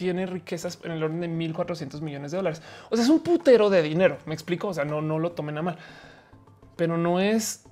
tiene 0.00 0.24
riquezas 0.24 0.78
en 0.82 0.92
el 0.92 1.02
orden 1.02 1.20
de 1.20 1.28
1400 1.28 2.00
millones 2.00 2.30
de 2.30 2.38
dólares. 2.38 2.62
O 2.88 2.96
sea, 2.96 3.04
es 3.04 3.10
un 3.10 3.20
putero 3.20 3.68
de 3.68 3.82
dinero. 3.82 4.16
Me 4.24 4.32
explico. 4.32 4.68
O 4.68 4.72
sea, 4.72 4.86
no, 4.86 5.02
no 5.02 5.18
lo 5.18 5.32
tomen 5.32 5.58
a 5.58 5.62
mal, 5.62 5.76
pero 6.74 6.96
no 6.96 7.20
es, 7.20 7.66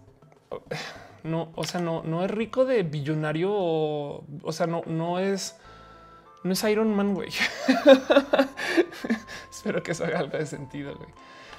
no, 1.22 1.50
o 1.54 1.64
sea, 1.64 1.80
no, 1.80 2.02
no 2.02 2.22
es 2.22 2.30
rico 2.30 2.66
de 2.66 2.82
billonario. 2.82 3.50
O, 3.50 4.24
sea, 4.50 4.66
no, 4.66 4.82
no 4.84 5.18
es, 5.18 5.56
no 6.44 6.52
es 6.52 6.62
Iron 6.64 6.94
Man, 6.94 7.14
güey. 7.14 7.30
Espero 9.50 9.82
que 9.82 9.92
eso 9.92 10.04
haga 10.04 10.18
algo 10.18 10.36
de 10.36 10.44
sentido, 10.44 10.96
güey. 10.96 11.08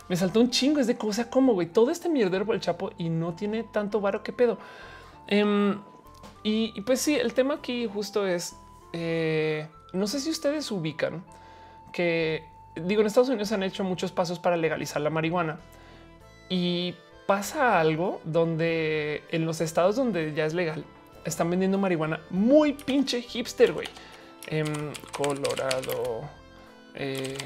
Me 0.07 0.15
saltó 0.15 0.39
un 0.39 0.51
chingo. 0.51 0.79
Es 0.79 0.85
de 0.85 0.97
cosa 0.97 1.31
como, 1.31 1.53
güey, 1.53 1.65
todo 1.65 1.89
este 1.89 2.09
mierdero 2.09 2.45
por 2.45 2.53
el 2.53 2.61
chapo 2.61 2.91
y 2.99 3.09
no 3.09 3.33
tiene 3.33 3.63
tanto 3.63 4.01
varo 4.01 4.21
que 4.21 4.33
pedo. 4.33 4.59
Em, 5.25 5.79
y, 6.43 6.79
pues 6.81 7.01
sí, 7.01 7.15
el 7.15 7.33
tema 7.33 7.55
aquí 7.55 7.89
justo 7.91 8.27
es, 8.27 8.55
eh, 8.93 9.67
no 9.94 10.07
sé 10.07 10.20
si 10.20 10.30
ustedes 10.30 10.72
ubican 10.72 11.24
que, 11.91 12.45
digo, 12.76 13.02
en 13.02 13.07
Estados 13.07 13.30
Unidos 13.30 13.52
han 13.52 13.64
hecho 13.64 13.84
muchos 13.84 14.11
pasos 14.11 14.40
para 14.40 14.57
legalizar 14.57 15.02
la 15.02 15.10
marihuana 15.10 15.60
y 16.49 16.95
pasa 17.28 17.80
algo 17.80 18.22
donde 18.24 19.24
en 19.30 19.45
los 19.45 19.61
estados 19.61 19.95
donde 19.95 20.34
ya 20.34 20.45
es 20.45 20.53
legal 20.53 20.84
están 21.26 21.49
vendiendo 21.49 21.78
marihuana 21.78 22.22
muy 22.30 22.74
pinche 22.74 23.22
hipster, 23.22 23.74
güey. 23.74 23.88
En 24.48 24.91
Colorado. 25.11 26.22
Eh, 26.95 27.38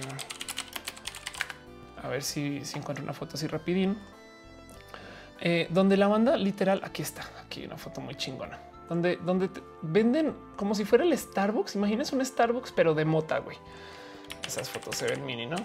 a 2.02 2.07
ver 2.07 2.22
si, 2.22 2.64
si, 2.64 2.78
encuentro 2.78 3.03
una 3.03 3.14
foto 3.14 3.36
así 3.36 3.48
rapidín. 3.48 3.98
Eh, 5.41 5.68
donde 5.70 5.98
la 5.98 6.07
banda 6.07 6.38
literal, 6.38 6.82
aquí 6.84 7.02
está, 7.02 7.30
aquí 7.44 7.65
una 7.65 7.78
foto 7.78 7.99
muy 7.99 8.15
chingona 8.15 8.72
donde, 8.89 9.18
donde 9.18 9.49
venden 9.81 10.34
como 10.55 10.76
si 10.76 10.85
fuera 10.85 11.03
el 11.03 11.18
Starbucks. 11.18 11.76
Imagínese 11.76 12.15
un 12.15 12.26
Starbucks, 12.26 12.72
pero 12.72 12.93
de 12.93 13.05
mota, 13.05 13.39
güey. 13.39 13.57
Esas 14.45 14.69
fotos 14.69 14.97
se 14.97 15.07
ven 15.07 15.26
mini, 15.26 15.45
¿no? 15.45 15.57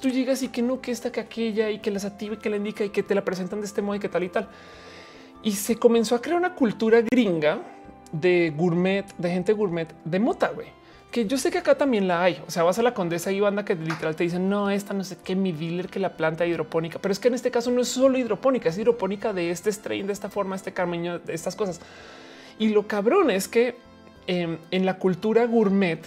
Tú 0.00 0.08
llegas 0.08 0.42
y 0.42 0.48
que 0.48 0.62
no, 0.62 0.80
que 0.80 0.90
esta, 0.92 1.10
que 1.10 1.20
aquella 1.20 1.70
y 1.70 1.80
que 1.80 1.90
las 1.90 2.04
activa 2.04 2.34
y 2.34 2.38
que 2.38 2.48
la 2.48 2.56
indica 2.56 2.84
y 2.84 2.90
que 2.90 3.02
te 3.02 3.14
la 3.14 3.24
presentan 3.24 3.60
de 3.60 3.66
este 3.66 3.82
modo 3.82 3.96
y 3.96 4.00
que 4.00 4.08
tal 4.08 4.22
y 4.22 4.28
tal. 4.28 4.48
Y 5.42 5.52
se 5.52 5.76
comenzó 5.76 6.14
a 6.14 6.22
crear 6.22 6.38
una 6.38 6.54
cultura 6.54 7.00
gringa 7.02 7.58
de 8.12 8.52
gourmet, 8.56 9.04
de 9.18 9.30
gente 9.30 9.52
gourmet 9.52 9.92
de 10.04 10.18
mota, 10.20 10.48
güey. 10.50 10.68
Que 11.10 11.26
yo 11.26 11.36
sé 11.36 11.50
que 11.50 11.58
acá 11.58 11.76
también 11.76 12.08
la 12.08 12.22
hay. 12.22 12.42
O 12.46 12.50
sea, 12.50 12.62
vas 12.62 12.78
a 12.78 12.82
la 12.82 12.94
condesa 12.94 13.32
y 13.32 13.40
banda 13.40 13.64
que 13.64 13.74
literal 13.74 14.16
te 14.16 14.24
dicen, 14.24 14.48
no, 14.48 14.70
esta 14.70 14.94
no 14.94 15.04
sé 15.04 15.18
qué, 15.22 15.34
mi 15.34 15.52
dealer 15.52 15.88
que 15.88 15.98
la 15.98 16.16
planta 16.16 16.46
hidropónica. 16.46 16.98
Pero 17.00 17.12
es 17.12 17.18
que 17.18 17.28
en 17.28 17.34
este 17.34 17.50
caso 17.50 17.70
no 17.70 17.82
es 17.82 17.88
solo 17.88 18.16
hidropónica, 18.16 18.70
es 18.70 18.78
hidropónica 18.78 19.32
de 19.32 19.50
este 19.50 19.70
strain, 19.70 20.06
de 20.06 20.12
esta 20.12 20.30
forma, 20.30 20.56
este 20.56 20.72
carmeño, 20.72 21.18
de 21.18 21.34
estas 21.34 21.54
cosas. 21.54 21.80
Y 22.62 22.68
lo 22.68 22.86
cabrón 22.86 23.32
es 23.32 23.48
que 23.48 23.74
em, 24.28 24.56
en 24.70 24.86
la 24.86 24.96
cultura 24.98 25.46
gourmet 25.46 26.00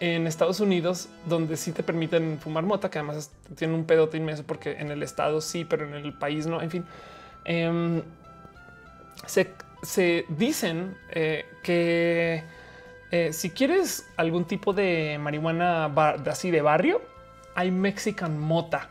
en 0.00 0.26
Estados 0.26 0.58
Unidos, 0.58 1.08
donde 1.24 1.56
sí 1.56 1.70
te 1.70 1.84
permiten 1.84 2.40
fumar 2.40 2.64
mota, 2.64 2.90
que 2.90 2.98
además 2.98 3.30
tiene 3.54 3.74
un 3.74 3.84
pedote 3.84 4.16
inmenso 4.16 4.42
porque 4.42 4.72
en 4.72 4.90
el 4.90 5.04
estado 5.04 5.40
sí, 5.40 5.64
pero 5.64 5.86
en 5.86 5.94
el 5.94 6.12
país 6.12 6.48
no. 6.48 6.60
En 6.60 6.68
fin, 6.68 6.84
em, 7.44 8.02
se, 9.24 10.24
dicen 10.30 10.96
eh, 11.10 11.44
que 11.62 12.42
eh, 13.12 13.32
si 13.32 13.50
quieres 13.50 14.04
algún 14.16 14.46
tipo 14.46 14.72
de 14.72 15.16
marihuana 15.20 15.84
así 16.26 16.50
de 16.50 16.60
barrio, 16.60 17.02
hay 17.54 17.70
Mexican 17.70 18.36
mota. 18.36 18.90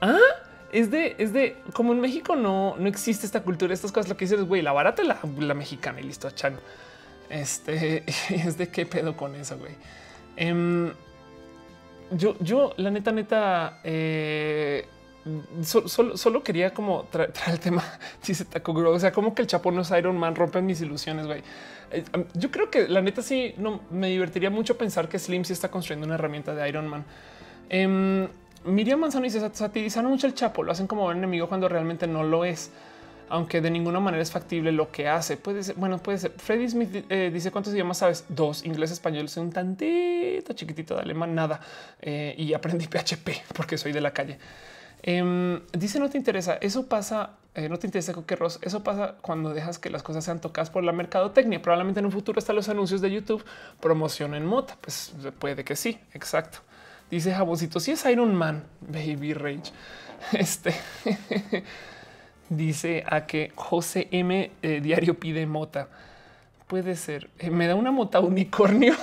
Ah, 0.00 0.16
es 0.72 0.90
de, 0.90 1.16
es 1.18 1.32
de 1.32 1.56
como 1.72 1.92
en 1.92 2.00
México 2.00 2.36
no, 2.36 2.76
no 2.78 2.88
existe 2.88 3.26
esta 3.26 3.42
cultura, 3.42 3.74
estas 3.74 3.92
cosas. 3.92 4.08
Lo 4.08 4.16
que 4.16 4.24
dices 4.24 4.40
es 4.40 4.46
güey, 4.46 4.62
la 4.62 4.72
barata, 4.72 5.02
la, 5.02 5.18
la 5.38 5.54
mexicana 5.54 6.00
y 6.00 6.04
listo, 6.04 6.30
chan. 6.30 6.58
Este 7.28 8.04
es 8.30 8.58
de 8.58 8.68
qué 8.68 8.86
pedo 8.86 9.16
con 9.16 9.34
eso, 9.34 9.58
güey. 9.58 9.72
Em, 10.36 10.92
yo, 12.12 12.36
yo, 12.40 12.74
la 12.76 12.90
neta, 12.90 13.12
neta, 13.12 13.80
eh, 13.84 14.86
solo, 15.62 16.42
quería 16.42 16.72
como 16.74 17.04
traer, 17.10 17.32
el 17.48 17.60
tema. 17.60 17.84
Dice 18.26 18.44
Taco 18.44 18.74
Grow. 18.74 18.92
O 18.92 18.98
sea, 18.98 19.12
como 19.12 19.34
que 19.34 19.42
el 19.42 19.48
Chapo 19.48 19.70
no 19.70 19.82
es 19.82 19.90
Iron 19.90 20.18
Man, 20.18 20.34
rompen 20.34 20.66
mis 20.66 20.80
ilusiones, 20.80 21.26
güey. 21.26 21.42
Eh, 21.90 22.04
yo 22.34 22.50
creo 22.50 22.70
que 22.70 22.88
la 22.88 23.00
neta 23.00 23.22
sí 23.22 23.54
no 23.56 23.80
me 23.90 24.08
divertiría 24.08 24.50
mucho 24.50 24.76
pensar 24.76 25.08
que 25.08 25.18
Slim 25.18 25.44
sí 25.44 25.52
está 25.52 25.70
construyendo 25.70 26.06
una 26.06 26.14
herramienta 26.14 26.54
de 26.54 26.68
Iron 26.68 26.88
Man. 26.88 27.04
Em, 27.68 28.28
Miriam 28.64 29.00
Manzano 29.00 29.24
dice 29.24 29.40
satirizan 29.52 30.06
mucho 30.06 30.26
el 30.26 30.34
Chapo, 30.34 30.62
lo 30.62 30.72
hacen 30.72 30.86
como 30.86 31.06
un 31.06 31.16
enemigo 31.16 31.48
cuando 31.48 31.68
realmente 31.68 32.06
no 32.06 32.22
lo 32.22 32.44
es, 32.44 32.70
aunque 33.30 33.60
de 33.60 33.70
ninguna 33.70 34.00
manera 34.00 34.22
es 34.22 34.30
factible 34.30 34.70
lo 34.72 34.90
que 34.90 35.08
hace. 35.08 35.36
Puede 35.36 35.62
ser, 35.62 35.76
bueno, 35.76 35.98
puede 35.98 36.18
ser. 36.18 36.32
Freddy 36.32 36.68
Smith 36.68 37.06
eh, 37.08 37.30
dice 37.32 37.50
cuántos 37.50 37.72
idiomas 37.72 37.98
sabes? 37.98 38.26
Dos, 38.28 38.64
inglés, 38.66 38.90
español, 38.90 39.28
soy 39.28 39.44
un 39.44 39.52
tantito 39.52 40.52
chiquitito 40.52 40.94
de 40.94 41.02
alemán, 41.02 41.34
nada. 41.34 41.60
Eh, 42.00 42.34
y 42.36 42.52
aprendí 42.52 42.86
PHP 42.86 43.54
porque 43.54 43.78
soy 43.78 43.92
de 43.92 44.00
la 44.00 44.12
calle. 44.12 44.38
Em, 45.02 45.60
dice 45.72 45.98
no 45.98 46.10
te 46.10 46.18
interesa. 46.18 46.58
Eso 46.60 46.86
pasa, 46.86 47.30
eh, 47.54 47.68
no 47.68 47.78
te 47.78 47.86
interesa 47.86 48.12
que 48.26 48.36
Ross. 48.36 48.58
Eso 48.60 48.82
pasa 48.82 49.14
cuando 49.22 49.54
dejas 49.54 49.78
que 49.78 49.88
las 49.88 50.02
cosas 50.02 50.24
sean 50.24 50.40
tocadas 50.40 50.68
por 50.68 50.84
la 50.84 50.92
mercadotecnia. 50.92 51.62
Probablemente 51.62 52.00
en 52.00 52.06
un 52.06 52.12
futuro 52.12 52.38
están 52.38 52.56
los 52.56 52.68
anuncios 52.68 53.00
de 53.00 53.10
YouTube 53.10 53.42
promocionen 53.80 54.44
mota. 54.44 54.76
Pues 54.80 55.14
puede 55.38 55.64
que 55.64 55.76
sí, 55.76 55.98
exacto. 56.12 56.58
Dice 57.10 57.32
Jaboncito, 57.32 57.80
si 57.80 57.90
es 57.90 58.04
Iron 58.06 58.34
Man, 58.34 58.64
Baby 58.80 59.34
Rage. 59.34 59.72
Este 60.32 60.74
dice 62.50 63.04
a 63.08 63.26
que 63.26 63.52
José 63.54 64.08
M 64.10 64.50
eh, 64.62 64.80
diario 64.82 65.18
pide 65.18 65.46
mota. 65.46 65.88
Puede 66.66 66.94
ser. 66.94 67.30
Eh, 67.38 67.50
me 67.50 67.66
da 67.66 67.74
una 67.74 67.90
mota 67.90 68.20
unicornio. 68.20 68.94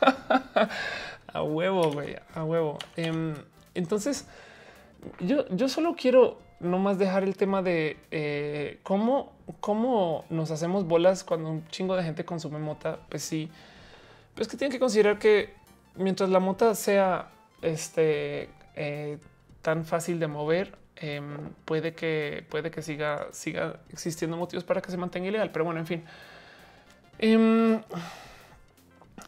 a 1.32 1.42
huevo, 1.42 1.92
güey, 1.92 2.16
a 2.34 2.44
huevo. 2.44 2.78
Em, 2.96 3.34
entonces, 3.74 4.26
yo, 5.20 5.48
yo 5.48 5.68
solo 5.68 5.94
quiero 5.94 6.38
nomás 6.58 6.98
dejar 6.98 7.22
el 7.22 7.36
tema 7.36 7.62
de 7.62 7.96
eh, 8.10 8.80
cómo, 8.82 9.32
cómo 9.60 10.24
nos 10.30 10.50
hacemos 10.50 10.86
bolas 10.86 11.24
cuando 11.24 11.48
un 11.48 11.66
chingo 11.68 11.96
de 11.96 12.02
gente 12.02 12.24
consume 12.24 12.58
mota. 12.58 12.98
Pues 13.08 13.22
sí, 13.22 13.48
pues 14.34 14.48
que 14.48 14.56
tienen 14.56 14.72
que 14.72 14.80
considerar 14.80 15.18
que 15.18 15.54
mientras 15.96 16.30
la 16.30 16.40
mota 16.40 16.74
sea 16.74 17.28
este, 17.62 18.48
eh, 18.74 19.18
tan 19.62 19.84
fácil 19.84 20.18
de 20.20 20.26
mover, 20.26 20.76
em, 20.96 21.50
puede 21.64 21.94
que 21.94 22.44
puede 22.50 22.70
que 22.70 22.82
siga, 22.82 23.28
siga 23.32 23.80
existiendo 23.90 24.36
motivos 24.36 24.64
para 24.64 24.80
que 24.80 24.90
se 24.90 24.96
mantenga 24.96 25.28
ilegal. 25.28 25.50
Pero 25.52 25.64
bueno, 25.64 25.80
en 25.80 25.86
fin. 25.86 26.04
Em, 27.18 27.80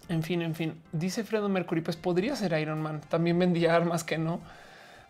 en 0.09 0.23
fin, 0.23 0.43
en 0.43 0.55
fin, 0.55 0.81
dice 0.93 1.25
Fredo 1.25 1.49
Mercury, 1.49 1.81
pues 1.81 1.97
podría 1.97 2.37
ser 2.37 2.59
Iron 2.59 2.83
Man. 2.83 3.01
También 3.09 3.39
vendía 3.39 3.75
armas 3.75 4.05
que 4.05 4.19
no. 4.19 4.41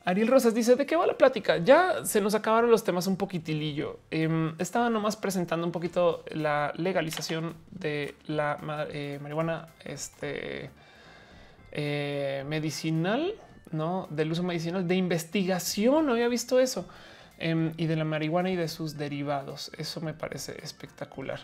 Ariel 0.05 0.29
Rosas 0.29 0.53
dice 0.55 0.75
de 0.75 0.85
qué 0.85 0.97
va 0.97 1.07
la 1.07 1.17
plática. 1.17 1.59
Ya 1.59 2.05
se 2.05 2.21
nos 2.21 2.35
acabaron 2.35 2.71
los 2.71 2.83
temas 2.83 3.07
un 3.07 3.17
poquitilillo. 3.17 4.01
Eh, 4.11 4.53
estaba 4.59 4.91
nomás 4.91 5.17
presentando 5.17 5.65
un 5.65 5.73
poquito 5.73 6.25
la 6.31 6.73
legalización 6.77 7.55
de 7.71 8.17
la 8.27 8.59
eh, 8.91 9.19
marihuana 9.23 9.69
este, 9.85 10.71
eh, 11.73 12.45
medicinal, 12.47 13.35
no 13.71 14.07
del 14.11 14.33
uso 14.33 14.43
medicinal 14.43 14.87
de 14.87 14.95
investigación. 14.95 16.07
No 16.07 16.13
había 16.13 16.29
visto 16.29 16.61
eso 16.61 16.87
em, 17.39 17.73
y 17.77 17.87
de 17.87 17.97
la 17.97 18.05
marihuana 18.05 18.51
y 18.51 18.57
de 18.57 18.69
sus 18.69 18.97
derivados. 18.97 19.73
Eso 19.77 20.01
me 20.01 20.15
parece 20.15 20.57
espectacular. 20.63 21.41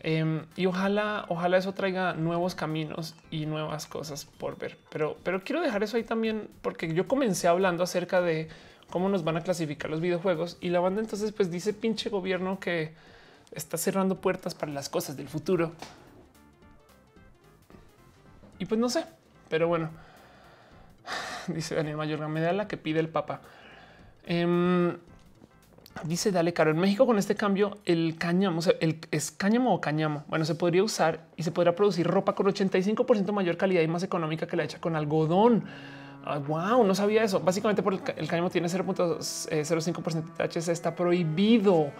Em, 0.00 0.44
y 0.56 0.66
ojalá, 0.66 1.24
ojalá 1.28 1.56
eso 1.56 1.72
traiga 1.74 2.12
nuevos 2.12 2.54
caminos 2.54 3.14
y 3.30 3.46
nuevas 3.46 3.86
cosas 3.86 4.24
por 4.24 4.58
ver. 4.58 4.78
Pero, 4.90 5.16
pero 5.22 5.42
quiero 5.42 5.62
dejar 5.62 5.82
eso 5.82 5.96
ahí 5.96 6.04
también, 6.04 6.48
porque 6.62 6.92
yo 6.92 7.08
comencé 7.08 7.48
hablando 7.48 7.82
acerca 7.82 8.20
de 8.20 8.48
cómo 8.90 9.08
nos 9.08 9.24
van 9.24 9.36
a 9.36 9.40
clasificar 9.40 9.90
los 9.90 10.00
videojuegos 10.00 10.58
y 10.60 10.68
la 10.68 10.80
banda 10.80 11.00
entonces 11.00 11.32
pues 11.32 11.50
dice 11.50 11.72
pinche 11.72 12.08
gobierno 12.08 12.60
que 12.60 12.94
está 13.50 13.76
cerrando 13.76 14.20
puertas 14.20 14.54
para 14.54 14.72
las 14.72 14.88
cosas 14.88 15.16
del 15.16 15.28
futuro. 15.28 15.72
Y 18.58 18.66
pues 18.66 18.80
no 18.80 18.88
sé, 18.88 19.04
pero 19.48 19.68
bueno, 19.68 19.90
dice 21.48 21.74
Daniel 21.74 21.96
Mayorga, 21.96 22.28
me 22.28 22.40
da 22.40 22.52
la 22.52 22.68
que 22.68 22.76
pide 22.76 23.00
el 23.00 23.08
Papa. 23.08 23.40
Em, 24.24 24.96
Dice 26.04 26.30
Dale 26.30 26.52
Caro, 26.52 26.70
en 26.70 26.78
México 26.78 27.06
con 27.06 27.18
este 27.18 27.34
cambio 27.34 27.78
el 27.84 28.16
cáñamo, 28.18 28.60
el 28.80 28.98
es 29.10 29.30
cáñamo 29.30 29.74
o 29.74 29.80
cañamo. 29.80 30.24
Bueno, 30.28 30.44
se 30.44 30.54
podría 30.54 30.82
usar 30.82 31.20
y 31.36 31.42
se 31.42 31.52
podrá 31.52 31.74
producir 31.74 32.06
ropa 32.06 32.34
con 32.34 32.46
85% 32.46 33.32
mayor 33.32 33.56
calidad 33.56 33.80
y 33.80 33.88
más 33.88 34.02
económica 34.02 34.46
que 34.46 34.56
la 34.56 34.64
hecha 34.64 34.78
con 34.78 34.94
algodón. 34.94 35.64
wow, 36.46 36.84
no 36.84 36.94
sabía 36.94 37.24
eso. 37.24 37.40
Básicamente 37.40 37.82
por 37.82 37.94
el, 37.94 38.28
cáñamo 38.28 38.50
tiene 38.50 38.68
0.05% 38.68 40.36
de 40.36 40.48
THC, 40.48 40.68
está 40.68 40.94
prohibido. 40.94 41.90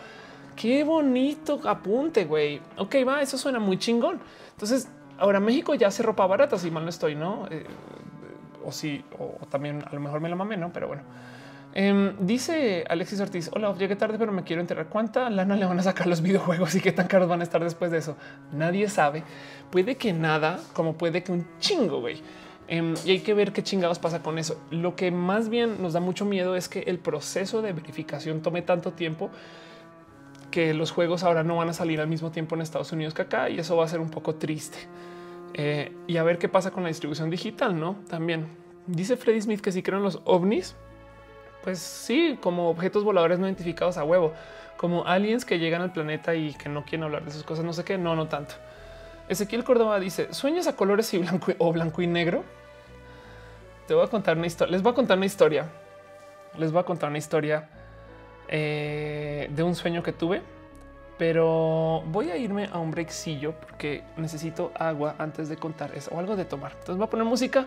Qué 0.54 0.84
bonito 0.84 1.60
apunte, 1.64 2.26
güey. 2.26 2.60
Ok, 2.76 2.96
va, 3.06 3.22
eso 3.22 3.38
suena 3.38 3.58
muy 3.58 3.78
chingón. 3.78 4.20
Entonces, 4.52 4.88
ahora 5.18 5.40
México 5.40 5.74
ya 5.74 5.88
hace 5.88 6.02
ropa 6.02 6.26
barata, 6.26 6.58
si 6.58 6.70
mal 6.70 6.84
no 6.84 6.90
estoy, 6.90 7.14
¿no? 7.14 7.46
Eh, 7.50 7.64
o 8.64 8.72
sí, 8.72 9.04
o 9.18 9.46
también 9.46 9.82
a 9.86 9.94
lo 9.94 10.00
mejor 10.00 10.20
me 10.20 10.28
la 10.28 10.36
mamé, 10.36 10.56
¿no? 10.56 10.72
Pero 10.72 10.88
bueno. 10.88 11.02
Em, 11.78 12.14
dice 12.20 12.84
Alexis 12.88 13.20
Ortiz, 13.20 13.50
hola, 13.52 13.74
llegué 13.74 13.96
tarde, 13.96 14.16
pero 14.18 14.32
me 14.32 14.44
quiero 14.44 14.62
enterar 14.62 14.86
cuánta 14.86 15.28
lana 15.28 15.56
le 15.56 15.66
van 15.66 15.78
a 15.78 15.82
sacar 15.82 16.06
los 16.06 16.22
videojuegos 16.22 16.74
y 16.74 16.80
qué 16.80 16.90
tan 16.90 17.06
caros 17.06 17.28
van 17.28 17.40
a 17.40 17.42
estar 17.42 17.62
después 17.62 17.90
de 17.90 17.98
eso. 17.98 18.16
Nadie 18.50 18.88
sabe. 18.88 19.24
Puede 19.70 19.96
que 19.96 20.14
nada, 20.14 20.58
como 20.72 20.94
puede 20.94 21.22
que 21.22 21.32
un 21.32 21.46
chingo, 21.60 22.00
güey. 22.00 22.22
Em, 22.68 22.94
y 23.04 23.10
hay 23.10 23.20
que 23.20 23.34
ver 23.34 23.52
qué 23.52 23.62
chingados 23.62 23.98
pasa 23.98 24.22
con 24.22 24.38
eso. 24.38 24.58
Lo 24.70 24.96
que 24.96 25.10
más 25.10 25.50
bien 25.50 25.82
nos 25.82 25.92
da 25.92 26.00
mucho 26.00 26.24
miedo 26.24 26.56
es 26.56 26.68
que 26.70 26.80
el 26.80 26.98
proceso 26.98 27.60
de 27.60 27.74
verificación 27.74 28.40
tome 28.40 28.62
tanto 28.62 28.92
tiempo 28.92 29.30
que 30.50 30.74
los 30.74 30.90
juegos 30.90 31.22
ahora 31.22 31.42
no 31.42 31.56
van 31.56 31.68
a 31.68 31.72
salir 31.72 32.00
al 32.00 32.08
mismo 32.08 32.30
tiempo 32.30 32.54
en 32.54 32.62
Estados 32.62 32.92
Unidos 32.92 33.14
que 33.14 33.22
acá 33.22 33.50
y 33.50 33.58
eso 33.58 33.76
va 33.76 33.84
a 33.84 33.88
ser 33.88 34.00
un 34.00 34.10
poco 34.10 34.34
triste. 34.36 34.78
Eh, 35.54 35.92
y 36.06 36.16
a 36.16 36.22
ver 36.22 36.38
qué 36.38 36.48
pasa 36.48 36.70
con 36.70 36.82
la 36.82 36.88
distribución 36.88 37.30
digital, 37.30 37.78
¿no? 37.78 37.96
También 38.08 38.46
dice 38.86 39.16
Freddy 39.16 39.40
Smith 39.40 39.60
que 39.60 39.72
si 39.72 39.82
creen 39.82 40.02
los 40.02 40.20
ovnis, 40.24 40.76
pues 41.62 41.78
sí, 41.78 42.38
como 42.40 42.68
objetos 42.68 43.04
voladores 43.04 43.38
no 43.38 43.46
identificados 43.46 43.96
a 43.96 44.04
huevo, 44.04 44.32
como 44.76 45.06
aliens 45.06 45.44
que 45.44 45.58
llegan 45.58 45.82
al 45.82 45.92
planeta 45.92 46.34
y 46.34 46.54
que 46.54 46.68
no 46.68 46.84
quieren 46.84 47.04
hablar 47.04 47.24
de 47.24 47.30
sus 47.30 47.42
cosas, 47.42 47.64
no 47.64 47.72
sé 47.72 47.84
qué, 47.84 47.98
no, 47.98 48.14
no 48.14 48.28
tanto. 48.28 48.54
Ezequiel 49.28 49.64
Córdoba 49.64 49.98
dice, 49.98 50.32
¿sueñas 50.32 50.66
a 50.68 50.76
colores 50.76 51.12
y 51.14 51.18
blanco 51.18 51.52
o 51.58 51.72
blanco 51.72 52.02
y 52.02 52.06
negro? 52.06 52.44
Te 53.88 53.94
voy 53.94 54.04
a 54.04 54.08
contar 54.08 54.36
una 54.36 54.46
historia, 54.46 54.72
les 54.72 54.82
voy 54.82 54.92
a 54.92 54.94
contar 54.94 55.16
una 55.16 55.26
historia, 55.26 55.66
les 56.58 56.70
voy 56.70 56.80
a 56.80 56.84
contar 56.84 57.08
una 57.08 57.18
historia 57.18 57.68
eh, 58.48 59.48
de 59.50 59.62
un 59.62 59.74
sueño 59.74 60.02
que 60.02 60.12
tuve, 60.12 60.42
pero 61.18 62.02
voy 62.06 62.30
a 62.30 62.36
irme 62.36 62.68
a 62.72 62.78
un 62.78 62.90
breakcillo 62.90 63.52
porque 63.52 64.02
necesito 64.16 64.72
agua 64.78 65.14
antes 65.18 65.48
de 65.48 65.56
contar 65.56 65.92
eso 65.94 66.10
o 66.14 66.18
algo 66.18 66.36
de 66.36 66.44
tomar. 66.44 66.72
Entonces 66.72 66.96
voy 66.96 67.06
a 67.06 67.10
poner 67.10 67.26
música 67.26 67.66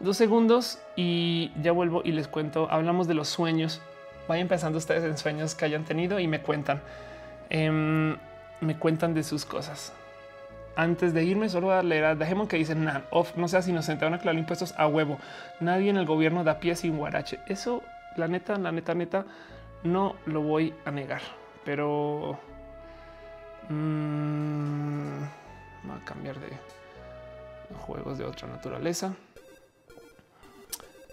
dos 0.00 0.16
segundos 0.16 0.78
y 0.96 1.52
ya 1.60 1.72
vuelvo 1.72 2.02
y 2.04 2.12
les 2.12 2.28
cuento. 2.28 2.68
Hablamos 2.70 3.08
de 3.08 3.14
los 3.14 3.28
sueños. 3.28 3.80
Vayan 4.26 4.48
pensando 4.48 4.78
ustedes 4.78 5.04
en 5.04 5.16
sueños 5.16 5.54
que 5.54 5.64
hayan 5.64 5.84
tenido 5.84 6.18
y 6.18 6.26
me 6.28 6.40
cuentan. 6.40 6.80
Em, 7.50 8.16
me 8.60 8.76
cuentan 8.78 9.14
de 9.14 9.22
sus 9.22 9.44
cosas. 9.44 9.92
Antes 10.76 11.12
de 11.12 11.24
irme, 11.24 11.48
solo 11.48 11.72
a 11.72 11.82
leer 11.82 12.04
a 12.04 12.14
Dejemos 12.14 12.46
que 12.46 12.56
dicen 12.56 12.84
nah, 12.84 13.00
off, 13.10 13.36
no 13.36 13.48
seas 13.48 13.66
inocente, 13.66 14.04
van 14.04 14.14
a 14.14 14.16
aclarar 14.18 14.38
impuestos 14.38 14.74
a 14.76 14.86
huevo. 14.86 15.18
Nadie 15.60 15.90
en 15.90 15.96
el 15.96 16.06
gobierno 16.06 16.44
da 16.44 16.60
pie 16.60 16.76
sin 16.76 16.96
guarache. 16.98 17.40
Eso, 17.46 17.82
la 18.16 18.28
neta, 18.28 18.56
la 18.58 18.70
neta, 18.70 18.94
neta, 18.94 19.24
no 19.84 20.16
lo 20.26 20.40
voy 20.40 20.74
a 20.84 20.90
negar, 20.90 21.22
pero 21.64 22.38
mmm, 23.68 25.22
a 25.22 26.04
cambiar 26.04 26.38
de 26.38 26.48
juegos 27.86 28.18
de 28.18 28.24
otra 28.24 28.48
naturaleza 28.48 29.14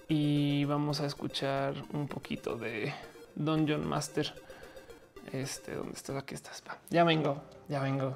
y 0.07 0.65
vamos 0.65 1.01
a 1.01 1.05
escuchar 1.05 1.73
un 1.93 2.07
poquito 2.07 2.55
de 2.55 2.93
Dungeon 3.35 3.87
Master. 3.87 4.33
Este, 5.31 5.75
¿dónde 5.75 5.93
estás? 5.93 6.15
Aquí 6.15 6.35
estás. 6.35 6.63
Ya 6.89 7.03
vengo, 7.03 7.41
ya 7.67 7.81
vengo. 7.81 8.15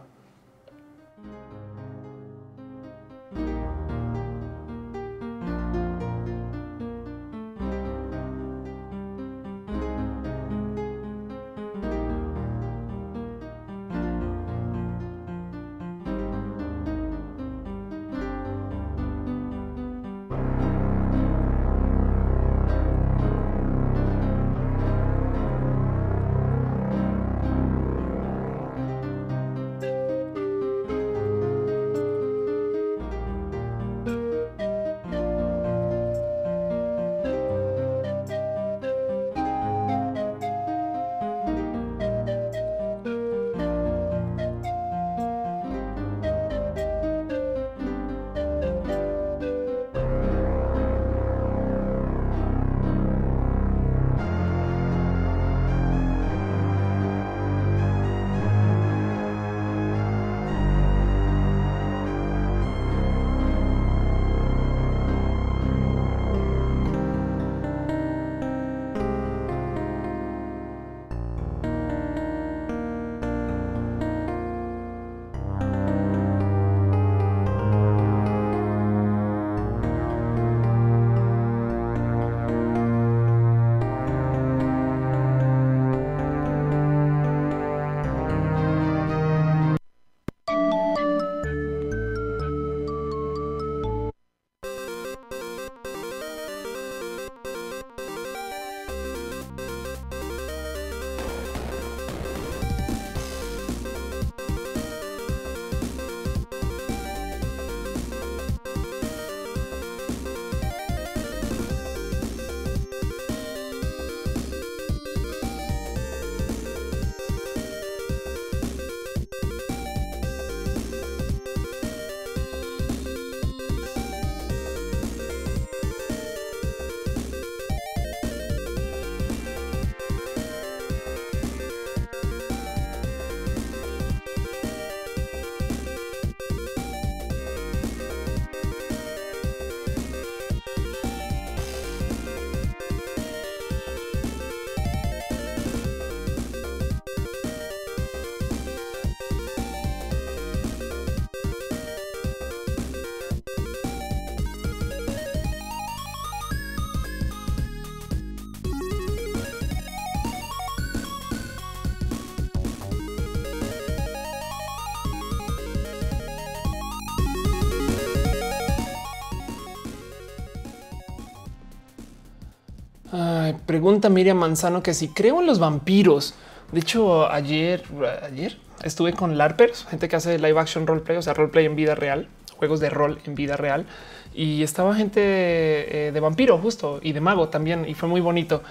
Pregunta 173.69 174.09
Miriam 174.09 174.37
Manzano 174.37 174.81
que 174.81 174.95
si 174.95 175.09
creo 175.09 175.41
en 175.41 175.45
los 175.45 175.59
vampiros. 175.59 176.33
De 176.71 176.79
hecho, 176.79 177.31
ayer, 177.31 177.83
ayer 178.23 178.57
estuve 178.83 179.13
con 179.13 179.37
LARPers, 179.37 179.85
gente 179.85 180.07
que 180.07 180.15
hace 180.15 180.39
live 180.39 180.59
action 180.59 180.87
roleplay, 180.87 181.17
o 181.17 181.21
sea, 181.21 181.35
roleplay 181.35 181.67
en 181.67 181.75
vida 181.75 181.93
real, 181.93 182.27
juegos 182.57 182.79
de 182.79 182.89
rol 182.89 183.19
en 183.25 183.35
vida 183.35 183.57
real. 183.57 183.85
Y 184.33 184.63
estaba 184.63 184.95
gente 184.95 185.21
eh, 185.21 186.11
de 186.11 186.19
vampiro 186.19 186.57
justo 186.57 186.99
y 187.03 187.11
de 187.11 187.21
mago 187.21 187.49
también. 187.49 187.87
Y 187.87 187.93
fue 187.93 188.09
muy 188.09 188.21
bonito. 188.21 188.63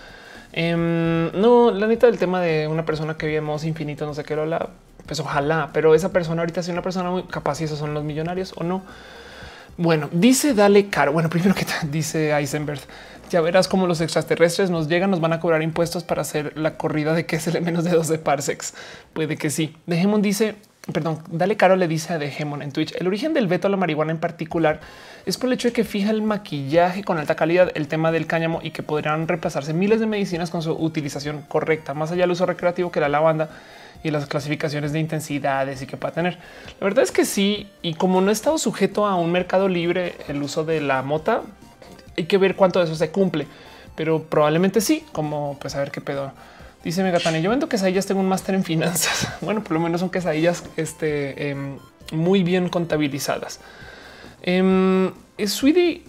Em, 0.53 1.31
no, 1.41 1.71
la 1.71 1.87
neta 1.87 2.09
del 2.09 2.19
tema 2.19 2.41
de 2.41 2.67
una 2.67 2.85
persona 2.85 3.17
que 3.17 3.37
en 3.37 3.49
infinito, 3.63 4.05
no 4.05 4.15
sé 4.15 4.25
qué, 4.25 4.35
la 4.35 4.71
pues 5.07 5.21
ojalá, 5.21 5.71
pero 5.73 5.95
esa 5.95 6.13
persona 6.13 6.43
ahorita 6.43 6.59
es 6.59 6.69
una 6.69 6.83
persona 6.83 7.09
muy 7.09 7.23
capaz 7.23 7.61
y 7.61 7.65
esos 7.65 7.79
son 7.79 7.95
los 7.95 8.03
millonarios 8.03 8.53
o 8.57 8.65
no. 8.65 8.83
Bueno, 9.77 10.09
dice 10.11 10.55
dale 10.55 10.89
caro. 10.89 11.13
Bueno, 11.13 11.31
primero 11.31 11.55
que 11.55 11.65
dice 11.89 12.33
Eisenberg, 12.33 12.81
ya 13.29 13.41
verás 13.41 13.69
cómo 13.69 13.87
los 13.87 14.01
extraterrestres 14.01 14.71
nos 14.71 14.89
llegan, 14.89 15.11
nos 15.11 15.21
van 15.21 15.33
a 15.33 15.41
cobrar 15.41 15.63
impuestos 15.63 16.05
para 16.05 16.23
hacer 16.23 16.57
la 16.57 16.77
corrida 16.77 17.15
de 17.15 17.27
que 17.27 17.37
es 17.37 17.47
el 17.49 17.63
menos 17.63 17.85
de 17.85 17.91
12 17.91 18.19
parsecs. 18.19 18.75
Puede 19.13 19.37
que 19.37 19.51
sí. 19.51 19.75
Dejemon 19.87 20.23
dice, 20.23 20.57
perdón, 20.93 21.21
dale 21.31 21.57
caro 21.57 21.77
le 21.77 21.89
dice 21.89 22.15
a 22.15 22.19
Dejemon 22.19 22.63
en 22.63 22.73
Twitch. 22.73 22.95
El 22.97 23.07
origen 23.07 23.35
del 23.35 23.47
veto 23.47 23.67
a 23.67 23.71
la 23.71 23.77
marihuana 23.77 24.13
en 24.13 24.19
particular 24.19 24.81
es 25.27 25.37
por 25.37 25.49
el 25.49 25.55
hecho 25.55 25.69
de 25.69 25.73
que 25.73 25.85
fija 25.85 26.11
el 26.11 26.23
maquillaje 26.23 27.05
con 27.05 27.19
alta 27.19 27.35
calidad, 27.35 27.71
el 27.75 27.89
tema 27.89 28.13
del 28.13 28.27
cáñamo 28.27 28.61
y 28.63 28.71
que 28.71 28.83
podrían 28.83 29.29
reemplazarse 29.29 29.75
miles 29.75 30.01
de 30.01 30.07
medicinas 30.07 30.51
con 30.51 30.63
su 30.63 30.73
utilización 30.73 31.43
correcta, 31.43 31.95
más 31.95 32.11
allá 32.11 32.23
del 32.23 32.31
uso 32.31 32.47
recreativo 32.47 32.91
que 32.91 33.01
la 33.01 33.09
lavanda 33.09 33.51
y 34.03 34.11
las 34.11 34.27
clasificaciones 34.27 34.93
de 34.93 35.01
intensidades 35.01 35.83
y 35.83 35.87
que 35.87 35.97
pueda 35.97 36.15
tener. 36.15 36.39
La 36.81 36.85
verdad 36.85 37.05
es 37.05 37.11
que 37.11 37.25
sí, 37.25 37.69
y 37.83 37.95
como 37.95 38.21
no 38.21 38.31
he 38.31 38.33
estado 38.33 38.59
sujeto 38.59 39.07
a 39.07 39.17
un 39.17 39.33
mercado 39.33 39.69
libre 39.69 40.15
el 40.29 40.43
uso 40.43 40.65
de 40.65 40.81
la 40.81 41.03
mota, 41.03 41.43
hay 42.19 42.25
que 42.25 42.39
ver 42.39 42.57
cuánto 42.57 42.79
de 42.79 42.85
eso 42.87 42.95
se 42.95 43.11
cumple, 43.11 43.47
pero 43.95 44.23
probablemente 44.23 44.81
sí, 44.81 45.05
como 45.13 45.57
pues 45.61 45.75
a 45.75 45.79
ver 45.81 45.91
qué 45.91 46.01
pedo. 46.01 46.33
Dice 46.85 47.03
Megatani, 47.03 47.43
yo 47.43 47.51
vendo 47.51 47.69
quesadillas, 47.69 48.07
tengo 48.07 48.21
un 48.21 48.29
máster 48.29 48.55
en 48.55 48.65
finanzas. 48.65 49.29
Bueno, 49.41 49.63
por 49.63 49.73
lo 49.73 49.81
menos 49.81 50.01
son 50.01 50.11
quesadillas 50.11 50.65
este, 50.77 51.51
em, 51.51 51.79
muy 52.13 52.43
bien 52.43 52.69
contabilizadas. 52.69 53.61
Eh, 54.43 55.11
Sweetie 55.47 56.05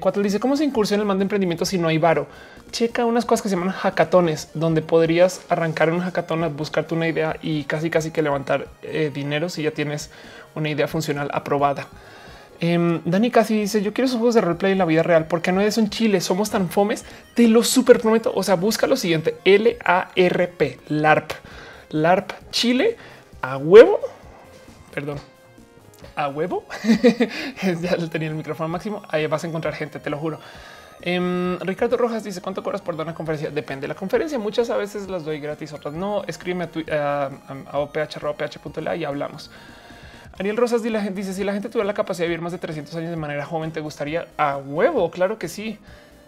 4 0.00 0.20
eh, 0.20 0.24
dice 0.24 0.40
cómo 0.40 0.56
se 0.56 0.64
incursiona 0.64 1.02
el 1.02 1.06
mando 1.06 1.20
de 1.20 1.24
emprendimiento 1.24 1.64
si 1.64 1.78
no 1.78 1.88
hay 1.88 1.98
varo. 1.98 2.26
Checa 2.70 3.04
unas 3.04 3.26
cosas 3.26 3.42
que 3.42 3.48
se 3.50 3.56
llaman 3.56 3.70
hackatones, 3.70 4.48
donde 4.54 4.80
podrías 4.80 5.42
arrancar 5.50 5.90
un 5.90 6.00
hackatón, 6.00 6.56
buscarte 6.56 6.94
una 6.94 7.06
idea 7.06 7.36
y 7.42 7.64
casi 7.64 7.90
casi 7.90 8.10
que 8.10 8.22
levantar 8.22 8.68
eh, 8.82 9.10
dinero 9.12 9.50
si 9.50 9.62
ya 9.62 9.72
tienes 9.72 10.10
una 10.54 10.70
idea 10.70 10.88
funcional 10.88 11.30
aprobada. 11.34 11.86
Em, 12.62 13.00
Dani 13.04 13.32
casi 13.32 13.58
dice 13.58 13.82
yo 13.82 13.92
quiero 13.92 14.06
esos 14.06 14.18
juegos 14.18 14.36
de 14.36 14.40
roleplay 14.40 14.70
en 14.70 14.78
la 14.78 14.84
vida 14.84 15.02
real 15.02 15.26
porque 15.26 15.50
no 15.50 15.60
es 15.60 15.78
en 15.78 15.90
Chile. 15.90 16.20
Somos 16.20 16.48
tan 16.48 16.70
fomes. 16.70 17.04
Te 17.34 17.48
lo 17.48 17.64
super 17.64 17.98
prometo. 17.98 18.32
O 18.36 18.44
sea, 18.44 18.54
busca 18.54 18.86
lo 18.86 18.96
siguiente: 18.96 19.36
L 19.44 19.76
A 19.84 20.10
R 20.14 20.46
P 20.46 20.78
LARP, 20.86 21.32
LARP 21.90 22.30
Chile 22.52 22.96
a 23.40 23.56
huevo. 23.56 23.98
Perdón, 24.94 25.18
a 26.14 26.28
huevo. 26.28 26.64
ya 27.80 27.96
tenía 28.08 28.28
el 28.28 28.36
micrófono 28.36 28.68
máximo. 28.68 29.02
Ahí 29.08 29.26
vas 29.26 29.42
a 29.42 29.48
encontrar 29.48 29.74
gente, 29.74 29.98
te 29.98 30.08
lo 30.08 30.18
juro. 30.18 30.38
Em, 31.00 31.58
Ricardo 31.58 31.96
Rojas 31.96 32.22
dice 32.22 32.40
cuánto 32.40 32.62
cobras 32.62 32.80
por 32.80 32.96
dar 32.96 33.06
una 33.06 33.14
conferencia. 33.16 33.50
Depende 33.50 33.82
de 33.82 33.88
la 33.88 33.96
conferencia. 33.96 34.38
Muchas 34.38 34.70
a 34.70 34.76
veces 34.76 35.08
las 35.08 35.24
doy 35.24 35.40
gratis, 35.40 35.72
otras 35.72 35.94
no. 35.94 36.22
Escríbeme 36.28 36.68
a, 36.92 37.28
a, 37.72 37.78
oph.ph.la 37.80 38.94
y 38.94 39.04
hablamos. 39.04 39.50
Ariel 40.38 40.56
Rosas 40.56 40.82
dice 40.82 41.34
si 41.34 41.44
la 41.44 41.52
gente 41.52 41.68
tuviera 41.68 41.86
la 41.86 41.94
capacidad 41.94 42.24
de 42.24 42.28
vivir 42.30 42.40
más 42.40 42.52
de 42.52 42.58
300 42.58 42.94
años 42.96 43.10
de 43.10 43.16
manera 43.16 43.44
joven, 43.44 43.70
¿te 43.70 43.80
gustaría 43.80 44.28
a 44.36 44.56
huevo? 44.56 45.10
Claro 45.10 45.38
que 45.38 45.48
sí. 45.48 45.78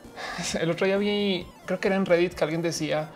El 0.60 0.70
otro 0.70 0.86
día 0.86 0.96
vi, 0.96 1.46
creo 1.66 1.80
que 1.80 1.88
era 1.88 1.96
en 1.96 2.06
Reddit 2.06 2.34
que 2.34 2.44
alguien 2.44 2.62
decía 2.62 3.08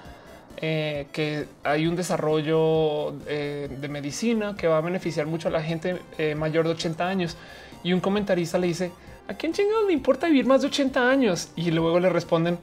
eh, 0.60 1.06
que 1.12 1.46
hay 1.62 1.86
un 1.86 1.94
desarrollo 1.94 3.14
eh, 3.26 3.68
de 3.70 3.88
medicina 3.88 4.56
que 4.56 4.66
va 4.66 4.78
a 4.78 4.80
beneficiar 4.80 5.26
mucho 5.26 5.48
a 5.48 5.50
la 5.50 5.62
gente 5.62 5.98
eh, 6.16 6.34
mayor 6.34 6.64
de 6.66 6.72
80 6.72 7.06
años. 7.06 7.36
Y 7.84 7.92
un 7.92 8.00
comentarista 8.00 8.58
le 8.58 8.66
dice, 8.66 8.90
¿a 9.28 9.34
quién 9.34 9.52
chingados 9.52 9.86
le 9.86 9.92
importa 9.92 10.26
vivir 10.26 10.46
más 10.46 10.62
de 10.62 10.68
80 10.68 11.08
años? 11.08 11.50
Y 11.54 11.70
luego 11.70 12.00
le 12.00 12.08
responden 12.08 12.58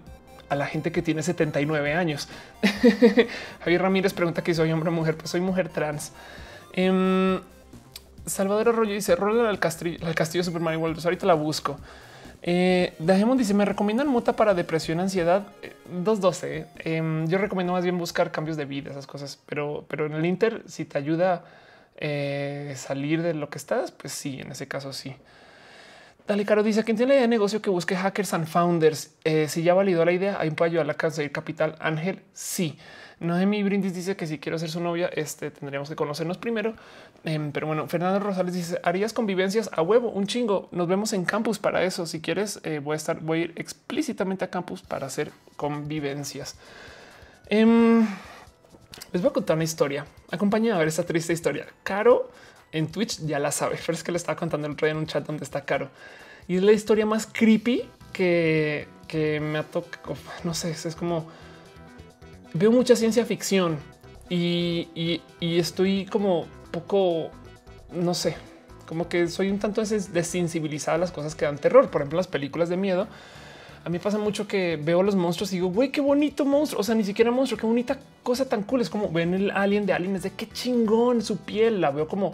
a 0.50 0.56
la 0.56 0.66
gente 0.66 0.92
que 0.92 1.02
tiene 1.02 1.24
79 1.24 1.94
años. 1.94 2.28
Javier 3.60 3.82
Ramírez 3.82 4.14
pregunta 4.14 4.44
que 4.44 4.54
soy 4.54 4.72
hombre 4.72 4.90
o 4.90 4.92
mujer, 4.92 5.16
pues 5.16 5.30
soy 5.30 5.42
mujer 5.42 5.70
trans. 5.70 6.12
Em, 6.74 7.40
Salvador 8.26 8.70
Arroyo 8.70 8.94
dice, 8.94 9.16
rola 9.16 9.50
al 9.50 9.60
castillo, 9.60 10.06
al 10.06 10.16
castillo 10.16 10.44
Super 10.44 10.62
Mario 10.62 10.80
World. 10.80 10.96
Pues 10.96 11.06
ahorita 11.06 11.26
la 11.26 11.34
busco. 11.34 11.78
Eh, 12.42 12.94
Dajemon 13.00 13.38
dice: 13.38 13.54
Me 13.54 13.66
recomiendan 13.66 14.08
mota 14.08 14.36
para 14.36 14.54
depresión, 14.54 15.00
ansiedad 15.00 15.48
212. 15.90 16.58
Eh, 16.58 16.68
em, 16.98 17.28
yo 17.28 17.38
recomiendo 17.38 17.74
más 17.74 17.84
bien 17.84 17.98
buscar 17.98 18.32
cambios 18.32 18.56
de 18.58 18.66
vida, 18.66 18.92
esas 18.92 19.08
cosas, 19.08 19.40
pero, 19.46 19.86
pero 19.88 20.06
en 20.06 20.14
el 20.14 20.26
Inter, 20.26 20.64
si 20.68 20.86
te 20.86 20.98
ayuda 20.98 21.44
eh, 21.98 22.74
salir 22.78 23.22
de 23.24 23.34
lo 23.34 23.50
que 23.50 23.58
estás, 23.58 23.92
pues 23.92 24.14
sí, 24.14 24.40
en 24.40 24.52
ese 24.52 24.68
caso 24.68 24.94
sí. 24.94 25.16
Dale, 26.28 26.46
Caro 26.46 26.62
dice: 26.62 26.84
Quien 26.84 26.98
tiene 26.98 27.10
la 27.10 27.16
idea 27.16 27.22
de 27.24 27.28
negocio 27.30 27.62
que 27.62 27.70
busque 27.70 27.96
hackers 27.96 28.34
and 28.34 28.48
founders. 28.48 29.16
Eh, 29.24 29.48
si 29.48 29.64
ya 29.64 29.74
validó 29.74 30.06
la 30.06 30.12
idea, 30.12 30.40
un 30.44 30.56
puede 30.56 30.72
ayudar 30.72 30.90
a 30.90 30.94
conseguir 30.96 31.32
capital. 31.32 31.76
Ángel, 31.80 32.22
sí. 32.34 32.78
Noemi 33.20 33.64
Brindis 33.64 33.94
dice 33.94 34.16
que 34.16 34.28
si 34.28 34.40
quiero 34.40 34.60
ser 34.60 34.70
su 34.70 34.82
novia, 34.82 35.10
este 35.14 35.52
tendríamos 35.52 35.90
que 35.90 35.96
conocernos 35.96 36.38
primero. 36.38 36.76
Em, 37.26 37.52
pero 37.52 37.68
bueno, 37.68 37.88
Fernando 37.88 38.20
Rosales 38.20 38.54
dice 38.54 38.80
harías 38.84 39.12
convivencias 39.12 39.70
a 39.74 39.82
huevo, 39.82 40.10
un 40.10 40.28
chingo. 40.28 40.70
Nos 40.72 40.88
vemos 40.88 41.12
en 41.14 41.26
campus 41.26 41.60
para 41.60 41.84
eso. 41.84 42.06
Si 42.06 42.22
quieres, 42.22 42.60
eh, 42.64 42.80
voy 42.80 42.94
a 42.94 42.98
estar, 42.98 43.20
voy 43.20 43.40
a 43.40 43.44
ir 43.46 43.54
explícitamente 43.56 44.46
a 44.46 44.50
campus 44.50 44.82
para 44.82 45.08
hacer 45.08 45.32
convivencias. 45.58 46.56
Em, 47.50 48.08
les 49.12 49.22
voy 49.22 49.30
a 49.30 49.34
contar 49.34 49.56
una 49.56 49.64
historia. 49.64 50.06
Acompáñenme 50.32 50.76
a 50.76 50.80
ver 50.80 50.88
esta 50.88 51.04
triste 51.04 51.34
historia. 51.34 51.66
Caro 51.84 52.30
en 52.72 52.88
Twitch 52.88 53.26
ya 53.26 53.40
la 53.40 53.52
sabe, 53.52 53.78
pero 53.86 53.94
es 53.98 54.04
que 54.04 54.12
le 54.12 54.18
estaba 54.18 54.38
contando 54.38 54.68
el 54.68 54.74
otro 54.74 54.86
día 54.86 54.94
en 54.94 54.98
un 54.98 55.08
chat 55.08 55.26
donde 55.26 55.44
está 55.44 55.66
Caro 55.66 55.90
y 56.48 56.58
es 56.58 56.64
la 56.64 56.74
historia 56.74 57.06
más 57.06 57.26
creepy 57.26 57.90
que, 58.14 58.88
que 59.08 59.40
me 59.40 59.60
ha 59.60 59.64
tocado. 59.64 60.16
No 60.44 60.54
sé, 60.54 60.72
es 60.72 60.96
como 60.96 61.28
veo 62.54 62.72
mucha 62.72 62.96
ciencia 62.96 63.26
ficción 63.26 63.78
y, 64.30 65.22
estoy 65.40 66.06
como 66.06 66.48
poco, 66.76 67.30
no 67.94 68.14
sé, 68.14 68.36
como 68.86 69.08
que 69.08 69.30
soy 69.30 69.50
un 69.50 69.60
tanto 69.60 69.82
desensibilizada 69.82 70.96
a 70.96 71.00
las 71.00 71.12
cosas 71.12 71.34
que 71.36 71.46
dan 71.46 71.58
terror. 71.58 71.90
Por 71.90 72.02
ejemplo, 72.02 72.18
las 72.18 72.28
películas 72.28 72.68
de 72.68 72.76
miedo. 72.76 73.08
A 73.86 73.90
mí 73.90 74.00
pasa 74.00 74.18
mucho 74.18 74.48
que 74.48 74.80
veo 74.82 75.04
los 75.04 75.16
monstruos 75.16 75.54
y 75.54 75.56
digo, 75.56 75.70
güey, 75.70 75.92
qué 75.92 76.02
bonito 76.02 76.44
monstruo. 76.44 76.82
O 76.82 76.84
sea, 76.84 76.96
ni 76.96 77.04
siquiera 77.04 77.32
monstruo, 77.32 77.60
qué 77.60 77.66
bonita 77.66 77.98
cosa 78.24 78.50
tan 78.50 78.64
cool. 78.64 78.82
Es 78.82 78.90
como 78.90 79.10
ven 79.10 79.34
el 79.34 79.52
alien 79.52 79.86
de 79.86 79.94
alien, 79.94 80.16
es 80.16 80.24
de 80.24 80.32
qué 80.32 80.50
chingón 80.50 81.22
su 81.22 81.38
piel. 81.38 81.80
La 81.80 81.92
veo 81.92 82.08
como 82.08 82.34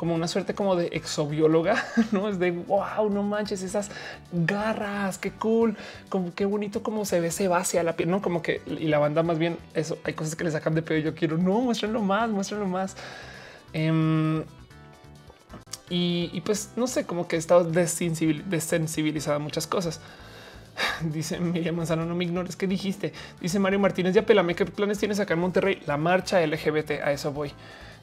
como 0.00 0.14
una 0.14 0.28
suerte 0.28 0.54
como 0.54 0.76
de 0.76 0.86
exobióloga, 0.92 1.84
no 2.12 2.30
es 2.30 2.38
de 2.38 2.52
wow, 2.52 3.10
no 3.10 3.22
manches 3.22 3.62
esas 3.62 3.90
garras, 4.32 5.18
qué 5.18 5.30
cool, 5.30 5.76
como 6.08 6.32
qué 6.34 6.46
bonito 6.46 6.82
como 6.82 7.04
se 7.04 7.20
ve 7.20 7.30
se 7.30 7.48
base 7.48 7.78
a 7.78 7.82
la 7.82 7.96
piel, 7.96 8.08
no 8.10 8.22
como 8.22 8.40
que 8.40 8.62
y 8.66 8.88
la 8.88 8.98
banda 8.98 9.22
más 9.22 9.38
bien 9.38 9.58
eso. 9.74 9.98
Hay 10.04 10.14
cosas 10.14 10.36
que 10.36 10.44
le 10.44 10.52
sacan 10.52 10.74
de 10.74 10.80
pedo. 10.80 10.98
Yo 11.00 11.14
quiero 11.14 11.36
no 11.36 11.60
muéstrenlo 11.60 12.00
más, 12.00 12.30
muéstrenlo 12.30 12.64
más. 12.64 12.96
Em, 13.72 14.44
y, 15.88 16.40
pues 16.42 16.70
no 16.76 16.86
sé, 16.86 17.04
como 17.04 17.26
que 17.26 17.36
he 17.36 17.38
estado 17.38 17.64
desensibilizada 17.64 19.36
a 19.36 19.40
muchas 19.40 19.66
cosas. 19.66 20.00
Dice 21.02 21.40
Miriam 21.40 21.76
Manzano, 21.76 22.04
no 22.04 22.14
me 22.14 22.24
ignores. 22.24 22.56
¿Qué 22.56 22.66
dijiste? 22.66 23.12
Dice 23.40 23.58
Mario 23.58 23.80
Martínez, 23.80 24.14
ya 24.14 24.24
pelame. 24.24 24.54
¿Qué 24.54 24.66
planes 24.66 24.98
tienes 24.98 25.18
acá 25.20 25.34
en 25.34 25.40
Monterrey? 25.40 25.82
La 25.86 25.96
marcha 25.96 26.44
LGBT. 26.44 27.02
A 27.02 27.12
eso 27.12 27.32
voy. 27.32 27.52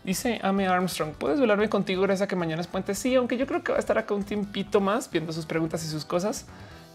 Dice 0.03 0.39
Ame 0.41 0.68
Armstrong, 0.68 1.14
¿puedes 1.14 1.39
velarme 1.39 1.69
contigo 1.69 2.03
gracias 2.03 2.26
a 2.26 2.27
que 2.27 2.35
mañana 2.35 2.61
es 2.61 2.68
puente? 2.68 2.95
Sí, 2.95 3.15
aunque 3.15 3.35
yo 3.35 3.45
creo 3.45 3.64
que 3.64 3.72
va 3.72 3.77
a 3.77 3.80
estar 3.80 3.98
acá 3.98 4.14
un 4.14 4.23
tiempito 4.23 4.80
más 4.80 5.11
viendo 5.11 5.34
sus 5.34 5.45
preguntas 5.45 5.84
y 5.84 5.88
sus 5.88 6.06
cosas 6.06 6.45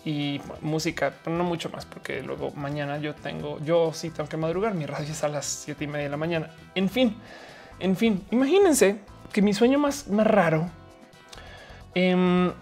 y 0.04 0.40
música, 0.62 1.12
no 1.26 1.44
mucho 1.44 1.68
más, 1.70 1.84
porque 1.84 2.22
luego 2.22 2.52
mañana 2.52 2.98
yo 2.98 3.14
tengo, 3.14 3.60
yo 3.60 3.92
sí 3.92 4.10
tengo 4.10 4.28
que 4.28 4.36
madrugar, 4.36 4.74
mi 4.74 4.86
radio 4.86 5.12
es 5.12 5.22
a 5.24 5.28
las 5.28 5.44
siete 5.44 5.84
y 5.84 5.88
media 5.88 6.04
de 6.04 6.10
la 6.10 6.16
mañana. 6.16 6.50
En 6.74 6.88
fin, 6.88 7.16
en 7.82 7.96
fin, 7.96 8.24
imagínense 8.30 8.96
que 9.32 9.42
mi 9.42 9.54
sueño 9.54 9.78
más, 9.78 10.08
más 10.08 10.26
raro 10.26 10.70
eh, 11.94 12.52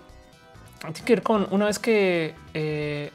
tiene 0.80 1.04
que 1.04 1.12
ver 1.14 1.22
con 1.22 1.46
una 1.50 1.66
vez 1.66 1.78
que 1.78 2.34
eh, 2.54 3.10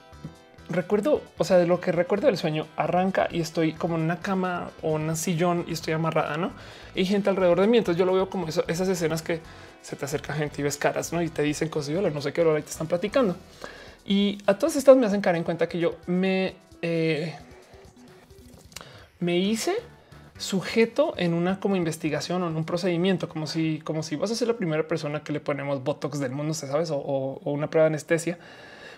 recuerdo, 0.70 1.24
o 1.38 1.44
sea, 1.44 1.58
de 1.58 1.66
lo 1.66 1.82
que 1.82 1.92
recuerdo 1.92 2.28
del 2.28 2.38
sueño, 2.38 2.68
arranca 2.76 3.28
y 3.32 3.42
estoy 3.42 3.74
como 3.74 3.96
en 3.96 4.02
una 4.02 4.20
cama 4.20 4.70
o 4.84 4.98
en 4.98 5.10
un 5.10 5.18
sillón 5.18 5.66
y 5.68 5.74
estoy 5.74 5.94
amarrada, 5.94 6.38
¿no? 6.38 6.52
Y 6.94 7.06
gente 7.06 7.30
alrededor 7.30 7.60
de 7.62 7.68
mí, 7.68 7.78
entonces 7.80 7.98
yo 7.98 8.06
lo 8.06 8.14
veo 8.14 8.30
como 8.30 8.48
esas 8.48 8.88
escenas 8.88 9.22
que 9.22 9.42
se 9.82 9.96
te 9.96 10.06
acerca 10.06 10.34
gente 10.34 10.62
y 10.62 10.64
ves 10.64 10.78
caras, 10.78 11.12
¿no? 11.12 11.22
Y 11.22 11.30
te 11.30 11.42
dicen 11.42 11.70
cosas, 11.70 11.90
y 11.90 11.94
no 11.94 12.22
sé 12.22 12.34
qué 12.34 12.42
hora 12.42 12.62
te 12.62 12.70
están 12.70 12.88
platicando. 12.88 13.36
Y 14.06 14.38
a 14.46 14.58
todas 14.58 14.76
estas 14.76 14.96
me 14.96 15.08
hacen 15.08 15.22
caer 15.22 15.38
en 15.38 15.44
cuenta 15.44 15.68
que 15.68 15.80
yo 15.80 15.96
me, 16.06 16.56
eh, 16.82 17.36
me 19.20 19.38
hice 19.38 19.76
sujeto 20.38 21.14
en 21.18 21.34
una 21.34 21.60
como 21.60 21.76
investigación 21.76 22.44
o 22.44 22.48
en 22.48 22.56
un 22.56 22.66
procedimiento, 22.66 23.30
como 23.30 23.48
si, 23.48 23.80
como 23.84 24.04
si 24.04 24.16
vas 24.16 24.32
a 24.32 24.36
ser 24.36 24.48
la 24.50 24.56
primera 24.56 24.88
persona 24.88 25.24
que 25.24 25.32
le 25.32 25.40
ponemos 25.40 25.84
botox 25.84 26.20
del 26.20 26.32
mundo, 26.32 26.54
¿sabes? 26.54 26.92
O, 26.92 26.98
o 26.98 27.52
una 27.52 27.70
prueba 27.70 27.86
de 27.86 27.94
anestesia 27.94 28.38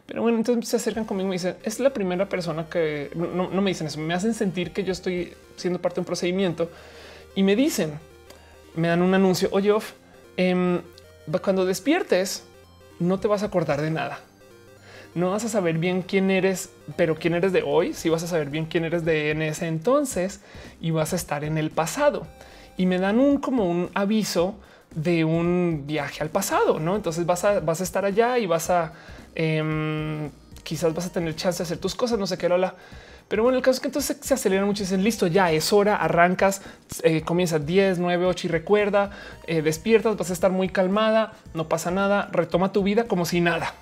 Pero 0.07 0.21
bueno, 0.21 0.37
entonces 0.37 0.69
se 0.69 0.77
acercan 0.77 1.05
conmigo 1.05 1.29
y 1.29 1.33
dicen, 1.33 1.55
es 1.63 1.79
la 1.79 1.91
primera 1.91 2.27
persona 2.27 2.67
que 2.69 3.11
no, 3.15 3.49
me 3.61 3.71
dicen 3.71 3.87
eso, 3.87 3.99
me 3.99 4.13
hacen 4.13 4.33
sentir 4.33 4.71
que 4.71 4.83
yo 4.83 4.91
estoy 4.91 5.33
siendo 5.57 5.79
parte 5.79 5.95
de 5.95 6.01
un 6.01 6.05
procedimiento 6.05 6.71
y 7.35 7.43
me 7.43 7.55
dicen, 7.55 7.99
me 8.75 8.87
dan 8.87 9.01
un 9.01 9.13
anuncio, 9.13 9.49
oye, 9.51 9.71
off, 9.71 9.93
em, 10.37 10.81
cuando 11.43 11.65
despiertes, 11.65 12.45
no 12.99 13.19
te 13.19 13.27
vas 13.27 13.43
a 13.43 13.47
acordar 13.47 13.81
de 13.81 13.91
nada. 13.91 14.21
No 15.17 15.31
vas 15.31 15.43
a 15.43 15.49
saber 15.49 15.77
bien 15.77 16.01
quién 16.03 16.31
eres, 16.31 16.69
pero 16.95 17.15
quién 17.15 17.33
eres 17.33 17.51
de 17.51 17.63
hoy. 17.63 17.93
Si 17.93 18.09
vas 18.09 18.23
a 18.23 18.27
saber 18.27 18.49
bien 18.49 18.65
quién 18.65 18.85
eres 18.85 19.03
de 19.03 19.31
en 19.31 19.41
ese 19.41 19.67
entonces 19.67 20.41
y 20.79 20.91
vas 20.91 21.13
a 21.13 21.15
estar 21.15 21.43
en 21.43 21.57
el 21.57 21.71
pasado. 21.71 22.27
Y 22.77 22.85
me 22.85 22.99
dan 22.99 23.19
un 23.19 23.39
como 23.39 23.69
un 23.69 23.89
aviso 23.93 24.55
de 24.95 25.25
un 25.25 25.83
viaje 25.85 26.23
al 26.23 26.29
pasado, 26.29 26.79
no? 26.79 26.95
Entonces 26.95 27.25
vas 27.25 27.43
a, 27.43 27.59
vas 27.59 27.81
a 27.81 27.83
estar 27.83 28.05
allá 28.05 28.37
y 28.37 28.45
vas 28.45 28.69
a 28.69 28.93
Em, 29.39 30.31
quizás 30.63 30.95
vas 30.95 31.05
a 31.05 31.11
tener 31.11 31.35
chance 31.35 31.59
de 31.59 31.63
hacer 31.63 31.77
tus 31.77 31.93
cosas, 31.93 32.17
no 32.17 32.25
sé 32.25 32.39
qué, 32.39 32.49
lola. 32.49 32.73
Pero 33.27 33.43
bueno, 33.43 33.57
el 33.57 33.63
caso 33.63 33.75
es 33.75 33.79
que 33.81 33.87
entonces 33.87 34.17
se 34.19 34.33
aceleran 34.33 34.65
mucho 34.65 34.81
y 34.81 34.85
dicen 34.85 35.03
listo, 35.03 35.27
ya 35.27 35.51
es 35.51 35.71
hora, 35.71 35.97
arrancas, 35.97 36.63
eh, 37.03 37.21
comienza 37.21 37.59
10, 37.59 37.99
9, 37.99 38.25
8 38.25 38.47
y 38.47 38.49
recuerda, 38.49 39.11
eh, 39.45 39.61
despiertas, 39.61 40.17
vas 40.17 40.31
a 40.31 40.33
estar 40.33 40.49
muy 40.49 40.69
calmada, 40.69 41.33
no 41.53 41.69
pasa 41.69 41.91
nada, 41.91 42.29
retoma 42.31 42.71
tu 42.71 42.81
vida 42.81 43.03
como 43.03 43.25
si 43.25 43.39
nada. 43.39 43.75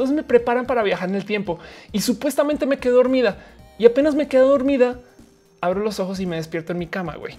Entonces 0.00 0.16
me 0.16 0.22
preparan 0.22 0.64
para 0.64 0.82
viajar 0.82 1.10
en 1.10 1.14
el 1.14 1.26
tiempo 1.26 1.58
y 1.92 2.00
supuestamente 2.00 2.64
me 2.64 2.78
quedo 2.78 2.96
dormida 2.96 3.36
y 3.76 3.84
apenas 3.84 4.14
me 4.14 4.28
quedo 4.28 4.48
dormida, 4.48 4.98
abro 5.60 5.80
los 5.80 6.00
ojos 6.00 6.18
y 6.20 6.24
me 6.24 6.36
despierto 6.36 6.72
en 6.72 6.78
mi 6.78 6.86
cama, 6.86 7.16
güey. 7.16 7.36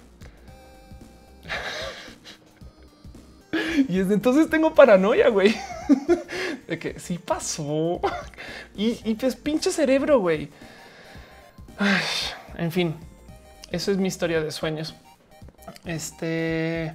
y 3.88 3.98
desde 3.98 4.14
entonces 4.14 4.48
tengo 4.48 4.72
paranoia, 4.76 5.28
güey. 5.28 5.56
de 6.68 6.78
que 6.78 7.00
sí 7.00 7.18
pasó. 7.18 8.00
y, 8.76 9.12
pues 9.14 9.34
pinche 9.34 9.72
cerebro, 9.72 10.20
güey. 10.20 10.48
En 12.58 12.70
fin, 12.70 12.94
eso 13.72 13.90
es 13.90 13.98
mi 13.98 14.06
historia 14.06 14.40
de 14.40 14.52
sueños. 14.52 14.94
Este 15.84 16.94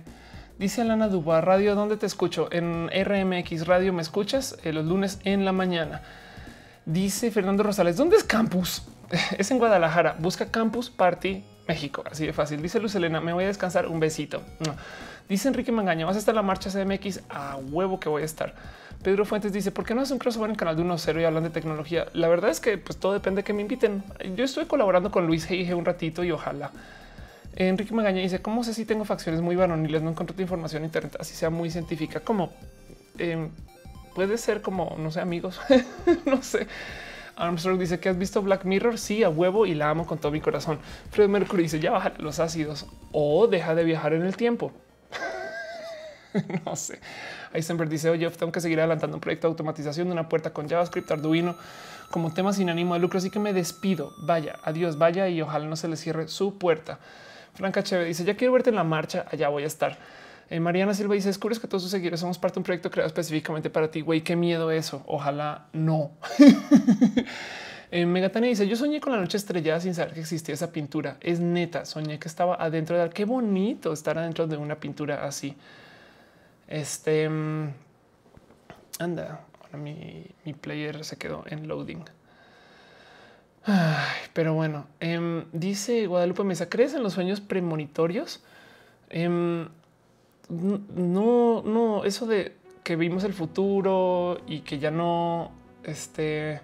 dice 0.57 0.81
Alana 0.81 1.07
Duba 1.07 1.41
Radio, 1.41 1.75
¿dónde 1.75 1.97
te 1.97 2.05
escucho? 2.05 2.49
En 2.51 2.89
RMX 2.89 3.67
Radio 3.67 3.93
me 3.93 4.01
escuchas 4.01 4.57
eh, 4.63 4.73
los 4.73 4.85
lunes 4.85 5.19
en 5.23 5.45
la 5.45 5.51
mañana. 5.51 6.01
Dice 6.85 7.31
Fernando 7.31 7.63
Rosales, 7.63 7.97
¿dónde 7.97 8.17
es 8.17 8.23
campus? 8.23 8.83
es 9.37 9.51
en 9.51 9.59
Guadalajara. 9.59 10.15
Busca 10.19 10.51
campus 10.51 10.89
party 10.89 11.43
México. 11.67 12.03
Así 12.09 12.25
de 12.25 12.33
fácil. 12.33 12.61
Dice 12.61 12.79
Luz 12.79 12.95
Elena, 12.95 13.19
me 13.21 13.33
voy 13.33 13.43
a 13.43 13.47
descansar. 13.47 13.87
Un 13.87 13.99
besito. 13.99 14.41
Dice 15.27 15.47
Enrique 15.47 15.71
Mangaña, 15.71 16.05
vas 16.05 16.15
a 16.15 16.19
estar 16.19 16.33
en 16.33 16.37
la 16.37 16.41
marcha 16.41 16.69
CMX 16.69 17.21
a 17.29 17.57
huevo 17.57 17.99
que 17.99 18.07
voy 18.09 18.21
a 18.21 18.25
estar. 18.25 18.55
Pedro 19.03 19.25
Fuentes 19.25 19.53
dice, 19.53 19.71
¿por 19.71 19.85
qué 19.85 19.93
no 19.93 20.01
es 20.01 20.11
un 20.11 20.17
crossover 20.17 20.49
en 20.49 20.51
el 20.51 20.57
canal 20.57 20.75
de 20.75 20.83
1.0 20.83 21.21
y 21.21 21.23
hablan 21.25 21.43
de 21.43 21.49
tecnología? 21.49 22.07
La 22.13 22.27
verdad 22.29 22.49
es 22.49 22.59
que 22.59 22.77
pues 22.77 22.97
todo 22.97 23.13
depende 23.13 23.41
de 23.41 23.43
que 23.43 23.53
me 23.53 23.61
inviten. 23.61 24.03
Yo 24.35 24.43
estoy 24.43 24.65
colaborando 24.65 25.11
con 25.11 25.27
Luis 25.27 25.47
G 25.49 25.73
un 25.75 25.85
ratito 25.85 26.23
y 26.23 26.31
ojalá. 26.31 26.71
Enrique 27.59 27.93
Magaña 27.93 28.21
dice, 28.21 28.39
¿cómo 28.39 28.63
sé 28.63 28.73
si 28.75 28.85
tengo 28.85 29.03
facciones 29.03 29.41
muy 29.41 29.55
varoniles? 29.55 30.03
No 30.03 30.11
encuentro 30.11 30.35
tu 30.35 30.43
información 30.43 30.83
en 30.83 30.85
internet, 30.85 31.17
así 31.19 31.33
sea 31.33 31.49
muy 31.49 31.71
científica. 31.71 32.19
Como 32.19 32.53
em, 33.17 33.49
puede 34.13 34.37
ser 34.37 34.61
como, 34.61 34.95
no 34.99 35.11
sé, 35.11 35.21
amigos, 35.21 35.59
no 36.25 36.43
sé. 36.43 36.67
Armstrong 37.35 37.79
dice 37.79 37.99
que 37.99 38.09
has 38.09 38.17
visto 38.17 38.43
Black 38.43 38.63
Mirror. 38.63 38.99
Sí, 38.99 39.23
a 39.23 39.29
huevo 39.29 39.65
y 39.65 39.73
la 39.73 39.89
amo 39.89 40.05
con 40.05 40.19
todo 40.19 40.31
mi 40.31 40.39
corazón. 40.39 40.79
Fred 41.11 41.29
Mercury 41.29 41.63
dice 41.63 41.79
ya 41.79 41.91
baja 41.91 42.13
los 42.19 42.39
ácidos 42.39 42.85
o 43.11 43.47
deja 43.47 43.73
de 43.73 43.83
viajar 43.83 44.13
en 44.13 44.23
el 44.23 44.37
tiempo. 44.37 44.71
no 46.65 46.75
sé. 46.75 46.99
Eisenberg 47.53 47.89
dice, 47.89 48.09
oye, 48.09 48.29
tengo 48.31 48.51
que 48.51 48.61
seguir 48.61 48.79
adelantando 48.79 49.17
un 49.17 49.21
proyecto 49.21 49.47
de 49.47 49.51
automatización 49.53 50.07
de 50.07 50.13
una 50.13 50.29
puerta 50.29 50.51
con 50.51 50.69
JavaScript, 50.69 51.09
Arduino 51.11 51.55
como 52.11 52.33
tema 52.33 52.53
sin 52.53 52.69
ánimo 52.69 52.93
de 52.93 52.99
lucro. 52.99 53.17
Así 53.17 53.29
que 53.29 53.39
me 53.39 53.53
despido. 53.53 54.13
Vaya, 54.19 54.59
adiós, 54.63 54.97
vaya 54.97 55.27
y 55.27 55.41
ojalá 55.41 55.65
no 55.65 55.75
se 55.75 55.87
le 55.87 55.95
cierre 55.95 56.27
su 56.27 56.57
puerta. 56.57 56.99
Franca 57.57 57.81
Cheve 57.81 58.05
dice, 58.05 58.23
ya 58.23 58.35
quiero 58.35 58.53
verte 58.53 58.69
en 58.69 58.75
la 58.75 58.83
marcha, 58.83 59.25
allá 59.31 59.49
voy 59.49 59.63
a 59.63 59.67
estar. 59.67 59.97
Eh, 60.49 60.59
Mariana 60.59 60.93
Silva 60.93 61.15
dice, 61.15 61.27
descubres 61.27 61.59
que 61.59 61.67
todos 61.67 61.81
sus 61.81 61.91
seguidores 61.91 62.19
somos 62.19 62.37
parte 62.37 62.55
de 62.55 62.59
un 62.59 62.63
proyecto 62.63 62.91
creado 62.91 63.07
específicamente 63.07 63.69
para 63.69 63.89
ti. 63.89 64.01
Güey, 64.01 64.21
qué 64.21 64.35
miedo 64.35 64.71
eso. 64.71 65.03
Ojalá 65.07 65.67
no. 65.73 66.11
eh, 67.91 68.31
dice, 68.41 68.67
yo 68.67 68.75
soñé 68.75 69.01
con 69.01 69.11
la 69.11 69.19
noche 69.19 69.37
estrellada 69.37 69.81
sin 69.81 69.93
saber 69.93 70.13
que 70.13 70.21
existía 70.21 70.53
esa 70.53 70.71
pintura. 70.71 71.17
Es 71.19 71.39
neta, 71.39 71.83
soñé 71.83 72.19
que 72.19 72.27
estaba 72.27 72.55
adentro 72.55 72.97
de... 72.97 73.09
Qué 73.09 73.25
bonito 73.25 73.91
estar 73.91 74.17
adentro 74.17 74.47
de 74.47 74.55
una 74.55 74.75
pintura 74.79 75.25
así. 75.25 75.57
Este 76.67 77.27
mm, 77.27 77.73
anda, 78.99 79.41
ahora 79.61 79.77
mi, 79.77 80.27
player 80.61 81.03
se 81.03 81.17
quedó 81.17 81.43
en 81.47 81.67
loading. 81.67 82.05
Pero 84.33 84.53
bueno, 84.53 84.87
em, 84.99 85.45
dice 85.51 86.07
Guadalupe 86.07 86.43
Mesa, 86.43 86.69
¿crees 86.69 86.93
en 86.93 87.03
los 87.03 87.13
sueños 87.13 87.41
premonitorios? 87.41 88.43
Em, 89.09 89.67
no, 90.49 91.61
no, 91.63 92.05
eso 92.05 92.25
de 92.25 92.53
que 92.83 92.95
vimos 92.95 93.23
el 93.23 93.33
futuro 93.33 94.39
y 94.47 94.61
que 94.61 94.79
ya 94.79 94.91
no, 94.91 95.51
este, 95.83 96.61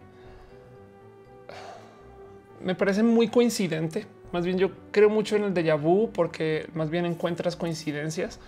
me 2.63 2.75
parece 2.75 3.03
muy 3.03 3.27
coincidente. 3.27 4.05
Más 4.31 4.45
bien 4.45 4.57
yo 4.57 4.71
creo 4.91 5.09
mucho 5.09 5.35
en 5.35 5.43
el 5.43 5.53
déjà 5.53 5.79
vu 5.79 6.11
porque 6.11 6.67
más 6.73 6.89
bien 6.89 7.05
encuentras 7.05 7.55
coincidencias 7.55 8.39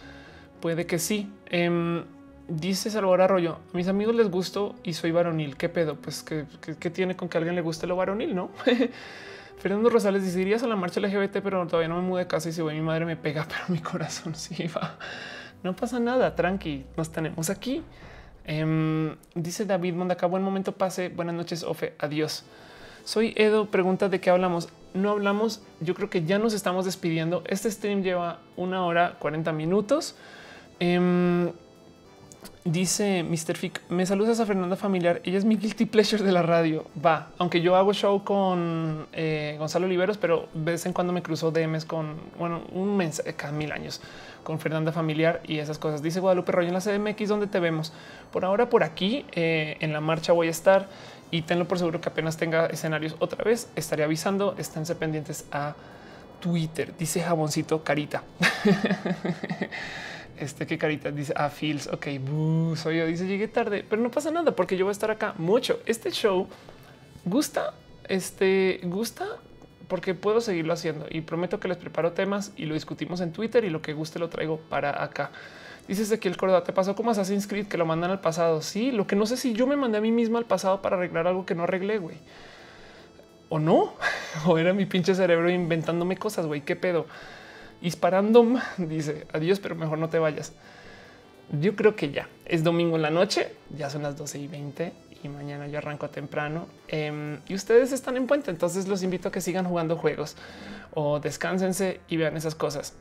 puede 0.62 0.86
que 0.86 0.98
sí. 0.98 1.30
Em, 1.48 2.06
dice 2.48 2.90
Salvador 2.90 3.22
Arroyo, 3.22 3.60
a 3.74 3.78
mis 3.78 3.88
amigos 3.88 4.16
les 4.16 4.30
gustó 4.30 4.76
y 4.84 4.94
soy 4.94 5.12
varonil. 5.12 5.58
¿Qué 5.58 5.70
pedo? 5.70 5.96
Pues 5.96 6.24
que, 6.24 6.46
tiene 6.92 7.16
con 7.16 7.30
que 7.30 7.38
alguien 7.38 7.56
le 7.56 7.62
guste 7.62 7.88
lo 7.88 7.96
varonil, 7.96 8.36
¿no? 8.36 8.52
Fernando 9.58 9.90
Rosales 9.90 10.24
dice, 10.24 10.42
irías 10.42 10.64
a 10.64 10.68
la 10.68 10.76
marcha 10.76 11.00
LGBT, 11.00 11.38
pero 11.42 11.66
todavía 11.66 11.88
no 11.88 11.96
me 11.96 12.08
mudé 12.08 12.24
de 12.24 12.28
casa 12.28 12.50
y 12.50 12.52
si 12.52 12.62
voy, 12.62 12.76
mi 12.76 12.82
madre 12.82 13.06
me 13.06 13.16
pega, 13.16 13.46
pero 13.48 13.62
mi 13.70 13.80
corazón 13.80 14.36
sí 14.36 14.68
va. 14.68 14.98
No 15.64 15.76
pasa 15.76 16.00
nada, 16.00 16.36
tranqui, 16.36 16.86
nos 16.98 17.12
tenemos 17.12 17.50
aquí. 17.50 17.84
Em, 18.44 19.16
dice 19.34 19.66
David 19.66 19.96
Mondaca, 19.96 20.28
buen 20.28 20.44
momento 20.44 20.74
pase, 20.74 21.10
buenas 21.10 21.34
noches, 21.34 21.64
Ofe, 21.64 21.96
adiós. 21.98 22.44
Soy 23.04 23.34
Edo, 23.38 23.68
pregunta 23.72 24.10
de 24.10 24.20
qué 24.20 24.30
hablamos. 24.30 24.70
No 24.94 25.12
hablamos, 25.12 25.62
yo 25.80 25.96
creo 25.96 26.10
que 26.10 26.26
ya 26.26 26.38
nos 26.38 26.54
estamos 26.54 26.86
despidiendo. 26.86 27.44
Este 27.48 27.70
stream 27.72 28.04
lleva 28.04 28.40
una 28.56 28.86
hora 28.86 29.18
40 29.20 29.52
minutos. 29.52 30.16
Em, 30.80 31.52
dice 32.66 33.24
Mr. 33.24 33.56
Fick, 33.56 33.82
me 33.90 34.06
saludas 34.06 34.40
a 34.40 34.46
Fernanda 34.46 34.76
Familiar. 34.76 35.22
Ella 35.24 35.38
es 35.38 35.46
mi 35.46 35.56
guilty 35.56 35.86
pleasure 35.86 36.24
de 36.24 36.32
la 36.32 36.42
radio. 36.42 36.86
Va, 37.04 37.30
aunque 37.38 37.62
yo 37.62 37.76
hago 37.76 37.94
show 37.94 38.24
con 38.24 39.08
eh, 39.14 39.56
Gonzalo 39.58 39.86
Oliveros, 39.86 40.18
pero 40.18 40.50
de 40.54 40.72
vez 40.72 40.86
en 40.86 40.92
cuando 40.92 41.14
me 41.14 41.22
cruzo 41.22 41.52
DMs 41.52 41.86
con, 41.86 42.16
bueno, 42.38 42.64
un 42.74 42.98
mensaje 42.98 43.34
cada 43.36 43.54
mil 43.54 43.72
años 43.72 44.02
con 44.44 44.60
Fernanda 44.60 44.92
Familiar 44.92 45.42
y 45.48 45.60
esas 45.60 45.78
cosas. 45.78 46.02
Dice 46.02 46.20
Guadalupe 46.20 46.52
Rollo 46.52 46.68
en 46.68 46.74
la 46.74 46.82
CDMX, 46.82 47.30
donde 47.30 47.48
te 47.48 47.60
vemos. 47.60 47.94
Por 48.32 48.44
ahora, 48.44 48.70
por 48.70 48.84
aquí, 48.84 49.26
eh, 49.34 49.78
en 49.80 49.94
la 49.94 50.02
marcha 50.02 50.34
voy 50.34 50.48
a 50.48 50.52
estar 50.52 50.90
y 51.32 51.44
tenlo 51.44 51.68
por 51.68 51.78
seguro 51.78 52.02
que 52.02 52.10
apenas 52.10 52.38
tenga 52.38 52.66
escenarios 52.66 53.16
otra 53.20 53.44
vez, 53.44 53.70
estaré 53.76 54.04
avisando. 54.04 54.56
Esténse 54.58 54.96
pendientes 54.96 55.46
a 55.52 55.76
Twitter. 56.40 56.94
Dice 56.98 57.22
Jaboncito 57.22 57.84
Carita. 57.84 58.24
Este 60.38 60.68
que 60.68 60.78
carita 60.78 61.12
dice 61.12 61.34
a 61.36 61.46
ah, 61.46 61.50
feels. 61.50 61.88
Ok, 61.88 62.08
soy 62.76 62.98
yo. 62.98 63.06
Dice 63.06 63.28
llegué 63.28 63.48
tarde, 63.48 63.86
pero 63.90 64.02
no 64.02 64.12
pasa 64.12 64.32
nada 64.32 64.56
porque 64.56 64.78
yo 64.78 64.86
voy 64.86 64.92
a 64.92 64.94
estar 64.94 65.12
acá 65.12 65.34
mucho. 65.38 65.80
Este 65.86 66.12
show 66.12 66.48
gusta, 67.24 67.74
este 68.08 68.82
gusta 68.84 69.28
porque 69.88 70.14
puedo 70.14 70.42
seguirlo 70.42 70.74
haciendo 70.74 71.06
y 71.10 71.22
prometo 71.22 71.60
que 71.60 71.68
les 71.68 71.78
preparo 71.78 72.12
temas 72.12 72.52
y 72.58 72.66
lo 72.66 72.74
discutimos 72.74 73.22
en 73.22 73.32
Twitter 73.32 73.64
y 73.66 73.70
lo 73.70 73.82
que 73.82 73.94
guste 73.94 74.20
lo 74.20 74.30
traigo 74.30 74.58
para 74.58 75.04
acá. 75.04 75.32
Dices 75.88 76.20
que 76.20 76.28
el 76.28 76.36
Córdoba 76.36 76.64
te 76.64 76.74
pasó 76.74 76.96
como 76.96 77.12
Assassin's 77.12 77.46
Creed 77.46 77.68
que 77.68 77.78
lo 77.78 77.86
mandan 77.86 78.10
al 78.10 78.20
pasado. 78.20 78.62
Sí, 78.62 78.92
lo 78.92 79.06
que 79.06 79.16
no 79.16 79.26
sé 79.26 79.38
si 79.38 79.54
yo 79.54 79.68
me 79.68 79.76
mandé 79.76 80.00
a 80.00 80.02
mí 80.02 80.12
misma 80.12 80.40
al 80.40 80.46
pasado 80.46 80.82
para 80.82 80.98
arreglar 80.98 81.28
algo 81.28 81.46
que 81.46 81.54
no 81.54 81.64
arreglé, 81.64 82.00
güey. 82.00 82.18
O 83.50 83.60
no, 83.60 83.94
o 84.48 84.58
era 84.58 84.74
mi 84.74 84.86
pinche 84.86 85.14
cerebro 85.14 85.50
inventándome 85.50 86.18
cosas, 86.18 86.48
güey. 86.48 86.62
Qué 86.62 86.76
pedo. 86.76 87.06
Disparando 87.86 88.44
dice 88.80 89.28
adiós, 89.32 89.60
pero 89.60 89.76
mejor 89.76 90.00
no 90.00 90.10
te 90.10 90.18
vayas. 90.18 90.54
Yo 91.62 91.76
creo 91.76 91.96
que 91.96 92.10
ya 92.10 92.28
es 92.46 92.64
domingo 92.64 92.96
en 92.96 93.04
la 93.04 93.12
noche, 93.12 93.52
ya 93.78 93.92
son 93.92 94.02
las 94.02 94.18
12 94.18 94.40
y 94.40 94.48
20 94.48 94.94
y 95.22 95.30
mañana 95.30 95.68
yo 95.68 95.78
arranco 95.78 96.10
temprano 96.10 96.66
em, 96.88 97.42
y 97.48 97.54
ustedes 97.54 97.92
están 97.92 98.18
en 98.18 98.26
puente. 98.26 98.50
Entonces 98.50 98.88
los 98.88 99.04
invito 99.04 99.30
a 99.30 99.32
que 99.32 99.40
sigan 99.40 99.66
jugando 99.66 99.98
juegos 99.98 100.36
o 100.96 101.20
descánsense 101.20 102.00
y 102.08 102.18
vean 102.18 102.36
esas 102.36 102.56
cosas. 102.56 102.96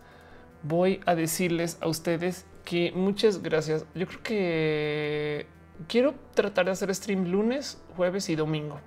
Voy 0.62 1.00
a 1.06 1.14
decirles 1.14 1.78
a 1.80 1.88
ustedes 1.88 2.44
que 2.66 2.92
muchas 2.94 3.40
gracias. 3.40 3.86
Yo 3.94 4.06
creo 4.06 4.22
que 4.22 5.46
quiero 5.88 6.14
tratar 6.34 6.66
de 6.66 6.72
hacer 6.72 6.94
stream 6.94 7.30
lunes, 7.30 7.80
jueves 7.96 8.28
y 8.28 8.36
domingo. 8.36 8.80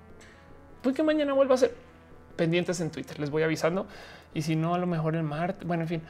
Porque 0.84 1.02
mañana 1.02 1.34
vuelvo 1.34 1.54
a 1.54 1.56
hacer 1.56 1.74
pendientes 2.38 2.80
en 2.80 2.90
Twitter. 2.90 3.20
Les 3.20 3.30
voy 3.30 3.44
avisando 3.44 3.88
y 4.34 4.44
si 4.44 4.56
no, 4.56 4.74
a 4.74 4.78
lo 4.78 4.88
mejor 4.88 5.16
el 5.16 5.24
Marte. 5.24 5.66
Bueno, 5.66 5.84
en 5.84 5.90
fin, 5.90 6.02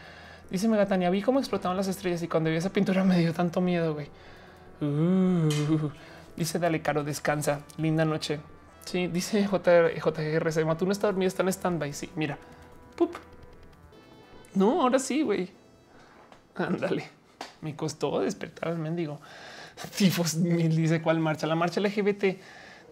dice 0.52 0.68
Megatania, 0.68 1.10
vi 1.10 1.22
cómo 1.22 1.40
explotaban 1.40 1.76
las 1.76 1.88
estrellas 1.88 2.22
y 2.22 2.28
cuando 2.28 2.52
vi 2.52 2.58
esa 2.58 2.72
pintura 2.72 3.04
me 3.04 3.18
dio 3.18 3.34
tanto 3.34 3.62
miedo, 3.62 3.94
güey. 3.94 4.08
Uh. 4.82 5.90
Dice 6.36 6.60
Dale 6.60 6.82
Caro, 6.82 7.04
descansa. 7.04 7.62
Linda 7.78 8.06
noche. 8.06 8.40
Sí, 8.86 9.08
dice 9.08 9.48
JGRC. 9.48 10.66
Matú 10.66 10.86
no 10.86 10.92
está 10.92 11.08
dormido, 11.08 11.28
está 11.28 11.42
en 11.42 11.52
standby. 11.52 11.94
Sí, 11.94 12.10
mira. 12.16 12.38
Pup. 12.96 13.16
No, 14.54 14.82
ahora 14.82 15.00
sí, 15.00 15.24
güey. 15.24 15.50
Ándale. 16.56 17.10
Me 17.62 17.76
costó 17.76 18.20
despertar 18.20 18.70
al 18.70 18.78
mendigo. 18.78 19.20
Tifos 19.98 20.42
dice 20.42 21.02
cuál 21.02 21.20
marcha. 21.20 21.48
La 21.48 21.56
marcha 21.56 21.82
LGBT. 21.82 22.40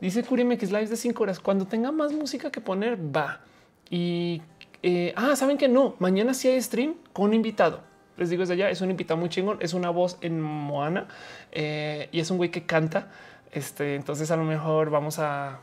Dice 0.01 0.23
Curime 0.23 0.57
que 0.57 0.65
es 0.65 0.71
live 0.71 0.87
de 0.87 0.97
cinco 0.97 1.23
horas. 1.23 1.39
Cuando 1.39 1.65
tenga 1.65 1.91
más 1.91 2.11
música 2.11 2.51
que 2.51 2.61
poner, 2.61 2.97
va. 2.97 3.41
Y 3.89 4.41
eh, 4.83 5.13
ah, 5.15 5.35
saben 5.35 5.57
que 5.57 5.67
no. 5.67 5.95
Mañana 5.99 6.33
sí 6.33 6.47
hay 6.47 6.61
stream 6.61 6.95
con 7.13 7.33
invitado. 7.33 7.81
Les 8.17 8.29
digo 8.29 8.41
desde 8.41 8.53
allá, 8.53 8.69
es 8.69 8.81
un 8.81 8.91
invitado 8.91 9.19
muy 9.19 9.29
chingón. 9.29 9.57
Es 9.61 9.73
una 9.73 9.89
voz 9.89 10.17
en 10.21 10.41
Moana 10.41 11.07
eh, 11.51 12.09
y 12.11 12.19
es 12.19 12.29
un 12.29 12.37
güey 12.37 12.51
que 12.51 12.65
canta. 12.65 13.11
Este, 13.51 13.95
entonces 13.95 14.31
a 14.31 14.35
lo 14.35 14.43
mejor 14.43 14.89
vamos 14.89 15.17
a, 15.19 15.59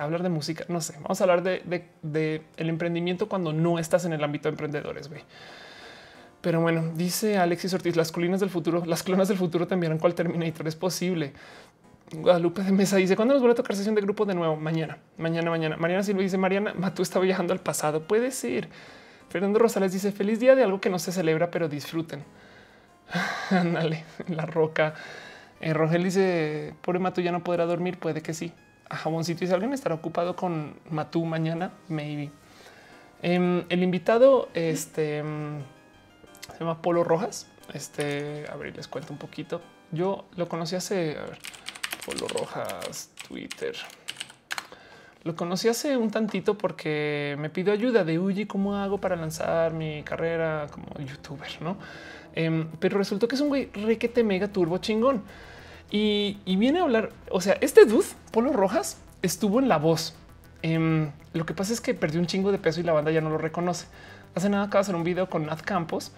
hablar 0.00 0.22
de 0.22 0.28
música. 0.28 0.64
No 0.68 0.80
sé, 0.80 0.94
vamos 1.00 1.20
a 1.20 1.24
hablar 1.24 1.42
de, 1.42 2.42
el 2.56 2.68
emprendimiento 2.68 3.28
cuando 3.28 3.52
no 3.52 3.78
estás 3.78 4.04
en 4.06 4.12
el 4.12 4.24
ámbito 4.24 4.48
de 4.48 4.54
emprendedores. 4.54 5.08
Güey. 5.08 5.22
Pero 6.40 6.62
bueno, 6.62 6.92
dice 6.94 7.36
Alexis 7.36 7.74
Ortiz, 7.74 7.96
las 7.96 8.12
colinas 8.12 8.40
del 8.40 8.48
futuro, 8.48 8.82
las 8.86 9.02
clonas 9.02 9.28
del 9.28 9.36
futuro 9.36 9.66
te 9.66 9.74
enviarán 9.74 9.98
cuál 9.98 10.14
Terminator 10.14 10.66
es 10.68 10.74
posible. 10.74 11.34
Guadalupe 12.12 12.62
de 12.62 12.72
Mesa 12.72 12.96
dice 12.96 13.14
cuándo 13.14 13.34
nos 13.34 13.40
vuelve 13.40 13.52
a 13.52 13.56
tocar 13.56 13.76
sesión 13.76 13.94
de 13.94 14.00
grupo 14.00 14.24
de 14.24 14.34
nuevo 14.34 14.56
mañana, 14.56 14.98
mañana, 15.16 15.48
mañana. 15.50 15.76
Mariana 15.76 16.02
Silva 16.02 16.22
dice 16.22 16.38
Mariana 16.38 16.74
Matú 16.74 17.02
está 17.02 17.20
viajando 17.20 17.52
al 17.52 17.60
pasado. 17.60 18.02
Puede 18.02 18.32
ser. 18.32 18.68
Fernando 19.28 19.60
Rosales 19.60 19.92
dice 19.92 20.10
feliz 20.10 20.40
día 20.40 20.56
de 20.56 20.64
algo 20.64 20.80
que 20.80 20.90
no 20.90 20.98
se 20.98 21.12
celebra, 21.12 21.52
pero 21.52 21.68
disfruten. 21.68 22.24
Ándale, 23.50 24.04
la 24.28 24.44
roca. 24.44 24.94
Eh, 25.60 25.72
Rogel 25.72 26.02
dice 26.02 26.74
pobre 26.82 26.98
Matú 26.98 27.20
ya 27.20 27.30
no 27.30 27.44
podrá 27.44 27.64
dormir. 27.64 27.98
Puede 27.98 28.22
que 28.22 28.34
sí. 28.34 28.52
A 28.88 28.96
jaboncito 28.96 29.40
dice 29.40 29.54
alguien 29.54 29.72
estará 29.72 29.94
ocupado 29.94 30.34
con 30.34 30.74
Matú 30.90 31.24
mañana. 31.24 31.70
Maybe. 31.88 32.32
Em, 33.22 33.64
el 33.68 33.82
invitado, 33.84 34.48
este 34.54 35.18
em, 35.18 35.60
se 36.52 36.58
llama 36.58 36.82
Polo 36.82 37.04
Rojas. 37.04 37.46
Este, 37.72 38.46
a 38.50 38.56
ver, 38.56 38.74
les 38.74 38.88
cuento 38.88 39.12
un 39.12 39.18
poquito. 39.18 39.60
Yo 39.92 40.24
lo 40.36 40.48
conocí 40.48 40.74
hace 40.74 41.16
Polo 42.04 42.28
Rojas, 42.28 43.10
Twitter. 43.28 43.74
Lo 45.22 45.36
conocí 45.36 45.68
hace 45.68 45.96
un 45.98 46.10
tantito 46.10 46.56
porque 46.56 47.36
me 47.38 47.50
pidió 47.50 47.74
ayuda 47.74 48.04
de 48.04 48.18
Uy, 48.18 48.46
¿cómo 48.46 48.76
hago 48.76 48.98
para 48.98 49.16
lanzar 49.16 49.74
mi 49.74 50.02
carrera 50.02 50.68
como 50.70 50.86
youtuber? 50.98 51.50
No, 51.60 51.76
em, 52.34 52.68
pero 52.78 52.96
resultó 52.96 53.28
que 53.28 53.34
es 53.34 53.40
un 53.42 53.48
güey 53.48 53.70
requete 53.72 54.24
mega 54.24 54.48
turbo 54.48 54.78
chingón 54.78 55.22
y, 55.90 56.38
viene 56.46 56.80
a 56.80 56.84
hablar. 56.84 57.10
O 57.30 57.40
sea, 57.42 57.58
este 57.60 57.84
dude, 57.84 58.06
Polo 58.32 58.52
Rojas, 58.52 58.98
estuvo 59.20 59.60
en 59.60 59.68
la 59.68 59.76
voz. 59.76 60.14
Em, 60.62 61.10
lo 61.34 61.44
que 61.44 61.52
pasa 61.52 61.72
es 61.74 61.82
que 61.82 61.92
perdió 61.92 62.20
un 62.20 62.26
chingo 62.26 62.50
de 62.50 62.58
peso 62.58 62.80
y 62.80 62.82
la 62.82 62.92
banda 62.92 63.10
ya 63.10 63.20
no 63.20 63.28
lo 63.28 63.38
reconoce. 63.38 63.86
Hace 64.34 64.48
nada 64.48 64.64
acaba 64.64 64.80
de 64.80 64.82
hacer 64.82 64.94
un 64.94 65.04
video 65.04 65.28
con 65.28 65.44
Nat 65.46 65.60
Campos 65.60 66.12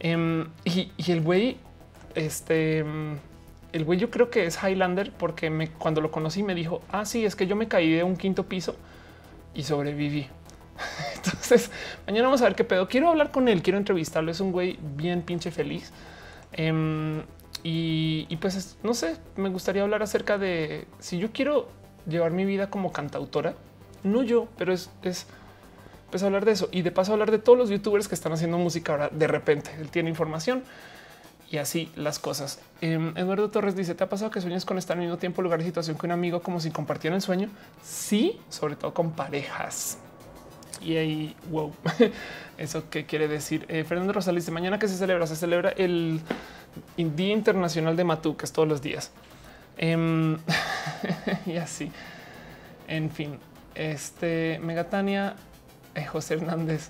em, 0.00 0.48
y, 0.64 0.92
y, 0.98 1.12
el 1.12 1.22
güey, 1.22 1.56
este 2.14 2.84
el 3.72 3.84
güey 3.84 3.98
yo 3.98 4.10
creo 4.10 4.30
que 4.30 4.46
es 4.46 4.58
Highlander 4.62 5.12
porque 5.12 5.70
cuando 5.78 6.00
lo 6.00 6.10
conocí 6.10 6.42
me 6.42 6.54
dijo, 6.54 6.82
ah, 6.90 7.04
sí, 7.04 7.24
es 7.24 7.36
que 7.36 7.46
yo 7.46 7.56
me 7.56 7.68
caí 7.68 7.92
de 7.92 8.04
un 8.04 8.16
quinto 8.16 8.44
piso 8.44 8.76
y 9.54 9.62
sobreviví. 9.62 10.28
Entonces, 11.16 11.70
mañana 12.06 12.28
vamos 12.28 12.42
a 12.42 12.44
ver 12.44 12.54
qué 12.54 12.64
pedo. 12.64 12.88
Quiero 12.88 13.08
hablar 13.08 13.30
con 13.30 13.48
él, 13.48 13.62
quiero 13.62 13.78
entrevistarlo. 13.78 14.30
Es 14.30 14.40
un 14.40 14.52
güey 14.52 14.78
bien 14.96 15.22
pinche 15.22 15.50
feliz. 15.50 15.92
Em, 16.52 17.22
y, 17.62 18.36
pues, 18.40 18.76
no 18.82 18.92
sé, 18.92 19.16
me 19.36 19.48
gustaría 19.48 19.82
hablar 19.82 20.02
acerca 20.02 20.36
de 20.36 20.86
si 20.98 21.18
yo 21.18 21.30
quiero 21.32 21.68
llevar 22.08 22.32
mi 22.32 22.44
vida 22.44 22.68
como 22.68 22.92
cantautora, 22.92 23.54
no 24.02 24.22
yo, 24.22 24.48
pero 24.58 24.72
es, 24.72 24.90
es 25.02 25.26
pues 26.10 26.22
hablar 26.24 26.44
de 26.44 26.52
eso 26.52 26.68
y 26.72 26.82
de 26.82 26.90
paso 26.90 27.12
hablar 27.12 27.30
de 27.30 27.38
todos 27.38 27.56
los 27.56 27.70
youtubers 27.70 28.08
que 28.08 28.14
están 28.14 28.32
haciendo 28.32 28.58
música 28.58 28.92
ahora 28.92 29.08
de 29.08 29.26
repente. 29.28 29.70
Él 29.80 29.90
tiene 29.90 30.10
información 30.10 30.64
y 31.52 31.58
así 31.58 31.92
las 31.96 32.18
cosas. 32.18 32.58
Em, 32.80 33.12
Eduardo 33.16 33.50
Torres 33.50 33.76
dice: 33.76 33.94
¿Te 33.94 34.02
ha 34.02 34.08
pasado 34.08 34.30
que 34.30 34.40
sueñas 34.40 34.64
con 34.64 34.78
estar 34.78 34.96
al 34.96 35.02
mismo 35.02 35.18
tiempo, 35.18 35.42
lugar 35.42 35.60
y 35.60 35.64
situación 35.64 35.98
que 35.98 36.06
un 36.06 36.12
amigo 36.12 36.40
como 36.40 36.58
si 36.58 36.70
compartieran 36.70 37.16
el 37.16 37.22
sueño? 37.22 37.50
Sí, 37.82 38.40
sobre 38.48 38.74
todo 38.74 38.94
con 38.94 39.12
parejas. 39.12 39.98
Y 40.80 40.96
ahí, 40.96 41.36
wow, 41.50 41.72
eso 42.58 42.84
qué 42.88 43.04
quiere 43.04 43.28
decir. 43.28 43.66
Eh, 43.68 43.84
Fernando 43.84 44.14
Rosales 44.14 44.44
dice: 44.44 44.50
Mañana 44.50 44.78
que 44.78 44.88
se 44.88 44.96
celebra, 44.96 45.26
se 45.26 45.36
celebra 45.36 45.74
el 45.76 46.22
Día 46.96 47.34
Internacional 47.34 47.96
de 47.96 48.04
Matú, 48.04 48.34
que 48.34 48.46
es 48.46 48.52
todos 48.52 48.66
los 48.66 48.80
días. 48.80 49.10
Em, 49.76 50.38
y 51.46 51.58
así. 51.58 51.92
En 52.88 53.10
fin, 53.10 53.38
este 53.74 54.58
Megatania, 54.62 55.36
eh, 55.94 56.06
José 56.06 56.34
Hernández 56.34 56.88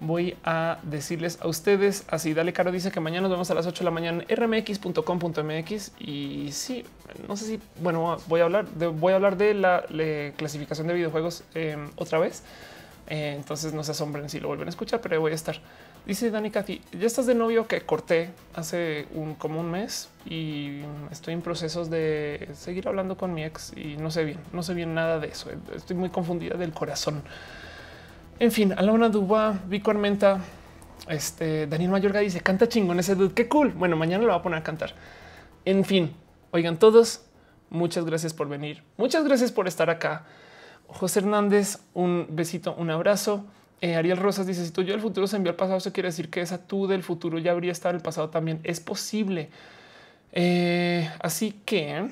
voy 0.00 0.36
a 0.44 0.78
decirles 0.82 1.38
a 1.40 1.48
ustedes 1.48 2.04
así. 2.08 2.34
Dale 2.34 2.52
Caro 2.52 2.70
dice 2.72 2.90
que 2.90 3.00
mañana 3.00 3.22
nos 3.22 3.30
vemos 3.30 3.50
a 3.50 3.54
las 3.54 3.66
8 3.66 3.80
de 3.80 3.84
la 3.84 3.90
mañana 3.90 4.24
en 4.26 4.36
rmx.com.mx 4.36 5.92
y 5.98 6.50
sí, 6.52 6.84
no 7.26 7.36
sé 7.36 7.46
si 7.46 7.60
bueno, 7.80 8.16
voy 8.26 8.40
a 8.40 8.44
hablar 8.44 8.68
de, 8.68 8.86
voy 8.86 9.12
a 9.12 9.16
hablar 9.16 9.36
de 9.36 9.54
la, 9.54 9.84
clasificación 10.36 10.86
de 10.86 10.94
videojuegos 10.94 11.44
em, 11.54 11.88
otra 11.96 12.18
vez. 12.18 12.42
Eh, 13.10 13.34
entonces 13.36 13.72
no 13.72 13.82
se 13.84 13.92
asombren 13.92 14.28
si 14.28 14.38
lo 14.38 14.48
vuelven 14.48 14.68
a 14.68 14.70
escuchar, 14.70 15.00
pero 15.00 15.20
voy 15.20 15.32
a 15.32 15.34
estar. 15.34 15.58
Dice 16.06 16.30
Dani 16.30 16.50
Cathy, 16.50 16.80
ya 16.92 17.06
estás 17.06 17.26
de 17.26 17.34
novio 17.34 17.66
que 17.66 17.80
corté 17.82 18.30
hace 18.54 19.06
un 19.14 19.34
como 19.34 19.60
un 19.60 19.70
mes 19.70 20.08
y 20.24 20.80
estoy 21.10 21.34
en 21.34 21.42
procesos 21.42 21.90
de 21.90 22.48
seguir 22.54 22.88
hablando 22.88 23.16
con 23.16 23.34
mi 23.34 23.44
ex 23.44 23.72
y 23.76 23.96
no 23.96 24.10
sé 24.10 24.24
bien, 24.24 24.38
no 24.52 24.62
sé 24.62 24.74
bien 24.74 24.94
nada 24.94 25.18
de 25.18 25.28
eso. 25.28 25.50
Estoy 25.74 25.96
muy 25.96 26.10
confundida 26.10 26.56
del 26.56 26.72
corazón. 26.72 27.22
En 28.40 28.52
fin, 28.52 28.72
Alona 28.76 29.08
Duba, 29.08 29.58
Vico 29.66 29.90
Armenta, 29.90 30.40
este 31.08 31.66
Daniel 31.66 31.90
Mayorga 31.90 32.20
dice 32.20 32.40
canta 32.40 32.68
chingón 32.68 33.00
ese 33.00 33.16
dude. 33.16 33.34
Qué 33.34 33.48
cool. 33.48 33.72
Bueno, 33.72 33.96
mañana 33.96 34.22
lo 34.22 34.30
va 34.30 34.36
a 34.36 34.42
poner 34.42 34.60
a 34.60 34.62
cantar. 34.62 34.94
En 35.64 35.84
fin, 35.84 36.12
oigan 36.52 36.78
todos, 36.78 37.24
muchas 37.68 38.04
gracias 38.04 38.34
por 38.34 38.48
venir. 38.48 38.84
Muchas 38.96 39.24
gracias 39.24 39.50
por 39.50 39.66
estar 39.66 39.90
acá. 39.90 40.24
José 40.86 41.18
Hernández, 41.18 41.80
un 41.94 42.28
besito, 42.30 42.76
un 42.78 42.90
abrazo. 42.90 43.44
Eh, 43.80 43.96
Ariel 43.96 44.18
Rosas 44.18 44.46
dice: 44.46 44.64
Si 44.64 44.70
tú 44.70 44.82
yo 44.82 44.92
del 44.92 45.00
futuro 45.00 45.26
se 45.26 45.34
envió 45.34 45.50
al 45.50 45.56
pasado, 45.56 45.78
eso 45.78 45.92
quiere 45.92 46.10
decir 46.10 46.30
que 46.30 46.40
esa 46.40 46.64
tú 46.64 46.86
del 46.86 47.02
futuro 47.02 47.38
ya 47.38 47.50
habría 47.50 47.72
estado 47.72 47.96
el 47.96 48.02
pasado 48.02 48.30
también. 48.30 48.60
Es 48.62 48.78
posible. 48.78 49.50
Eh, 50.30 51.10
así 51.20 51.60
que 51.64 52.08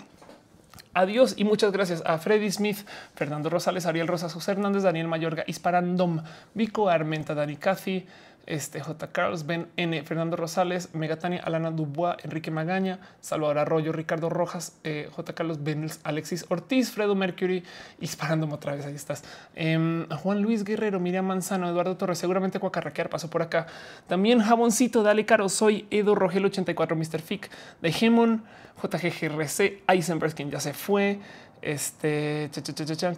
Adiós 0.96 1.34
y 1.36 1.44
muchas 1.44 1.72
gracias 1.72 2.02
a 2.06 2.16
Freddy 2.16 2.50
Smith, 2.50 2.78
Fernando 3.14 3.50
Rosales, 3.50 3.84
Ariel 3.84 4.08
Rosas, 4.08 4.32
José 4.32 4.52
Hernández, 4.52 4.82
Daniel 4.82 5.08
Mayorga, 5.08 5.44
Isparandom, 5.46 6.22
Vico 6.54 6.88
Armenta, 6.88 7.34
Dani 7.34 7.56
Cathy, 7.56 8.06
este 8.46 8.80
J. 8.80 9.08
Carlos, 9.08 9.46
Ben 9.46 9.68
N, 9.76 10.02
Fernando 10.04 10.36
Rosales, 10.36 10.94
Megatania, 10.94 11.42
Alana 11.42 11.70
Dubois, 11.70 12.16
Enrique 12.24 12.50
Magaña, 12.50 13.00
Salvador 13.20 13.58
Arroyo, 13.58 13.92
Ricardo 13.92 14.28
Rojas, 14.30 14.78
eh, 14.84 15.08
J. 15.14 15.34
Carlos 15.34 15.62
Benels, 15.62 16.00
Alexis 16.04 16.46
Ortiz, 16.48 16.90
Fredo 16.90 17.14
Mercury, 17.14 17.64
Isparandom 18.00 18.52
otra 18.52 18.74
vez. 18.74 18.86
Ahí 18.86 18.94
estás. 18.94 19.24
Em, 19.54 20.08
Juan 20.08 20.42
Luis 20.42 20.64
Guerrero, 20.64 21.00
Miriam 21.00 21.26
Manzano, 21.26 21.68
Eduardo 21.68 21.96
Torres, 21.96 22.18
seguramente 22.18 22.60
Cuacarraquear 22.60 23.08
pasó 23.08 23.28
por 23.28 23.42
acá. 23.42 23.66
También 24.06 24.40
Jaboncito, 24.40 25.02
Dale 25.02 25.26
Caro, 25.26 25.48
soy 25.48 25.86
Edo 25.90 26.14
Rogel 26.14 26.44
84, 26.44 26.96
Mr. 26.96 27.20
Fic, 27.20 27.50
de 27.82 27.92
Gemon. 27.92 28.44
JGGRC, 28.76 29.84
Eisenberg, 29.88 30.34
quien 30.34 30.50
ya 30.50 30.60
se 30.60 30.74
fue. 30.74 31.18
Este, 31.62 32.50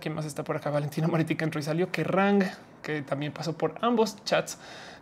¿quién 0.00 0.14
más 0.14 0.24
está 0.24 0.44
por 0.44 0.56
acá? 0.56 0.70
Valentina 0.70 1.08
Maritica 1.08 1.44
entró 1.44 1.60
y 1.60 1.64
salió. 1.64 1.90
Que 1.90 2.04
que 2.82 3.02
también 3.02 3.32
pasó 3.32 3.58
por 3.58 3.74
ambos 3.82 4.22
chats. 4.24 4.58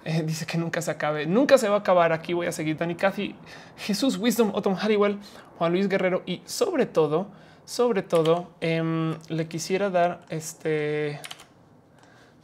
Eh, 0.08 0.22
dice 0.22 0.46
que 0.46 0.56
nunca 0.56 0.80
se 0.80 0.92
acabe, 0.92 1.26
nunca 1.26 1.58
se 1.58 1.68
va 1.68 1.74
a 1.74 1.78
acabar. 1.80 2.12
Aquí 2.12 2.32
voy 2.32 2.46
a 2.46 2.52
seguir 2.52 2.76
Dani 2.76 2.94
Cathy, 2.94 3.34
Jesús 3.76 4.16
Wisdom, 4.16 4.52
Otto 4.54 4.70
Harrywell, 4.70 5.18
Juan 5.58 5.72
Luis 5.72 5.88
Guerrero 5.88 6.22
y 6.26 6.42
sobre 6.44 6.86
todo, 6.86 7.26
sobre 7.64 8.02
todo, 8.02 8.52
em, 8.60 9.16
le 9.28 9.48
quisiera 9.48 9.90
dar 9.90 10.24
este. 10.28 11.18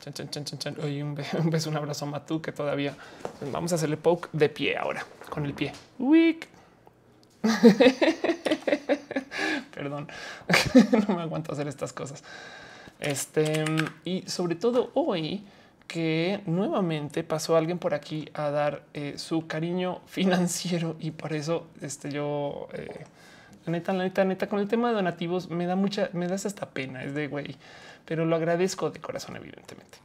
un, 1.39 1.51
beso, 1.53 1.71
un 1.71 1.77
abrazo 1.77 2.05
a 2.07 2.09
Matú 2.09 2.43
que 2.43 2.51
todavía 2.51 2.97
vamos 3.53 3.71
a 3.71 3.77
hacerle 3.77 3.97
poke 3.97 4.29
de 4.33 4.49
pie 4.49 4.77
ahora 4.77 5.07
con 5.31 5.47
el 5.47 5.55
pie. 5.55 5.71
Perdón, 9.73 10.09
no 11.07 11.15
me 11.15 11.23
aguanto 11.23 11.53
hacer 11.53 11.69
estas 11.69 11.93
cosas. 11.93 12.25
Este 12.99 13.65
y 14.05 14.23
sobre 14.29 14.57
todo 14.57 14.91
hoy 14.95 15.45
que 15.93 16.41
nuevamente 16.47 17.23
pasó 17.23 17.55
alguien 17.55 17.79
por 17.79 17.93
aquí 17.93 18.31
a 18.33 18.49
dar 18.51 18.83
eh, 18.95 19.15
su 19.19 19.47
cariño 19.47 20.01
financiero 20.07 20.97
y 20.99 21.11
por 21.11 21.35
eso 21.35 21.67
este 21.83 22.11
yo 22.11 22.69
eh, 22.73 23.05
la 23.67 23.73
neta, 23.73 23.93
la 23.93 24.05
neta, 24.05 24.25
neta 24.25 24.49
con 24.49 24.59
el 24.59 24.69
tema 24.69 24.89
de 24.89 24.95
donativos 24.95 25.51
me 25.51 25.67
da 25.67 25.77
mucha, 25.77 26.09
me 26.15 26.29
das 26.29 26.47
esta 26.47 26.71
pena, 26.71 27.05
es 27.05 27.15
de 27.15 27.29
güey, 27.29 27.57
pero 28.07 28.25
lo 28.25 28.37
agradezco 28.37 28.91
de 28.91 29.01
corazón, 29.01 29.37
evidentemente. 29.37 29.99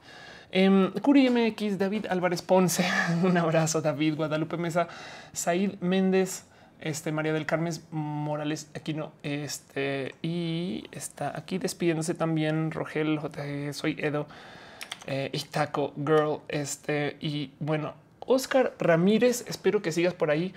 Eh, 0.52 0.92
Curi 1.02 1.30
MX, 1.30 1.78
David 1.78 2.08
Álvarez 2.10 2.42
Ponce, 2.42 2.86
un 3.24 3.38
abrazo, 3.38 3.82
David 3.82 4.16
Guadalupe 4.16 4.58
Mesa, 4.58 4.90
Said 5.32 5.80
Méndez, 5.80 6.44
Este 6.82 7.14
María 7.14 7.32
del 7.32 7.46
Carmen 7.46 7.74
Morales 7.92 8.70
aquí 8.76 8.94
no. 8.94 9.14
Este 9.24 10.16
y 10.22 10.84
está 10.92 11.32
aquí 11.34 11.60
despidiéndose 11.60 12.14
también 12.14 12.72
Rogel 12.72 13.20
JG. 13.20 13.74
Soy 13.74 13.96
Edo 14.00 14.28
eh, 15.08 15.32
y 15.34 15.40
Taco 15.40 15.94
Girl. 15.96 16.42
Este 16.48 17.18
y 17.20 17.52
bueno, 17.60 17.96
Oscar 18.20 18.76
Ramírez. 18.78 19.44
Espero 19.48 19.82
que 19.82 19.92
sigas 19.92 20.14
por 20.14 20.30
ahí. 20.30 20.54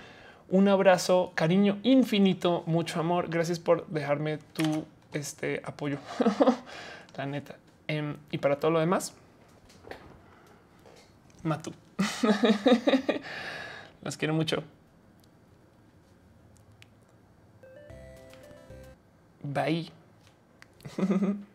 Un 0.49 0.69
abrazo, 0.69 1.33
cariño 1.37 1.79
infinito, 1.85 2.65
mucho 2.67 3.01
amor. 3.01 3.31
Gracias 3.31 3.61
por 3.61 3.87
dejarme 3.87 4.39
tu 4.53 4.85
este 5.13 5.61
apoyo. 5.65 5.99
La 7.17 7.27
neta. 7.27 7.57
Em, 7.87 8.17
y 8.31 8.39
para 8.39 8.59
todo 8.59 8.71
lo 8.71 8.81
demás, 8.81 9.15
Matu. 11.43 11.73
Las 14.03 14.17
quiero 14.17 14.35
mucho. 14.35 14.63
Bye. 19.43 19.91